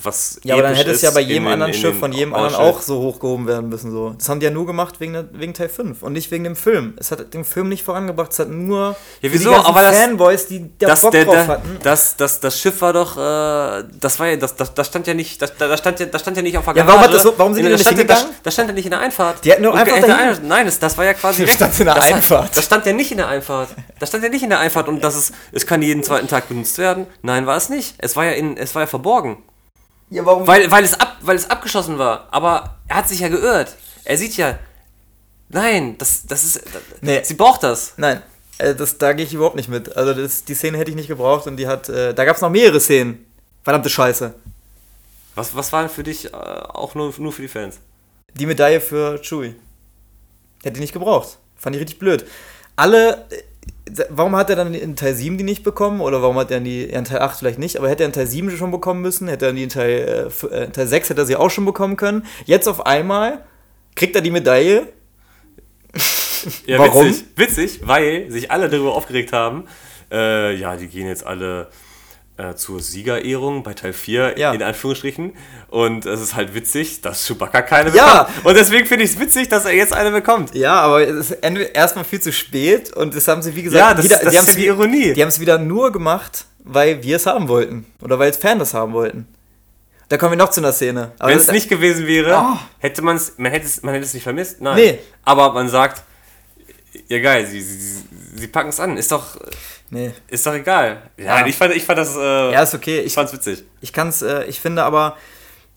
[0.03, 2.11] Was Ja, aber dann hätte es ja bei in jedem den- anderen in Schiff von
[2.11, 3.91] jedem anderen auch so hochgehoben werden müssen.
[3.91, 4.09] So.
[4.17, 6.55] Das haben die ja nur gemacht wegen, der, wegen Teil 5 und nicht wegen dem
[6.55, 6.93] Film.
[6.97, 8.31] Es hat den Film nicht vorangebracht.
[8.33, 9.49] Es hat nur Ja, wieso?
[9.51, 11.77] die Aber das- Fanboys, die da das, Bock der, drauf der, hatten.
[11.83, 15.13] das, das, das Schiff war doch, äh, das war ja, das, das, das stand ja
[15.13, 17.25] nicht, das, das, stand ja, das stand ja nicht auf der Ja, warum hat das
[17.37, 18.25] warum sind In- die das nicht stand hingegangen?
[18.31, 19.45] Das, das stand ja nicht in der Einfahrt.
[19.45, 21.49] Die doch Und einfach in der Nein, das, das war ja quasi weg.
[21.49, 22.55] Stand's in der das, Einfahrt?
[22.57, 23.69] Das stand ja nicht in der Einfahrt.
[23.99, 26.49] Das stand ja nicht in der Einfahrt und das ist, es kann jeden zweiten Tag
[26.49, 27.07] benutzt werden.
[27.21, 27.95] Nein, war es nicht.
[27.99, 29.37] Es war ja in, es war ja verborgen.
[30.11, 30.45] Ja, warum?
[30.45, 32.27] Weil, weil, es ab, weil es abgeschossen war.
[32.31, 33.75] Aber er hat sich ja geirrt.
[34.03, 34.59] Er sieht ja.
[35.47, 36.61] Nein, das, das ist.
[36.99, 37.23] Nee.
[37.23, 37.93] Sie braucht das.
[37.95, 38.21] Nein,
[38.57, 39.95] äh, das, da gehe ich überhaupt nicht mit.
[39.95, 41.87] Also das, die Szene hätte ich nicht gebraucht und die hat.
[41.87, 43.25] Äh, da gab es noch mehrere Szenen.
[43.63, 44.33] Verdammte Scheiße.
[45.35, 47.79] Was, was war denn für dich äh, auch nur, nur für die Fans?
[48.33, 49.55] Die Medaille für Chewie.
[50.61, 51.37] Hätte ich nicht gebraucht.
[51.55, 52.25] Fand ich richtig blöd.
[52.75, 53.27] Alle.
[54.09, 56.01] Warum hat er dann in Teil 7 die nicht bekommen?
[56.01, 57.77] Oder warum hat er die in Teil 8 vielleicht nicht?
[57.77, 59.27] Aber hätte er in Teil 7 schon bekommen müssen?
[59.27, 61.65] Hätte er die in Teil, äh, äh, in Teil 6 hätte er sie auch schon
[61.65, 62.25] bekommen können?
[62.45, 63.43] Jetzt auf einmal
[63.95, 64.87] kriegt er die Medaille.
[66.65, 67.05] Ja, Warum?
[67.05, 69.65] Witzig, witzig, weil sich alle darüber aufgeregt haben.
[70.11, 71.67] Äh, ja, die gehen jetzt alle
[72.41, 74.51] äh, zur Siegerehrung bei Teil 4, Ja.
[74.53, 75.33] in Anführungsstrichen.
[75.69, 78.23] Und es ist halt witzig, dass Chewbacca keine Ja.
[78.23, 78.45] bekommt.
[78.45, 80.55] Und deswegen finde ich es witzig, dass er jetzt eine bekommt.
[80.55, 81.31] Ja, aber es ist
[81.73, 84.39] erstmal viel zu spät und das haben sie, wie gesagt, Ja, das- wieder, das sie
[84.39, 85.13] ist die Ironie.
[85.13, 87.85] Die haben es wieder nur gemacht, weil wir es haben wollten.
[88.01, 89.27] Oder weil Fans das haben wollten.
[90.09, 91.13] Da kommen wir noch zu einer Szene.
[91.19, 92.57] Wenn es nicht gewesen wäre, Oh.
[92.79, 94.59] hätte man's, man hätte es man hätte es nicht vermisst.
[94.59, 94.75] Nein.
[94.75, 94.99] Nee.
[95.23, 96.03] Aber man sagt,
[97.07, 98.01] ja geil, sie, sie,
[98.35, 98.97] sie packen es an.
[98.97, 99.37] Ist doch,
[99.89, 100.11] Nee.
[100.29, 101.01] ist doch egal.
[101.17, 101.45] Ja, Ja.
[101.45, 102.99] Ich, fand, ich fand das, äh, Ja, ist okay.
[103.01, 103.63] ich fand's witzig.
[103.81, 105.17] ich kann's, äh, ich finde aber,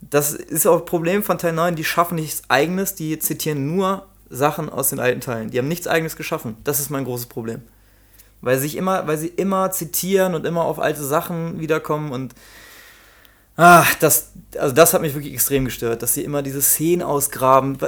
[0.01, 4.07] das ist auch ein Problem von Teil 9, die schaffen nichts eigenes, die zitieren nur
[4.31, 5.51] Sachen aus den alten Teilen.
[5.51, 6.57] Die haben nichts eigenes geschaffen.
[6.65, 7.63] Das ist mein großes Problem.
[8.41, 12.35] Weil sich immer, weil sie immer zitieren und immer auf alte Sachen wiederkommen und
[13.57, 17.79] Ah, das, also das hat mich wirklich extrem gestört, dass sie immer diese Szenen ausgraben.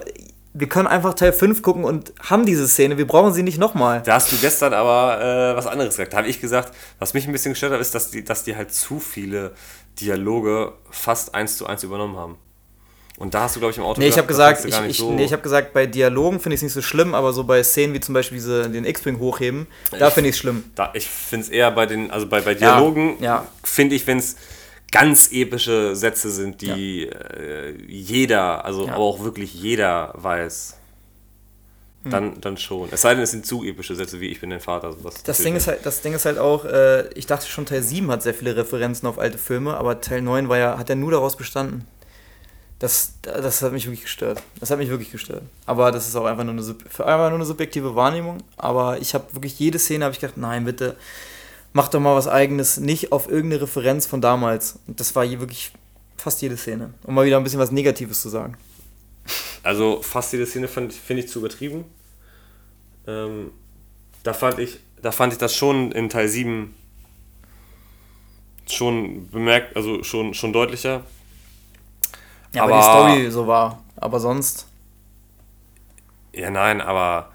[0.59, 4.03] Wir können einfach Teil 5 gucken und haben diese Szene, wir brauchen sie nicht nochmal.
[4.05, 5.21] Da hast du gestern aber
[5.53, 6.15] äh, was anderes gesagt.
[6.15, 8.57] Da habe ich gesagt, was mich ein bisschen gestört hat, ist, dass die, dass die
[8.57, 9.53] halt zu viele
[10.01, 12.39] Dialoge fast eins zu eins übernommen haben.
[13.19, 15.11] Und da hast du, glaube ich, im Auto Nee, ich habe gesagt, ich, ich, so.
[15.13, 17.63] nee, ich hab gesagt, bei Dialogen finde ich es nicht so schlimm, aber so bei
[17.63, 19.67] Szenen wie zum Beispiel diese, den X-Wing hochheben,
[19.99, 20.65] da finde ich es schlimm.
[20.75, 23.47] da, ich finde es eher bei den, also bei, bei Dialogen, ja.
[23.63, 24.37] finde ich, wenn es
[24.93, 28.95] ganz epische Sätze sind, die äh, jeder, also Ja.
[28.95, 30.77] aber auch wirklich jeder weiß,
[32.05, 32.89] dann, dann schon.
[32.93, 34.93] Es sei denn, es sind zu epische Sätze wie ich bin dein Vater.
[34.93, 37.67] Sowas Das natürlich Ding, ist halt, das Ding ist halt auch, äh, ich dachte schon,
[37.67, 40.89] Teil 7 hat sehr viele Referenzen auf alte Filme, aber Teil 9 war ja, hat
[40.89, 41.85] ja nur daraus bestanden.
[42.79, 44.41] Das, das hat mich wirklich gestört.
[44.61, 45.43] Das hat mich wirklich gestört.
[45.65, 48.39] Aber das ist auch einfach nur eine, einfach nur eine subjektive Wahrnehmung.
[48.57, 50.95] Aber ich habe wirklich jede Szene, habe ich gedacht, nein, bitte,
[51.77, 54.79] mach doch mal was eigenes, nicht auf irgendeine Referenz von damals.
[54.87, 55.73] Und das war hier wirklich
[56.17, 56.95] fast jede Szene.
[57.05, 58.57] Um mal wieder ein bisschen was Negatives zu sagen.
[59.63, 61.85] Also fast jede Szene finde ich zu übertrieben.
[63.07, 63.51] Ähm,
[64.23, 66.75] da, fand ich, da fand ich das schon in Teil 7
[68.69, 71.03] schon bemerkt, also schon, schon deutlicher.
[72.55, 72.83] Ja, weil Aber- die
[73.19, 73.83] Story so war.
[73.97, 74.67] Aber sonst.
[76.33, 77.31] Ja, nein, aber.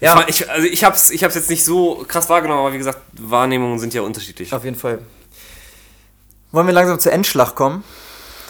[0.00, 0.18] Ja.
[0.18, 0.24] Ja.
[0.28, 3.78] Ich, also ich hab's, ich hab's jetzt nicht so krass wahrgenommen, aber wie gesagt, Wahrnehmungen
[3.78, 4.52] sind ja unterschiedlich.
[4.52, 5.00] Auf jeden Fall.
[6.52, 7.84] Wollen wir langsam zur Endschlacht kommen?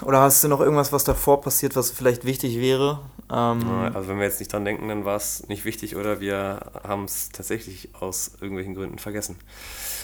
[0.02, 3.00] Oder hast du noch irgendwas, was davor passiert, was vielleicht wichtig wäre?
[3.30, 3.60] Ähm,
[3.94, 7.04] Also wenn wir jetzt nicht dran denken, dann war es nicht wichtig oder wir haben
[7.04, 9.36] es tatsächlich aus irgendwelchen Gründen vergessen.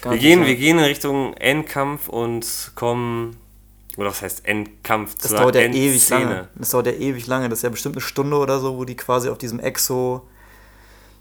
[0.02, 3.36] Wir gehen, wir gehen in Richtung Endkampf und kommen,
[3.96, 6.48] oder was heißt Endkampf Das dauert ja ewig lange.
[6.54, 7.48] Das dauert ja ewig lange.
[7.48, 10.22] Das ist ja bestimmt eine Stunde oder so, wo die quasi auf diesem Exo.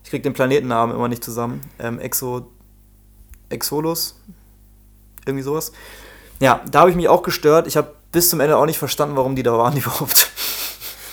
[0.05, 1.61] Ich krieg den Planetennamen immer nicht zusammen.
[1.79, 2.47] Ähm, Exo.
[3.49, 4.21] Exolus?
[5.25, 5.71] Irgendwie sowas.
[6.39, 7.65] Ja, da habe ich mich auch gestört.
[7.65, 10.29] Ich habe bis zum Ende auch nicht verstanden, warum die da waren überhaupt.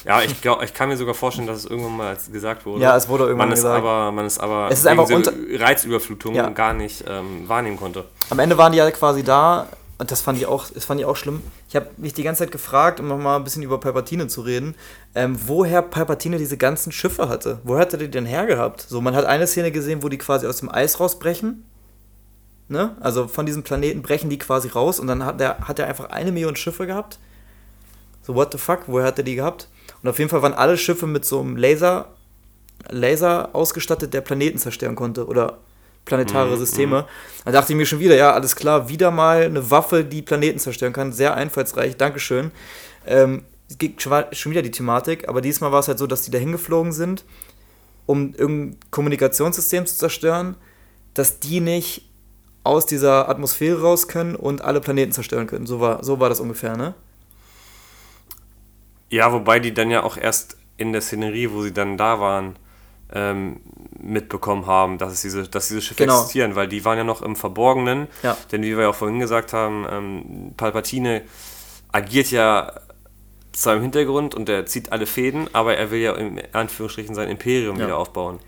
[0.04, 2.82] Ja, ich glaube, ich kann mir sogar vorstellen, dass es irgendwann mal gesagt wurde.
[2.82, 3.78] Ja, es wurde irgendwann man ist gesagt.
[3.78, 6.50] Aber, man ist aber Es ist einfach unter- Reizüberflutung Ja.
[6.50, 8.04] gar nicht ähm, wahrnehmen konnte.
[8.28, 11.06] Am Ende waren die ja quasi da und das fand ich auch, das fand ich
[11.06, 11.42] auch schlimm.
[11.68, 14.74] Ich habe mich die ganze Zeit gefragt, um nochmal ein bisschen über Palpatine zu reden,
[15.14, 17.60] ähm, woher Palpatine diese ganzen Schiffe hatte.
[17.62, 18.80] Woher hat er die denn hergehabt?
[18.80, 21.64] So, man hat eine Szene gesehen, wo die quasi aus dem Eis rausbrechen.
[22.68, 22.96] Ne?
[23.00, 26.10] Also von diesem Planeten brechen die quasi raus und dann hat er, hat er einfach
[26.10, 27.18] eine Million Schiffe gehabt.
[28.22, 28.84] So, what the fuck?
[28.86, 29.68] Woher hat er die gehabt?
[30.02, 32.08] Und auf jeden Fall waren alle Schiffe mit so einem Laser,
[32.88, 35.26] Laser ausgestattet, der Planeten zerstören konnte.
[35.26, 35.58] Oder
[36.04, 37.06] planetare Systeme.
[37.44, 40.58] Da dachte ich mir schon wieder, ja, alles klar, wieder mal eine Waffe, die Planeten
[40.58, 41.12] zerstören kann.
[41.12, 42.50] Sehr einfallsreich, Dankeschön.
[43.06, 46.22] Ähm, es geht schon schon wieder die Thematik, aber diesmal war es halt so, dass
[46.22, 47.24] die da hingeflogen sind,
[48.06, 50.56] um irgendein Kommunikationssystem zu zerstören,
[51.14, 52.08] dass die nicht
[52.64, 55.66] aus dieser Atmosphäre raus können und alle Planeten zerstören können.
[55.66, 56.94] So war, so war das ungefähr, ne?
[59.08, 62.56] Ja, wobei die dann ja auch erst in der Szenerie, wo sie dann da waren,
[63.14, 63.60] ähm,
[64.00, 66.18] mitbekommen haben, dass, es diese, dass diese Schiffe Genau.
[66.20, 68.08] existieren, weil die waren ja noch im Verborgenen.
[68.22, 68.36] Ja.
[68.50, 71.22] Denn wie wir ja auch vorhin gesagt haben, ähm, Palpatine
[71.92, 72.72] agiert ja
[73.52, 77.28] zwar im Hintergrund und er zieht alle Fäden, aber er will ja in Anführungsstrichen sein
[77.28, 77.84] Imperium Ja.
[77.86, 78.38] wieder aufbauen.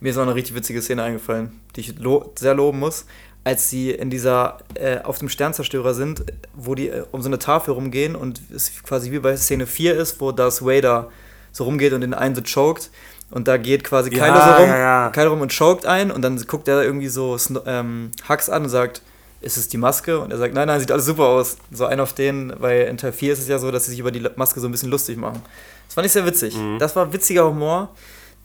[0.00, 3.06] Mir ist auch eine richtig witzige Szene eingefallen, die ich lo sehr loben muss,
[3.44, 6.24] als sie in dieser, äh, auf dem Sternzerstörer sind,
[6.54, 9.96] wo die äh, um so eine Tafel rumgehen und es quasi wie bei Szene 4
[9.96, 11.10] ist, wo Darth Vader
[11.50, 12.90] so rumgeht und den einen so choked
[13.32, 15.10] und da geht quasi Ja, Kylo so rum, ja, ja.
[15.10, 17.36] Kylo rum und choked ein und dann guckt er irgendwie so
[17.66, 19.02] ähm, Hux an und sagt,
[19.40, 20.20] ist es die Maske?
[20.20, 21.56] Und er sagt, nein, nein, sieht alles super aus.
[21.72, 23.98] So ein auf den, weil in Teil 4 ist es ja so, dass sie sich
[24.00, 25.42] über die Maske so ein bisschen lustig machen.
[25.88, 26.56] Das fand ich sehr witzig.
[26.78, 27.90] Das war witziger Humor,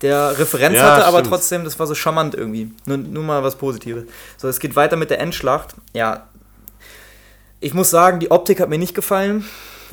[0.02, 0.82] der Referenz Mhm.
[0.82, 1.30] Ja, hatte, aber stimmt.
[1.34, 2.72] trotzdem, das war so charmant irgendwie.
[2.84, 4.04] Nur, nur mal was Positives.
[4.36, 5.74] So, es geht weiter mit der Endschlacht.
[5.92, 6.26] Ja,
[7.60, 9.44] ich muss sagen, die Optik hat mir nicht gefallen.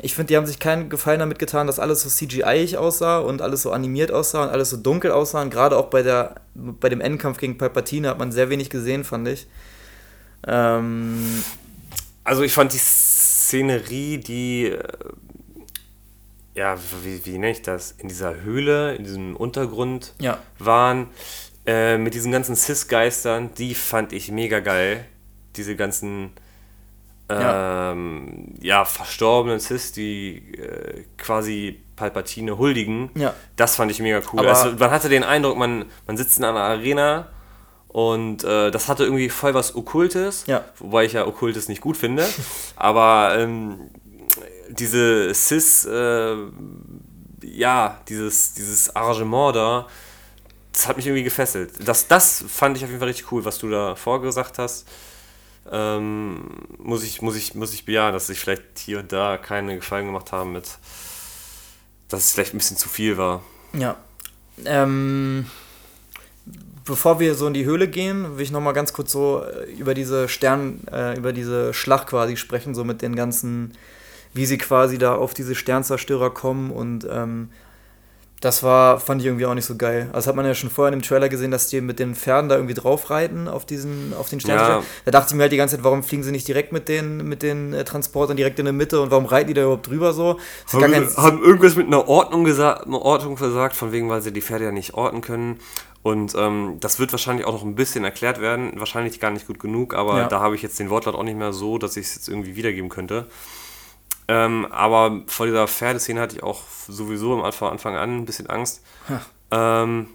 [0.01, 3.41] Ich finde, die haben sich keinen Gefallen damit getan, dass alles so CGI-ig aussah und
[3.41, 5.41] alles so animiert aussah und alles so dunkel aussah.
[5.41, 9.03] Und gerade auch bei, der, bei dem Endkampf gegen Palpatine hat man sehr wenig gesehen,
[9.03, 9.47] fand ich.
[10.47, 11.43] Ähm,
[12.23, 14.83] Also ich fand die Szenerie, die, äh,
[16.55, 21.07] ja, wie, wie nenne ich das, in dieser Höhle, in diesem Untergrund ja, waren,
[21.65, 25.05] äh, mit diesen ganzen Cis-Geistern, die fand ich mega geil.
[25.55, 26.31] Diese ganzen,
[27.29, 27.91] Ja.
[27.91, 33.09] ähm, ja, verstorbenen Cis, die äh, quasi Palpatine huldigen.
[33.15, 33.33] Ja.
[33.55, 34.39] Das fand ich mega cool.
[34.41, 37.29] Aber- also, man hatte den Eindruck, man, man sitzt in einer Arena
[37.87, 40.65] und äh, das hatte irgendwie voll was Okkultes, Ja.
[40.79, 42.25] wobei ich ja Okkultes nicht gut finde.
[42.75, 43.89] aber ähm,
[44.69, 46.35] diese Cis, äh,
[47.41, 49.87] ja, dieses, dieses Arrangement da,
[50.73, 51.71] das hat mich irgendwie gefesselt.
[51.87, 54.85] Das, das fand ich auf jeden Fall richtig cool, was du da vorgesagt hast.
[55.71, 59.75] Ähm, muss, ich, muss, ich, muss ich bejahen, dass sich vielleicht hier und da keine
[59.75, 60.77] Gefallen gemacht haben mit,
[62.07, 63.43] dass es vielleicht ein bisschen zu viel war.
[63.73, 63.97] Ja.
[64.63, 65.47] Ähm,
[66.85, 69.93] bevor wir so in die Höhle gehen, will ich nochmal ganz kurz so äh, über
[69.93, 73.73] diese Stern, äh, über diese Schlacht quasi sprechen, so mit den ganzen,
[74.33, 77.49] wie sie quasi da auf diese Sternzerstörer kommen und ähm,
[78.41, 80.09] das war, fand ich irgendwie auch nicht so geil.
[80.13, 82.49] Also hat man ja schon vorher in dem Trailer gesehen, dass die mit den Pferden
[82.49, 84.79] da irgendwie drauf reiten auf diesen, auf den Sternzerstörer.
[84.81, 84.85] Ja.
[85.05, 87.17] Da dachte ich mir halt die ganze Zeit, warum fliegen sie nicht direkt mit den,
[87.27, 90.13] mit den äh, Transportern direkt in der Mitte und warum reiten die da überhaupt drüber
[90.13, 90.39] so?
[90.71, 94.33] Haben, kein, haben irgendwas mit einer Ordnung gesagt, eine Ordnung versagt, von wegen, weil sie
[94.33, 95.59] die Pferde ja nicht orten können.
[96.03, 99.59] Und ähm, das wird wahrscheinlich auch noch ein bisschen erklärt werden, wahrscheinlich gar nicht gut
[99.59, 100.27] genug, aber ja.
[100.27, 102.55] da habe ich jetzt den Wortlaut auch nicht mehr so, dass ich es jetzt irgendwie
[102.55, 103.25] wiedergeben könnte.
[104.27, 108.83] Ähm, aber vor dieser Pferdeszene hatte ich auch sowieso am Anfang an ein bisschen Angst.
[109.51, 110.07] Ähm,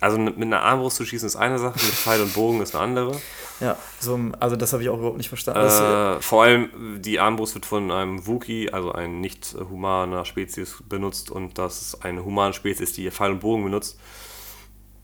[0.00, 2.84] also mit einer Armbrust zu schießen ist eine Sache, mit Pfeil und Bogen ist eine
[2.84, 3.20] andere.
[3.60, 5.60] Ja, so, also das habe ich auch überhaupt nicht verstanden.
[5.60, 11.30] Äh, vor allem die Armbrust wird von einem Wookie, also ein nicht humaner Spezies, benutzt
[11.30, 13.98] und das ist eine humane Spezies, die Pfeil und Bogen benutzt.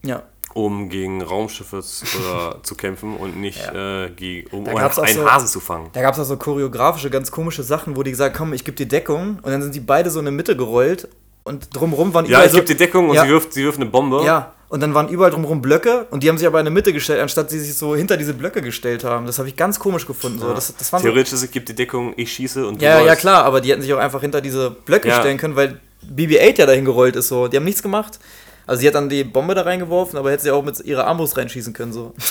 [0.03, 0.23] Ja.
[0.57, 4.05] Um gegen Raumschiffe oder, zu kämpfen und nicht ja.
[4.05, 5.91] äh, gegen, um einen so, Hasen zu fangen.
[5.93, 8.65] Da gab es auch so choreografische, ganz komische Sachen, wo die gesagt haben, komm, ich
[8.65, 9.39] gebe dir Deckung.
[9.43, 11.09] Und dann sind die beide so in der Mitte gerollt
[11.45, 13.25] und drumherum waren Ja, ich so, gebe dir Deckung und ja.
[13.25, 14.25] sie, wirft, sie wirft eine Bombe.
[14.25, 16.93] Ja, und dann waren überall drumherum Blöcke und die haben sich aber in der Mitte
[16.93, 19.27] gestellt, anstatt sie sich so hinter diese Blöcke gestellt haben.
[19.27, 20.41] Das habe ich ganz komisch gefunden.
[20.41, 20.53] So.
[20.53, 23.45] Das, das Theoretisch so, ich gebe dir Deckung, ich schieße und du Ja, ja, klar,
[23.45, 25.21] aber die hätten sich auch einfach hinter diese Blöcke ja.
[25.21, 27.29] stellen können, weil BB-8 ja dahin gerollt ist.
[27.29, 27.47] So.
[27.47, 28.19] Die haben nichts gemacht.
[28.67, 31.37] Also sie hat dann die Bombe da reingeworfen, aber hätte sie auch mit ihrer Armbrust
[31.37, 31.93] reinschießen können.
[31.93, 32.15] So.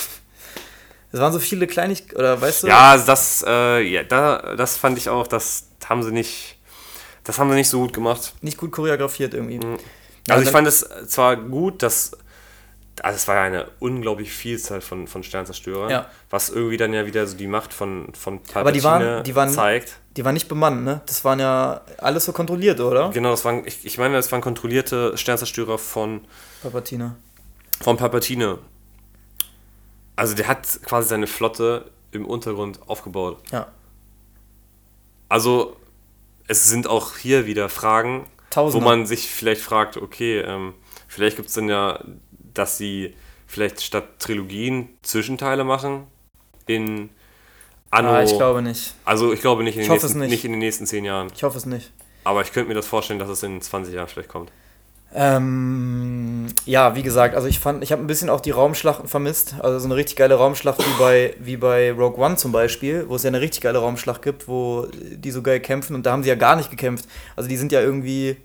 [1.12, 2.66] Es waren so viele Kleinigkeiten, oder weißt du?
[2.66, 6.58] Ja, das, äh, ja, da, das fand ich auch, das haben sie nicht,
[7.24, 8.34] das haben sie nicht so gut gemacht.
[8.42, 9.58] Nicht gut choreografiert irgendwie.
[9.58, 9.78] Mhm.
[10.28, 12.10] Also ich fand es zwar gut, dass
[13.02, 16.06] also es war ja eine unglaublich Vielzahl von, von Sternzerstörern, ja.
[16.30, 19.34] was irgendwie dann ja wieder so die Macht von, von Palpatine Aber die waren, die
[19.34, 19.98] waren, zeigt.
[20.16, 21.02] Die waren nicht bemannt, ne?
[21.06, 23.10] Das waren ja alles so kontrolliert, oder?
[23.10, 26.22] Genau, das waren, ich, ich meine, das waren kontrollierte Sternzerstörer von
[26.62, 27.16] Palpatine.
[27.80, 28.58] Von Palpatine.
[30.16, 33.38] Also der hat quasi seine Flotte im Untergrund aufgebaut.
[33.52, 33.68] Ja.
[35.28, 35.76] Also
[36.48, 38.84] es sind auch hier wieder Fragen, Tausende.
[38.84, 40.74] wo man sich vielleicht fragt, okay, ähm,
[41.08, 42.02] vielleicht gibt es dann ja
[42.58, 43.14] dass sie
[43.46, 46.06] vielleicht statt Trilogien Zwischenteile machen
[46.66, 47.10] in
[47.90, 48.10] Anno.
[48.10, 48.94] Ah, ich glaube nicht.
[49.04, 50.30] Also ich glaube nicht in, ich den, nächsten, nicht.
[50.30, 51.28] nicht in den nächsten zehn Jahren.
[51.34, 51.92] Ich hoffe es nicht.
[52.24, 54.50] Aber ich könnte mir das vorstellen, dass es in 20 Jahren vielleicht kommt.
[55.14, 59.54] Ähm, ja, wie gesagt, also ich fand, ich habe ein bisschen auch die Raumschlachten vermisst.
[59.60, 63.14] Also so eine richtig geile Raumschlacht wie bei, wie bei Rogue One zum Beispiel, wo
[63.14, 66.24] es ja eine richtig geile Raumschlacht gibt, wo die so geil kämpfen und da haben
[66.24, 67.06] sie ja gar nicht gekämpft.
[67.36, 68.36] Also die sind ja irgendwie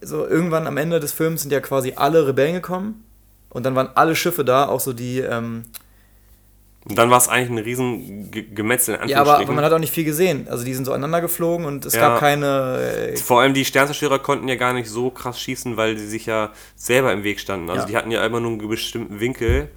[0.00, 3.04] so irgendwann am Ende des Films sind ja quasi alle Rebellen gekommen
[3.56, 5.20] und dann waren alle Schiffe da, auch so die.
[5.20, 5.64] Ähm,
[6.84, 8.98] und dann war es eigentlich ein riesen Gemetzel.
[9.06, 10.46] Ja, aber, aber, man hat auch nicht viel gesehen.
[10.48, 12.02] Also die sind so aneinander geflogen und es ja.
[12.02, 13.12] gab keine.
[13.12, 16.26] Äh, Vor allem die Sternzerstörer konnten ja gar nicht so krass schießen, weil sie sich
[16.26, 17.70] ja selber im Weg standen.
[17.70, 17.86] Also ja.
[17.86, 19.70] die hatten ja immer nur einen bestimmten Winkel.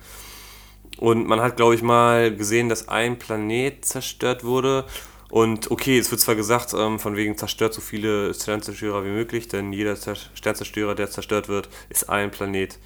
[0.98, 4.84] Und man hat, glaube ich, mal gesehen, dass ein Planet zerstört wurde.
[5.30, 9.48] Und okay, es wird zwar gesagt, ähm, von wegen zerstört so viele Sternzerstörer wie möglich,
[9.48, 12.78] denn jeder Sternzerstörer, der zerstört wird, ist ein Planet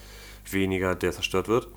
[0.51, 1.67] weniger, der zerstört wird.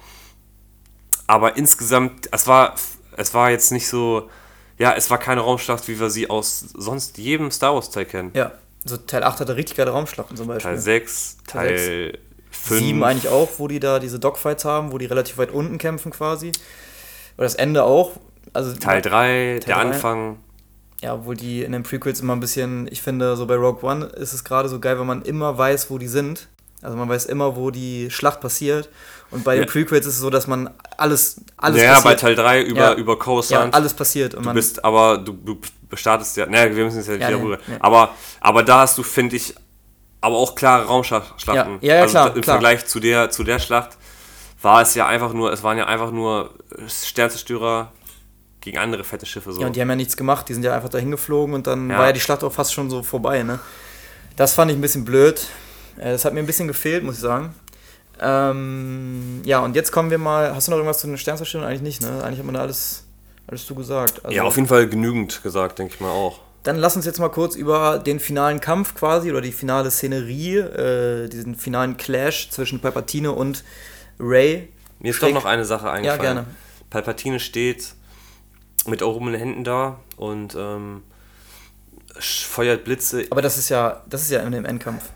[1.26, 2.74] Aber insgesamt, es war,
[3.16, 4.30] es war jetzt nicht so,
[4.78, 8.30] ja, es war keine Raumschlacht, wie wir sie aus sonst jedem Star Wars Teil kennen.
[8.34, 8.52] Ja,
[8.84, 10.70] also Teil 8 hatte richtig geile Raumschlachten zum Beispiel.
[10.70, 12.18] Teil 6, Teil, Teil
[12.51, 12.80] 5.
[12.80, 16.12] 7 eigentlich auch, wo die da diese Dogfights haben, wo die relativ weit unten kämpfen
[16.12, 16.52] quasi.
[17.36, 18.12] Oder das Ende auch.
[18.52, 19.80] Also Teil 3, der 3.
[19.80, 20.38] Anfang.
[21.02, 24.06] Ja, obwohl die in den Prequels immer ein bisschen, ich finde, so bei Rogue One
[24.06, 26.48] ist es gerade so geil, wenn man immer weiß, wo die sind.
[26.86, 28.88] Also man weiß immer, wo die Schlacht passiert.
[29.32, 29.62] Und bei ja.
[29.62, 32.04] den Prequels ist es so, dass man alles, alles ja, passiert.
[32.04, 32.94] bei Teil 3 über, ja.
[32.94, 33.74] über Coruscant.
[33.74, 34.36] Ja, alles passiert.
[34.36, 35.58] Und du bist, aber du, du
[35.94, 37.58] startest ja, naja, wir müssen jetzt ja, ja wieder rüber.
[37.66, 37.74] Nee.
[37.80, 38.10] Aber,
[38.40, 39.52] aber da hast du, finde ich,
[40.20, 41.78] aber auch klare Raumschlachten.
[41.80, 42.36] Ja, ja, also klar.
[42.36, 42.54] Im klar.
[42.54, 43.96] Vergleich zu der, zu der Schlacht
[44.62, 46.50] war es ja einfach nur, es waren ja einfach nur
[46.86, 47.90] Sternzerstörer
[48.60, 49.52] gegen andere fette Schiffe.
[49.52, 49.60] So.
[49.60, 51.88] Ja, und die haben ja nichts gemacht, die sind ja einfach dahin geflogen und dann
[51.88, 53.58] war ja die Schlacht auch fast schon so vorbei, ne?
[54.36, 55.46] Das fand ich ein bisschen blöd.
[55.98, 57.55] Äh, das hat mir ein bisschen gefehlt, muss ich sagen.
[58.20, 60.55] Ähm, ja, und jetzt kommen wir mal.
[60.55, 61.68] Hast du noch irgendwas zu den Sternzerstörern?
[61.68, 62.23] Eigentlich nicht, ne?
[62.24, 63.05] Eigentlich hat man da alles,
[63.47, 64.24] alles zu gesagt.
[64.24, 66.40] Also, ja, auf jeden Fall genügend gesagt, denke ich mal auch.
[66.62, 70.56] Dann lass uns jetzt mal kurz über den finalen Kampf quasi oder die finale Szenerie,
[70.56, 73.62] äh, diesen finalen Clash zwischen Palpatine und
[74.18, 74.68] Ray.
[74.98, 76.23] Mir ist doch noch eine Sache eingefallen.
[76.23, 76.47] Ja, gerne.
[76.90, 77.94] Palpatine steht
[78.86, 81.02] mit erhobenen Händen da und ähm,
[82.18, 83.27] feuert Blitze.
[83.31, 85.10] Aber das ist ja, das ist ja in dem Endkampf.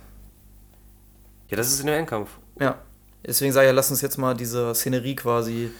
[1.51, 2.31] Ja, das ist in dem Endkampf.
[2.60, 2.78] Ja.
[3.27, 5.70] Deswegen sage ich ja, lass uns jetzt mal diese Szenerie quasi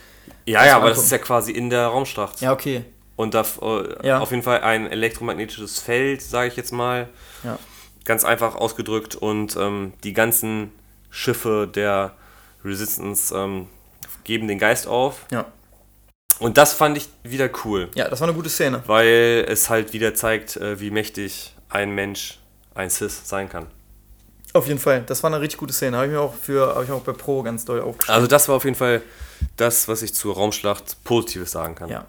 [0.47, 2.41] Ja, ja, aber das ist ja quasi in der Raumschlacht.
[2.41, 2.85] Ja, okay.
[3.17, 4.19] Und da äh, Ja.
[4.21, 7.09] auf jeden Fall ein elektromagnetisches Feld, sage ich jetzt mal.
[7.45, 7.59] Ja.
[8.05, 9.15] Ganz einfach ausgedrückt.
[9.15, 10.73] Und ähm, die ganzen
[11.11, 12.13] Schiffe der
[12.65, 13.67] Resistance ähm,
[14.25, 15.27] geben den Geist auf.
[15.31, 15.47] Ja.
[16.39, 18.83] Und das fand ich wieder cool, Ja, das war eine gute Szene.
[18.87, 22.39] weil es halt wieder zeigt, äh, wie mächtig ein Mensch,
[22.75, 23.67] ein Cis sein kann.
[24.53, 25.03] Auf jeden Fall.
[25.07, 25.97] Das war eine richtig gute Szene.
[25.97, 28.15] Habe ich mir auch für, habe ich auch bei Pro ganz doll aufgeschrieben.
[28.15, 29.03] Also das war auf jeden Fall
[29.57, 31.89] das, was ich zur Raumschlacht Positives sagen kann.
[31.89, 32.07] Ja.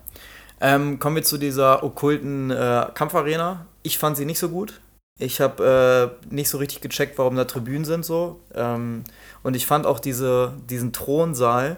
[0.59, 3.65] Ähm, kommen wir zu dieser okkulten äh, Kampfarena.
[3.83, 4.79] Ich fand sie nicht so gut.
[5.19, 8.39] Ich habe äh, nicht so richtig gecheckt, warum da Tribünen sind so.
[8.55, 9.03] Ähm,
[9.43, 11.77] und ich fand auch diese, diesen Thronsaal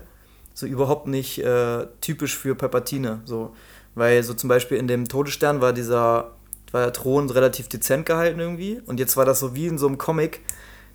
[0.54, 3.22] so überhaupt nicht äh, typisch für Palpatine.
[3.26, 3.54] So.
[3.96, 6.32] Weil so zum Beispiel in dem Todesstern war dieser
[6.74, 8.82] war der Thron relativ dezent gehalten irgendwie.
[8.86, 10.42] Und jetzt war das so wie in so einem Comic,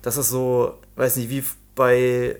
[0.01, 1.43] dass es so, weiß nicht, wie
[1.75, 2.35] bei,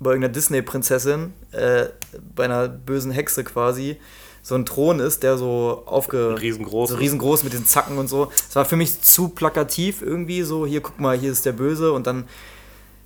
[0.00, 1.86] bei irgendeiner Disney-Prinzessin, äh,
[2.34, 3.96] bei einer bösen Hexe quasi,
[4.42, 6.40] so ein Thron ist, der so aufge...
[6.40, 8.32] Riesengroß So riesengroß mit diesen Zacken und so.
[8.48, 11.92] Es war für mich zu plakativ irgendwie, so hier, guck mal, hier ist der Böse
[11.92, 12.26] und dann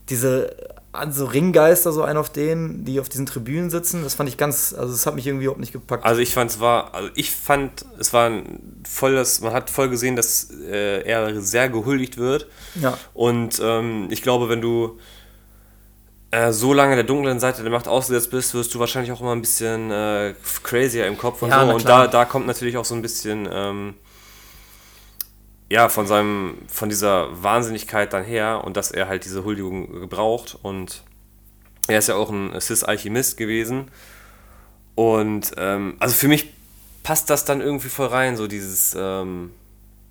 [0.09, 0.57] diese
[0.95, 4.75] also Ringgeister, so ein auf denen, die auf diesen Tribünen sitzen, das fand ich ganz,
[4.77, 6.05] also das hat mich irgendwie überhaupt nicht gepackt.
[6.05, 9.71] Also ich fand es war, also ich fand es war ein voll das, man hat
[9.71, 12.47] voll gesehen, dass äh, er sehr gehuldigt wird.
[12.81, 14.99] ja, Und ähm, ich glaube, wenn du
[16.31, 19.33] äh, so lange der dunklen Seite der Macht ausgesetzt bist, wirst du wahrscheinlich auch immer
[19.33, 21.75] ein bisschen äh, crazier im Kopf und Ja, so.
[21.75, 23.95] Und da, da kommt natürlich auch so ein bisschen ähm,
[25.71, 30.59] ja von seinem, von dieser Wahnsinnigkeit dann her und dass er halt diese Huldigung gebraucht.
[30.63, 31.03] Und
[31.89, 33.91] er ist ja auch ein Cis-Alchemist gewesen.
[34.95, 36.53] Und ähm, also für mich
[37.03, 39.51] passt das dann irgendwie voll rein, so dieses, ähm,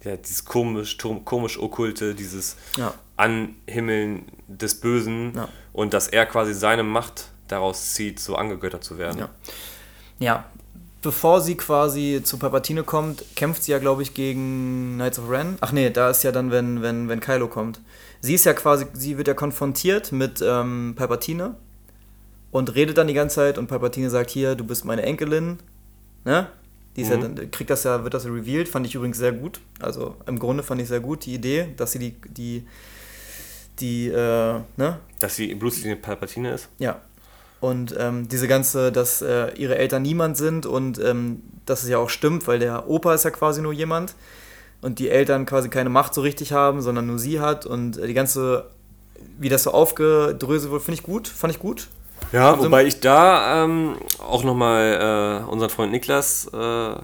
[0.04, 5.48] ja, dieses komisch, komisch okkulte, dieses ja, Anhimmeln des Bösen Ja.
[5.72, 9.20] und dass er quasi seine Macht daraus zieht, so angegöttert zu werden.
[9.20, 9.30] Ja.
[10.20, 10.46] ja.
[11.04, 15.58] Bevor sie quasi zu Palpatine kommt, kämpft sie ja, glaube ich, gegen Knights of Ren.
[15.62, 17.82] Ach nee, da ist ja dann, wenn, wenn, wenn Kylo kommt.
[18.22, 21.56] Sie ist ja quasi, sie wird ja konfrontiert mit ähm, Palpatine
[22.52, 25.60] und redet dann die ganze Zeit und Palpatine sagt, hier, du bist meine Enkelin,
[26.24, 26.48] ne?
[26.96, 27.36] Die ist ja Mhm.
[27.36, 29.60] dann, kriegt das ja, wird das ja revealed, fand ich übrigens sehr gut.
[29.82, 32.66] Also im Grunde fand ich sehr gut die Idee, dass sie die, die,
[33.80, 35.00] die, äh, ne?
[35.20, 36.70] Dass sie Blutlinie Palpatine ist.
[36.80, 37.02] Ja.
[37.64, 41.98] Und ähm, diese ganze, dass äh, ihre Eltern niemand sind und ähm, dass es ja
[41.98, 44.16] auch stimmt, weil der Opa ist ja quasi nur jemand
[44.82, 48.06] und die Eltern quasi keine Macht so richtig haben, sondern nur sie hat und äh,
[48.08, 48.70] die ganze,
[49.40, 51.88] wie das so aufgedröselt wird, finde ich gut, fand ich gut.
[52.34, 56.96] Ja, Also- wobei ich da ähm, auch nochmal äh, unseren Freund Niklas äh,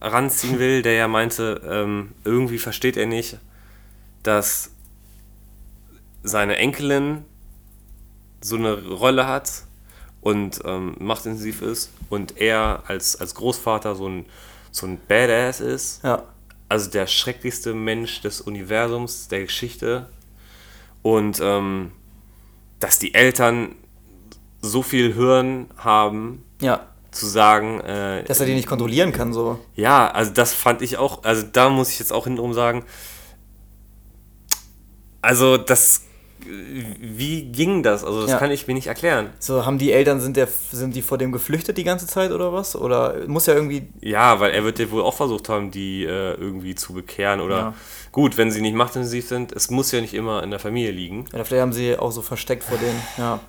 [0.00, 3.36] ranziehen will, der ja meinte, ähm, irgendwie versteht er nicht,
[4.22, 4.70] dass
[6.22, 7.24] seine Enkelin
[8.40, 9.50] so eine Rolle hat
[10.22, 14.24] und ähm, machtintensiv ist und er als, als Großvater so ein,
[14.70, 16.02] so ein Badass ist.
[16.04, 16.22] Ja.
[16.68, 20.06] also der schrecklichste Mensch des Universums, der Geschichte.
[21.02, 21.92] Und ähm,
[22.80, 23.74] dass die Eltern
[24.60, 26.86] so viel Hirn haben, Ja.
[27.10, 29.58] zu sagen, äh, Dass er die nicht kontrollieren kann, so.
[29.74, 32.84] ja, also das fand ich auch, also da muss ich jetzt auch hintenrum sagen,
[35.20, 36.02] also das,
[36.46, 38.04] wie ging das?
[38.04, 38.38] Also das Ja.
[38.38, 39.30] kann ich mir nicht erklären.
[39.38, 42.52] So, haben die Eltern, sind, der, sind die vor dem geflüchtet die ganze Zeit oder
[42.52, 42.76] was?
[42.76, 43.88] Oder muss ja irgendwie.
[44.00, 47.56] Ja, weil er wird ja wohl auch versucht haben, die äh, irgendwie zu bekehren oder
[47.56, 47.74] Ja.
[48.12, 51.24] gut, wenn sie nicht machtintensiv sind, es muss ja nicht immer in der Familie liegen.
[51.32, 53.00] Ja, vielleicht haben sie auch so versteckt vor denen.
[53.18, 53.40] Ja.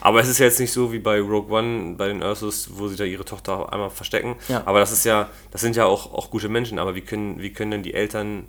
[0.00, 2.88] Aber es ist ja jetzt nicht so wie bei Rogue One, bei den Ursus, wo
[2.88, 4.36] sie da ihre Tochter einmal verstecken.
[4.48, 4.62] Ja.
[4.66, 6.78] Aber das ist ja, das sind ja auch, auch gute Menschen.
[6.78, 8.44] Aber wie können, wie können denn die Eltern,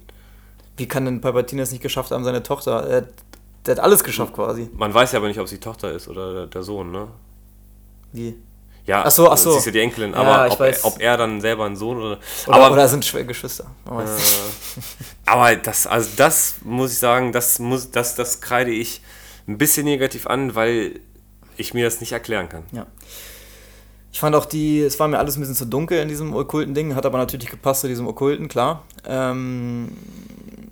[0.76, 2.88] Wie kann denn Palpatine es nicht geschafft haben, seine Tochter.
[2.90, 3.08] Er,
[3.66, 4.70] der hat alles geschafft quasi.
[4.76, 7.08] man weiß ja aber nicht, ob sie Tochter ist oder der, Sohn, ne?
[8.12, 8.36] Wie?
[8.86, 9.52] Ja, Ach so, ach so.
[9.54, 10.60] Sie ist ja die Enkelin, Ja, aber ob.
[10.60, 12.20] Er, ob er dann selber ein Sohn oder.
[12.48, 13.66] Oder, aber, oder sind Schw Geschwister.
[13.90, 14.06] Äh,
[15.26, 19.02] aber das, also das muss ich sagen, das muss, das, das kreide ich
[19.48, 21.00] ein bisschen negativ an, weil
[21.56, 22.64] ich mir das nicht erklären kann.
[22.74, 22.88] Ja.
[24.12, 26.74] Ich fand auch die, es war mir alles ein bisschen zu dunkel in diesem okkulten
[26.76, 28.84] Ding, hat aber natürlich gepasst zu diesem okkulten, klar.
[29.06, 29.98] Ähm,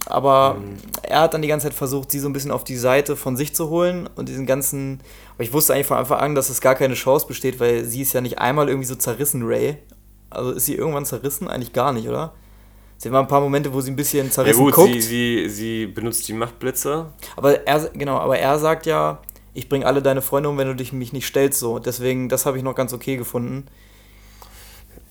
[0.06, 0.57] aber
[1.03, 3.38] er hat dann die ganze Zeit versucht, sie so ein bisschen auf die Seite von
[3.38, 5.02] sich zu holen und diesen ganzen,
[5.36, 8.02] aber ich wusste eigentlich von Anfang an, dass es gar keine Chance besteht, weil sie
[8.02, 9.78] ist ja nicht einmal irgendwie so zerrissen, Ray.
[10.30, 11.48] Also ist sie irgendwann zerrissen?
[11.48, 12.34] Eigentlich gar nicht, oder?
[12.98, 14.90] Sie haben ein paar Momente, wo sie ein bisschen Ja zerrissen gut, guckt.
[14.94, 17.07] sie, sie, sie benutzt die Machtblitze.
[17.36, 19.19] Aber er, genau, aber er sagt ja,
[19.53, 21.80] ich bringe alle deine Freunde um, wenn du dich mich nicht stellst, so.
[21.80, 23.65] Deswegen, das habe ich noch ganz okay gefunden.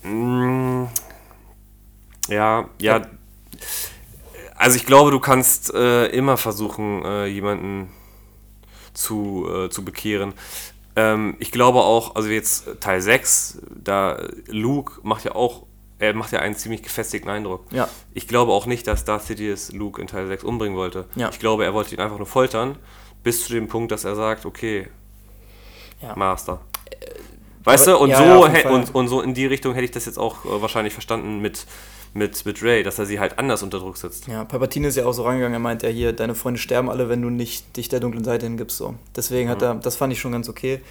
[0.03, 0.85] Mm,
[2.27, 3.01] Ja, ja.
[4.61, 7.91] Also ich glaube, du kannst äh, immer versuchen, äh, jemanden
[8.93, 10.35] zu, äh, zu bekehren.
[10.95, 15.63] Ähm, ich glaube auch, also jetzt Teil 6, da Luke macht ja auch,
[15.97, 17.65] er macht ja einen ziemlich gefestigten Eindruck.
[17.71, 17.89] Ja.
[18.13, 21.05] Ich glaube auch nicht, dass Darth Sidious Luke in Teil 6 umbringen wollte.
[21.15, 21.29] Ja.
[21.29, 22.77] Ich glaube, er wollte ihn einfach nur foltern,
[23.23, 24.89] bis zu dem Punkt, dass er sagt, okay,
[26.03, 26.15] Ja.
[26.15, 26.61] Master.
[27.63, 30.45] Weißt du, und, so, und, und so in die Richtung hätte ich das jetzt auch
[30.45, 31.65] äh, wahrscheinlich verstanden mit,
[32.13, 34.27] mit, mit Ray, dass er sie halt anders unter Druck setzt.
[34.27, 37.09] Ja, Palpatine ist ja auch so rangegangen, er meint ja hier, deine Freunde sterben alle,
[37.09, 38.77] wenn du nicht dich der dunklen Seite hingibst.
[38.77, 38.95] So.
[39.15, 40.81] Deswegen hat er, das fand ich schon ganz okay.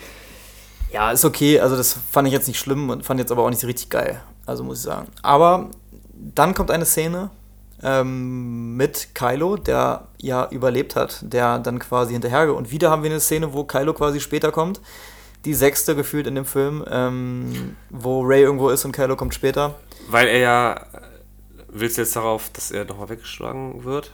[0.92, 3.51] Ja, ist okay, also das fand ich jetzt nicht schlimm und fand jetzt aber auch
[3.51, 4.20] nicht so richtig geil.
[4.47, 5.09] Also muss ich sagen.
[5.22, 5.70] Aber
[6.12, 7.30] dann kommt eine Szene
[7.82, 12.55] ähm, mit Kylo, der ja überlebt hat, der dann quasi hinterher.
[12.55, 14.80] Und wieder haben wir eine Szene, wo Kylo quasi später kommt.
[15.44, 19.76] Die sechste gefühlt in dem Film, ähm, wo Ray irgendwo ist und Kylo kommt später.
[20.09, 20.86] Weil er ja,
[21.72, 24.10] willst du jetzt darauf, dass er nochmal weggeschlagen wird?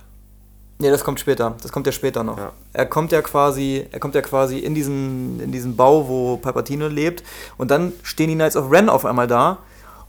[0.78, 1.56] Nee, das kommt später.
[1.62, 2.36] Das kommt ja später noch.
[2.36, 2.52] Ja.
[2.74, 6.88] Er kommt ja quasi, er kommt ja quasi in diesen, in diesen Bau, wo Palpatine
[6.88, 7.22] lebt.
[7.56, 9.58] Und dann stehen die Knights of Ren auf einmal da.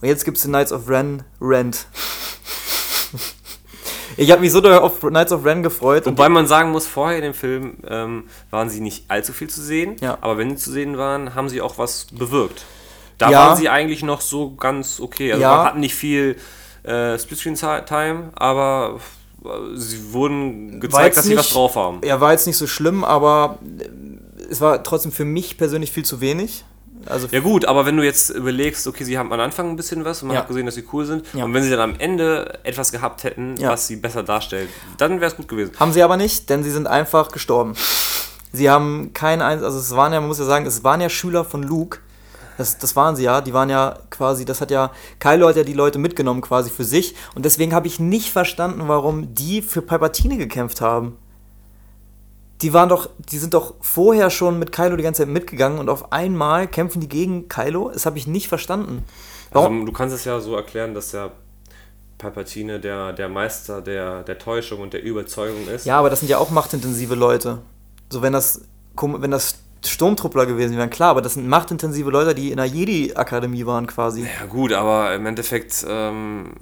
[0.01, 1.87] Und jetzt gibt es den Knights of Ren Rent.
[4.17, 6.05] ich habe mich so auf Knights of Ren gefreut.
[6.05, 9.49] und Wobei man sagen muss, vorher in dem Film ähm, waren sie nicht allzu viel
[9.49, 10.17] zu sehen, Ja.
[10.21, 12.65] aber wenn sie zu sehen waren, haben sie auch was bewirkt.
[13.17, 13.47] Da Ja.
[13.47, 15.31] waren sie eigentlich noch so ganz okay.
[15.31, 15.55] Also Ja.
[15.55, 16.35] man hatten nicht viel
[16.87, 18.99] äh, Splitscreen-Time, aber
[19.43, 21.99] äh, sie wurden gezeigt, dass sie was drauf haben.
[22.01, 23.83] Er war jetzt nicht so schlimm, aber äh,
[24.49, 26.63] es war trotzdem für mich persönlich viel zu wenig.
[27.05, 30.03] Also Ja gut, aber wenn du jetzt überlegst, okay, sie haben am Anfang ein bisschen
[30.03, 30.41] was und man Ja.
[30.41, 31.45] hat gesehen, dass sie cool sind Ja.
[31.45, 33.69] und wenn sie dann am Ende etwas gehabt hätten, Ja.
[33.69, 35.71] was sie besser darstellt, dann wäre es gut gewesen.
[35.79, 37.75] Haben sie aber nicht, denn sie sind einfach gestorben.
[38.51, 41.45] Sie haben keinen also es waren ja, man muss ja sagen, es waren ja Schüler
[41.45, 41.99] von Luke.
[42.57, 45.63] Das, das waren sie ja, die waren ja quasi, das hat ja, Kylo hat ja
[45.63, 49.81] die Leute mitgenommen quasi für sich und deswegen habe ich nicht verstanden, warum die für
[49.81, 51.17] Palpatine gekämpft haben.
[52.61, 55.89] Die waren doch, die sind doch vorher schon mit Kylo die ganze Zeit mitgegangen und
[55.89, 57.91] auf einmal kämpfen die gegen Kylo?
[57.93, 59.03] Das habe ich nicht verstanden.
[59.51, 59.73] Warum?
[59.81, 61.31] Also, du kannst es ja so erklären, dass der
[62.17, 65.85] Palpatine der, der Meister der, der Täuschung und der Überzeugung ist.
[65.85, 67.59] Ja, aber das sind ja auch machtintensive Leute.
[68.09, 68.61] So, wenn das,
[68.99, 73.65] wenn das Sturmtruppler gewesen wären, klar, aber das sind machtintensive Leute, die in der Jedi-Akademie
[73.65, 74.21] waren quasi.
[74.21, 76.53] Ja gut, aber im Endeffekt, ähm,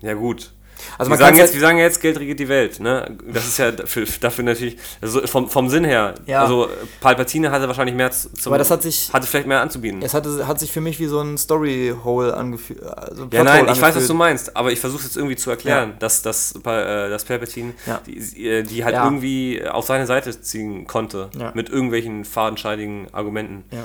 [0.00, 0.52] ja gut.
[0.98, 2.80] Also wir, sagen jetzt, wir sagen jetzt, Geld regiert die Welt.
[2.80, 3.16] Ne?
[3.26, 6.14] Das ist ja dafür, dafür natürlich, also vom, vom Sinn her.
[6.26, 6.42] Ja.
[6.42, 6.68] Also
[7.00, 10.02] Palpatine hatte wahrscheinlich mehr zum, Aber das hat sich- hatte vielleicht mehr anzubieten.
[10.02, 12.82] Es hatte, hat sich für mich wie so ein Story-Hole angefühlt.
[12.82, 15.50] Also ein Ja, nein, ich weiß, was du meinst, aber ich versuche jetzt irgendwie zu
[15.50, 15.96] erklären, Ja.
[15.98, 16.60] dass, dass, äh,
[17.08, 18.00] dass Palpatine Ja.
[18.06, 23.64] die, äh, die halt irgendwie auf seine Seite ziehen konnte, mit irgendwelchen fadenscheidigen Argumenten.
[23.70, 23.84] Ja.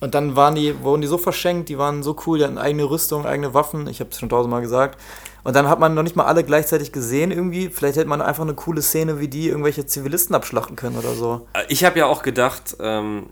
[0.00, 2.84] Und dann waren die, wurden die so verschenkt, die waren so cool, die hatten eigene
[2.84, 5.00] Rüstung, eigene Waffen, ich habe es schon tausendmal gesagt.
[5.44, 7.68] Und dann hat man noch nicht mal alle gleichzeitig gesehen irgendwie.
[7.68, 11.46] Vielleicht hätte man einfach eine coole Szene wie die irgendwelche Zivilisten abschlachten können oder so.
[11.54, 13.26] Äh, Ich habe ja auch gedacht, ähm,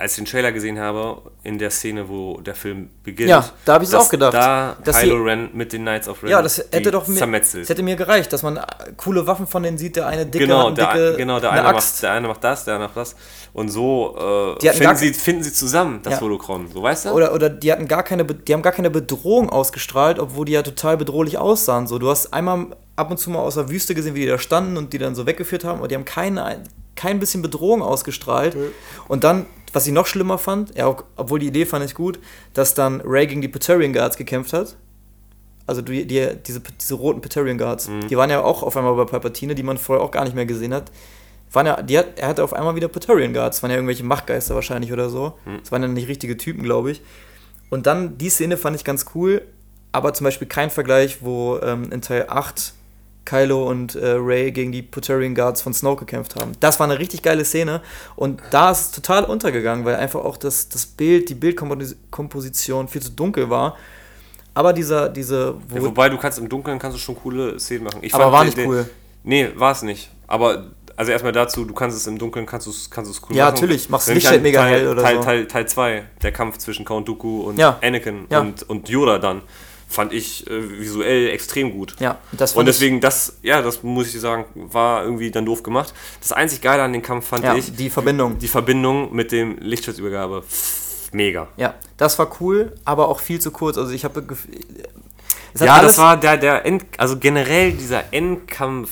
[0.00, 3.74] als ich den Trailer gesehen habe, in der Szene, wo der Film beginnt, Ja, da
[3.74, 4.32] hab ich's dass auch gedacht.
[4.34, 7.06] Da Dass Kylo sie- Ren mit den Knights of Ren Ja, das hätte die doch
[7.06, 7.64] mir, zermetzelt.
[7.64, 8.58] das hätte mir gereicht, dass man
[8.96, 9.96] coole Waffen von denen sieht.
[9.96, 11.92] Der eine dicke, genau, hat der, eine dicke, genau der, eine eine Axt.
[11.96, 13.14] macht, der eine macht das, der andere macht das.
[13.52, 14.16] Und so
[14.58, 16.20] äh, finden, gar sie, finden sie zusammen, das Ja.
[16.22, 16.68] Holocron.
[16.72, 17.10] So, weißt du?
[17.10, 20.62] Oder, oder die hatten gar keine, die haben gar keine Bedrohung ausgestrahlt, obwohl die ja
[20.62, 21.86] total bedrohlich aussahen.
[21.86, 24.38] So, du hast einmal ab und zu mal aus der Wüste gesehen, wie die da
[24.38, 26.62] standen und die dann so weggeführt haben, aber die haben keine,
[26.96, 28.56] kein bisschen Bedrohung ausgestrahlt.
[29.08, 32.18] Und dann, was ich noch schlimmer fand, ja, ob- obwohl die Idee fand ich gut,
[32.54, 34.76] dass dann Ray gegen die Praetorian Guards gekämpft hat.
[35.66, 39.04] Also die, die, diese, diese roten Praetorian Guards, die waren ja auch auf einmal bei
[39.04, 40.90] Palpatine, die man vorher auch gar nicht mehr gesehen hat.
[41.52, 44.54] Waren ja, die hat, er hatte auf einmal wieder Praetorian Guards, waren ja irgendwelche Machtgeister
[44.54, 45.34] wahrscheinlich oder so.
[45.62, 47.02] Das waren ja nicht richtige Typen, glaube ich.
[47.70, 49.42] Und dann, die Szene fand ich ganz cool,
[49.92, 52.74] aber zum Beispiel kein Vergleich, wo ähm, in Teil 8
[53.24, 56.52] Kylo und äh, Ray gegen die Praetorian Guards von Snoke gekämpft haben.
[56.60, 57.80] Das war eine richtig geile Szene
[58.16, 63.02] und da ist es total untergegangen, weil einfach auch das, das Bild, die Bildkomposition viel
[63.02, 63.76] zu dunkel war.
[64.54, 67.84] Aber dieser, diese, wo, ja, wobei du kannst im Dunkeln kannst du schon coole Szenen
[67.84, 67.98] machen.
[68.02, 68.90] Ich Aber fand war nicht den- cool.
[69.22, 70.10] Nee, war es nicht.
[70.26, 70.66] Aber
[70.96, 73.44] also erstmal dazu, du kannst es im Dunkeln, kannst du es kannst du's cool Ja,
[73.46, 73.54] machen.
[73.54, 75.22] natürlich, machst Licht ich halt mega Teil, hell oder Teil, so.
[75.22, 77.78] Teil, Teil 2, der Kampf zwischen Count Dooku und Ja.
[77.82, 78.40] Anakin Ja.
[78.40, 79.42] und, und Yoda dann,
[79.90, 81.96] fand ich äh, visuell extrem gut.
[81.98, 85.92] ja, das Und deswegen, das, ja, das muss ich sagen, war irgendwie dann doof gemacht.
[86.20, 88.38] Das einzig Geile an dem Kampf fand ja, ich, die Verbindung.
[88.38, 90.44] die Verbindung mit dem Lichtschutzübergabe.
[91.12, 91.48] Mega.
[91.56, 93.76] Ja, das war cool, aber auch viel zu kurz.
[93.76, 94.24] Also ich habe
[95.58, 98.90] Ja, das war der, der End, also generell dieser Endkampf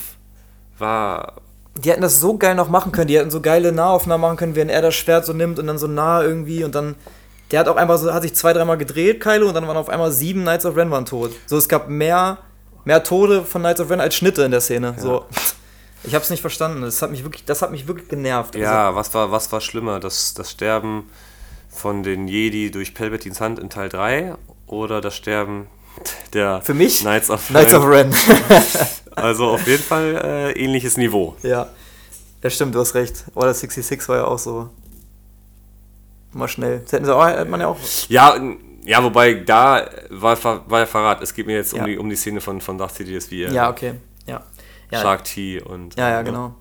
[0.78, 1.34] war
[1.76, 3.06] Die hätten das so geil noch machen können.
[3.06, 5.78] Die hätten so geile Nahaufnahmen machen können, wenn er das Schwert so nimmt und dann
[5.78, 6.96] so nah irgendwie und dann.
[7.50, 9.88] Der hat auch einmal so, hat sich zwei, dreimal gedreht, Kylo, und dann waren auf
[9.88, 11.32] einmal sieben Knights of Ren waren tot.
[11.46, 12.38] So, es gab mehr,
[12.84, 14.94] mehr Tode von Knights of Ren als Schnitte in der Szene.
[14.98, 15.24] So.
[16.04, 16.82] Ich habe es nicht verstanden.
[16.82, 18.54] Das hat mich wirklich, das hat mich wirklich genervt.
[18.54, 19.98] Also, Ja, was war, was war schlimmer?
[19.98, 21.10] Das, das Sterben
[21.68, 24.36] von den Jedi durch Palpatines Hand in Teil 3
[24.68, 25.66] oder das Sterben
[26.34, 28.12] der Für mich Knights of Knights of Ren?
[28.12, 28.62] Ren.
[29.16, 31.34] Also auf jeden Fall äh, ähnliches Niveau.
[31.42, 31.66] ja.
[32.44, 33.24] Ja, stimmt, du hast recht.
[33.34, 34.70] Order 66 war ja auch so.
[36.38, 36.80] Mal schnell.
[36.80, 37.78] Das hätten sie auch, hätte man ja auch.
[38.08, 38.36] Ja,
[38.84, 41.20] ja, wobei da war, war der Verrat.
[41.22, 41.86] Es geht mir jetzt um, Ja.
[41.86, 43.94] die, um die Szene von, von Darth Sidious, wie er Ja, okay.
[44.26, 44.42] Ja.
[44.90, 45.96] Ja, Shark Tea und.
[45.96, 46.54] ja, ja, genau.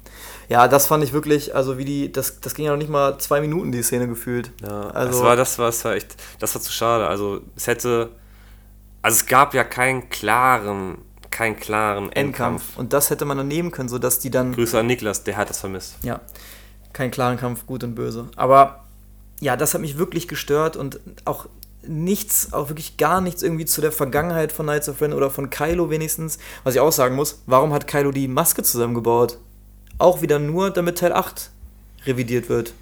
[0.50, 3.18] Ja, das fand ich wirklich, also wie die, das, das ging ja noch nicht mal
[3.20, 4.52] zwei Minuten, die Szene gefühlt.
[4.62, 7.08] Ja, also, das war, das war, das war echt, das war zu schade.
[7.08, 8.10] Also es hätte,
[9.02, 10.98] also es gab ja keinen klaren,
[11.30, 12.64] keinen klaren Endkampf.
[12.64, 12.78] Endkampf.
[12.78, 14.54] Und das hätte man dann nehmen können, sodass die dann.
[14.54, 15.96] Grüße an Niklas, der hat das vermisst.
[16.04, 16.20] Ja,
[16.92, 18.28] keinen klaren Kampf, gut und böse.
[18.36, 18.87] Aber
[19.40, 21.48] ja, das hat mich wirklich gestört und auch
[21.84, 25.50] nichts, auch wirklich gar nichts irgendwie zu der Vergangenheit von Knights of Ren oder von
[25.50, 26.38] Kylo wenigstens.
[26.64, 29.38] Was ich auch sagen muss, warum hat Kylo die Maske zusammengebaut?
[29.98, 31.52] Auch wieder nur, damit Teil 8
[32.06, 32.74] revidiert wird.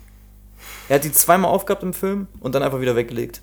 [0.89, 3.41] Er hat die zweimal aufgehabt im Film und dann einfach wieder weggelegt.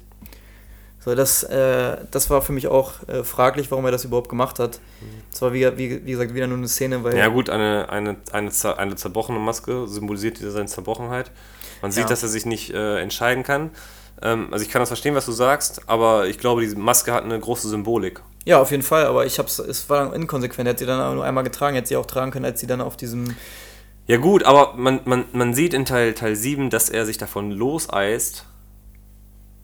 [1.05, 4.61] So, das, äh, das war für mich auch äh, fraglich, warum er das überhaupt gemacht
[4.61, 4.79] hat.
[5.33, 7.17] Es war, wie, wie, wie gesagt, wieder nur eine Szene, weil.
[7.17, 11.33] Ja gut, eine, eine, eine, eine zerbrochene Maske symbolisiert seine Zerbrochenheit.
[11.83, 12.09] Man sieht, Ja.
[12.09, 13.71] dass er sich nicht äh, entscheiden kann.
[14.23, 17.25] Ähm, also ich kann das verstehen, was du sagst, aber ich glaube, diese Maske hat
[17.25, 18.23] eine große Symbolik.
[18.45, 20.67] Ja, auf jeden Fall, aber ich hab's, es war dann inkonsequent.
[20.67, 22.67] Er hat sie dann auch nur einmal getragen, hätte sie auch tragen können, als sie
[22.67, 23.37] dann auf diesem.
[24.07, 27.53] Ja gut, aber man, man, man sieht in Teil, Teil 7, dass er sich davon
[27.53, 28.47] loseist,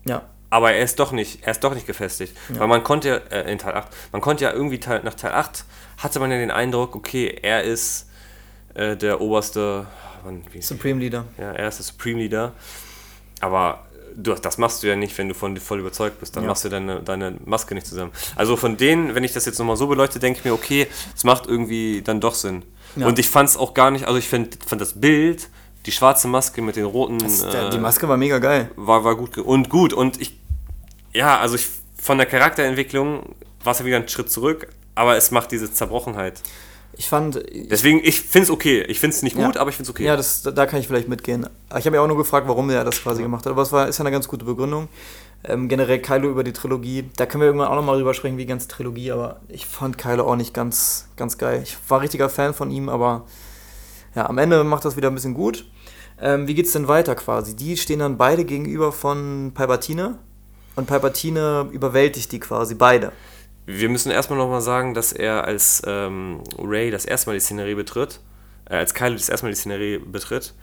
[0.05, 2.35] Ja, aber er ist doch nicht, er ist doch nicht gefestigt.
[2.49, 5.33] Weil man konnte ja, äh, in Teil 8, man konnte ja irgendwie Teil, nach Teil
[5.33, 5.65] 8
[5.97, 8.07] hatte man ja den Eindruck, okay, er ist
[8.73, 9.85] äh, der oberste,
[10.23, 11.25] wann, wie, Supreme Leader.
[11.37, 12.53] ja, er ist der Supreme Leader.
[13.41, 13.85] Aber
[14.15, 16.35] du, das machst du ja nicht, wenn du von dir voll überzeugt bist.
[16.35, 16.49] Dann Ja.
[16.49, 18.11] machst du deine, deine Maske nicht zusammen.
[18.35, 21.23] Also von denen, wenn ich das jetzt nochmal so beleuchte, denke ich mir, okay, es
[21.23, 22.63] macht irgendwie dann doch Sinn.
[22.95, 23.07] Ja.
[23.07, 25.47] Und ich fand es auch gar nicht, also ich find, fand das Bild,
[25.85, 28.69] die schwarze Maske mit den roten, Das, äh, die Maske war mega geil.
[28.75, 29.93] war, war gut und gut.
[29.93, 30.37] Und ich,
[31.13, 31.67] ja, also ich,
[31.97, 36.41] von der Charakterentwicklung war es ja wieder ein Schritt zurück, aber es macht diese Zerbrochenheit.
[36.99, 37.41] Ich fand.
[37.71, 38.81] Deswegen, ich finde es okay.
[38.89, 39.61] Ich finde es nicht gut, Ja.
[39.61, 40.03] aber ich finde es okay.
[40.03, 41.47] Ja, das, da kann ich vielleicht mitgehen.
[41.77, 43.53] Ich habe ja auch nur gefragt, warum er das quasi gemacht hat.
[43.53, 44.89] Aber es war, ist ja eine ganz gute Begründung.
[45.45, 47.09] Ähm, generell Kylo über die Trilogie.
[47.15, 49.13] Da können wir irgendwann auch nochmal drüber sprechen, wie die ganze Trilogie.
[49.13, 51.61] Aber ich fand Kylo auch nicht ganz, ganz geil.
[51.63, 53.25] Ich war richtiger Fan von ihm, aber
[54.13, 55.63] ja, am Ende macht das wieder ein bisschen gut.
[56.21, 57.55] Ähm, wie geht's denn weiter quasi?
[57.55, 60.17] Die stehen dann beide gegenüber von Palpatine.
[60.75, 63.13] Und Palpatine überwältigt die quasi beide.
[63.71, 67.75] Wir müssen erstmal nochmal sagen, dass er als ähm, Ray das erste Mal die Szenerie
[67.75, 68.19] betritt,
[68.67, 70.55] äh, als Kylo das erste Mal die Szenerie betritt,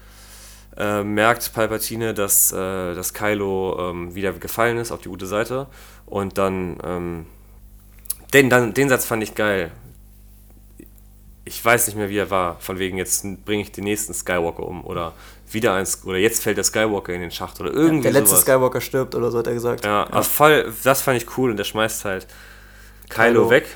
[0.76, 2.56] äh, merkt Palpatine, dass, äh,
[2.96, 5.68] dass Kylo ähm, wieder gefallen ist auf die gute Seite.
[6.04, 7.26] Und dann, ähm,
[8.32, 9.70] den, dann, den Satz fand ich geil.
[11.44, 12.58] Ich weiß nicht mehr, wie er war.
[12.58, 14.84] Von wegen, jetzt bringe ich den nächsten Skywalker um.
[14.84, 15.12] Oder
[15.48, 17.60] wieder eins, oder jetzt fällt der Skywalker in den Schacht.
[17.60, 18.42] Oder irgendwie Der letzte sowas.
[18.42, 19.84] Skywalker stirbt oder so hat er gesagt.
[19.84, 22.26] Ja, Also voll, das fand ich cool und der schmeißt halt
[23.08, 23.50] Kylo, Kylo.
[23.50, 23.66] weg.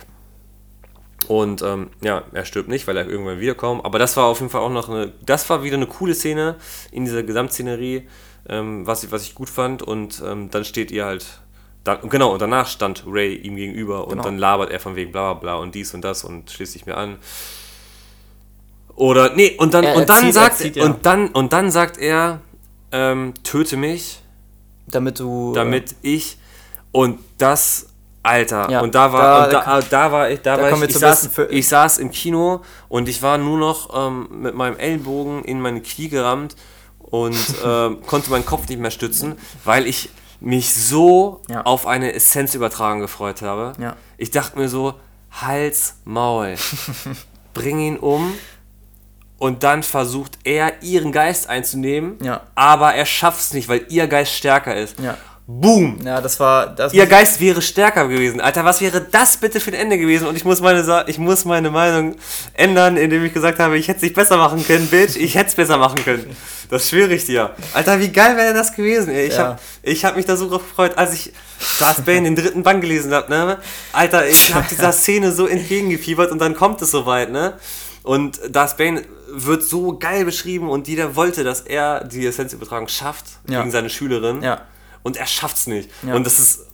[1.28, 3.84] Und ähm, ja, er stirbt nicht, weil er irgendwann wiederkommt.
[3.84, 6.56] Aber das war auf jeden Fall auch noch eine, das war wieder eine coole Szene
[6.90, 8.08] in dieser Gesamtszenerie,
[8.48, 9.82] ähm, was, ich, was ich gut fand.
[9.82, 11.24] Und ähm, dann steht ihr halt,
[11.84, 14.22] dann, genau, und danach stand Ray ihm gegenüber und Genau.
[14.24, 16.86] dann labert er von wegen bla bla bla und dies und das und schließt sich
[16.86, 17.18] mir an.
[18.96, 20.84] Oder, nee, und dann, Er- und er dann zieht- sagt, zieht, ja.
[20.84, 22.40] und dann, und dann sagt er,
[22.92, 24.20] ähm, töte mich,
[24.88, 25.52] Damit du.
[25.54, 26.38] damit ich
[26.92, 27.89] und das
[28.22, 30.98] Alter Ja, und da war da- da, da war ich da, da war ich, ich,
[30.98, 35.60] saß, ich saß im Kino und ich war nur noch ähm, mit meinem Ellbogen in
[35.60, 36.54] meine Knie gerammt
[36.98, 40.10] und ähm, konnte meinen Kopf nicht mehr stützen, weil ich
[40.40, 41.62] mich so Ja.
[41.62, 43.72] auf eine Essenz übertragen gefreut habe.
[43.78, 43.96] Ja.
[44.18, 44.94] Ich dachte mir so
[45.30, 46.56] Hals Maul.
[47.54, 48.32] Bring ihn um
[49.38, 52.42] und dann versucht er ihren Geist einzunehmen, Ja.
[52.54, 54.96] aber er schafft es nicht, weil ihr Geist stärker ist.
[55.60, 55.98] Boom!
[56.04, 56.68] Ja, das war.
[56.68, 58.40] Das Ihr Geist wäre stärker gewesen.
[58.40, 60.26] Alter, was wäre das bitte für ein Ende gewesen?
[60.28, 62.16] Und ich muss meine, Sa ich muss meine Meinung
[62.54, 65.16] ändern, indem ich gesagt habe, ich hätte es nicht besser machen können, Bitch.
[65.16, 66.36] Ich hätte es besser machen können.
[66.70, 67.50] Das schwöre ich dir.
[67.74, 69.10] Alter, wie geil wäre das gewesen?
[69.10, 69.26] Ey.
[69.26, 69.58] Ich Ja.
[69.84, 71.32] habe hab mich da so drauf gefreut, als ich
[71.78, 73.28] Darth Bane den dritten Band gelesen habe.
[73.30, 73.58] Ne?
[73.92, 77.30] Alter, ich habe dieser Szene so entgegengefiebert und dann kommt es soweit.
[77.32, 77.54] Ne?
[78.04, 79.02] Und Darth Bane
[79.32, 83.58] wird so geil beschrieben und jeder wollte, dass er die Essenzübertragung schafft Ja.
[83.60, 84.42] gegen seine Schülerin.
[84.42, 84.62] Ja.
[85.02, 85.90] Und er schafft's nicht.
[86.06, 86.14] Ja.
[86.14, 86.66] Und das ist.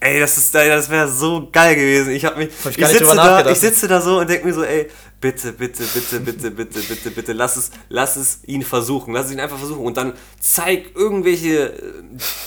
[0.00, 2.12] Ey, das ist, das wäre so geil gewesen.
[2.12, 4.52] Ich habe mich, Hab ich ich, sitze da, ich sitze da so und denke mir
[4.52, 4.90] so, ey,
[5.24, 9.32] bitte, bitte, bitte, bitte, bitte, bitte, bitte, lass es, lass es ihn versuchen, lass es
[9.32, 11.92] ihn einfach versuchen und dann zeig irgendwelche äh,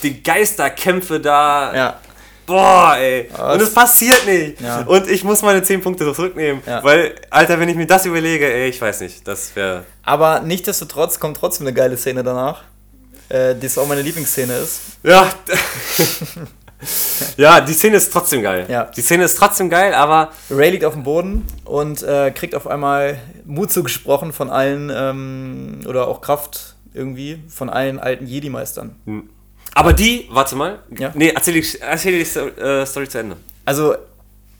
[0.04, 1.76] die Geisterkämpfe da.
[1.76, 2.00] Ja.
[2.46, 3.32] boah, ey.
[3.54, 4.62] Und es passiert nicht.
[4.62, 4.82] Ja.
[4.82, 6.62] Und ich muss meine 10 Punkte zurücknehmen.
[6.68, 6.84] Ja.
[6.84, 9.84] Weil, Alter, wenn ich mir das überlege, ey, ich weiß nicht, das wäre.
[10.04, 12.64] Aber nichtsdestotrotz kommt trotzdem eine geile Szene danach,
[13.30, 14.82] äh, die auch meine Lieblingsszene ist.
[15.04, 15.30] Ja.
[17.38, 18.66] ja, die Szene ist trotzdem geil.
[18.70, 18.86] Ja.
[18.86, 22.68] Die Szene ist trotzdem geil, aber Ray liegt auf dem Boden und äh, kriegt auf
[22.68, 28.96] einmal Mut zugesprochen von allen, ähm, oder auch Kraft irgendwie, von allen alten Jedi-Meistern.
[29.74, 30.80] Aber die, warte mal.
[30.98, 31.12] Ja.
[31.14, 33.38] Nee, erzähl die, erzähl die äh, Story zu Ende.
[33.66, 33.96] Also,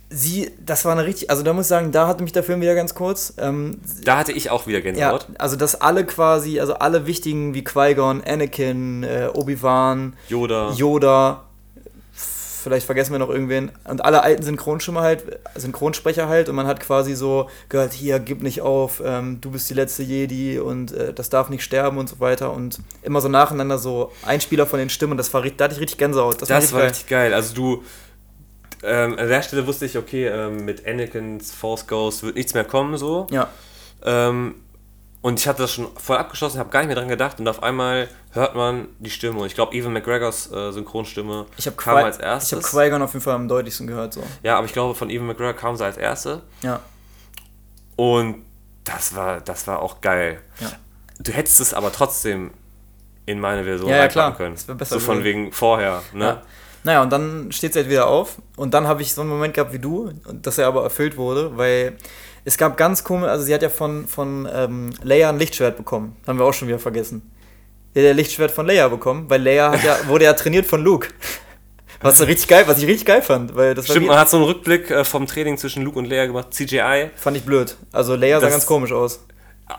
[0.10, 2.62] sie, das war eine richtig, also da muss ich sagen, da hatte mich der Film
[2.62, 3.34] wieder ganz kurz.
[3.38, 5.28] Ähm, Da hatte ich auch wieder ja, Gänsehaut.
[5.38, 10.72] also dass alle quasi, also alle wichtigen wie Qui-Gon, Anakin, äh, Obi-Wan, Yoda.
[10.72, 11.44] Yoda,
[12.14, 15.24] vielleicht vergessen wir noch irgendwen, und alle alten Synchronstimmer halt,
[15.56, 19.70] Synchronsprecher halt, und man hat quasi so gehört, hier, gib nicht auf, ähm, du bist
[19.70, 23.28] die letzte Jedi und äh, das darf nicht sterben und so weiter und immer so
[23.28, 26.42] nacheinander so Einspieler von den Stimmen, das war richtig, da hatte ich richtig Gänsehaut.
[26.42, 26.90] das richtig war geil.
[26.90, 27.34] richtig geil.
[27.34, 27.84] Also du.
[28.84, 32.64] Ähm, an der Stelle wusste ich, okay, ähm, mit Anakins Force Ghost wird nichts mehr
[32.66, 33.28] kommen, so.
[33.32, 33.50] Ja,
[34.04, 34.56] Ähm,
[35.22, 37.64] und ich hatte das schon voll abgeschlossen, habe gar nicht mehr dran gedacht und auf
[37.64, 39.40] einmal hört man die Stimme.
[39.40, 42.52] Und ich glaube, Evan McGregors äh, Synchronstimme ich habe kam als erstes.
[42.60, 44.24] Ich habe Qui-Gon auf jeden Fall am deutlichsten gehört, so.
[44.44, 46.44] ja, aber ich glaube, von Evan McGregor kam sie als erste.
[46.62, 46.80] Ja,
[47.96, 48.46] Und
[48.84, 50.40] das war, das war auch geil.
[50.60, 50.72] Ja.
[51.20, 52.52] Du hättest es aber trotzdem
[53.26, 54.38] in meine Version Ja, ja, reinpacken klar.
[54.38, 54.56] können.
[54.56, 56.02] Das besser so von wegen vorher.
[56.14, 56.26] Ne?
[56.26, 56.42] Ja.
[56.88, 58.38] Naja, und dann steht sie halt wieder auf.
[58.56, 60.10] Und dann habe ich so einen Moment gehabt wie du,
[60.42, 61.98] dass er aber erfüllt wurde, weil
[62.46, 66.16] es gab ganz komisch, also sie hat ja von, von ähm, Leia ein Lichtschwert bekommen.
[66.26, 67.30] Haben wir auch schon wieder vergessen.
[67.94, 71.10] Sie hat ja Lichtschwert von Leia bekommen, weil Leia ja, wurde ja trainiert von Luke.
[72.00, 74.38] Was so richtig geil, was ich richtig geil fand, weil das Stimmt, man hat so
[74.38, 77.10] einen Rückblick äh, vom Training zwischen Luke und Leia gemacht, CGI.
[77.16, 77.76] fand ich blöd.
[77.92, 79.26] Also Leia sah Das- ganz komisch aus.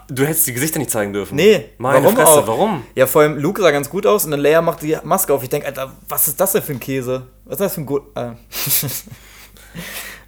[0.08, 1.36] Du hättest die Gesichter nicht zeigen dürfen.
[1.36, 2.46] Nee, Meine warum Fresse, auch?
[2.46, 2.84] warum?
[2.94, 5.42] Ja, vor allem Luke sah ganz gut aus und dann Leia macht die Maske auf.
[5.42, 7.26] Ich denke, Alter, was ist das denn für ein Käse?
[7.44, 8.02] Was ist das für ein gut.
[8.14, 8.30] Äh.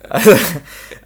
[0.09, 0.31] also,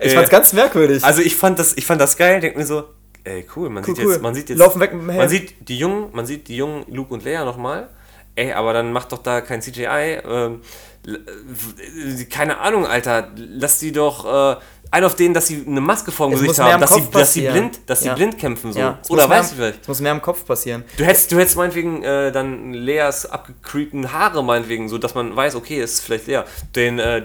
[0.01, 1.05] ich Äh, fand's ganz merkwürdig.
[1.05, 2.85] Also ich fand das, ich fand das geil, denk mir so,
[3.25, 4.13] ey cool, man Cool, sieht cool.
[4.13, 5.21] jetzt, man sieht jetzt, Laufen weg mit dem Helm.
[5.21, 7.89] man sieht die jungen, man sieht die jungen Luke und Leia nochmal.
[8.37, 10.19] Ey, aber dann macht doch da kein CGI.
[10.29, 10.61] Ähm,
[11.07, 13.29] äh, keine Ahnung, Alter.
[13.37, 16.61] Lass die doch äh, ein auf denen, dass sie eine Maske vor dem Es Gesicht
[16.61, 18.15] haben, am dass sie, dass sie blind, dass sie Ja.
[18.15, 18.79] blind kämpfen so.
[18.79, 19.83] ja, Oder muss mehr weißt du am- vielleicht?
[19.83, 20.85] Es muss mehr im Kopf passieren.
[20.97, 25.57] Du hättest, du hättest meinetwegen äh, dann Leas abgecreepten Haare meinetwegen, so dass man weiß,
[25.57, 26.43] okay, es ist vielleicht Lea.
[26.77, 27.25] Den, äh,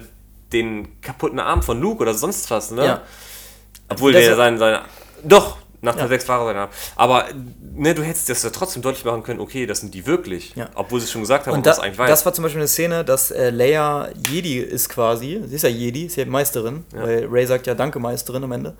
[0.51, 2.85] den kaputten Arm von Luke oder sonst was, ne?
[2.85, 3.01] Ja.
[3.87, 4.79] Obwohl Das- der sein, sein.
[5.23, 6.01] Doch, nach Ja.
[6.01, 6.69] der 6 war sein Arm.
[6.95, 7.25] Aber
[7.75, 10.53] ne, du hättest das ja trotzdem deutlich machen können, okay, das sind die wirklich.
[10.55, 10.69] Ja.
[10.75, 12.09] Obwohl sie es schon gesagt haben Und da, das eigentlich weiß.
[12.09, 15.41] das war zum Beispiel eine Szene, dass äh, Leia Jedi ist quasi.
[15.45, 18.51] Sie ist ja Jedi, sie ist ja Meisterin, weil Ray sagt ja Danke, Meisterin am
[18.51, 18.75] Ende.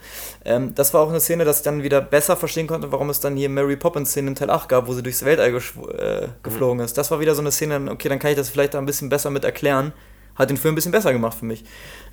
[0.45, 3.19] Ähm, das war auch eine Szene, dass ich dann wieder besser verstehen konnte, warum es
[3.19, 6.97] dann hier Mary Poppins-Szene in Teil 8 gab, wo sie durchs Weltall äh, geflogen ist.
[6.97, 9.09] Das war wieder so eine Szene, okay, dann kann ich das vielleicht da ein bisschen
[9.09, 9.93] besser mit erklären.
[10.39, 11.63] Hat den Film ein bisschen besser gemacht für mich.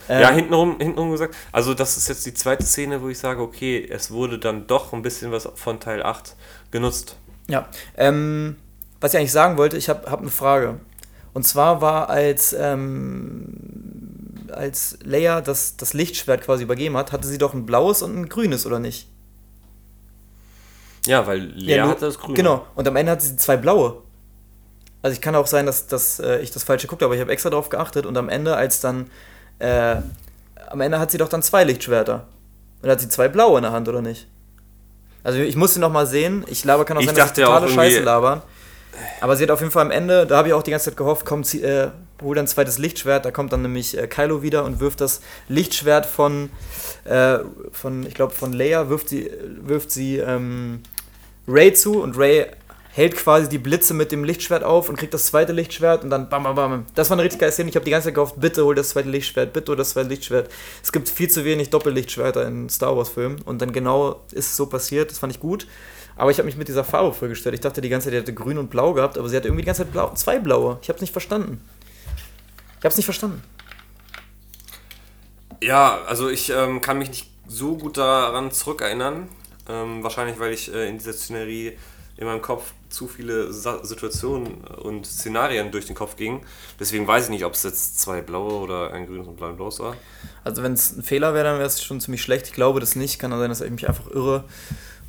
[0.08, 1.34] Ähm, ja, hintenrum, hintenrum gesagt.
[1.52, 4.92] Also, das ist jetzt die zweite Szene, wo ich sage, okay, es wurde dann doch
[4.92, 6.34] ein bisschen was von Teil 8
[6.72, 7.16] genutzt.
[7.48, 8.56] Ja, ähm,
[9.00, 10.80] was ich eigentlich sagen wollte, ich habe hab eine Frage.
[11.34, 13.54] Und zwar war, als, ähm,
[14.50, 18.28] als Leia das, das Lichtschwert quasi übergeben hat, hatte sie doch ein blaues und ein
[18.28, 19.08] grünes, oder nicht?
[21.06, 22.34] Ja, weil Lea nur- hatte das Grüne.
[22.34, 24.02] Genau, und am Ende hat sie zwei blaue.
[25.06, 27.30] Also ich kann auch sein, dass, dass äh, ich das falsche gucke, aber ich habe
[27.30, 29.08] extra darauf geachtet und am Ende, als dann,
[29.60, 29.94] äh,
[30.68, 32.26] am Ende hat sie doch dann zwei Lichtschwerter.
[32.82, 34.26] Und hat sie zwei blaue in der Hand, oder nicht?
[35.22, 37.68] Also ich musste noch mal sehen, ich laber kann auch Ich sein, dass ich totale
[37.68, 38.42] Scheiße labern.
[39.20, 40.96] Aber sie hat auf jeden Fall am Ende, da habe ich auch die ganze Zeit
[40.96, 44.42] gehofft, komm, zieh, äh, hol dann ein zweites Lichtschwert, da kommt dann nämlich äh, Kylo
[44.42, 46.50] wieder und wirft das Lichtschwert von,
[47.04, 47.38] äh,
[47.70, 49.30] von ich glaube, von Leia, wirft sie,
[49.60, 50.82] wirft sie ähm,
[51.46, 52.46] Ray zu und Ray
[52.96, 56.30] hält quasi die Blitze mit dem Lichtschwert auf und kriegt das zweite Lichtschwert und dann
[56.30, 56.86] bam, bam, bam.
[56.94, 57.68] Das war eine richtig geile Szene.
[57.68, 60.08] Ich habe die ganze Zeit gehofft, bitte hol das zweite Lichtschwert, bitte hol das zweite
[60.08, 60.50] Lichtschwert.
[60.82, 64.56] Es gibt viel zu wenig Doppellichtschwerter in Star Wars Filmen und dann genau ist es
[64.56, 65.10] so passiert.
[65.10, 65.66] Das fand ich gut.
[66.16, 67.54] Aber ich habe mich mit dieser Farbe vorgestellt.
[67.54, 69.60] Ich dachte die ganze Zeit, die hätte grün und blau gehabt, aber sie hatte irgendwie
[69.62, 70.78] die ganze Zeit blau, zwei blaue.
[70.80, 71.60] Ich habe es nicht verstanden.
[72.78, 73.42] Ich habe es nicht verstanden.
[75.62, 79.28] Ja, also ich ähm, kann mich nicht so gut daran zurückerinnern.
[79.68, 81.76] Ähm, wahrscheinlich, weil ich äh, in dieser Szenerie
[82.16, 86.40] in meinem Kopf zu viele Sa Situationen und Szenarien durch den Kopf gingen.
[86.80, 89.78] Deswegen weiß ich nicht, ob es jetzt zwei blaue oder ein grünes und ein blaues
[89.80, 89.96] war.
[90.44, 92.46] Also wenn es ein Fehler wäre, dann wäre es schon ziemlich schlecht.
[92.46, 93.18] Ich glaube das nicht.
[93.18, 94.44] Kann sein, dass ich mich einfach irre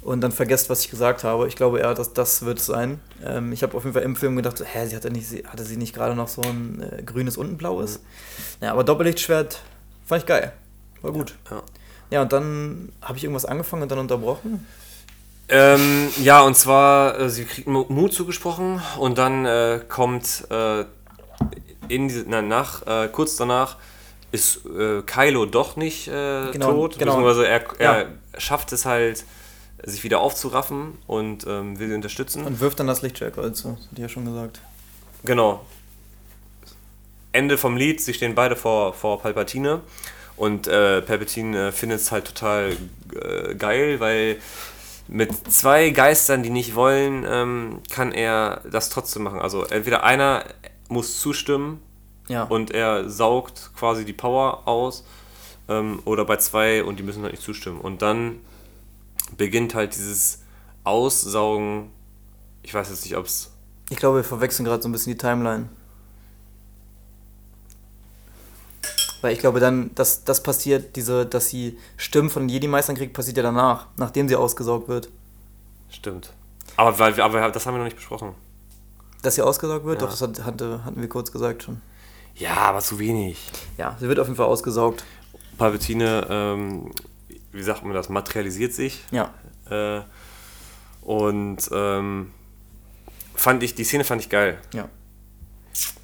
[0.02, 1.48] und dann vergesst, was ich gesagt habe.
[1.48, 3.00] Ich glaube eher, dass das wird sein.
[3.26, 5.64] Ähm, ich habe auf jeden Fall im Film gedacht, hä, sie hatte, nicht, sie, hatte
[5.64, 8.02] sie nicht gerade noch so ein äh, grünes und ein blaues?
[8.62, 9.62] Ja, aber Doppellichtschwert
[10.06, 10.52] fand ich geil.
[11.02, 11.36] War gut.
[11.50, 11.64] Ja.
[12.10, 14.66] Ja, und dann habe ich irgendwas angefangen und dann unterbrochen.
[15.50, 20.82] Ähm, ja, und zwar, äh, sie kriegt Mu- Mut zugesprochen und dann äh, kommt äh,
[21.88, 23.78] in diese, na, nach, äh, kurz danach
[24.34, 27.14] ist äh, Kylo doch nicht äh, Genau, tot, genau.
[27.16, 28.06] beziehungsweise er, er Ja.
[28.38, 29.24] schafft es halt,
[29.84, 32.44] sich wieder aufzuraffen und ähm, will sie unterstützen.
[32.46, 34.60] Und wirft dann das Lichtschwert also, das ich ja schon gesagt.
[35.24, 35.66] Genau.
[37.32, 39.82] Ende vom Lied, sie stehen beide vor, vor Palpatine
[40.36, 42.76] und Palpatine findet es halt total
[43.58, 44.38] geil, weil
[45.08, 49.40] mit zwei Geistern, die nicht wollen, ähm, kann er das trotzdem machen.
[49.40, 50.44] Also entweder einer
[50.90, 51.82] muss zustimmen
[52.28, 52.44] Ja.
[52.44, 55.04] und er saugt quasi die Power aus
[55.70, 57.80] ähm, oder bei zwei und die müssen halt nicht zustimmen.
[57.80, 58.40] Und dann
[59.38, 60.44] beginnt halt dieses
[60.84, 61.92] Aussaugen.
[62.64, 63.52] Ich weiß jetzt nicht, ob es
[63.90, 65.70] Ich glaube, wir verwechseln gerade so ein bisschen die Timeline.
[69.22, 73.38] Weil ich glaube dann, dass das passiert, diese, dass sie Stimmen von Jedi-Meistern kriegt, passiert
[73.38, 75.10] ja danach, nachdem sie ausgesaugt wird.
[75.90, 76.34] stimmt.
[76.76, 78.36] Aber, weil, aber das haben wir noch nicht besprochen.
[79.24, 80.00] Dass sie ausgesaugt wird?
[80.00, 80.06] Ja.
[80.06, 81.82] Doch, das hat, hatte, hatten wir kurz gesagt schon.
[82.36, 83.50] Ja, aber zu wenig.
[83.78, 85.04] Ja, sie wird auf jeden Fall ausgesaugt.
[85.58, 86.92] Palpatine, ähm,
[87.52, 89.04] wie sagt man das, materialisiert sich.
[89.10, 89.34] Ja.
[89.70, 90.04] Äh,
[91.02, 92.32] und ähm,
[93.34, 94.60] fand ich, die Szene fand ich geil.
[94.74, 94.88] Ja.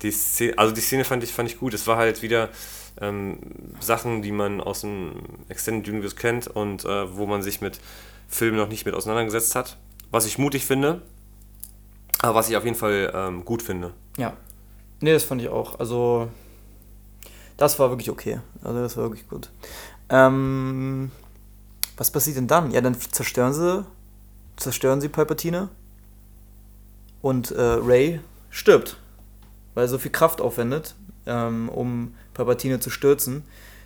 [0.01, 1.75] Die Szene, also die Szene fand ich, fand ich gut.
[1.75, 2.49] Es war halt wieder
[3.01, 3.39] ähm,
[3.79, 5.13] Sachen, die man aus dem
[5.49, 7.79] Extended Universe kennt und äh, wo man sich mit
[8.27, 9.77] Filmen noch nicht mit auseinandergesetzt hat.
[10.11, 11.01] Was ich mutig finde,
[12.19, 13.93] aber was ich auf jeden Fall ähm, gut finde.
[14.17, 14.33] Ja.
[15.01, 15.79] Nee, das fand ich auch.
[15.79, 16.29] Also,
[17.57, 18.39] das war wirklich okay.
[18.63, 19.49] Also, das war wirklich gut.
[20.09, 21.11] Ähm,
[21.97, 22.71] was passiert denn dann?
[22.71, 23.85] Ja, dann zerstören sie,
[24.55, 25.69] zerstören sie Palpatine
[27.21, 28.97] und äh, Ray stirbt,
[29.73, 30.95] weil er so viel Kraft aufwendet,
[31.25, 33.43] ähm, um Palpatine zu stürzen.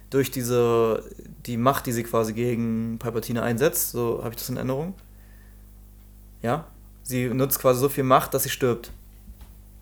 [0.10, 1.04] Durch diese,
[1.46, 4.94] die Macht, die sie quasi gegen Palpatine einsetzt, so habe ich das in Erinnerung.
[6.42, 6.66] Ja?
[7.04, 8.92] Sie nutzt quasi so viel Macht, dass sie stirbt.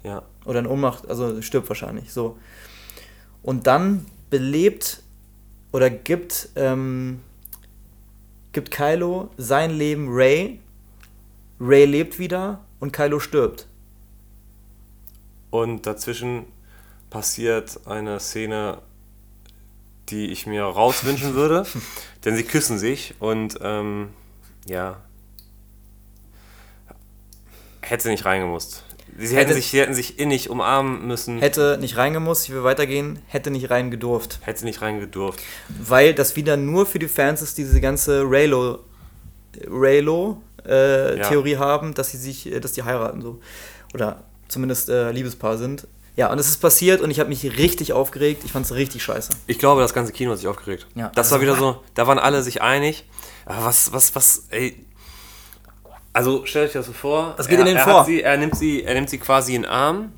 [0.04, 0.24] Ja.
[0.46, 2.38] Oder in Ohnmacht, also stirbt wahrscheinlich, so.
[3.42, 5.02] Und dann belebt
[5.72, 7.22] oder gibt, ähm,
[8.52, 10.60] gibt Kylo sein Leben Ray.
[11.60, 13.68] Ray lebt wieder und Kylo stirbt.
[15.50, 16.46] Und dazwischen
[17.10, 18.80] passiert eine Szene,
[20.10, 21.66] die ich mir rauswünschen würde.
[22.26, 24.10] denn sie küssen sich und ähm,
[24.66, 24.98] ja.
[27.82, 28.84] Hätte sie nicht reingemusst.
[29.18, 31.40] Sie hätten, Hätte- sich, sie hätten sich innig umarmen müssen.
[31.40, 34.40] Hätte nicht reingemusst, ich will weitergehen, hätte nicht reingedurft.
[34.42, 35.40] Hätte sie nicht reingedurft.
[35.70, 38.80] Weil das wieder nur für die Fans ist, diese ganze Raylo,
[39.68, 41.30] Raylo äh, Ja.
[41.30, 43.40] Theorie haben, dass sie sich, äh, dass die heiraten so.
[43.94, 45.88] Oder zumindest äh, Liebespaar sind.
[46.16, 48.44] Ja, und es ist passiert und ich habe mich richtig aufgeregt.
[48.46, 49.32] Ich fand es richtig scheiße.
[49.48, 50.88] Ich glaube, das ganze Kino hat sich aufgeregt.
[50.96, 51.12] Ja.
[51.14, 53.06] Das war Also, wieder so, da waren alle sich einig.
[53.46, 54.86] Aber was, was, was, ey.
[56.14, 57.34] Also stellt euch das so vor.
[57.38, 58.06] Was geht er, in den er vor?
[58.06, 60.14] Sie, er, nimmt sie, er nimmt sie quasi in den Arm.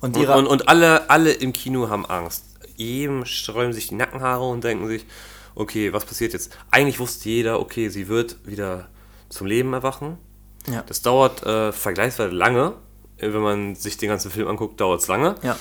[0.00, 2.44] Und Und, und, und alle, alle im Kino haben Angst.
[2.74, 5.06] Jedem sträuben sich die Nackenhaare und denken sich,
[5.54, 6.54] okay, was passiert jetzt?
[6.70, 8.88] Eigentlich wusste jeder, okay, sie wird wieder
[9.28, 10.18] zum Leben erwachen.
[10.70, 10.82] Ja.
[10.86, 12.74] Das dauert äh, vergleichsweise lange.
[13.18, 15.34] Äh, Wenn man sich den ganzen Film anguckt, dauert es lange.
[15.42, 15.56] ja.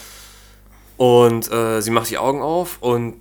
[0.98, 3.16] Und äh, sie macht die Augen auf und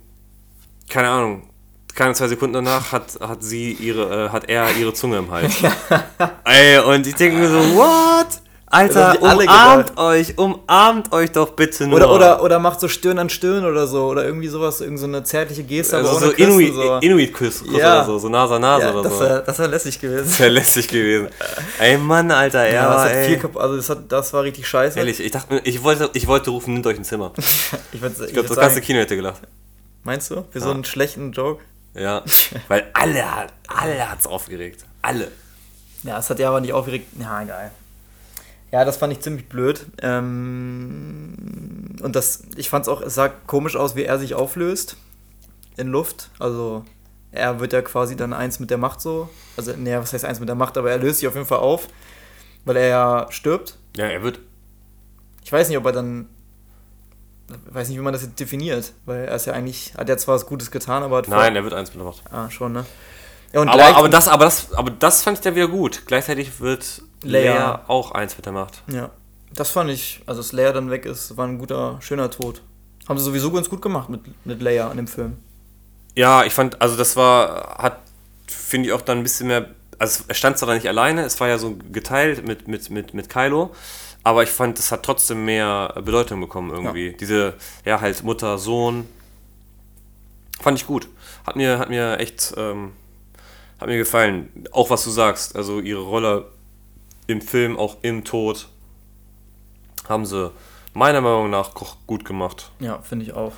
[0.89, 1.49] keine Ahnung,
[1.93, 5.55] keine zwei Sekunden danach hat, hat sie ihre, äh, hat er ihre Zunge im Hals.
[6.45, 8.27] Ey, und ich denke mir so, what?
[8.75, 11.95] Alter, umarmt euch, umarmt euch doch bitte nur.
[11.97, 14.05] Oder, oder, oder macht so Stirn an Stirn oder so.
[14.07, 16.97] Oder irgendwie sowas, irgend so eine zärtliche Geste, also aber so Inuit, so.
[16.99, 17.97] Inuit-Kuss Kuss Ja.
[17.97, 19.19] oder so, so Nase an Nase ja, oder das so.
[19.23, 20.25] wäre das wär lässig gewesen.
[20.25, 21.27] Das wäre lästig gewesen.
[21.79, 23.39] Ey, Mann, Alter, er Ja, das, war, hat ey.
[23.55, 24.99] also das, hat, das war richtig scheiße.
[24.99, 27.31] Ehrlich, ich dachte, ich wollte, ich wollte rufen, nimmt euch ein Zimmer.
[27.93, 29.41] Ich, würd, ich, Ich glaube, das ganze Kino hätte gelacht.
[30.03, 30.43] meinst du?
[30.51, 30.73] Für so Ja.
[30.73, 31.63] einen schlechten Joke?
[31.93, 32.23] Ja,
[32.67, 34.83] weil alle, hat- alle hat's aufgeregt.
[35.01, 35.31] Alle.
[36.03, 37.07] Ja, es hat ja aber nicht aufgeregt.
[37.19, 37.71] Ja, egal.
[38.75, 39.85] Ja, das fand ich ziemlich blöd.
[40.01, 44.97] Ähm, und das, ich fand es auch, es sah komisch aus, wie er sich auflöst
[45.77, 46.29] in Luft.
[46.39, 46.83] Also
[47.31, 49.29] er wird ja quasi dann eins mit der Macht so.
[49.55, 51.59] Also, naja, was heißt eins mit der Macht, aber er löst sich auf jeden Fall
[51.59, 51.87] auf,
[52.65, 53.77] weil er ja stirbt.
[53.95, 54.41] Ja, er wird
[55.45, 56.27] Ich weiß nicht, ob er dann.
[57.69, 60.35] Weiß nicht, wie man das jetzt definiert, weil er ist ja eigentlich, hat ja zwar
[60.35, 62.23] was Gutes getan, aber hat Nein, er wird eins mit der Macht.
[62.29, 62.85] Ah, schon, ne?
[63.55, 66.03] Ja, und Aber, aber, das, aber, das, aber das fand ich dann wieder gut.
[66.07, 67.85] Gleichzeitig wird Leia.
[67.87, 68.83] Auch eins mit der Macht.
[68.91, 69.11] Ja,
[69.53, 72.61] das fand ich, also dass Leia dann weg ist, war ein guter, schöner Tod.
[73.07, 75.37] Haben sie sowieso ganz gut gemacht mit, mit Leia in dem Film.
[76.17, 77.99] Ja, ich fand, also das war, hat,
[78.45, 79.69] finde ich auch dann ein bisschen mehr,
[79.99, 83.13] also er stand zwar da nicht alleine, es war ja so geteilt mit, mit, mit,
[83.13, 83.73] mit Kylo,
[84.23, 87.15] aber ich fand, es hat trotzdem mehr Bedeutung bekommen irgendwie.
[87.17, 87.53] Diese,
[87.85, 89.07] ja, halt Mutter, Sohn,
[90.59, 91.07] fand ich gut.
[91.47, 92.91] Hat mir, hat mir echt, ähm,
[93.79, 94.65] hat mir gefallen.
[94.71, 96.51] Auch was du sagst, also ihre Rolle
[97.27, 98.67] im Film, auch im Tod,
[100.07, 100.51] haben sie
[100.93, 101.71] meiner Meinung nach
[102.07, 102.71] gut gemacht.
[102.79, 103.53] Ja, finde ich auch.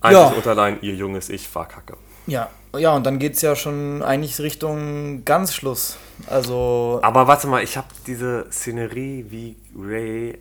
[0.00, 0.28] Eigentlich ja.
[0.28, 1.96] unterlein, ihr junges Ich war kacke.
[2.26, 5.96] Ja, ja, und dann geht es ja schon eigentlich Richtung ganz Schluss.
[6.26, 7.00] Also.
[7.02, 10.38] Aber warte mal, ich habe diese Szenerie, wie Ray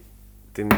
[0.57, 0.69] den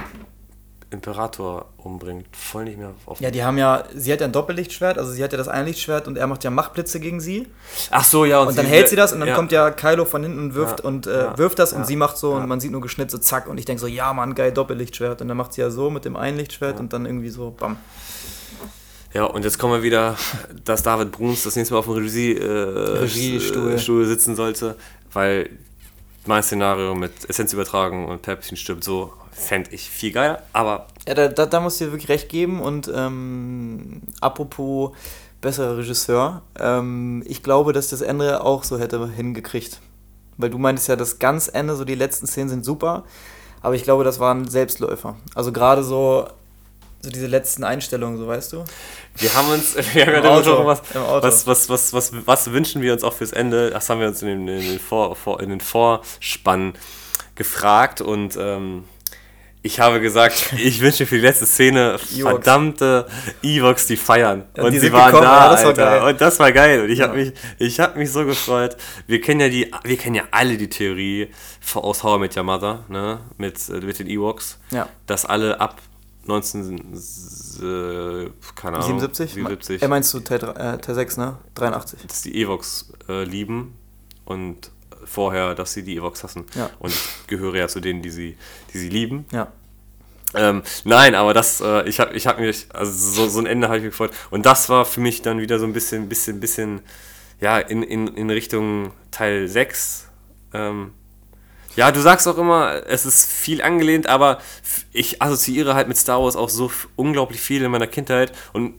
[0.95, 3.19] Imperator umbringt, voll nicht mehr auf.
[3.21, 6.07] Ja, die haben ja, sie hat ja ein Doppellichtschwert, also sie hat ja das Einlichtschwert
[6.07, 7.47] und er macht ja Machtblitze gegen sie.
[7.91, 8.39] Ach so, ja.
[8.39, 9.35] Und, und dann hält sie das und dann ja.
[9.35, 11.95] kommt ja Kylo von hinten und wirft ja, und äh, ja, wirft das und sie
[11.95, 14.35] macht so und man sieht nur Geschnitt so zack und ich denke so, ja Mann,
[14.35, 15.21] geil, Doppellichtschwert.
[15.21, 17.77] Und dann macht sie ja so mit dem Einlichtschwert und dann irgendwie so, bam.
[19.13, 20.17] Ja, und jetzt kommen wir wieder,
[20.65, 23.79] dass David Bruns das nächste Mal auf dem Regie, äh, Regiestuhl.
[23.79, 24.75] Stuhl sitzen sollte,
[25.13, 25.49] weil
[26.27, 30.87] mein Szenario mit Essenz übertragen und Päpstchen stirbt so, fände ich viel geiler, aber...
[31.07, 34.91] Ja, da, da, da musst du dir wirklich recht geben und ähm, apropos
[35.41, 39.81] besserer Regisseur, ähm, ich glaube, dass das Ende auch so hätte hingekriegt.
[40.37, 43.03] Weil du meintest ja, das ganz Ende, so die letzten Szenen sind super,
[43.61, 45.15] aber ich glaube, das waren Selbstläufer.
[45.33, 46.27] Also gerade so
[47.05, 48.65] so diese letzten Einstellungen, so weißt du?
[49.17, 52.93] Wir haben uns, wir haben ja Auto, was, was, was, was, was, was wünschen wir
[52.93, 53.69] uns auch fürs Ende?
[53.69, 56.73] Das haben wir uns in den, in den, Vor, Vor, in den Vorspann
[57.35, 58.85] gefragt und ähm,
[59.65, 63.07] ich habe gesagt, ich wünsche für die letzte Szene verdammte
[63.41, 64.45] Evox, die feiern.
[64.55, 66.01] Und die sie waren gekommen, da, ja, das Alter.
[66.01, 66.83] War und das war geil.
[66.83, 67.07] Und ich ja.
[67.07, 68.77] habe mich, ich hab mich so gefreut.
[69.07, 71.29] Wir kennen ja die, wir kennen ja alle die Theorie
[71.73, 73.19] aus How I Met Your Mother, ne?
[73.37, 74.59] Mit, äh, mit den Ewoks.
[74.69, 74.87] Ja.
[75.07, 75.81] Dass alle ab
[76.25, 76.93] 19,
[77.61, 79.33] äh, keine Ahnung, 77?
[79.33, 79.81] 77.
[79.81, 81.37] Er meinst du Teil, äh, Teil 6, ne?
[81.55, 82.07] 83.
[82.07, 83.75] Dass die Evox äh, lieben
[84.25, 84.71] und
[85.03, 86.45] vorher, dass sie die Evox hassen.
[86.55, 86.69] Ja.
[86.79, 88.37] Und ich gehöre ja zu denen, die sie,
[88.73, 89.25] die sie lieben.
[89.31, 89.51] Ja.
[90.33, 93.67] Ähm, nein, aber das, äh, ich habe ich hab mich, also so, so ein Ende
[93.67, 94.11] habe ich mich gefreut.
[94.31, 96.81] Und das war für mich dann wieder so ein bisschen, bisschen, bisschen,
[97.39, 100.09] ja, in, in, in Richtung Teil 6.
[100.53, 100.91] Ähm,
[101.75, 104.39] ja, du sagst auch immer, es ist viel angelehnt, aber
[104.91, 108.73] ich assoziiere halt mit Star Wars auch so unglaublich viel in meiner Kindheit und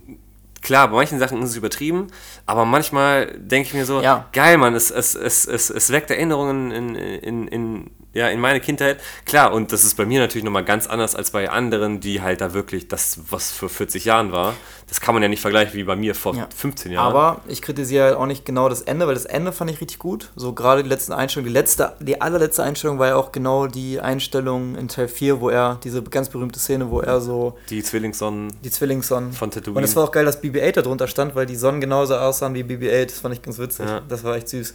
[0.63, 2.09] klar, bei manchen Sachen ist es übertrieben,
[2.45, 4.27] aber manchmal denke ich mir so, ja.
[4.33, 8.61] geil, Mann, es, es, es, es, es weckt Erinnerungen in, in, in, ja, in meine
[8.61, 8.99] Kindheit.
[9.27, 12.41] Klar, und das ist bei mir natürlich nochmal ganz anders als bei anderen, die halt
[12.41, 14.55] da wirklich das, was vor 40 Jahren war.
[14.89, 16.49] Das kann man ja nicht vergleichen wie bei mir vor ja.
[16.57, 17.07] 15 Jahren.
[17.07, 19.99] Aber ich kritisiere halt auch nicht genau das Ende, weil das Ende fand ich richtig
[19.99, 20.31] gut.
[20.35, 21.53] So gerade die letzten Einstellungen.
[21.53, 25.51] Die letzte, die allerletzte Einstellung war ja auch genau die Einstellung in Teil 4, wo
[25.51, 27.59] er, diese ganz berühmte Szene, wo er so.
[27.69, 28.51] Die Zwillingssonnen.
[28.65, 29.33] Die Zwillingssonnen.
[29.33, 29.77] Von Tatooine.
[29.77, 32.55] Und es war auch geil, dass BB-8 da drunter stand, weil die Sonnen genauso aussahen
[32.55, 33.07] wie BB-8.
[33.07, 33.87] Das fand ich ganz witzig.
[33.87, 34.01] Ja.
[34.09, 34.75] Das war echt süß.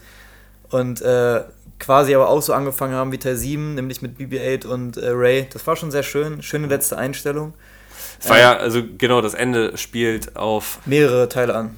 [0.71, 1.43] Und äh,
[1.79, 5.47] quasi aber auch so angefangen haben wie Teil 7, nämlich mit BB-8 und äh, Ray.
[5.51, 6.41] Das war schon sehr schön.
[6.41, 7.53] Schöne letzte Einstellung.
[8.19, 10.79] Es war ja, also genau, das Ende spielt auf.
[10.85, 11.75] Mehrere Teile an.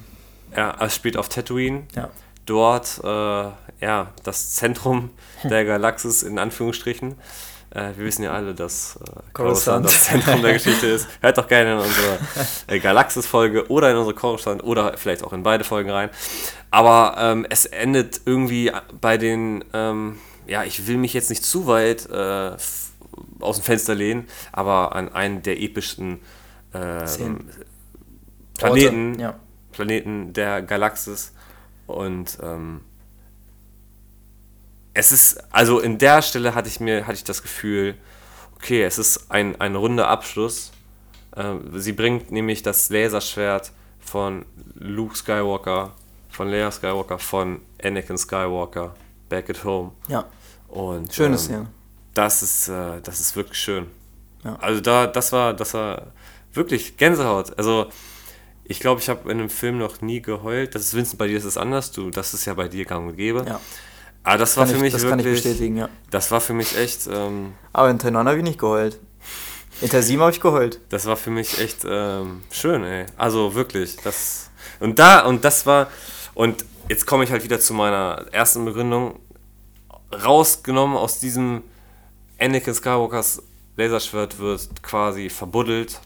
[0.54, 1.84] Ja, es spielt auf Tatooine.
[1.96, 2.10] Ja.
[2.46, 5.10] Dort, äh, ja, das Zentrum
[5.42, 7.14] der Galaxis in Anführungsstrichen.
[7.74, 11.08] Äh, wir wissen ja alle, dass äh, Coruscant das Zentrum der Geschichte ist.
[11.20, 12.18] Hört doch gerne in unsere
[12.68, 16.10] äh, Galaxis-Folge oder in unsere Coruscant oder vielleicht auch in beide Folgen rein.
[16.70, 18.70] Aber ähm, es endet irgendwie
[19.00, 22.52] bei den, ähm, ja, ich will mich jetzt nicht zu weit äh,
[23.40, 26.20] aus dem Fenster lehnen, aber an einen der epischsten
[26.72, 27.48] ähm,
[28.56, 29.34] Planeten, ja.
[29.72, 31.32] Planeten der Galaxis.
[31.86, 32.82] Und ähm,
[34.94, 37.96] es ist, also in der Stelle hatte ich mir, hatte ich das Gefühl,
[38.54, 40.70] okay, es ist ein, ein runder Abschluss.
[41.36, 45.92] Äh, sie bringt nämlich das Laserschwert von Luke Skywalker,
[46.30, 48.94] von Leia Skywalker, von Anakin Skywalker
[49.28, 49.92] back at home.
[50.08, 50.24] Ja.
[50.68, 51.66] Und schöne ähm, Szene.
[52.14, 53.86] Das ist, äh, das ist wirklich schön.
[54.44, 54.56] Ja.
[54.60, 56.12] Also da, das war, das war
[56.52, 57.58] wirklich Gänsehaut.
[57.58, 57.86] Also
[58.64, 60.74] ich glaube, ich habe in einem Film noch nie geheult.
[60.74, 61.90] Das ist Vincent, bei dir ist es anders.
[61.90, 63.44] Du, das ist ja bei dir gang und gäbe.
[63.46, 63.60] Ja.
[64.24, 65.18] Aber das war für ich, mich das wirklich.
[65.18, 65.88] Das kann ich bestätigen, ja.
[66.10, 67.06] Das war für mich echt.
[67.06, 68.98] Ähm, Aber in 9 habe ich nicht geheult.
[69.82, 70.80] In 7 habe ich geheult.
[70.88, 73.06] Das war für mich echt ähm, schön, ey.
[73.18, 73.96] Also wirklich.
[74.02, 75.88] Das, und da, und das war.
[76.32, 79.20] Und jetzt komme ich halt wieder zu meiner ersten Begründung.
[80.10, 81.62] Rausgenommen aus diesem
[82.38, 83.42] Anakin Skywalkers
[83.76, 86.00] Laserschwert wird quasi verbuddelt.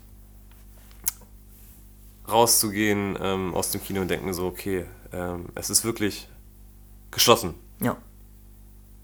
[2.28, 6.28] Rauszugehen ähm, aus dem Kino und denken so, okay, ähm, es ist wirklich
[7.10, 7.54] geschlossen.
[7.80, 7.96] Ja.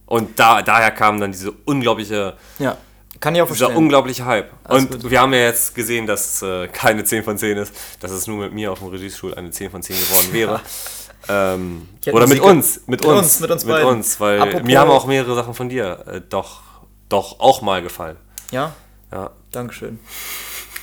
[0.07, 2.35] Und da, daher kam dann diese unglaubliche.
[2.59, 2.77] Ja.
[3.21, 3.69] Kann ich auch verstehen.
[3.69, 4.51] Dieser unglaubliche Hype.
[4.65, 5.11] Alles und gut.
[5.11, 8.27] wir haben ja jetzt gesehen, dass es äh, keine 10 von 10 ist, dass es
[8.27, 10.61] nur mit mir auf dem Regiestuhl eine 10 von 10 geworden wäre.
[11.29, 14.79] ähm, oder mit uns, mit, mit uns, uns, mit uns, mit uns, weil Apropos mir
[14.79, 16.61] haben auch mehrere Sachen von dir äh, doch,
[17.09, 18.17] doch auch mal gefallen.
[18.51, 18.75] Ja?
[19.11, 19.31] Ja.
[19.53, 20.01] Dankeschön.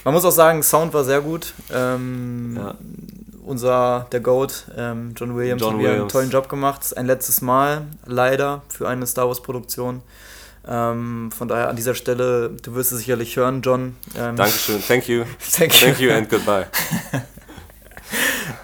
[0.04, 1.54] Man muss auch sagen, Sound war sehr gut.
[1.72, 2.76] Ähm, ja
[3.44, 6.00] unser, der Goat, ähm, John Williams, John hat Williams.
[6.02, 6.96] einen tollen Job gemacht.
[6.98, 10.02] Ein letztes Mal, leider, für eine Star Wars-Produktion.
[10.68, 13.96] Ähm, von daher an dieser Stelle, du wirst es sicherlich hören, John.
[14.18, 15.24] Ähm, Dankeschön, thank you.
[15.58, 15.88] Thank you.
[15.88, 16.68] Thank you and goodbye.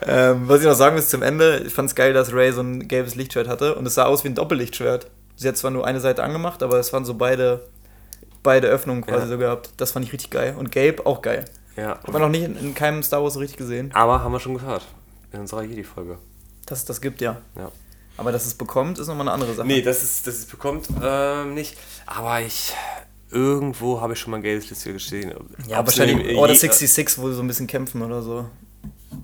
[0.06, 2.62] Ähm, was ich noch sagen muss zum Ende, ich fand es geil, dass Ray so
[2.62, 5.08] ein gelbes Lichtschwert hatte und es sah aus wie ein Doppellichtschwert.
[5.36, 7.62] Sie hat zwar nur eine Seite angemacht, aber es waren so beide,
[8.44, 9.28] beide Öffnungen quasi Ja.
[9.32, 9.70] so gehabt.
[9.78, 10.56] Das fand ich richtig geil.
[10.58, 11.46] Und Gabe auch geil.
[11.78, 13.92] Ja, Hat man noch nicht in, in keinem Star Wars so richtig gesehen.
[13.94, 14.86] aber haben wir schon gehört.
[15.32, 16.18] In unserer Jedi-Folge.
[16.66, 17.38] Dass es das gibt, ja.
[17.56, 17.72] Ja.
[18.18, 19.68] Aber dass es bekommt, ist nochmal eine andere Sache.
[19.68, 21.78] Nee, das ist, das ist bekommt ähm, nicht.
[22.08, 22.74] Aber ich.
[23.30, 25.34] Irgendwo habe ich schon mal ein Lichtschwert gesehen.
[25.68, 28.46] ja, wahrscheinlich Order je- 66, wo sie so ein bisschen kämpfen oder so.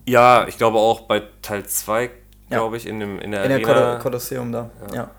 [0.05, 2.09] Ja, ich glaube auch bei Teil 2, Ja.
[2.49, 3.91] glaube ich, in, dem, in der In der Arena.
[3.95, 4.69] Kol Kolosseum da.
[4.89, 4.95] Ja.
[4.95, 5.11] Ja.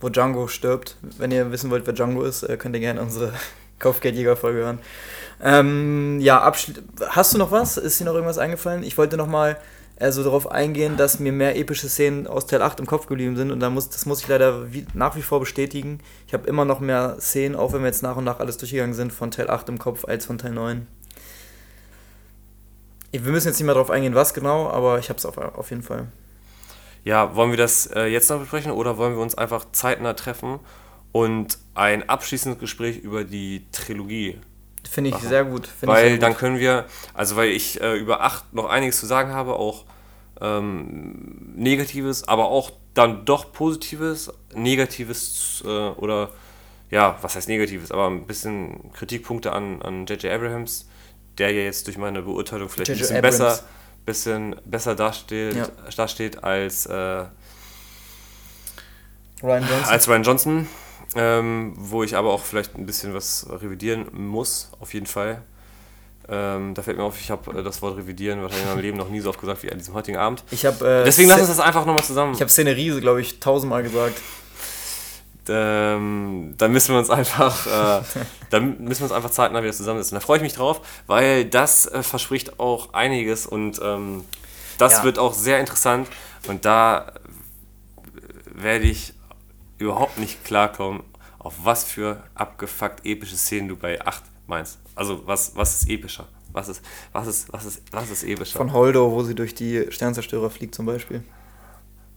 [0.00, 0.96] Wo Django stirbt.
[1.16, 3.32] Wenn ihr wissen wollt, wer Django ist, äh, könnt ihr gerne unsere
[3.78, 4.78] Kopfgeldjäger-Folge hören.
[5.44, 6.50] Ähm, ja,
[7.10, 7.76] hast du noch was?
[7.76, 8.82] Ist dir noch irgendwas eingefallen?
[8.82, 9.58] Ich wollte noch mal
[9.96, 13.36] äh, so darauf eingehen, dass mir mehr epische Szenen aus Teil 8 im Kopf geblieben
[13.36, 16.00] sind und da muss, das muss ich leider wie, nach wie vor bestätigen.
[16.26, 18.94] Ich habe immer noch mehr Szenen, auch wenn wir jetzt nach und nach alles durchgegangen
[18.94, 20.86] sind, von Teil 8 im Kopf als von Teil 9.
[23.12, 25.68] Wir müssen jetzt nicht mehr darauf eingehen, was genau, aber ich habe es auf, auf
[25.68, 26.08] jeden Fall.
[27.04, 30.58] Ja, wollen wir das äh, jetzt noch besprechen oder wollen wir uns einfach zeitnah treffen
[31.12, 34.38] und ein abschließendes Gespräch über die Trilogie?
[34.94, 35.28] Finde ich Machen.
[35.28, 35.66] sehr gut.
[35.66, 36.38] Finde ich Weil sehr dann gut.
[36.40, 36.84] können wir,
[37.14, 39.84] also weil ich äh, über 8 noch einiges zu sagen habe, auch
[40.40, 46.30] ähm, Negatives, aber auch dann doch Positives, Negatives äh, oder
[46.90, 50.30] ja, was heißt Negatives, aber ein bisschen Kritikpunkte an an J.J.
[50.32, 50.88] Abrahams,
[51.38, 53.00] der ja jetzt durch meine Beurteilung vielleicht ein J.J.
[53.00, 53.38] bisschen Abrams.
[53.38, 53.64] besser,
[54.06, 55.68] bisschen besser dasteht, Ja.
[55.96, 57.24] dasteht als äh,
[59.42, 59.88] Ryan Johnson.
[59.92, 60.68] als Ryan Johnson,
[61.16, 65.42] ähm, wo ich aber auch vielleicht ein bisschen was revidieren muss, auf jeden Fall.
[66.26, 68.96] Ähm, da fällt mir auf, ich habe äh, das Wort revidieren wahrscheinlich in meinem Leben
[68.96, 70.42] noch nie so oft gesagt wie an diesem heutigen Abend.
[70.50, 72.32] Ich habe äh, Deswegen lass uns das einfach nochmal zusammen.
[72.34, 74.14] Ich habe Szenerie, glaube ich, tausendmal gesagt.
[75.48, 78.02] ähm, dann müssen wir uns einfach, äh,
[78.50, 80.16] dann müssen wir uns einfach zeitnah wieder zusammensetzen.
[80.16, 84.24] Da freue ich mich drauf, weil das äh, verspricht auch einiges und ähm,
[84.78, 85.04] das Ja.
[85.04, 86.08] wird auch sehr interessant
[86.48, 89.12] und da äh, werde ich
[89.78, 91.02] überhaupt nicht klarkommen,
[91.38, 94.78] auf was für abgefuckt epische Szenen du bei 8 meinst.
[94.94, 96.26] Also was, was ist epischer?
[96.52, 96.82] Was ist,
[97.12, 98.56] was ist, was ist, was ist epischer?
[98.56, 101.22] Von Holdo, wo sie durch die Sternzerstörer fliegt zum Beispiel.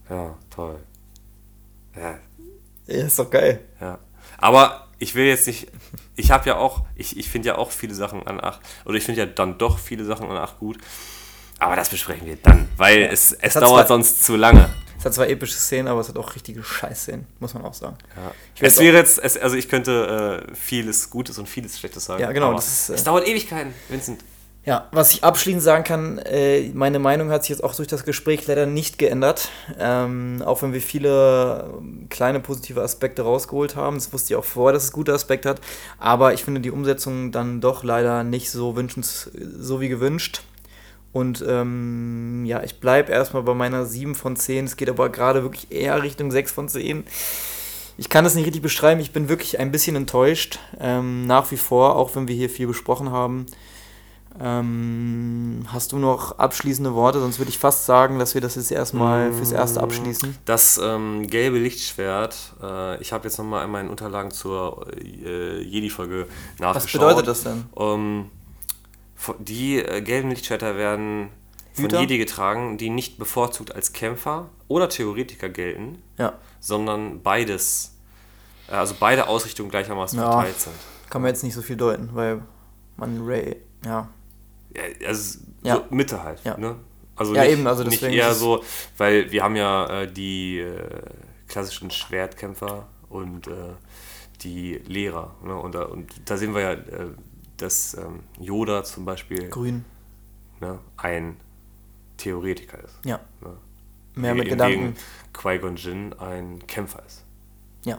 [0.08, 0.78] ja, toll.
[1.96, 2.18] Ja,
[2.86, 3.60] Ja, ist doch geil.
[3.80, 3.98] Ja.
[4.38, 5.68] Aber ich will jetzt nicht.
[6.16, 6.84] Ich habe ja auch.
[6.94, 8.60] Ich, ich finde ja auch viele Sachen an 8.
[8.84, 10.78] Oder ich finde ja dann doch viele Sachen an 8 gut.
[11.58, 12.68] Aber das besprechen wir dann.
[12.76, 14.70] Weil es, es dauert sonst zu lange.
[14.98, 17.96] Es hat zwar epische Szenen, aber es hat auch richtige Scheißszenen, muss man auch sagen.
[18.16, 18.32] Ja.
[18.60, 19.18] Es wäre jetzt.
[19.22, 22.20] Es, also ich könnte äh, vieles Gutes und vieles Schlechtes sagen.
[22.20, 24.24] Ja, genau, ist, äh, es dauert Ewigkeiten, Vincent.
[24.64, 28.04] Ja, was ich abschließend sagen kann, äh, meine Meinung hat sich jetzt auch durch das
[28.04, 29.48] Gespräch leider nicht geändert.
[29.78, 33.96] Ähm, auch wenn wir viele ähm, kleine positive Aspekte rausgeholt haben.
[33.96, 35.60] Das wusste ich auch vorher, dass es gute Aspekte hat.
[35.98, 40.42] Aber ich finde die Umsetzung dann doch leider nicht so wünschens, so wie gewünscht.
[41.18, 44.66] Und ähm, ja, ich bleibe erstmal bei meiner 7 von 10.
[44.66, 47.02] Es geht aber gerade wirklich eher Richtung 6 von 10.
[47.96, 49.00] Ich kann es nicht richtig beschreiben.
[49.00, 50.60] Ich bin wirklich ein bisschen enttäuscht.
[50.78, 53.46] Ähm, nach wie vor, auch wenn wir hier viel besprochen haben.
[54.40, 57.18] Ähm, hast du noch abschließende Worte?
[57.18, 60.36] Sonst würde ich fast sagen, dass wir das jetzt erstmal fürs Erste abschließen.
[60.44, 62.54] Das ähm, gelbe Lichtschwert.
[62.62, 66.28] Äh, ich habe jetzt nochmal in meinen Unterlagen zur äh, Jedi-Folge
[66.60, 66.84] nachgeschaut.
[66.84, 67.64] Was bedeutet das denn?
[67.76, 68.30] Ähm,
[69.38, 71.30] die äh, gelben Lichtschwerter werden
[71.72, 72.00] von Hüter?
[72.00, 77.96] Jedi getragen, die nicht bevorzugt als Kämpfer oder Theoretiker gelten, Ja, sondern beides,
[78.68, 80.32] äh, also beide Ausrichtungen gleichermaßen Ja.
[80.32, 80.74] verteilt sind.
[81.10, 82.42] kann man jetzt nicht so viel deuten, weil
[82.96, 84.08] man Ray, ja.
[84.76, 85.76] Ja, also Ja.
[85.76, 86.44] so Mitte halt.
[86.44, 86.56] Ja.
[86.58, 86.76] Ne?
[87.16, 88.62] Also Ja, nicht, eben, also nicht deswegen eher ist es- so,
[88.98, 90.82] weil wir haben ja äh, die äh,
[91.48, 93.72] klassischen Schwertkämpfer und äh,
[94.42, 95.34] die Lehrer.
[95.42, 95.56] Ne?
[95.56, 97.08] Und, da, und da sehen wir ja, äh,
[97.58, 99.84] dass ähm, Yoda zum Beispiel Grün.
[100.60, 101.36] ne, ein
[102.16, 102.98] Theoretiker ist.
[103.04, 103.20] Ja.
[103.40, 103.56] Ne?
[104.14, 104.96] Mehr mit Gedanken.
[105.32, 107.24] Qui-Gon Jinn ein Kämpfer ist.
[107.84, 107.98] Ja.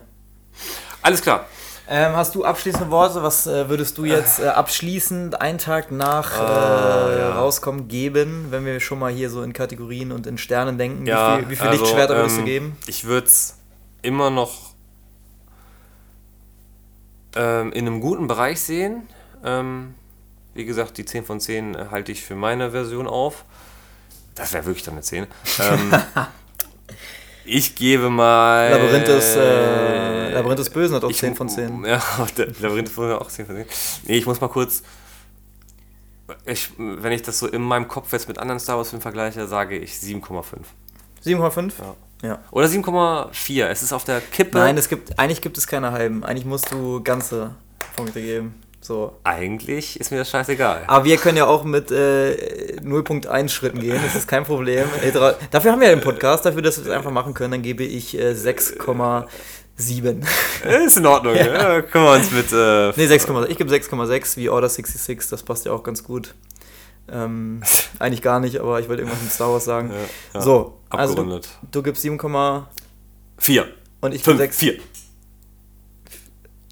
[1.02, 1.46] Alles klar.
[1.88, 3.22] Ähm, hast du abschließende Worte?
[3.22, 7.32] Was äh, würdest du jetzt äh, abschließend einen Tag nach äh, Ah, ja.
[7.32, 11.06] rauskommen geben, wenn wir schon mal hier so in Kategorien und in Sternen denken?
[11.06, 12.76] Ja, wie viel, wie viel also, Lichtschwerter würdest du ähm, geben?
[12.86, 13.56] Ich würde es
[14.02, 14.74] immer noch
[17.34, 19.08] ähm, in einem guten Bereich sehen.
[19.44, 19.94] Ähm,
[20.54, 23.44] wie gesagt, die 10 von 10 halte ich für meine Version auf.
[24.34, 25.26] Das wäre wirklich dann eine 10.
[25.60, 25.92] Ähm,
[27.44, 28.70] ich gebe mal.
[28.70, 31.84] Labyrinth des, äh, Labyrinth des Bösen hat auch ich- 10 von 10.
[31.86, 32.02] Ja,
[32.60, 33.66] Labyrinth des Bösen hat auch 10 von 10.
[34.04, 34.82] Nee, ich muss mal kurz.
[36.44, 39.76] Ich, wenn ich das so in meinem Kopf jetzt mit anderen Star Wars-Filmen vergleiche, sage
[39.76, 40.44] ich 7,5.
[41.24, 41.72] 7,5?
[41.80, 41.94] Ja.
[42.22, 42.38] Ja.
[42.50, 43.66] Oder 7,4.
[43.66, 44.58] Es ist auf der Kippe.
[44.58, 46.22] Nein, es gibt, eigentlich gibt es keine halben.
[46.22, 47.54] Eigentlich musst du ganze
[47.96, 48.54] Punkte geben.
[48.82, 49.12] So.
[49.24, 50.84] Eigentlich ist mir das scheißegal.
[50.86, 54.86] Aber wir können ja auch mit äh, 0.1 Schritten gehen, das ist kein Problem.
[55.02, 55.12] Äh,
[55.50, 57.84] Dafür haben wir ja den Podcast, dafür, dass wir es einfach machen können, dann gebe
[57.84, 60.24] ich äh, 6,7.
[60.86, 61.82] Ist in Ordnung, ja.
[61.82, 62.52] Können wir uns mit.
[62.52, 63.46] Äh, Nee, 6,6.
[63.48, 66.34] Ich gebe 6,6 wie Order 66, das passt ja auch ganz gut.
[67.12, 67.60] Ähm,
[67.98, 69.90] eigentlich gar nicht, aber ich wollte irgendwas mit Star Wars sagen.
[69.90, 69.96] Ja,
[70.34, 70.40] ja.
[70.40, 71.48] So, also du, abgerundet.
[71.70, 72.62] du gibst 7,4
[73.38, 73.66] Vier.
[74.00, 74.56] und ich gebe 5, 6.
[74.58, 74.78] 4.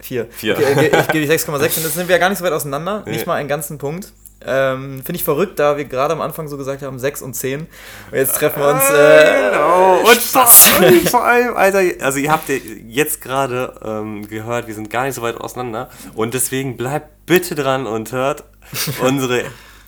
[0.09, 0.27] 4.
[0.31, 0.57] Vier.
[0.59, 3.13] Okay, ich gebe 6,6 und das sind wir ja gar nicht so weit auseinander, Nee.
[3.13, 4.13] nicht mal einen ganzen Punkt.
[4.47, 7.63] Ähm, Finde ich verrückt, da wir gerade am Anfang so gesagt haben, 6 und 10.
[7.63, 7.67] Und
[8.13, 8.89] jetzt treffen wir uns.
[8.89, 9.97] Äh, Genau.
[9.99, 11.11] Und vor, Spaß.
[11.11, 15.23] vor allem, Alter, also ihr habt jetzt gerade ähm, gehört, wir sind gar nicht so
[15.23, 15.91] weit auseinander.
[16.15, 18.45] Und deswegen bleibt bitte dran und hört
[19.03, 19.43] unsere,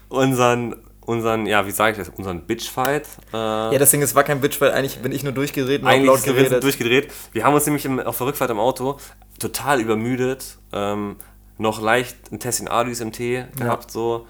[0.08, 0.74] unseren,
[1.06, 3.04] unseren, ja, wie sage ich das, unseren Bitchfight.
[3.32, 6.06] Äh, ja, das Ding ist, war kein Bitch, weil eigentlich bin ich nur hab Eigentlich
[6.06, 6.62] laut geredet.
[6.64, 7.12] durchgedreht.
[7.32, 8.98] Wir haben uns nämlich im, auf der Rückfahrt im Auto
[9.40, 11.16] total übermüdet, ähm,
[11.58, 14.26] noch leicht ein Tessin Adis im Tee gehabt, so.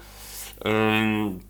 [0.65, 1.41] Ähm,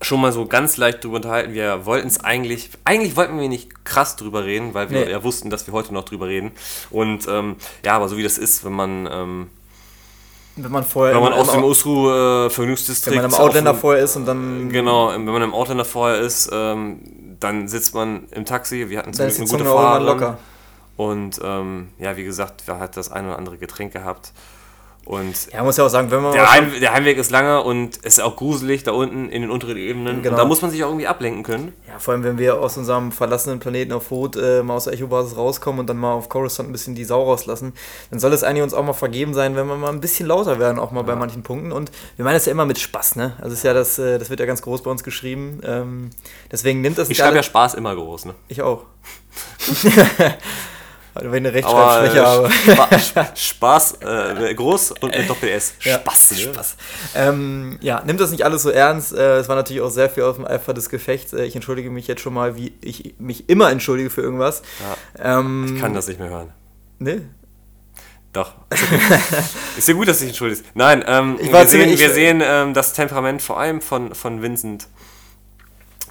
[0.00, 1.52] schon mal so ganz leicht drüber unterhalten.
[1.54, 5.10] Wir wollten es eigentlich, eigentlich wollten wir nicht krass drüber reden, weil wir Nee.
[5.10, 6.52] ja wussten, dass wir heute noch drüber reden.
[6.90, 9.50] Und ähm, ja, aber so wie das ist, wenn man, ähm,
[10.54, 13.72] Wenn man vorher wenn man im- aus dem Usru äh, wenn Vergnügungsdistrikt man im Outlander
[13.72, 17.00] dem- vorher ist und dann Genau, wenn man im Outlander vorher ist, ähm,
[17.40, 18.88] dann sitzt man im Taxi.
[18.88, 20.38] Wir hatten zum Glück eine gute Zunge
[20.98, 24.32] Und ähm, ja, wie gesagt, wir hat das ein oder andere Getränk gehabt.
[25.04, 27.96] Und Ja, muss ja auch sagen, wenn man der, Heim, der Heimweg ist lange und
[28.02, 30.22] es ist auch gruselig da unten in den unteren Ebenen.
[30.22, 30.34] Genau.
[30.34, 31.72] Und da muss man sich auch irgendwie ablenken können.
[31.86, 34.94] Ja, vor allem, wenn wir aus unserem verlassenen Planeten auf Rot äh, mal aus der
[34.94, 37.74] Echo-Basis rauskommen und dann mal auf Coruscant ein bisschen die Sau rauslassen,
[38.10, 40.58] dann soll es eigentlich uns auch mal vergeben sein, wenn wir mal ein bisschen lauter
[40.58, 41.70] werden, auch mal bei manchen Punkten.
[41.70, 43.34] Und wir meinen das ja immer mit Spaß, ne?
[43.40, 45.60] Also ist ja das, äh, das wird ja ganz groß bei uns geschrieben.
[45.64, 46.10] Ähm,
[46.50, 48.34] deswegen nimmt das Ich schreibe ja Spaß immer groß, ne?
[48.48, 48.82] Ich auch.
[51.20, 52.50] Ich eine Rechtschreibschwäche habe.
[52.98, 55.74] Spa Spaß äh, groß und mit Doppel-S.
[55.82, 56.40] Ja, Spaß?
[56.40, 56.76] Spaß.
[57.14, 59.12] Ähm, ja, nimmt das nicht alles so ernst.
[59.12, 61.32] Äh, es war natürlich auch sehr viel auf dem Eifer des Gefechts.
[61.32, 64.62] Äh, ich entschuldige mich jetzt schon mal, wie ich mich immer entschuldige für irgendwas.
[65.18, 66.52] Ähm, Ich kann das nicht mehr hören.
[66.98, 67.22] Ne?
[68.32, 68.52] Doch.
[69.78, 70.64] ist ja gut, dass du dich entschuldigst.
[70.74, 74.86] Nein, ähm, Ich wir sehen, wir sehen ähm, das Temperament vor allem von, von Vincent.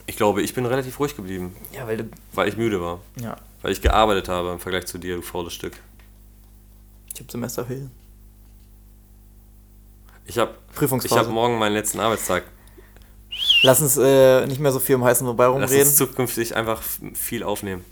[0.08, 2.04] Ich glaube, ich bin relativ ruhig geblieben, Ja, weil du.
[2.34, 3.02] weil ich müde war.
[3.22, 3.36] Ja,
[3.68, 5.74] Weil ich gearbeitet habe im Vergleich zu dir, du faules Stück.
[7.14, 7.92] ich habe Semesterferien.
[10.24, 11.20] Ich habe ich Prüfungsphase.
[11.20, 12.46] hab morgen meinen letzten Arbeitstag.
[13.64, 15.86] Lass uns äh, nicht mehr so viel um heißen Lass rumreden.
[15.86, 16.82] uns zukünftig einfach
[17.14, 17.84] viel aufnehmen.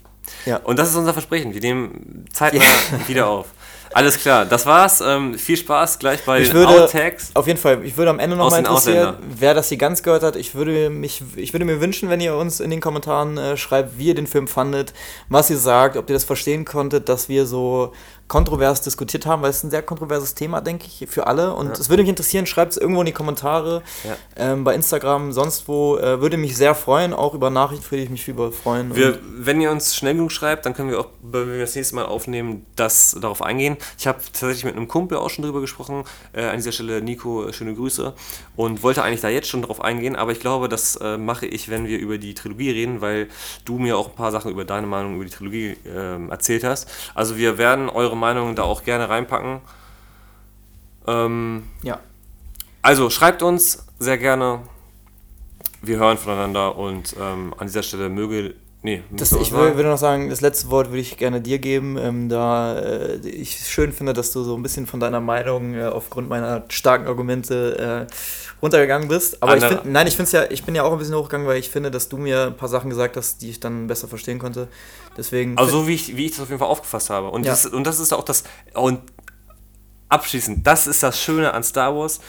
[0.46, 0.56] Ja.
[0.56, 1.52] Und das ist unser Versprechen.
[1.52, 2.62] Wir nehmen zeitnah
[3.06, 3.48] wieder auf.
[3.96, 5.00] Alles klar, das war's.
[5.00, 7.30] Ähm, viel Spaß gleich bei Ich den würde- Outtakes.
[7.32, 9.78] Auf jeden Fall, ich würde am Ende noch Aus mal den interessieren, wer das hier
[9.78, 10.36] ganz gehört hat.
[10.36, 13.98] Ich würde, mich, ich würde mir wünschen, wenn ihr uns in den Kommentaren äh, schreibt,
[13.98, 14.92] wie ihr den Film fandet,
[15.30, 17.92] was ihr sagt, ob ihr das verstehen konntet, dass wir so
[18.28, 21.54] kontrovers diskutiert haben, weil es ist ein sehr kontroverses Thema, denke ich, für alle.
[21.54, 24.16] Und es würde mich interessieren, schreibt es irgendwo in die Kommentare, Ja.
[24.36, 25.96] ähm, bei Instagram, sonst wo.
[25.96, 28.94] Äh, würde mich sehr freuen, auch über Nachrichten würde ich mich über freuen.
[28.96, 31.94] Wir, wenn ihr uns schnell genug schreibt, dann können wir auch, wenn wir das nächste
[31.94, 33.76] Mal aufnehmen, das darauf eingehen.
[33.98, 36.04] Ich habe tatsächlich mit einem Kumpel auch schon drüber gesprochen.
[36.32, 38.12] Äh, an dieser Stelle, Nico, äh, schöne Grüße.
[38.56, 41.68] Und wollte eigentlich da jetzt schon drauf eingehen, aber ich glaube, das äh, mache ich,
[41.68, 43.28] wenn wir über die Trilogie reden, weil
[43.64, 46.88] du mir auch ein paar Sachen über deine Meinung über die Trilogie ähm, erzählt hast.
[47.14, 49.60] Also wir werden eure Meinungen da auch gerne reinpacken.
[51.06, 52.00] Ähm, ja.
[52.82, 54.60] also schreibt uns sehr gerne.
[55.82, 58.54] Wir hören voneinander und ähm, an dieser Stelle möge.
[58.86, 59.62] Nee, Das, ich was sagen?
[59.72, 63.16] wür- würde noch sagen, das letzte Wort würde ich gerne dir geben, ähm, da äh,
[63.28, 67.08] ich schön finde, dass du so ein bisschen von deiner Meinung äh, aufgrund meiner starken
[67.08, 68.12] Argumente äh,
[68.62, 69.42] runtergegangen bist.
[69.42, 71.48] Aber ich Andere- find, nein, ich finde ja, ich bin ja auch ein bisschen hochgegangen,
[71.48, 74.06] weil ich finde, dass du mir ein paar Sachen gesagt hast, die ich dann besser
[74.06, 74.68] verstehen konnte.
[75.16, 75.58] Deswegen.
[75.58, 77.30] Also so wie ich, wie ich das auf jeden Fall aufgefasst habe.
[77.30, 77.50] Und, Ja.
[77.50, 78.44] das, und das ist auch das.
[78.74, 79.00] Und
[80.08, 82.20] abschließend, das ist das Schöne an Star Wars.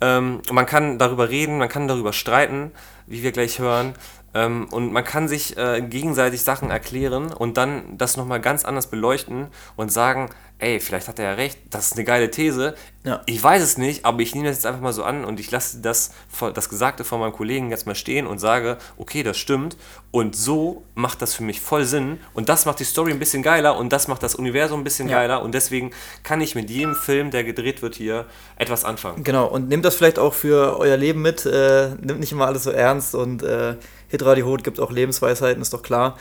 [0.00, 2.70] Ähm, man kann darüber reden, man kann darüber streiten,
[3.08, 3.94] wie wir gleich hören.
[4.34, 8.88] Ähm, und man kann sich äh, gegenseitig Sachen erklären und dann das nochmal ganz anders
[8.88, 9.46] beleuchten
[9.76, 10.28] und sagen,
[10.58, 12.74] ey, vielleicht hat er ja recht, das ist eine geile These.
[13.04, 13.20] Ja.
[13.26, 15.50] Ich weiß es nicht, aber ich nehme das jetzt einfach mal so an und ich
[15.50, 16.12] lasse das,
[16.54, 19.76] das Gesagte von meinem Kollegen jetzt mal stehen und sage, okay, das stimmt.
[20.10, 22.18] Und so macht das für mich voll Sinn.
[22.34, 25.08] Und das macht die Story ein bisschen geiler und das macht das Universum ein bisschen
[25.08, 25.16] Ja.
[25.18, 25.42] geiler.
[25.42, 25.90] Und deswegen
[26.22, 29.22] kann ich mit jedem Film, der gedreht wird hier, etwas anfangen.
[29.24, 31.44] Genau, und nehmt das vielleicht auch für euer Leben mit.
[31.44, 33.74] Äh, nimmt nicht immer alles so ernst und äh,
[34.14, 36.16] Hitradio Hot gibt auch Lebensweisheiten, ist doch klar.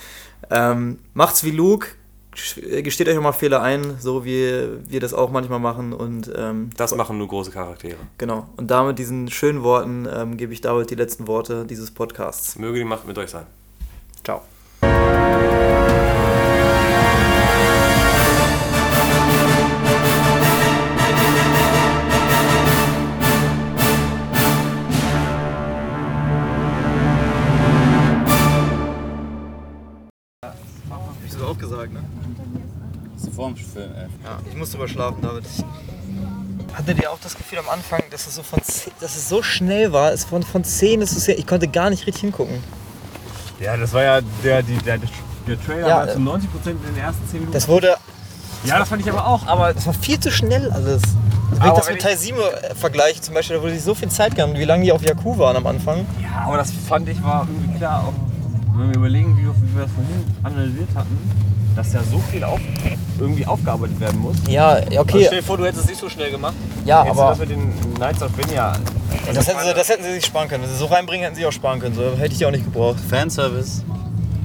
[0.50, 1.88] Ähm, macht's wie Luke,
[2.70, 5.94] äh, gesteht euch auch mal Fehler ein, so wie wir das auch manchmal machen.
[5.94, 7.98] Und ähm, Das machen nur große Charaktere.
[8.18, 12.58] genau, und damit diesen schönen Worten ähm, gebe ich David die letzten Worte dieses Podcasts.
[12.58, 13.46] Möge die Macht mit euch sein.
[14.24, 14.42] Ciao.
[31.90, 32.00] Gesagt, ne?
[33.16, 34.08] Das ist vor dem Film, ey.
[34.24, 35.46] Ja, ich musste überschlafen, David.
[35.46, 35.64] Ich
[36.76, 39.44] Hattet ihr auch das Gefühl am Anfang, dass es so, von, zeh- dass es so
[39.44, 40.12] schnell war?
[40.12, 42.64] Es von, von 10 ist es ja, ich konnte gar nicht richtig hingucken.
[43.60, 44.98] Ja, das war ja der, die, der,
[45.48, 46.40] der Trailer Ja, war zu äh, 90%
[46.70, 47.54] in den ersten 10 Minuten.
[47.54, 47.96] Das wurde,
[48.66, 51.04] ja, das fand ich aber auch, aber das war viel zu schnell alles.
[51.52, 53.84] Wenn ich Aber das wenn mit Teil 7 äh, vergleiche zum Beispiel, da wurde sich
[53.84, 56.08] so viel Zeit gehabt, wie lange die auf Jakku waren am Anfang.
[56.24, 58.14] Ja, aber das fand ich war irgendwie klar, auch
[58.80, 61.18] wenn wir überlegen, wie wir, wie wir das vorhin analysiert hatten,
[61.76, 62.60] dass ja so viel auf,
[63.20, 64.36] irgendwie aufgearbeitet werden muss.
[64.48, 65.24] Ja, ja, Also okay.
[65.26, 66.54] stell dir vor, du hättest es nicht so schnell gemacht.
[66.86, 68.74] Ja, Hättest du aber das mit den Knights of Ren ja.
[69.34, 70.64] das hätten, sie, das hätten sie sich sparen können.
[70.64, 71.96] Wenn sie so reinbringen, hätten sie auch sparen können.
[71.96, 73.00] So hätte ich die auch nicht gebraucht.
[73.00, 73.84] Fanservice.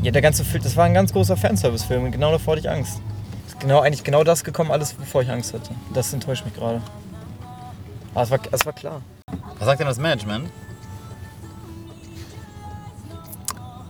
[0.03, 2.71] Ja, der ganze Film, das war ein ganz großer Fanservice-Film und genau davor hatte ich
[2.71, 3.01] Angst.
[3.47, 5.71] Ist Genau, eigentlich genau das gekommen, alles, bevor ich Angst hatte.
[5.93, 6.81] Das enttäuscht mich gerade.
[8.15, 9.03] Aber es war, es war klar.
[9.59, 10.49] Was sagt denn das Management?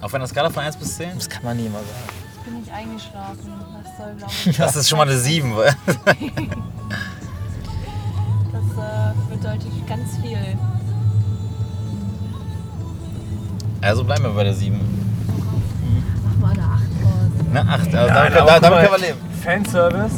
[0.01, 1.11] Auf einer Skala von 1 bis 10?
[1.17, 2.28] Das kann man nie mal sagen.
[2.69, 3.53] Bin ich eingeschlafen.
[3.83, 5.57] Das soll, glaube ich, Das ist schon mal eine 7.
[5.57, 5.75] weil-
[8.53, 10.39] das äh, bedeutet ganz viel.
[13.81, 14.79] Also bleiben wir bei der 7.
[16.41, 16.73] Mach mal eine 8
[17.05, 17.53] raus.
[17.53, 17.71] Ne, 8.
[17.95, 19.19] Also Nein, damit, damit können wir leben.
[19.43, 20.15] Fanservice.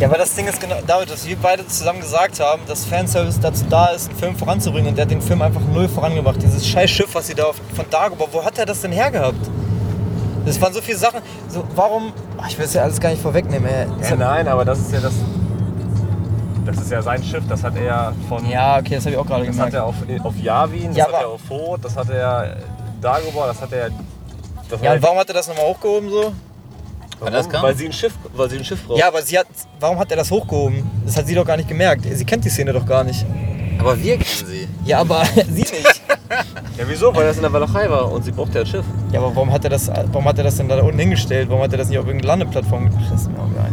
[0.00, 3.38] Ja, aber das Ding ist genau, David, dass wir beide zusammen gesagt haben, dass Fanservice
[3.40, 6.42] dazu da ist, einen Film voranzubringen und der hat den Film einfach null vorangebracht.
[6.42, 9.38] Dieses scheiß Schiff, was sie da auf, von Dagobah, wo hat er das denn hergehabt?
[10.44, 11.20] Das waren so viele Sachen.
[11.48, 12.12] So, warum.
[12.38, 13.86] Ach, ich will es ja alles gar nicht vorwegnehmen, ey.
[14.02, 15.12] Ja, nein, aber das ist ja das.
[16.64, 18.48] Das ist ja sein Schiff, das hat er ja von.
[18.48, 19.74] ja, okay, das habe ich auch gerade Das hat gemerkt.
[19.74, 22.56] er auf, auf Yavin, das Ja, hat er auf Ford, das hat er
[23.00, 23.90] Dagobah, das hat er.
[24.70, 26.32] Das Ja, und warum hat er das nochmal hochgehoben so?
[27.20, 28.98] Weil sie ein Schiff, weil sie ein Schiff braucht.
[28.98, 29.46] Ja, aber sie hat.
[29.80, 30.88] Warum hat er das hochgehoben?
[31.04, 32.04] Das hat sie doch gar nicht gemerkt.
[32.10, 33.24] Sie kennt die Szene doch gar nicht.
[33.78, 34.68] Aber wir kennen sie.
[34.84, 36.02] Ja, aber sie nicht.
[36.78, 37.14] Ja, wieso?
[37.14, 38.84] Weil das in der Walachei war und sie braucht ja ein Schiff.
[39.12, 41.48] Ja, aber warum hat er das, warum hat er das denn da unten hingestellt?
[41.50, 43.04] Warum hat er das nicht auf irgendeine Landeplattform gemacht?
[43.10, 43.72] Das ist mir auch egal.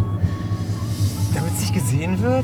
[1.34, 2.44] Damit es nicht gesehen wird?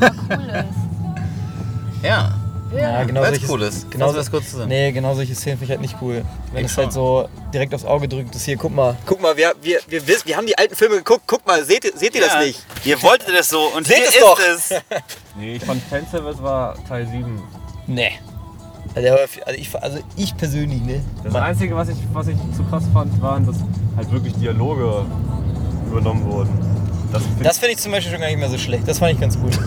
[0.00, 2.04] Aber cool ist.
[2.04, 2.34] Ja.
[2.76, 3.90] Ja, genau Weil's solche, cool ist.
[3.90, 4.68] Genau, das kurz zusammen.
[4.68, 6.24] Nee, genau solche Szenen finde ich halt nicht cool.
[6.52, 9.36] Wenn Ich es halt so direkt aufs Auge drückt ist, hier, guck mal, guck mal,
[9.36, 12.14] wir, wir, wir, wissen, wir haben die alten Filme geguckt, guck mal, seht, ihr- seht
[12.16, 12.40] ihr das Ja.
[12.40, 12.60] nicht?
[12.84, 14.38] Ihr wolltet es so und Seht hier es ist doch.
[14.38, 14.70] es.
[15.38, 17.40] Nee, ich fand Fanservice war Teil 7.
[17.86, 18.12] Nee.
[18.96, 21.04] Also, also, ich, also ich persönlich, ne?
[21.22, 23.56] Das Einzige, was ich, was ich zu krass fand, waren, dass
[23.94, 25.04] halt wirklich Dialoge
[25.90, 26.48] übernommen wurden.
[27.12, 28.88] Das, find finde ich zum Beispiel schon gar nicht mehr so schlecht.
[28.88, 29.58] Das fand ich ganz gut.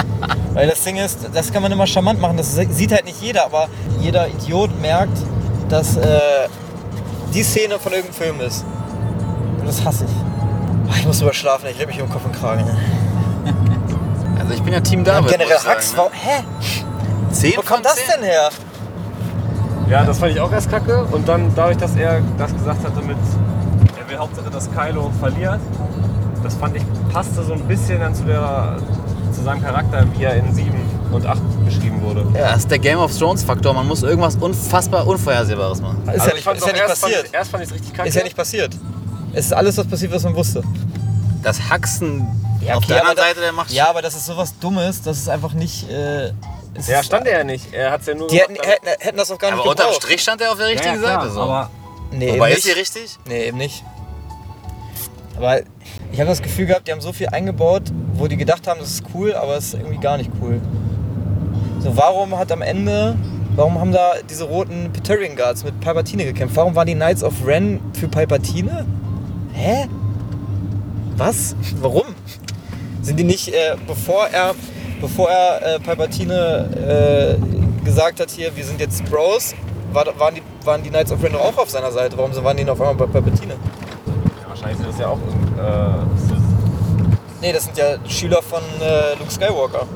[0.54, 2.38] Weil das Ding ist, das kann man immer charmant machen.
[2.38, 3.68] Das sieht halt nicht jeder, aber
[4.00, 5.18] jeder Idiot merkt,
[5.68, 6.18] dass äh,
[7.34, 8.64] die Szene von irgendeinem Film ist.
[9.60, 10.90] Und das hasse ich.
[10.90, 12.64] Ach, ich muss überschlafen, ich rede mich um Kopf und Kragen.
[14.38, 15.30] Also ich bin ja Team Und David.
[15.30, 16.40] generell muss ich Hacks, warum, hä?
[16.40, 17.34] ne?
[17.34, 18.48] 10 Wo kommt das denn her?
[19.88, 21.04] Ja, das fand ich auch erst kacke.
[21.04, 23.16] Und dann dadurch, dass er das gesagt hatte mit,
[23.98, 25.60] er will Hauptsache, dass Kylo verliert,
[26.42, 26.82] das fand ich
[27.12, 28.76] passte so ein bisschen dann zu, der,
[29.32, 30.72] zu seinem Charakter, wie er in 7
[31.10, 32.24] und 8 beschrieben wurde.
[32.34, 33.72] Ja, das ist der Game of Thrones Faktor.
[33.72, 36.02] Man muss irgendwas unfassbar Unvorhersehbares machen.
[36.14, 37.26] Ist ja nicht, fand's ist ja nicht erst, fand passiert.
[37.26, 38.08] ich, erst fand ich es richtig kacke.
[38.08, 38.76] Ist ja nicht passiert.
[39.32, 40.62] Es ist alles, was passiert, was man wusste.
[41.42, 42.26] Das Haxen
[42.72, 45.18] auf okay, der aber anderen Seite, der macht Ja, aber das ist sowas Dummes, das
[45.18, 45.88] ist einfach nicht.
[45.90, 46.32] Äh,
[46.78, 47.72] es Ja, stand er ja nicht.
[47.72, 49.70] Er hat es ja nur Die hätten, gemacht, hätten, hätten das auch gar nicht Aber
[49.70, 50.02] unterm gebraucht.
[50.04, 51.32] Strich stand er auf der richtigen klar, Seite.
[51.32, 51.40] So.
[51.42, 51.70] Aber
[52.10, 52.78] Nee, Wobei, eben ist sie nicht.
[52.78, 53.18] richtig?
[53.26, 53.84] Nee, eben nicht.
[55.36, 55.60] Aber
[56.10, 57.82] ich habe das Gefühl gehabt, die haben so viel eingebaut,
[58.14, 60.60] wo die gedacht haben, das ist cool, aber es ist irgendwie gar nicht cool.
[61.80, 63.14] So, warum hat am Ende,
[63.54, 66.56] warum haben da diese roten Praetorian Guards mit Palpatine gekämpft?
[66.56, 68.84] Warum waren die Knights of Ren für Palpatine?
[69.52, 69.86] Hä?
[71.16, 71.54] Was?
[71.80, 72.06] Warum?
[73.02, 74.54] Sind die nicht, äh, bevor er,
[75.00, 79.54] bevor er äh, Palpatine äh, gesagt hat, hier, wir sind jetzt Bros,
[79.92, 82.16] war, waren, die, waren die Knights of Ren auch auf seiner Seite?
[82.18, 83.54] Warum waren die noch auf einmal bei Palpatine?
[83.54, 85.18] ja, wahrscheinlich sind das ja auch.
[85.18, 86.04] Äh,
[87.40, 89.86] Nee, das sind ja Schüler von äh, Luke Skywalker.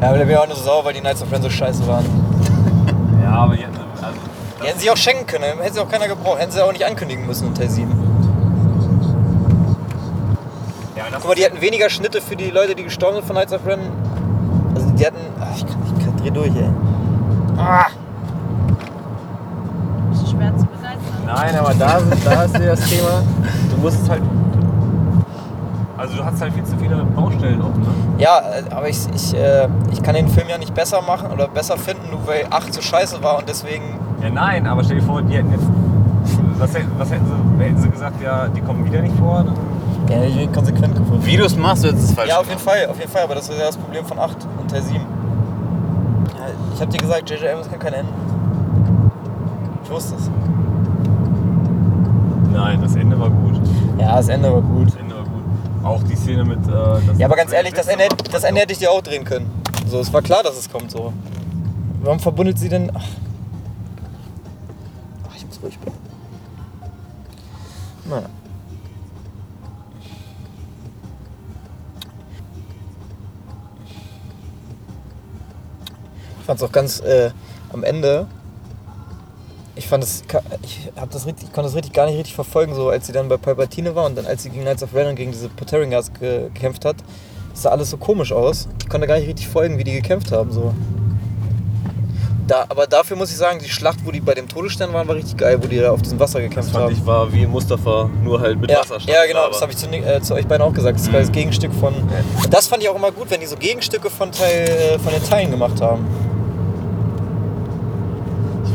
[0.00, 1.86] Ja, aber der wäre auch nur so sauer, weil die Knights of Ren so scheiße
[1.86, 2.04] waren.
[3.22, 3.78] ja, aber jetzt.
[4.02, 4.18] Also,
[4.62, 6.40] Die hätten sie auch schenken können, hätte sie auch keiner gebraucht.
[6.40, 7.88] Hätten sie auch nicht ankündigen müssen in Teil 7.
[11.12, 13.66] Guck mal, die hatten weniger Schnitte für die Leute, die gestorben sind von Knights of
[13.66, 13.80] Ren.
[14.74, 15.16] Also die hatten...
[15.40, 16.70] Ach, ich, kann, ich kann, dreh durch, ey.
[17.58, 17.86] Ah,
[20.12, 21.00] Ist schwer zu begeistern.
[21.26, 23.22] Nein, aber da, sind- da ist ja das Thema,
[23.70, 24.22] du musst halt.
[25.98, 27.88] Also du hast halt viel zu viele Baustellen offen, ne?
[28.16, 31.76] ja, aber ich, ich, äh, ich kann den Film ja nicht besser machen oder besser
[31.76, 33.98] finden, nur weil 8 so scheiße war und deswegen...
[34.22, 35.66] Ja nein, aber stell dir vor, die hätten jetzt.
[36.58, 39.44] Was, hätten- was hätten sie, hätten sie gesagt, ja, die kommen wieder nicht vor?
[39.44, 39.54] Dann,
[40.10, 41.24] Ja, ich bin konsequent gefunden.
[41.24, 42.28] Wie du es machst, wird es falsch.
[42.28, 44.36] Ja, auf jeden Fall, auf jeden Fall, aber das ist ja das Problem von 8
[44.60, 44.96] und Teil 7.
[44.96, 45.02] Ja,
[46.74, 47.48] ich hab dir gesagt, J.J.
[47.50, 48.12] Abrams kann kein Ende.
[49.84, 50.30] Ich wusste es.
[52.52, 53.60] Nein, das Ende war gut.
[53.98, 54.88] Ja, das Ende war gut.
[54.88, 55.84] Das Ende war gut.
[55.84, 56.58] Auch die Szene mit.
[56.66, 56.72] Äh,
[57.06, 59.24] das Ja, aber ganz ehrlich, das Ende, hätte- das Ende hätte ich dir auch drehen
[59.24, 59.50] können.
[59.86, 61.12] So, es war klar, dass es kommt so.
[62.02, 62.90] Warum verbundet sie denn.
[62.94, 63.04] Ach,
[65.30, 65.96] Ach ich muss ruhig bleiben.
[68.08, 68.26] Naja.
[76.50, 77.30] Fand es auch ganz äh,
[77.72, 78.26] am Ende.
[79.76, 80.24] Ich fand es,
[80.64, 83.12] ich hab das richtig, ich konnte das richtig gar nicht richtig verfolgen, so als sie
[83.12, 85.48] dann bei Palpatine war und dann als sie gegen Knights of Ren und gegen diese
[85.48, 86.96] Poteringas ge gekämpft hat,
[87.52, 88.66] das sah alles so komisch aus.
[88.82, 90.74] Ich konnte gar nicht richtig folgen, wie die gekämpft haben so.
[92.48, 95.14] Da, aber dafür muss ich sagen, die Schlacht, wo die bei dem Todesstern waren, war
[95.14, 96.92] richtig geil, wo die da auf diesem Wasser gekämpft fand haben.
[96.92, 99.08] ich war wie Mustafa, nur halt mit Ja, Wasserstand.
[99.16, 100.98] ja, genau, aber- das habe ich zu, äh, zu euch beiden auch gesagt.
[100.98, 101.94] Das war das Gegenstück von.
[102.50, 105.22] Das fand ich auch immer gut, wenn die so Gegenstücke von, Teil, äh, von den
[105.22, 106.04] Teilen gemacht haben.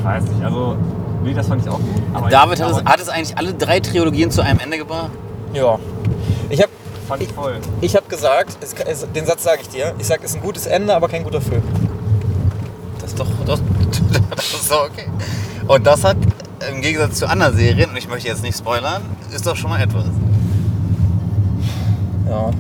[0.06, 0.78] Ich weiß nicht, also.
[1.24, 2.04] Nee, das fand ich auch gut.
[2.14, 5.10] Aber David ich, hat es, hat es eigentlich alle drei Trilogien zu einem Ende gebracht?
[5.52, 5.80] Ja.
[6.50, 6.72] Ich habe
[7.08, 7.60] fand ich voll.
[7.82, 9.96] ich hab gesagt, es, es, den Satz sage ich dir.
[9.98, 11.64] Ich sage, es ist ein gutes Ende, aber kein guter Film.
[13.00, 13.26] Das ist doch.
[13.48, 13.60] Das,
[14.36, 15.08] das ist doch okay.
[15.68, 16.18] Und das hat
[16.70, 19.02] im Gegensatz zu anderen Serien, und ich möchte jetzt nicht spoilern,
[19.34, 20.06] ist doch schon mal etwas.
[22.30, 22.52] Ja.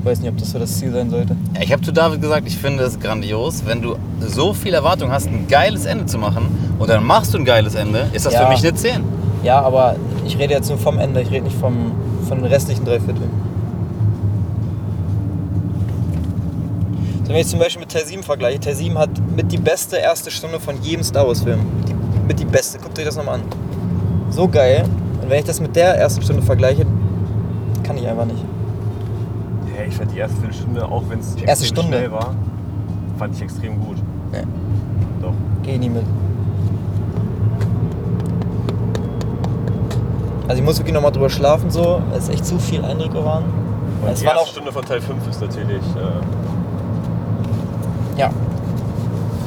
[0.00, 1.36] Ich weiß nicht, ob das so das Ziel sein sollte.
[1.54, 5.10] Ja, ich habe zu David gesagt, ich finde es grandios, wenn du so viel Erwartung
[5.10, 6.46] hast, ein geiles Ende zu machen
[6.78, 8.44] und dann machst du ein geiles Ende, ist das Ja.
[8.46, 9.02] für mich eine 10.
[9.42, 9.96] Ja, aber
[10.26, 11.92] ich rede jetzt nur vom Ende, ich rede nicht vom,
[12.26, 13.30] von den restlichen drei Vierteln.
[17.26, 20.30] Wenn ich zum Beispiel mit Teil 7 vergleiche, Teil 7 hat mit die beste erste
[20.32, 21.60] Stunde von jedem Star Wars Film.
[21.86, 21.94] Die,
[22.26, 23.42] mit die beste, guckt euch das nochmal an.
[24.30, 24.84] So geil.
[25.22, 26.84] Und wenn ich das mit der ersten Stunde vergleiche,
[27.84, 28.42] kann ich einfach nicht.
[29.90, 31.98] Ich fand die erste Viertelstunde, auch wenn es Erste Stunde.
[31.98, 32.34] schnell war,
[33.18, 33.96] fand ich extrem gut.
[34.32, 34.44] Nee.
[35.20, 35.32] Doch.
[35.62, 36.04] Geh nie mit.
[40.48, 43.44] Also ich muss wirklich nochmal drüber schlafen so, es echt zu viel Eindrücke waren.
[44.02, 45.82] Und es die erste auch, Stunde von Teil 5 ist natürlich.
[45.96, 46.20] Äh,
[48.18, 48.30] ja,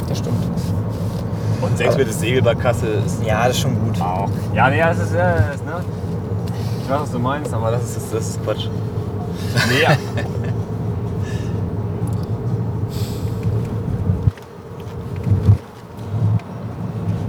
[0.08, 0.36] das stimmt.
[1.62, 4.00] und selbst Aber- mit der Segelbarkasse ist Ja, das ist schon gut.
[4.02, 4.30] auch.
[4.54, 5.74] Ja, nee, das ist, ja, das ist, ne?
[6.84, 8.68] Ich weiß, was du meinst, aber das ist, das ist Quatsch.
[9.82, 9.98] Ja.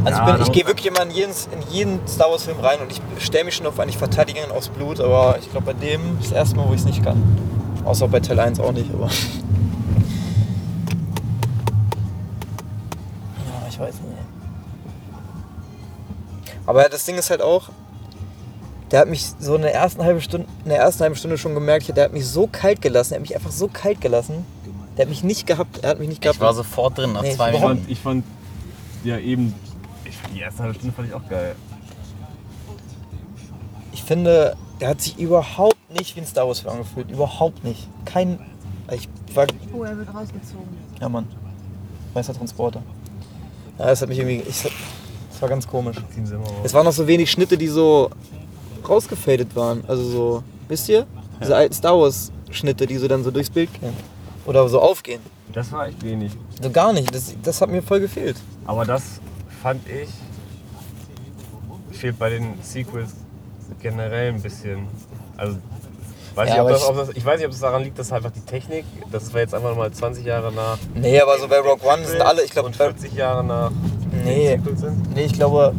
[0.05, 2.45] Also Ja, ich, bin, ich muss gehe wirklich immer in jeden, in jeden Star Wars
[2.45, 5.73] Film rein und ich stelle mich schon auf eigentlich Verteidigung aufs Blut, aber ich glaube
[5.73, 7.23] bei dem ist das erste Mal, wo ich es nicht kann.
[7.85, 9.07] Außer bei Teil 1 auch nicht, aber.
[9.07, 9.13] Ja,
[13.69, 14.05] ich weiß nicht.
[16.67, 17.69] Aber das Ding ist halt auch,
[18.95, 21.53] der hat mich so in der ersten halben Stunde, in der ersten halben Stunde schon
[21.53, 24.47] gemerkt, der hat mich so kalt gelassen, der hat mich einfach so kalt gelassen.
[24.97, 26.37] Der hat mich nicht gehabt, er hat mich nicht gehabt.
[26.37, 27.81] Ich war sofort drin nach Nee, zwei ich Ich Minuten.
[27.81, 28.25] fand, ich fand
[29.03, 29.53] ja eben.
[30.05, 31.57] Ich, die erste halbe Stunde fand ich auch geil.
[33.91, 37.11] Ich finde, der hat sich überhaupt nicht wie ein Star Wars Film angefühlt.
[37.11, 37.89] Überhaupt nicht.
[38.05, 38.39] Kein.
[38.93, 39.49] Ich war.
[39.77, 40.69] Oh, er wird rausgezogen.
[41.01, 41.27] Ja, Mann.
[42.13, 42.81] Weißer Transporter.
[43.77, 44.49] Ja, das hat mich irgendwie.
[44.49, 45.97] Ich, das war ganz komisch.
[46.63, 48.09] Es waren noch so wenig Schnitte, die so
[48.89, 49.85] rausgefadet waren.
[49.87, 50.43] Also so.
[50.69, 51.07] Wisst ihr?
[51.41, 53.93] Diese alten Star Wars Schnitte, die so dann so durchs Bild gehen.
[54.47, 55.21] Oder so aufgehen.
[55.53, 56.33] Das war echt wenig.
[56.63, 57.15] So gar nicht.
[57.15, 58.37] Das, das hat mir voll gefehlt.
[58.67, 59.21] Aber das
[59.63, 60.09] fand ich.
[61.97, 63.11] fehlt bei den Sequels
[63.81, 64.87] generell ein bisschen.
[65.37, 65.57] Also.
[66.35, 68.33] Weiß Ja, das, ich- ob das, ich weiß nicht, ob es daran liegt, dass einfach
[68.33, 70.79] die Technik, das war jetzt einfach mal 20 Jahre nach.
[70.95, 73.71] Nee, aber so bei Rogue One sind alle, ich glaube, und 40 Jahre nach
[74.25, 74.59] Nee.
[75.15, 75.75] Nee, ich glaube,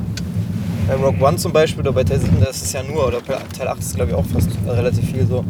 [0.88, 3.38] bei Rogue One zum Beispiel oder bei Teil 7, das ist ja nur, oder bei
[3.58, 5.44] Teil 8 ist glaube ich auch fast relativ viel so.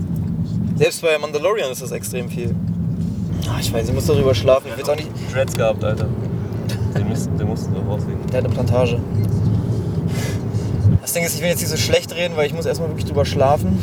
[0.76, 2.56] Selbst bei Mandalorian ist das extrem viel.
[3.48, 4.68] Ah, ich weiß, ich muss darüber schlafen.
[4.72, 5.10] Ich will auch nicht.
[5.34, 6.08] Dreads gehabt, Alter.
[6.98, 8.20] Den, müssten, den mussten wir rauslegen.
[8.28, 9.00] Der hat eine Plantage.
[11.02, 13.06] Das Ding ist, ich will jetzt nicht so schlecht reden, weil ich muss erstmal wirklich
[13.06, 13.78] drüber schlafen.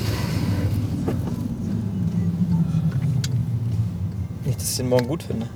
[4.45, 5.47] Nicht, dass ich den morgen gut finde.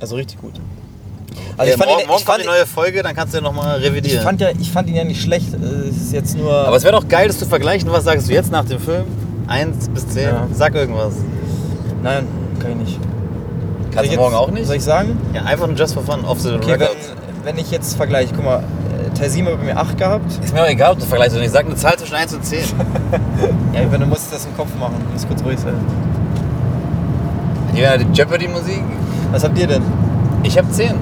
[0.00, 0.60] Also richtig gut.
[1.56, 3.34] Also Ja, ich fand, morgen ihn, morgen ich, kommt fand, die neue Folge, dann kannst
[3.34, 4.22] du ja nochmal ich, revidieren.
[4.22, 5.52] fand ja, ich fand ihn ja nicht schlecht.
[5.54, 6.52] Es ist jetzt nur.
[6.66, 7.90] Aber es wäre doch geil, das zu vergleichen.
[7.92, 9.04] Was sagst du jetzt nach dem Film?
[9.48, 10.22] 1 bis 10?
[10.24, 10.46] Ja.
[10.52, 11.14] Sag irgendwas.
[12.02, 12.26] Nein,
[12.60, 13.00] kann ich nicht.
[13.92, 14.66] Kannst ich du morgen jetzt- auch nicht?
[14.66, 15.18] Soll ich sagen?
[15.34, 16.90] Ja, einfach nur just for fun, off the Okay, record.
[17.42, 18.62] wenn, wenn ich jetzt vergleiche, guck mal,
[19.20, 20.44] äh, 7 hat bei mir 8 gehabt.
[20.44, 21.52] Ist mir auch egal, ob du vergleichst oder nicht.
[21.52, 22.60] Sag eine Zahl zwischen 1 und 10.
[23.74, 25.74] Ja, wenn du musst das im Kopf machen, du musst kurz ruhig sein.
[27.74, 28.82] Ja, die Jeopardy-Musik.
[29.32, 29.82] Was habt ihr denn?
[30.42, 30.94] Ich habe 10.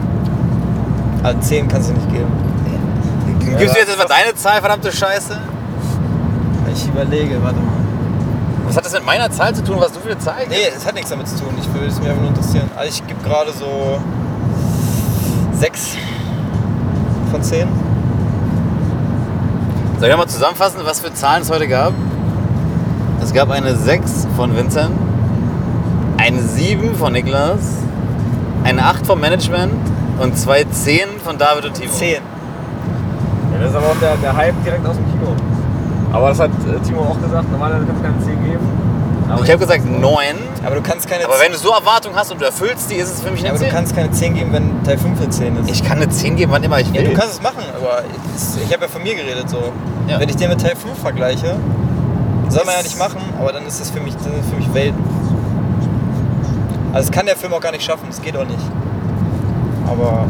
[1.22, 2.32] Also 10 kannst du nicht geben.
[3.58, 5.36] Gibst du jetzt erstmal deine Zahl, verdammte Scheiße?
[6.74, 7.72] Ich überlege, warte mal.
[8.66, 10.50] Was hat das mit meiner Zahl zu tun, was du für eine Zahl gibst?
[10.50, 11.54] Nee, es hat nichts damit zu tun.
[11.60, 12.68] Ich würde es mir einfach nur interessieren.
[12.76, 14.00] Also ich gebe gerade so
[15.54, 15.96] 6
[17.30, 17.68] von 10.
[19.98, 21.94] Soll ich nochmal zusammenfassen, was für Zahlen es heute gab?
[23.22, 24.90] Es gab eine 6 von Vincent,
[26.18, 27.60] eine 7 von Niklas,
[28.64, 29.72] eine 8 vom Management
[30.18, 31.92] und zwei 10 von David und Timo.
[31.92, 32.14] 10.
[32.14, 32.20] Ja,
[33.60, 35.34] das ist aber auch der, der Hype direkt aus dem Kino.
[36.12, 38.86] Aber das hat äh, Timo auch gesagt, normalerweise kann es keine 10 geben.
[39.28, 40.00] Aber Ich habe gesagt 9,
[40.64, 43.12] Aber du kannst keine aber wenn du so Erwartungen hast und du erfüllst die, ist
[43.12, 43.74] es für mich ja, eine aber du 10.
[43.74, 45.70] kannst keine 10 geben, wenn Teil 5 eine 10 ist.
[45.70, 47.08] Ich kann eine 10 geben, wann immer ich ja, will.
[47.08, 48.02] du kannst es machen, aber
[48.36, 49.72] es- ich habe ja von mir geredet so.
[50.06, 50.20] Ja.
[50.20, 51.56] Wenn ich den mit Teil 5 vergleiche,
[52.48, 55.02] soll man ja nicht machen, aber dann ist das für mich, das für mich Welten.
[56.92, 58.60] Also das kann der Film auch gar nicht schaffen, das geht auch nicht.
[59.86, 60.26] Aber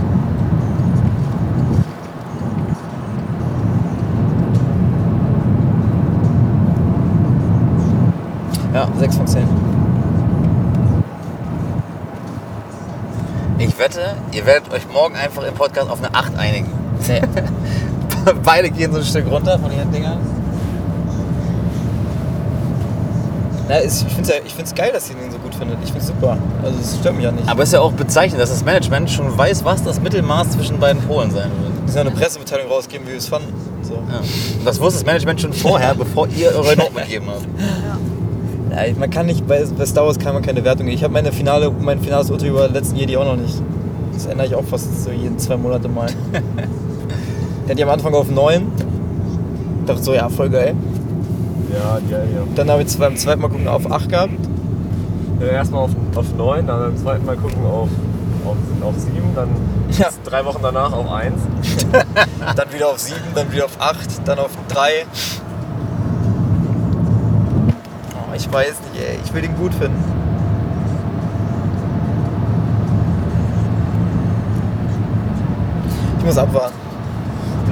[8.75, 9.49] ja, 6 von 10.
[13.59, 14.01] Ich wette,
[14.33, 16.71] ihr werdet euch morgen einfach im Podcast auf eine 8 einigen.
[18.45, 20.36] Beide gehen so ein Stück runter von ihren Dingern.
[23.69, 25.79] Na, ich finde es ja, ich find's geil, dass ihr den so gut findet.
[25.83, 26.39] Ich finde es super.
[26.63, 27.49] Also es stört mich ja nicht.
[27.49, 30.79] Aber es ist ja auch bezeichnend, dass das Management schon weiß, was das Mittelmaß zwischen
[30.79, 31.75] beiden Polen sein wird.
[31.75, 33.53] Wir müssen ja eine Pressemitteilung rausgeben, wie wir es fanden.
[33.83, 33.95] So.
[33.95, 34.21] Ja.
[34.65, 37.47] Das wusste das Management schon vorher, bevor ihr eure Noten gegeben habt.
[38.71, 40.97] Ja, man kann nicht, bei, bei Star Wars kann man keine Wertung geben.
[40.97, 43.61] Ich habe meine Finale, mein finales Urteil über letzten Jedi auch noch nicht.
[44.13, 46.09] Das ändere ich auch fast so jeden zwei Monate mal.
[47.67, 48.71] Der hat ja am Anfang auf 9.
[49.87, 50.75] Dachte so, ja, voll geil.
[51.73, 52.43] Ja, ja, ja.
[52.55, 54.33] Dann habe ich beim zweiten Mal gucken auf 8 gehabt.
[55.41, 57.89] Äh, Erstmal auf, auf 9, dann beim zweiten Mal gucken auf,
[58.45, 59.49] auf, auf 7, dann
[59.99, 60.09] Ja.
[60.25, 61.35] drei Wochen danach auf 1.
[62.57, 65.05] Dann wieder auf 7, dann wieder auf 8, dann auf 3.
[68.15, 69.19] Oh, ich weiß nicht, ey.
[69.25, 70.03] Ich will den gut finden.
[76.19, 76.75] Ich muss abwarten.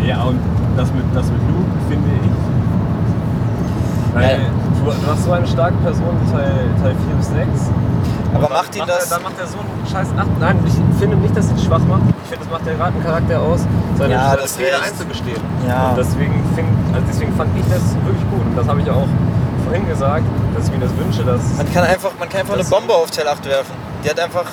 [0.07, 0.39] Ja, und
[0.77, 2.44] das mit, das mit Luke finde ich.
[4.15, 4.39] Weil
[4.85, 7.49] du, hast so eine starke Person Teil, Teil 4 bis 6.
[8.35, 10.27] Aber dann macht ihn das- Er, dann macht er so einen scheiß 8.
[10.41, 12.03] Nein, ich finde nicht, dass ihn schwach macht.
[12.25, 13.61] Ich finde, das macht der gerade einen Charakter aus,
[13.99, 15.41] seine, Ja, seine das Fehler einzugestehen.
[15.69, 15.91] Ja.
[15.91, 18.45] Und deswegen, find, also deswegen fand ich das wirklich gut.
[18.47, 19.07] Und das habe ich auch
[19.65, 20.25] vorhin gesagt,
[20.57, 21.41] dass ich mir das wünsche, dass.
[21.57, 23.73] Man kann einfach, man kann einfach eine Bombe auf Teil 8 werfen.
[24.05, 24.47] Die hat einfach.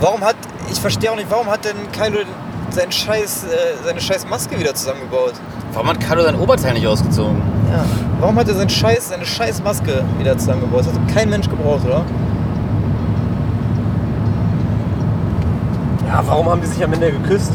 [0.00, 0.36] Warum hat.
[0.70, 2.18] Ich verstehe auch nicht, warum hat denn Kylo
[2.70, 3.48] seinen scheiß, äh,
[3.84, 5.34] seine scheiß Maske wieder zusammengebaut?
[5.72, 7.40] Warum hat Carlo sein Oberteil nicht ausgezogen?
[7.76, 7.84] Ja.
[8.20, 10.80] Warum hat er seinen scheiß, seine scheiß Maske wieder zusammengebaut?
[10.86, 12.04] Das hat kein Mensch gebraucht, oder?
[16.06, 17.52] Ja, warum haben die sich am Ende geküsst?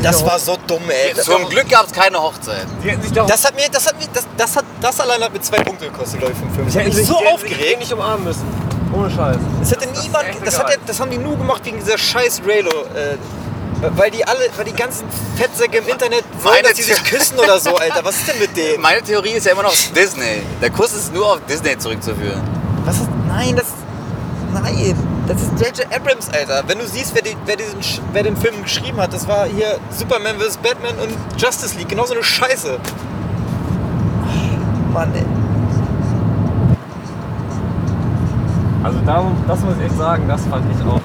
[0.00, 1.12] Das war so dumm, ey.
[1.20, 2.66] Zum Glück gab es keine Hochzeit.
[2.84, 3.26] Die hätten sich doch.
[3.26, 5.86] das hat mir, das hat mir, das, das hat, das allein hat mir zwei Punkte
[5.86, 6.68] gekostet, glaube ich, vom Film.
[6.68, 7.78] Ich hätten mich so die hätten sich aufgeregt.
[7.80, 8.44] nicht umarmen müssen.
[8.94, 9.36] Ohne Scheiß.
[9.60, 12.42] Das hätte Das- das niemand, das, hat das haben die nur gemacht wegen dieser scheiß
[12.46, 12.70] Raylo.
[12.94, 13.16] Äh,
[13.82, 15.06] weil die alle, weil die ganzen
[15.36, 18.04] Fettsäcke im Internet wollen, Meine dass die sich küssen oder so, Alter.
[18.04, 18.80] Was ist denn mit denen?
[18.80, 20.42] Meine Theorie ist ja immer noch Disney.
[20.60, 22.40] Der Kuss ist nur auf Disney zurückzuführen.
[22.84, 23.66] Was ist, nein, das,
[24.52, 24.96] nein,
[25.26, 25.94] das ist J.J.
[25.94, 26.62] Abrams, Alter.
[26.66, 27.78] Wenn du siehst, wer, die, wer, diesen,
[28.12, 30.56] wer den Film geschrieben hat, das war hier Superman vs.
[30.58, 32.78] Batman und Justice League, genau so eine Scheiße.
[34.92, 35.24] Mann, ey.
[38.84, 41.00] Also darum, das muss ich echt sagen, das fand ich auch.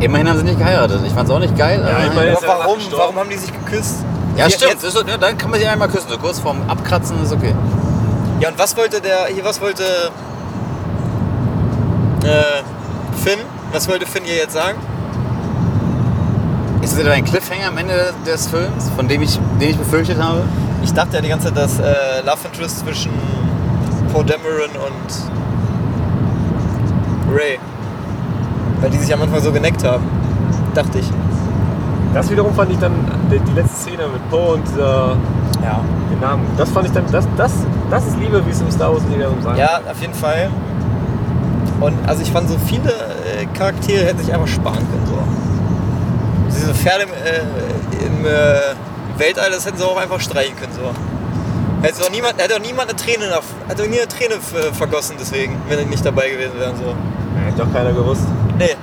[0.00, 1.00] Immerhin haben sie nicht geheiratet.
[1.06, 1.80] Ich fand es auch nicht geil.
[1.82, 4.04] Ja, ich meine, Aber warum, warum haben die sich geküsst?
[4.36, 4.72] ja, Ja, stimmt.
[4.72, 6.08] jetzt- Ist so, ja, dann kann man sich einmal küssen.
[6.10, 7.54] So kurz vorm Abkratzen ist okay.
[8.40, 9.82] Ja, und was wollte der, hier, was wollte
[12.24, 12.62] äh,
[13.24, 13.38] Finn?
[13.72, 14.78] Was wollte Finn hier jetzt sagen?
[16.82, 20.22] Ist das etwa ein Cliffhanger am Ende des Films, von dem ich, den ich befürchtet
[20.22, 20.42] habe?
[20.84, 23.10] Ich dachte ja die ganze Zeit, dass äh, Love Interest zwischen
[24.12, 25.08] Poe Dameron und
[27.34, 27.58] Ray,
[28.80, 30.04] weil die sich am Anfang so geneckt haben,
[30.74, 31.10] dachte ich.
[32.14, 32.92] Das wiederum fand ich dann,
[33.30, 35.16] die, die letzte Szene mit Poe und dieser,
[35.62, 35.80] Ja.
[36.10, 37.52] den Namen, das fand ich dann, das, das,
[37.90, 40.48] das ist Liebe, wie es im Star Wars Universum sein Ja, auf jeden Fall.
[41.80, 45.06] Und also ich fand so viele äh, Charaktere hätten sich einfach sparen können.
[45.06, 45.18] So.
[46.56, 50.72] Diese Pferde im, äh, im äh, Weltall, das hätten sie auch einfach streichen können.
[50.72, 50.90] So.
[51.86, 54.36] Hätte doch niemand, hätte doch niemand eine Träne, nach, hätte doch nie eine Träne
[54.72, 56.76] vergossen deswegen, wenn die nicht dabei gewesen wären.
[56.76, 56.94] So.
[57.56, 58.22] Hätte doch keiner gewusst.
[58.58, 58.76] Nee.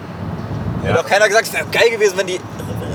[0.83, 0.89] Ja.
[0.89, 2.39] Hätte auch keiner gesagt, es wäre geil gewesen, wenn die,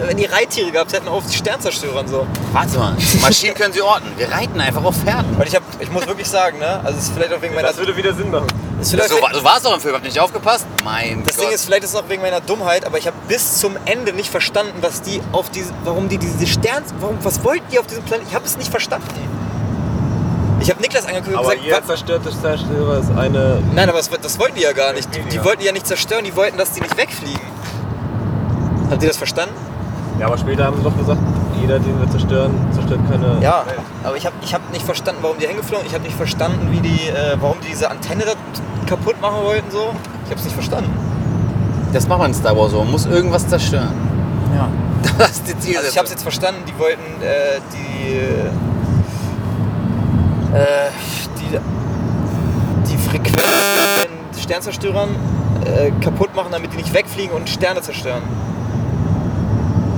[0.07, 2.07] wenn die Reittiere gehabt hätten auf die Sternzerstörern.
[2.09, 2.27] So.
[2.53, 2.97] Warte mal.
[3.23, 4.07] Maschinen können sie orten.
[4.17, 5.37] Wir reiten einfach auf Pferden.
[5.37, 6.81] Und ich, hab, ich muss wirklich sagen, ne?
[6.85, 7.69] also es ist vielleicht auch wegen meiner...
[7.69, 8.47] Das würde wieder Sinn machen.
[8.81, 9.95] ist vielleicht, So, war- so war es doch im Film.
[9.95, 10.67] Habt ihr nicht aufgepasst?
[10.85, 11.47] Mein Das Gott.
[11.47, 14.13] Ding ist, vielleicht ist es auch wegen meiner Dummheit, aber ich habe bis zum Ende
[14.13, 17.87] nicht verstanden, was die auf diese, warum die diese Stern, warum, was wollten die auf
[17.87, 18.29] diesem Planeten?
[18.29, 19.07] Ich habe es nicht verstanden.
[20.69, 23.63] Ich habe Niklas angeguckt und Aber gesagt, jeder wa- zerstörte Zerstörer ist eine.
[23.75, 25.09] nein, aber das, das wollten die ja gar nicht.
[25.15, 27.41] Die, die wollten die ja nicht zerstören, die wollten, dass die nicht wegfliegen.
[28.91, 29.55] Habt ihr das verstanden?
[30.21, 31.21] Ja, aber später haben sie doch gesagt,
[31.59, 33.79] jeder, den wir zerstören, zerstört keine Ja, Welt.
[34.05, 36.81] aber ich habe ich hab nicht verstanden, warum die hingeflogen Ich habe nicht verstanden, wie
[36.87, 38.33] die, äh, warum die diese Antenne da
[38.87, 39.71] kaputt machen wollten.
[39.71, 39.95] So.
[40.27, 40.91] Ich habe es nicht verstanden.
[41.95, 42.81] Das macht man in Star Wars so.
[42.85, 43.95] Man muss irgendwas zerstören.
[44.55, 44.69] Ja.
[45.17, 45.77] Das ist die Zielsetzung.
[45.79, 48.19] Also ich habe es jetzt verstanden, die wollten äh, die,
[50.55, 50.91] äh,
[51.41, 51.59] die,
[52.91, 53.37] die Frequenz
[54.03, 55.09] mit den Sternzerstörern
[55.65, 58.23] äh, kaputt machen, damit die nicht wegfliegen und Sterne zerstören.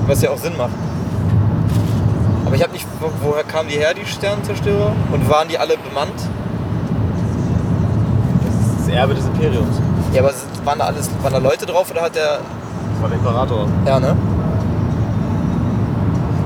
[0.06, 0.70] Was ja auch Sinn macht.
[2.46, 4.92] Aber ich habe nicht, wo, woher kamen die her, die Sternzerstörer?
[5.12, 6.14] Und waren die alle bemannt?
[8.44, 9.76] Das ist das Erbe des Imperiums.
[10.12, 10.32] Ja, aber
[10.64, 12.38] waren, da alles, waren da Leute drauf oder hat der.
[12.38, 13.68] Das war der Imperator.
[13.86, 14.16] Ja, ne?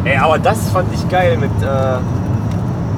[0.05, 1.98] Ey, aber das fand ich geil mit, äh,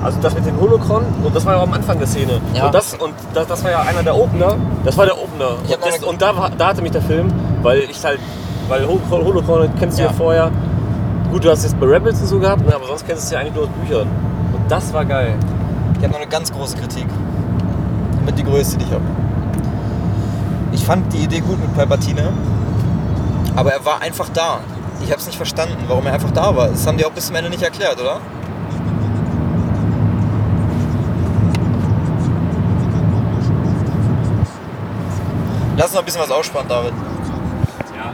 [0.06, 2.40] also das mit dem Holocron und das war ja auch am Anfang der Szene.
[2.54, 2.66] Ja.
[2.66, 4.54] Und, das, und das, das war ja einer der Opener.
[4.84, 5.56] Das war der Opener.
[5.58, 8.20] Und, das, und da, da hatte mich der Film, weil ich halt,
[8.68, 10.08] weil Holocron, Holocron kennst du ja.
[10.08, 10.14] Ja.
[10.14, 10.52] vorher.
[11.32, 13.30] Gut, du hast jetzt bei Rebels und so gehabt, ne, aber sonst kennst du es
[13.32, 14.06] ja eigentlich nur aus Büchern.
[14.52, 15.34] Und das war geil.
[15.98, 17.06] Ich habe noch eine ganz große Kritik.
[18.24, 19.02] Mit die größte, die ich habe.
[20.70, 22.32] Ich fand die Idee gut mit Palpatine,
[23.56, 24.60] aber er war einfach da.
[25.02, 26.68] Ich habe es nicht verstanden, warum er einfach da war.
[26.68, 28.20] Das haben die auch bis zum Ende nicht erklärt, oder?
[35.76, 36.92] Lass uns noch ein bisschen was ausspannen, David.
[37.94, 38.12] Ja.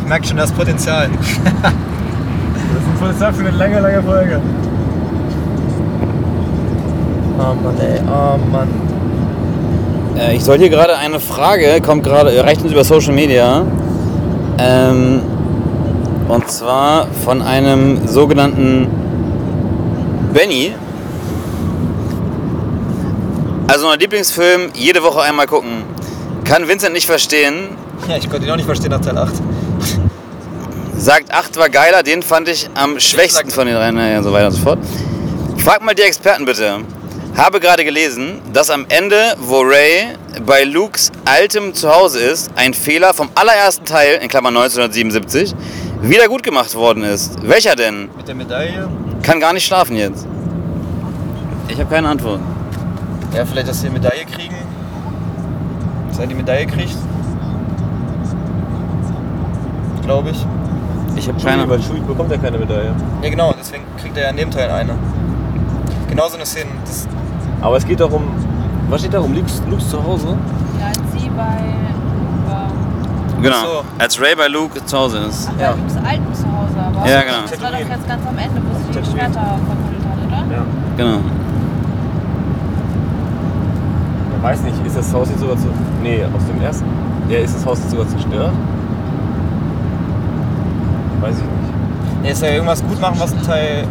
[0.00, 1.10] Ich merke schon das Potenzial.
[2.74, 4.40] Das ist ein Potenzial für eine lange, lange Folge.
[7.38, 8.68] Oh Mann, ey, oh Mann.
[10.18, 13.64] Äh, ich soll hier gerade eine Frage, kommt gerade, erreicht uns über Social Media.
[14.58, 15.20] Ähm,
[16.28, 18.88] und zwar von einem sogenannten
[20.32, 20.74] Benny.
[23.68, 25.93] Also mein Lieblingsfilm, jede Woche einmal gucken.
[26.44, 27.70] Kann Vincent nicht verstehen.
[28.08, 29.32] Ja, ich konnte ihn auch nicht verstehen nach Teil 8.
[30.96, 34.46] Sagt 8 war geiler, den fand ich am schwächsten von den dreien und so weiter
[34.46, 34.78] und so fort.
[35.56, 36.80] Frag mal die Experten bitte.
[37.36, 40.14] Habe gerade gelesen, dass am Ende, wo Ray
[40.46, 45.54] bei Lukes altem Zuhause ist, ein Fehler vom allerersten Teil, in Klammern 1977,
[46.02, 47.36] wieder gut gemacht worden ist.
[47.42, 48.10] Welcher denn?
[48.16, 48.88] Mit der Medaille?
[49.22, 50.26] Kann gar nicht schlafen jetzt.
[51.68, 52.40] Ich habe keine Antwort.
[53.34, 54.54] Ja, vielleicht, dass sie eine Medaille kriegen.
[56.14, 56.96] Dass er die Medaille kriegt.
[60.04, 60.46] Glaube ich.
[61.16, 62.94] Ich habe Keine, weil Chewie bekommt ja keine Medaille.
[63.20, 64.94] Ja, genau, deswegen kriegt er ja in dem Teil eine.
[66.08, 66.70] Genau so eine Szene.
[66.84, 67.08] Das,
[67.60, 68.22] Aber es geht doch um,
[68.90, 69.34] was steht da um?
[69.34, 70.38] Luke's, Luke's zu Hause?
[70.78, 71.58] Ja, als sie bei,
[73.42, 73.56] Genau.
[73.56, 73.84] So.
[73.98, 75.50] Als Ray bei Luke zu Hause ist.
[75.56, 75.72] bei Ja.
[75.72, 77.10] Lukes alten Zuhause aber.
[77.10, 77.38] Ja, genau.
[77.50, 79.10] Das war doch jetzt ganz am Ende, wo sie die.
[79.10, 80.54] Schwerter verbuddelt hat, oder?
[80.54, 80.62] Ja.
[80.96, 81.18] Genau.
[84.44, 85.68] Ich weiß nicht, ist das Haus jetzt sogar zu.
[86.02, 86.84] Nee, aus dem ersten.
[87.30, 88.52] Ja, ist das Haus jetzt sogar zerstört?
[91.22, 92.24] Weiß ich nicht.
[92.24, 93.86] er ist ja irgendwas gut machen, was ein Teil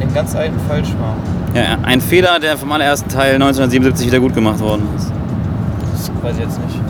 [0.00, 1.14] dem ganz alten falsch war.
[1.54, 5.12] Ja, ein Fehler, der vom allerersten Teil 1977 wieder gut gemacht worden ist.
[5.92, 6.80] Das weiß ich jetzt nicht.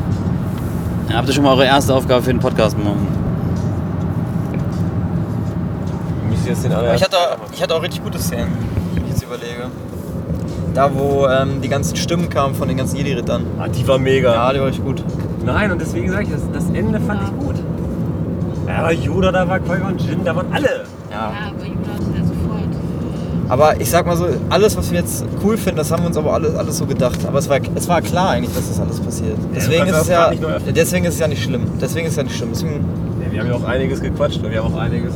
[1.10, 3.06] Ja, habt ihr schon mal eure erste Aufgabe für den Podcast morgen?
[6.46, 6.96] Den allerersten.
[6.96, 7.16] ich hatte,
[7.52, 8.56] ich hatte auch richtig gute Szenen,
[8.94, 9.66] wenn ich jetzt überlege.
[10.78, 13.42] Da, wo ähm, die ganzen Stimmen kamen von den ganzen Jedi-Rittern.
[13.58, 14.32] Ah, die war mega.
[14.32, 15.02] Ja, die war richtig gut.
[15.44, 17.56] Nein, und deswegen sage ich, das, das Ende fand ich gut.
[18.68, 20.84] Ja, aber Yoda, da war Qui-Gon Jinn, da waren alle.
[21.10, 21.16] Ja.
[21.16, 22.62] Ja, aber Judah hat ja sofort.
[22.62, 26.06] äh, Aber ich sag mal so, alles, was wir jetzt cool finden, das haben wir
[26.08, 27.18] uns aber alles, alles so gedacht.
[27.26, 29.36] Aber es war, es war klar eigentlich, dass das alles passiert.
[29.56, 30.30] Deswegen kannst ist es ja,
[30.76, 31.62] deswegen ist es ja nicht schlimm.
[31.80, 32.50] Deswegen ist es ja nicht schlimm.
[32.52, 32.84] Deswegen,
[33.24, 35.12] Ja, wir haben ja auch einiges gequatscht und wir haben auch einiges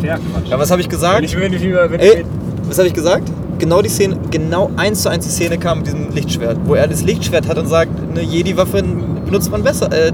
[0.00, 0.48] verquatscht.
[0.50, 1.16] ja, was habe ich gesagt?
[1.16, 2.26] wenn ich, wenn ich, wenn Ey, ich,
[2.68, 3.28] was habe ich gesagt?
[3.64, 6.86] Genau die Szene, genau eins zu eins die Szene kam mit diesem Lichtschwert, wo er
[6.86, 8.82] das Lichtschwert hat und sagt, eine Jedi-Waffe
[9.24, 10.12] benutzt man besser, äh,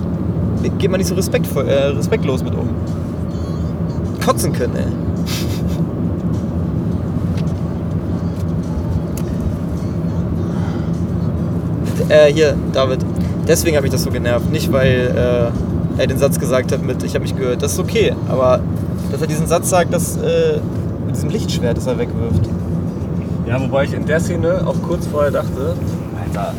[0.79, 2.69] geht man nicht so respektvoll, äh, respektlos mit um.
[4.25, 4.85] Kotzen können, ey.
[12.09, 13.05] Äh, hier, David.
[13.49, 14.51] Deswegen habe ich das so genervt.
[14.51, 15.53] Nicht, weil
[15.97, 17.62] äh, er den Satz gesagt hat mit, ich habe mich gehört.
[17.62, 18.15] Das ist okay.
[18.29, 18.61] Aber
[19.12, 20.59] dass er diesen Satz sagt, dass äh,
[21.07, 22.49] mit diesem Lichtschwert, das er wegwirft.
[23.51, 25.75] Ja, wobei ich in der Szene auch kurz vorher dachte,
[26.25, 26.55] Alter,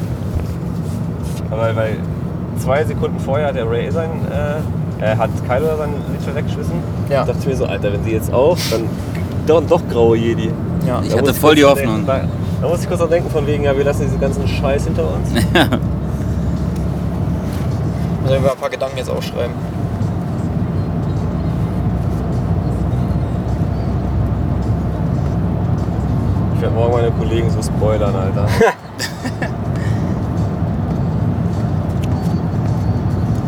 [1.50, 1.98] weil, weil
[2.60, 6.76] zwei Sekunden vorher hat der Ray sein, äh, er hat Kylo sein Lichtschwert weggeschmissen.
[7.10, 7.22] Ja.
[7.22, 8.84] Da dachte ich mir so, Alter, wenn sie jetzt auch, dann
[9.48, 10.52] doch, doch graue Jedi.
[10.86, 11.02] Ja.
[11.02, 12.06] Ich Da hatte voll die kurz Hoffnung.
[12.06, 12.24] Denken, da,
[12.61, 15.03] da muss ich kurz noch denken von wegen, ja, wir lassen diesen ganzen Scheiß hinter
[15.03, 15.30] uns.
[18.28, 19.53] Sollen wir ein paar Gedanken jetzt aufschreiben?
[26.61, 28.45] Ich werde morgen meine Kollegen so spoilern, Alter.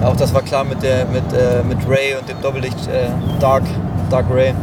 [0.04, 3.10] Auch das war klar mit, der, mit, äh, mit Ray und dem Doppellicht äh,
[3.40, 3.62] Dark,
[4.10, 4.56] Dark Ray.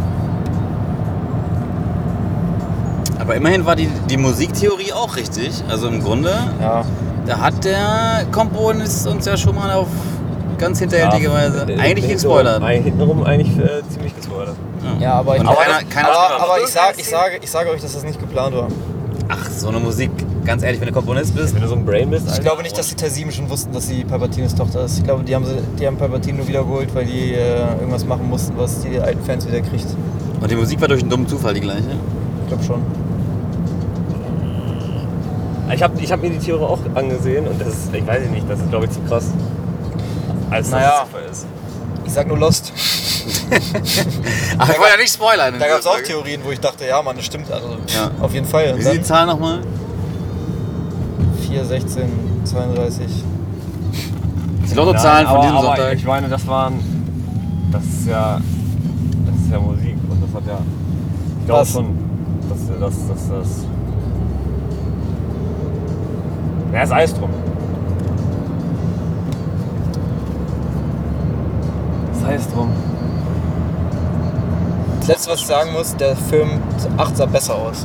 [3.20, 5.62] Aber immerhin war die, die Musiktheorie auch richtig.
[5.68, 6.82] Also im Grunde, Ja.
[7.26, 9.86] da hat der Komponist uns ja schon mal auf
[10.58, 12.64] ganz hinterhältige Weise äh, eigentlich gespoilert.
[12.64, 14.56] Hintenrum eigentlich äh, ziemlich gespoilert.
[15.00, 15.56] Ja, aber, ich, aber,
[15.88, 18.68] keiner- aber, aber ich, sag, ich, sage, ich sage euch, dass das nicht geplant war.
[19.28, 20.10] Ach, so eine Musik,
[20.44, 22.76] ganz ehrlich, wenn du Komponist bist, Wenn du so ein Brain bist, Ich glaube nicht,
[22.76, 24.98] dass die Tersimen schon wussten, dass sie Palpatines Tochter ist.
[24.98, 28.28] Ich glaube, die haben, sie, die haben Palpatine nur wiedergeholt, weil die äh, irgendwas machen
[28.28, 29.86] mussten, was die alten Fans wieder kriegt.
[30.40, 31.82] und die Musik war durch einen dummen Zufall die gleiche.
[32.42, 32.82] Ich glaube schon.
[35.72, 38.44] Ich habe ich hab mir die Tiere auch angesehen und das ist, ich weiß nicht,
[38.50, 39.26] das ist glaube ich zu krass.
[40.50, 40.94] Als Naja.
[41.04, 41.46] es Zufall ist.
[42.04, 42.72] Ich sag nur Lost.
[44.58, 45.58] Ach, ich wollte ja nicht spoilern.
[45.58, 46.00] Da gab es auch.
[46.00, 47.50] Theorien, wo ich dachte, ja, Mann, das stimmt.
[47.50, 48.10] Also Ja.
[48.20, 48.76] auf jeden Fall.
[48.78, 49.60] Wie sind die Zahlen nochmal?
[51.48, 52.08] 4, 16,
[52.44, 53.06] 32.
[54.70, 55.94] Die Lottozahlen von aber, diesem aber Sonntag.
[55.94, 56.78] Ich meine, das waren.
[57.72, 58.40] Das ist ja.
[59.26, 60.58] Das ist ja Musik und das hat ja.
[61.40, 61.98] Ich glaube schon,
[62.48, 63.08] dass das.
[63.08, 63.48] das, das
[66.72, 67.30] ja, ist alles drum.
[72.12, 72.70] Das heißt drum.
[75.10, 76.50] Das letzte, was ich sagen muss, der Film
[76.97, 77.84] 8 sah besser aus.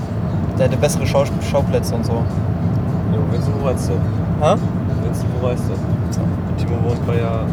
[0.59, 2.11] Der hatte bessere Schau Schauplätze und so.
[2.11, 4.45] Jo, Vincent, wo du?
[4.45, 4.57] Ha?
[5.03, 5.51] Vincent, wo du?
[5.51, 7.45] Und Timo wohnt bei ja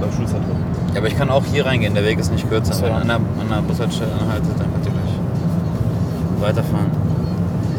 [0.00, 0.56] beim Schulzentrum.
[0.94, 2.72] Ja, aber ich kann auch hier reingehen, der Weg ist nicht kürzer.
[2.72, 2.96] So, Wenn ja.
[2.96, 6.90] an der, an der Bushaltestelle anhaltet, dann könnt ihr gleich weiterfahren.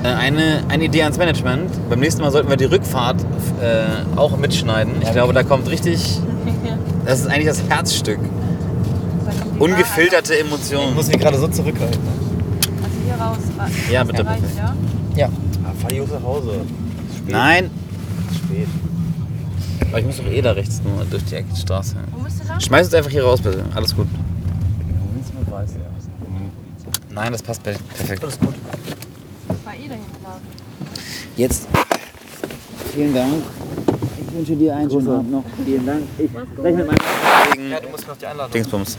[0.04, 1.90] Äh, Eine, eine Idee ans Management.
[1.90, 3.22] Beim nächsten Mal sollten wir die Rückfahrt
[3.60, 4.94] äh, auch mitschneiden.
[5.02, 6.20] Ich Ja, glaube, da kommt richtig.
[7.04, 8.20] Das ist eigentlich das Herzstück.
[9.62, 10.96] Ungefilterte Ich Emotionen.
[10.96, 12.00] muss mich gerade so zurückhalten.
[12.84, 13.38] Also hier raus.
[13.90, 14.58] äh, Ja, bitte, erreicht, bitte.
[14.58, 14.76] ja?
[15.16, 15.30] Ja.
[15.64, 16.50] Ah, fahr die Jungs nach Hause.
[16.52, 17.32] Ist spät.
[17.32, 17.70] Nein,
[18.32, 18.68] Ist spät.
[19.88, 21.96] aber ich muss doch eh da rechts nur durch die Ecke die Straße.
[22.12, 22.60] Wo bist du lang?
[22.60, 23.64] Schmeiß uns einfach hier raus, bitte.
[23.76, 24.08] Alles gut.
[27.12, 28.24] Nein, das passt perfekt.
[28.24, 28.54] Alles gut.
[29.50, 30.02] Ich war eh dahin.
[31.36, 31.68] Jetzt.
[32.94, 33.34] Vielen Dank.
[34.28, 35.44] Ich wünsche dir einen schönen Abend noch.
[35.66, 36.02] Vielen Dank.
[36.18, 36.34] Ich mit
[36.64, 38.52] meinem Kollegen Ja, du musst noch die Einladung.
[38.54, 38.98] Dingsbums.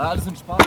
[0.00, 0.58] Ah, alles in Spaß.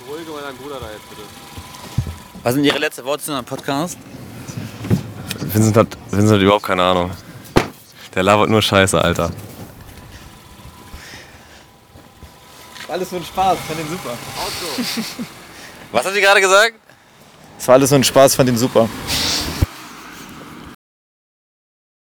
[0.00, 1.22] Beruhige mal deinen Bruder da jetzt bitte.
[2.42, 3.96] Was sind Ihre letzten Worte zu einem Podcast?
[5.40, 7.10] Vincent hat, Vincent hat überhaupt keine Ahnung.
[8.14, 9.30] Der labert nur Scheiße, Alter.
[12.88, 14.16] Alles so ein Spaß, fand den super.
[15.92, 16.74] Was hat sie gerade gesagt?
[17.58, 18.88] Es war alles so ein Spaß, fand den super.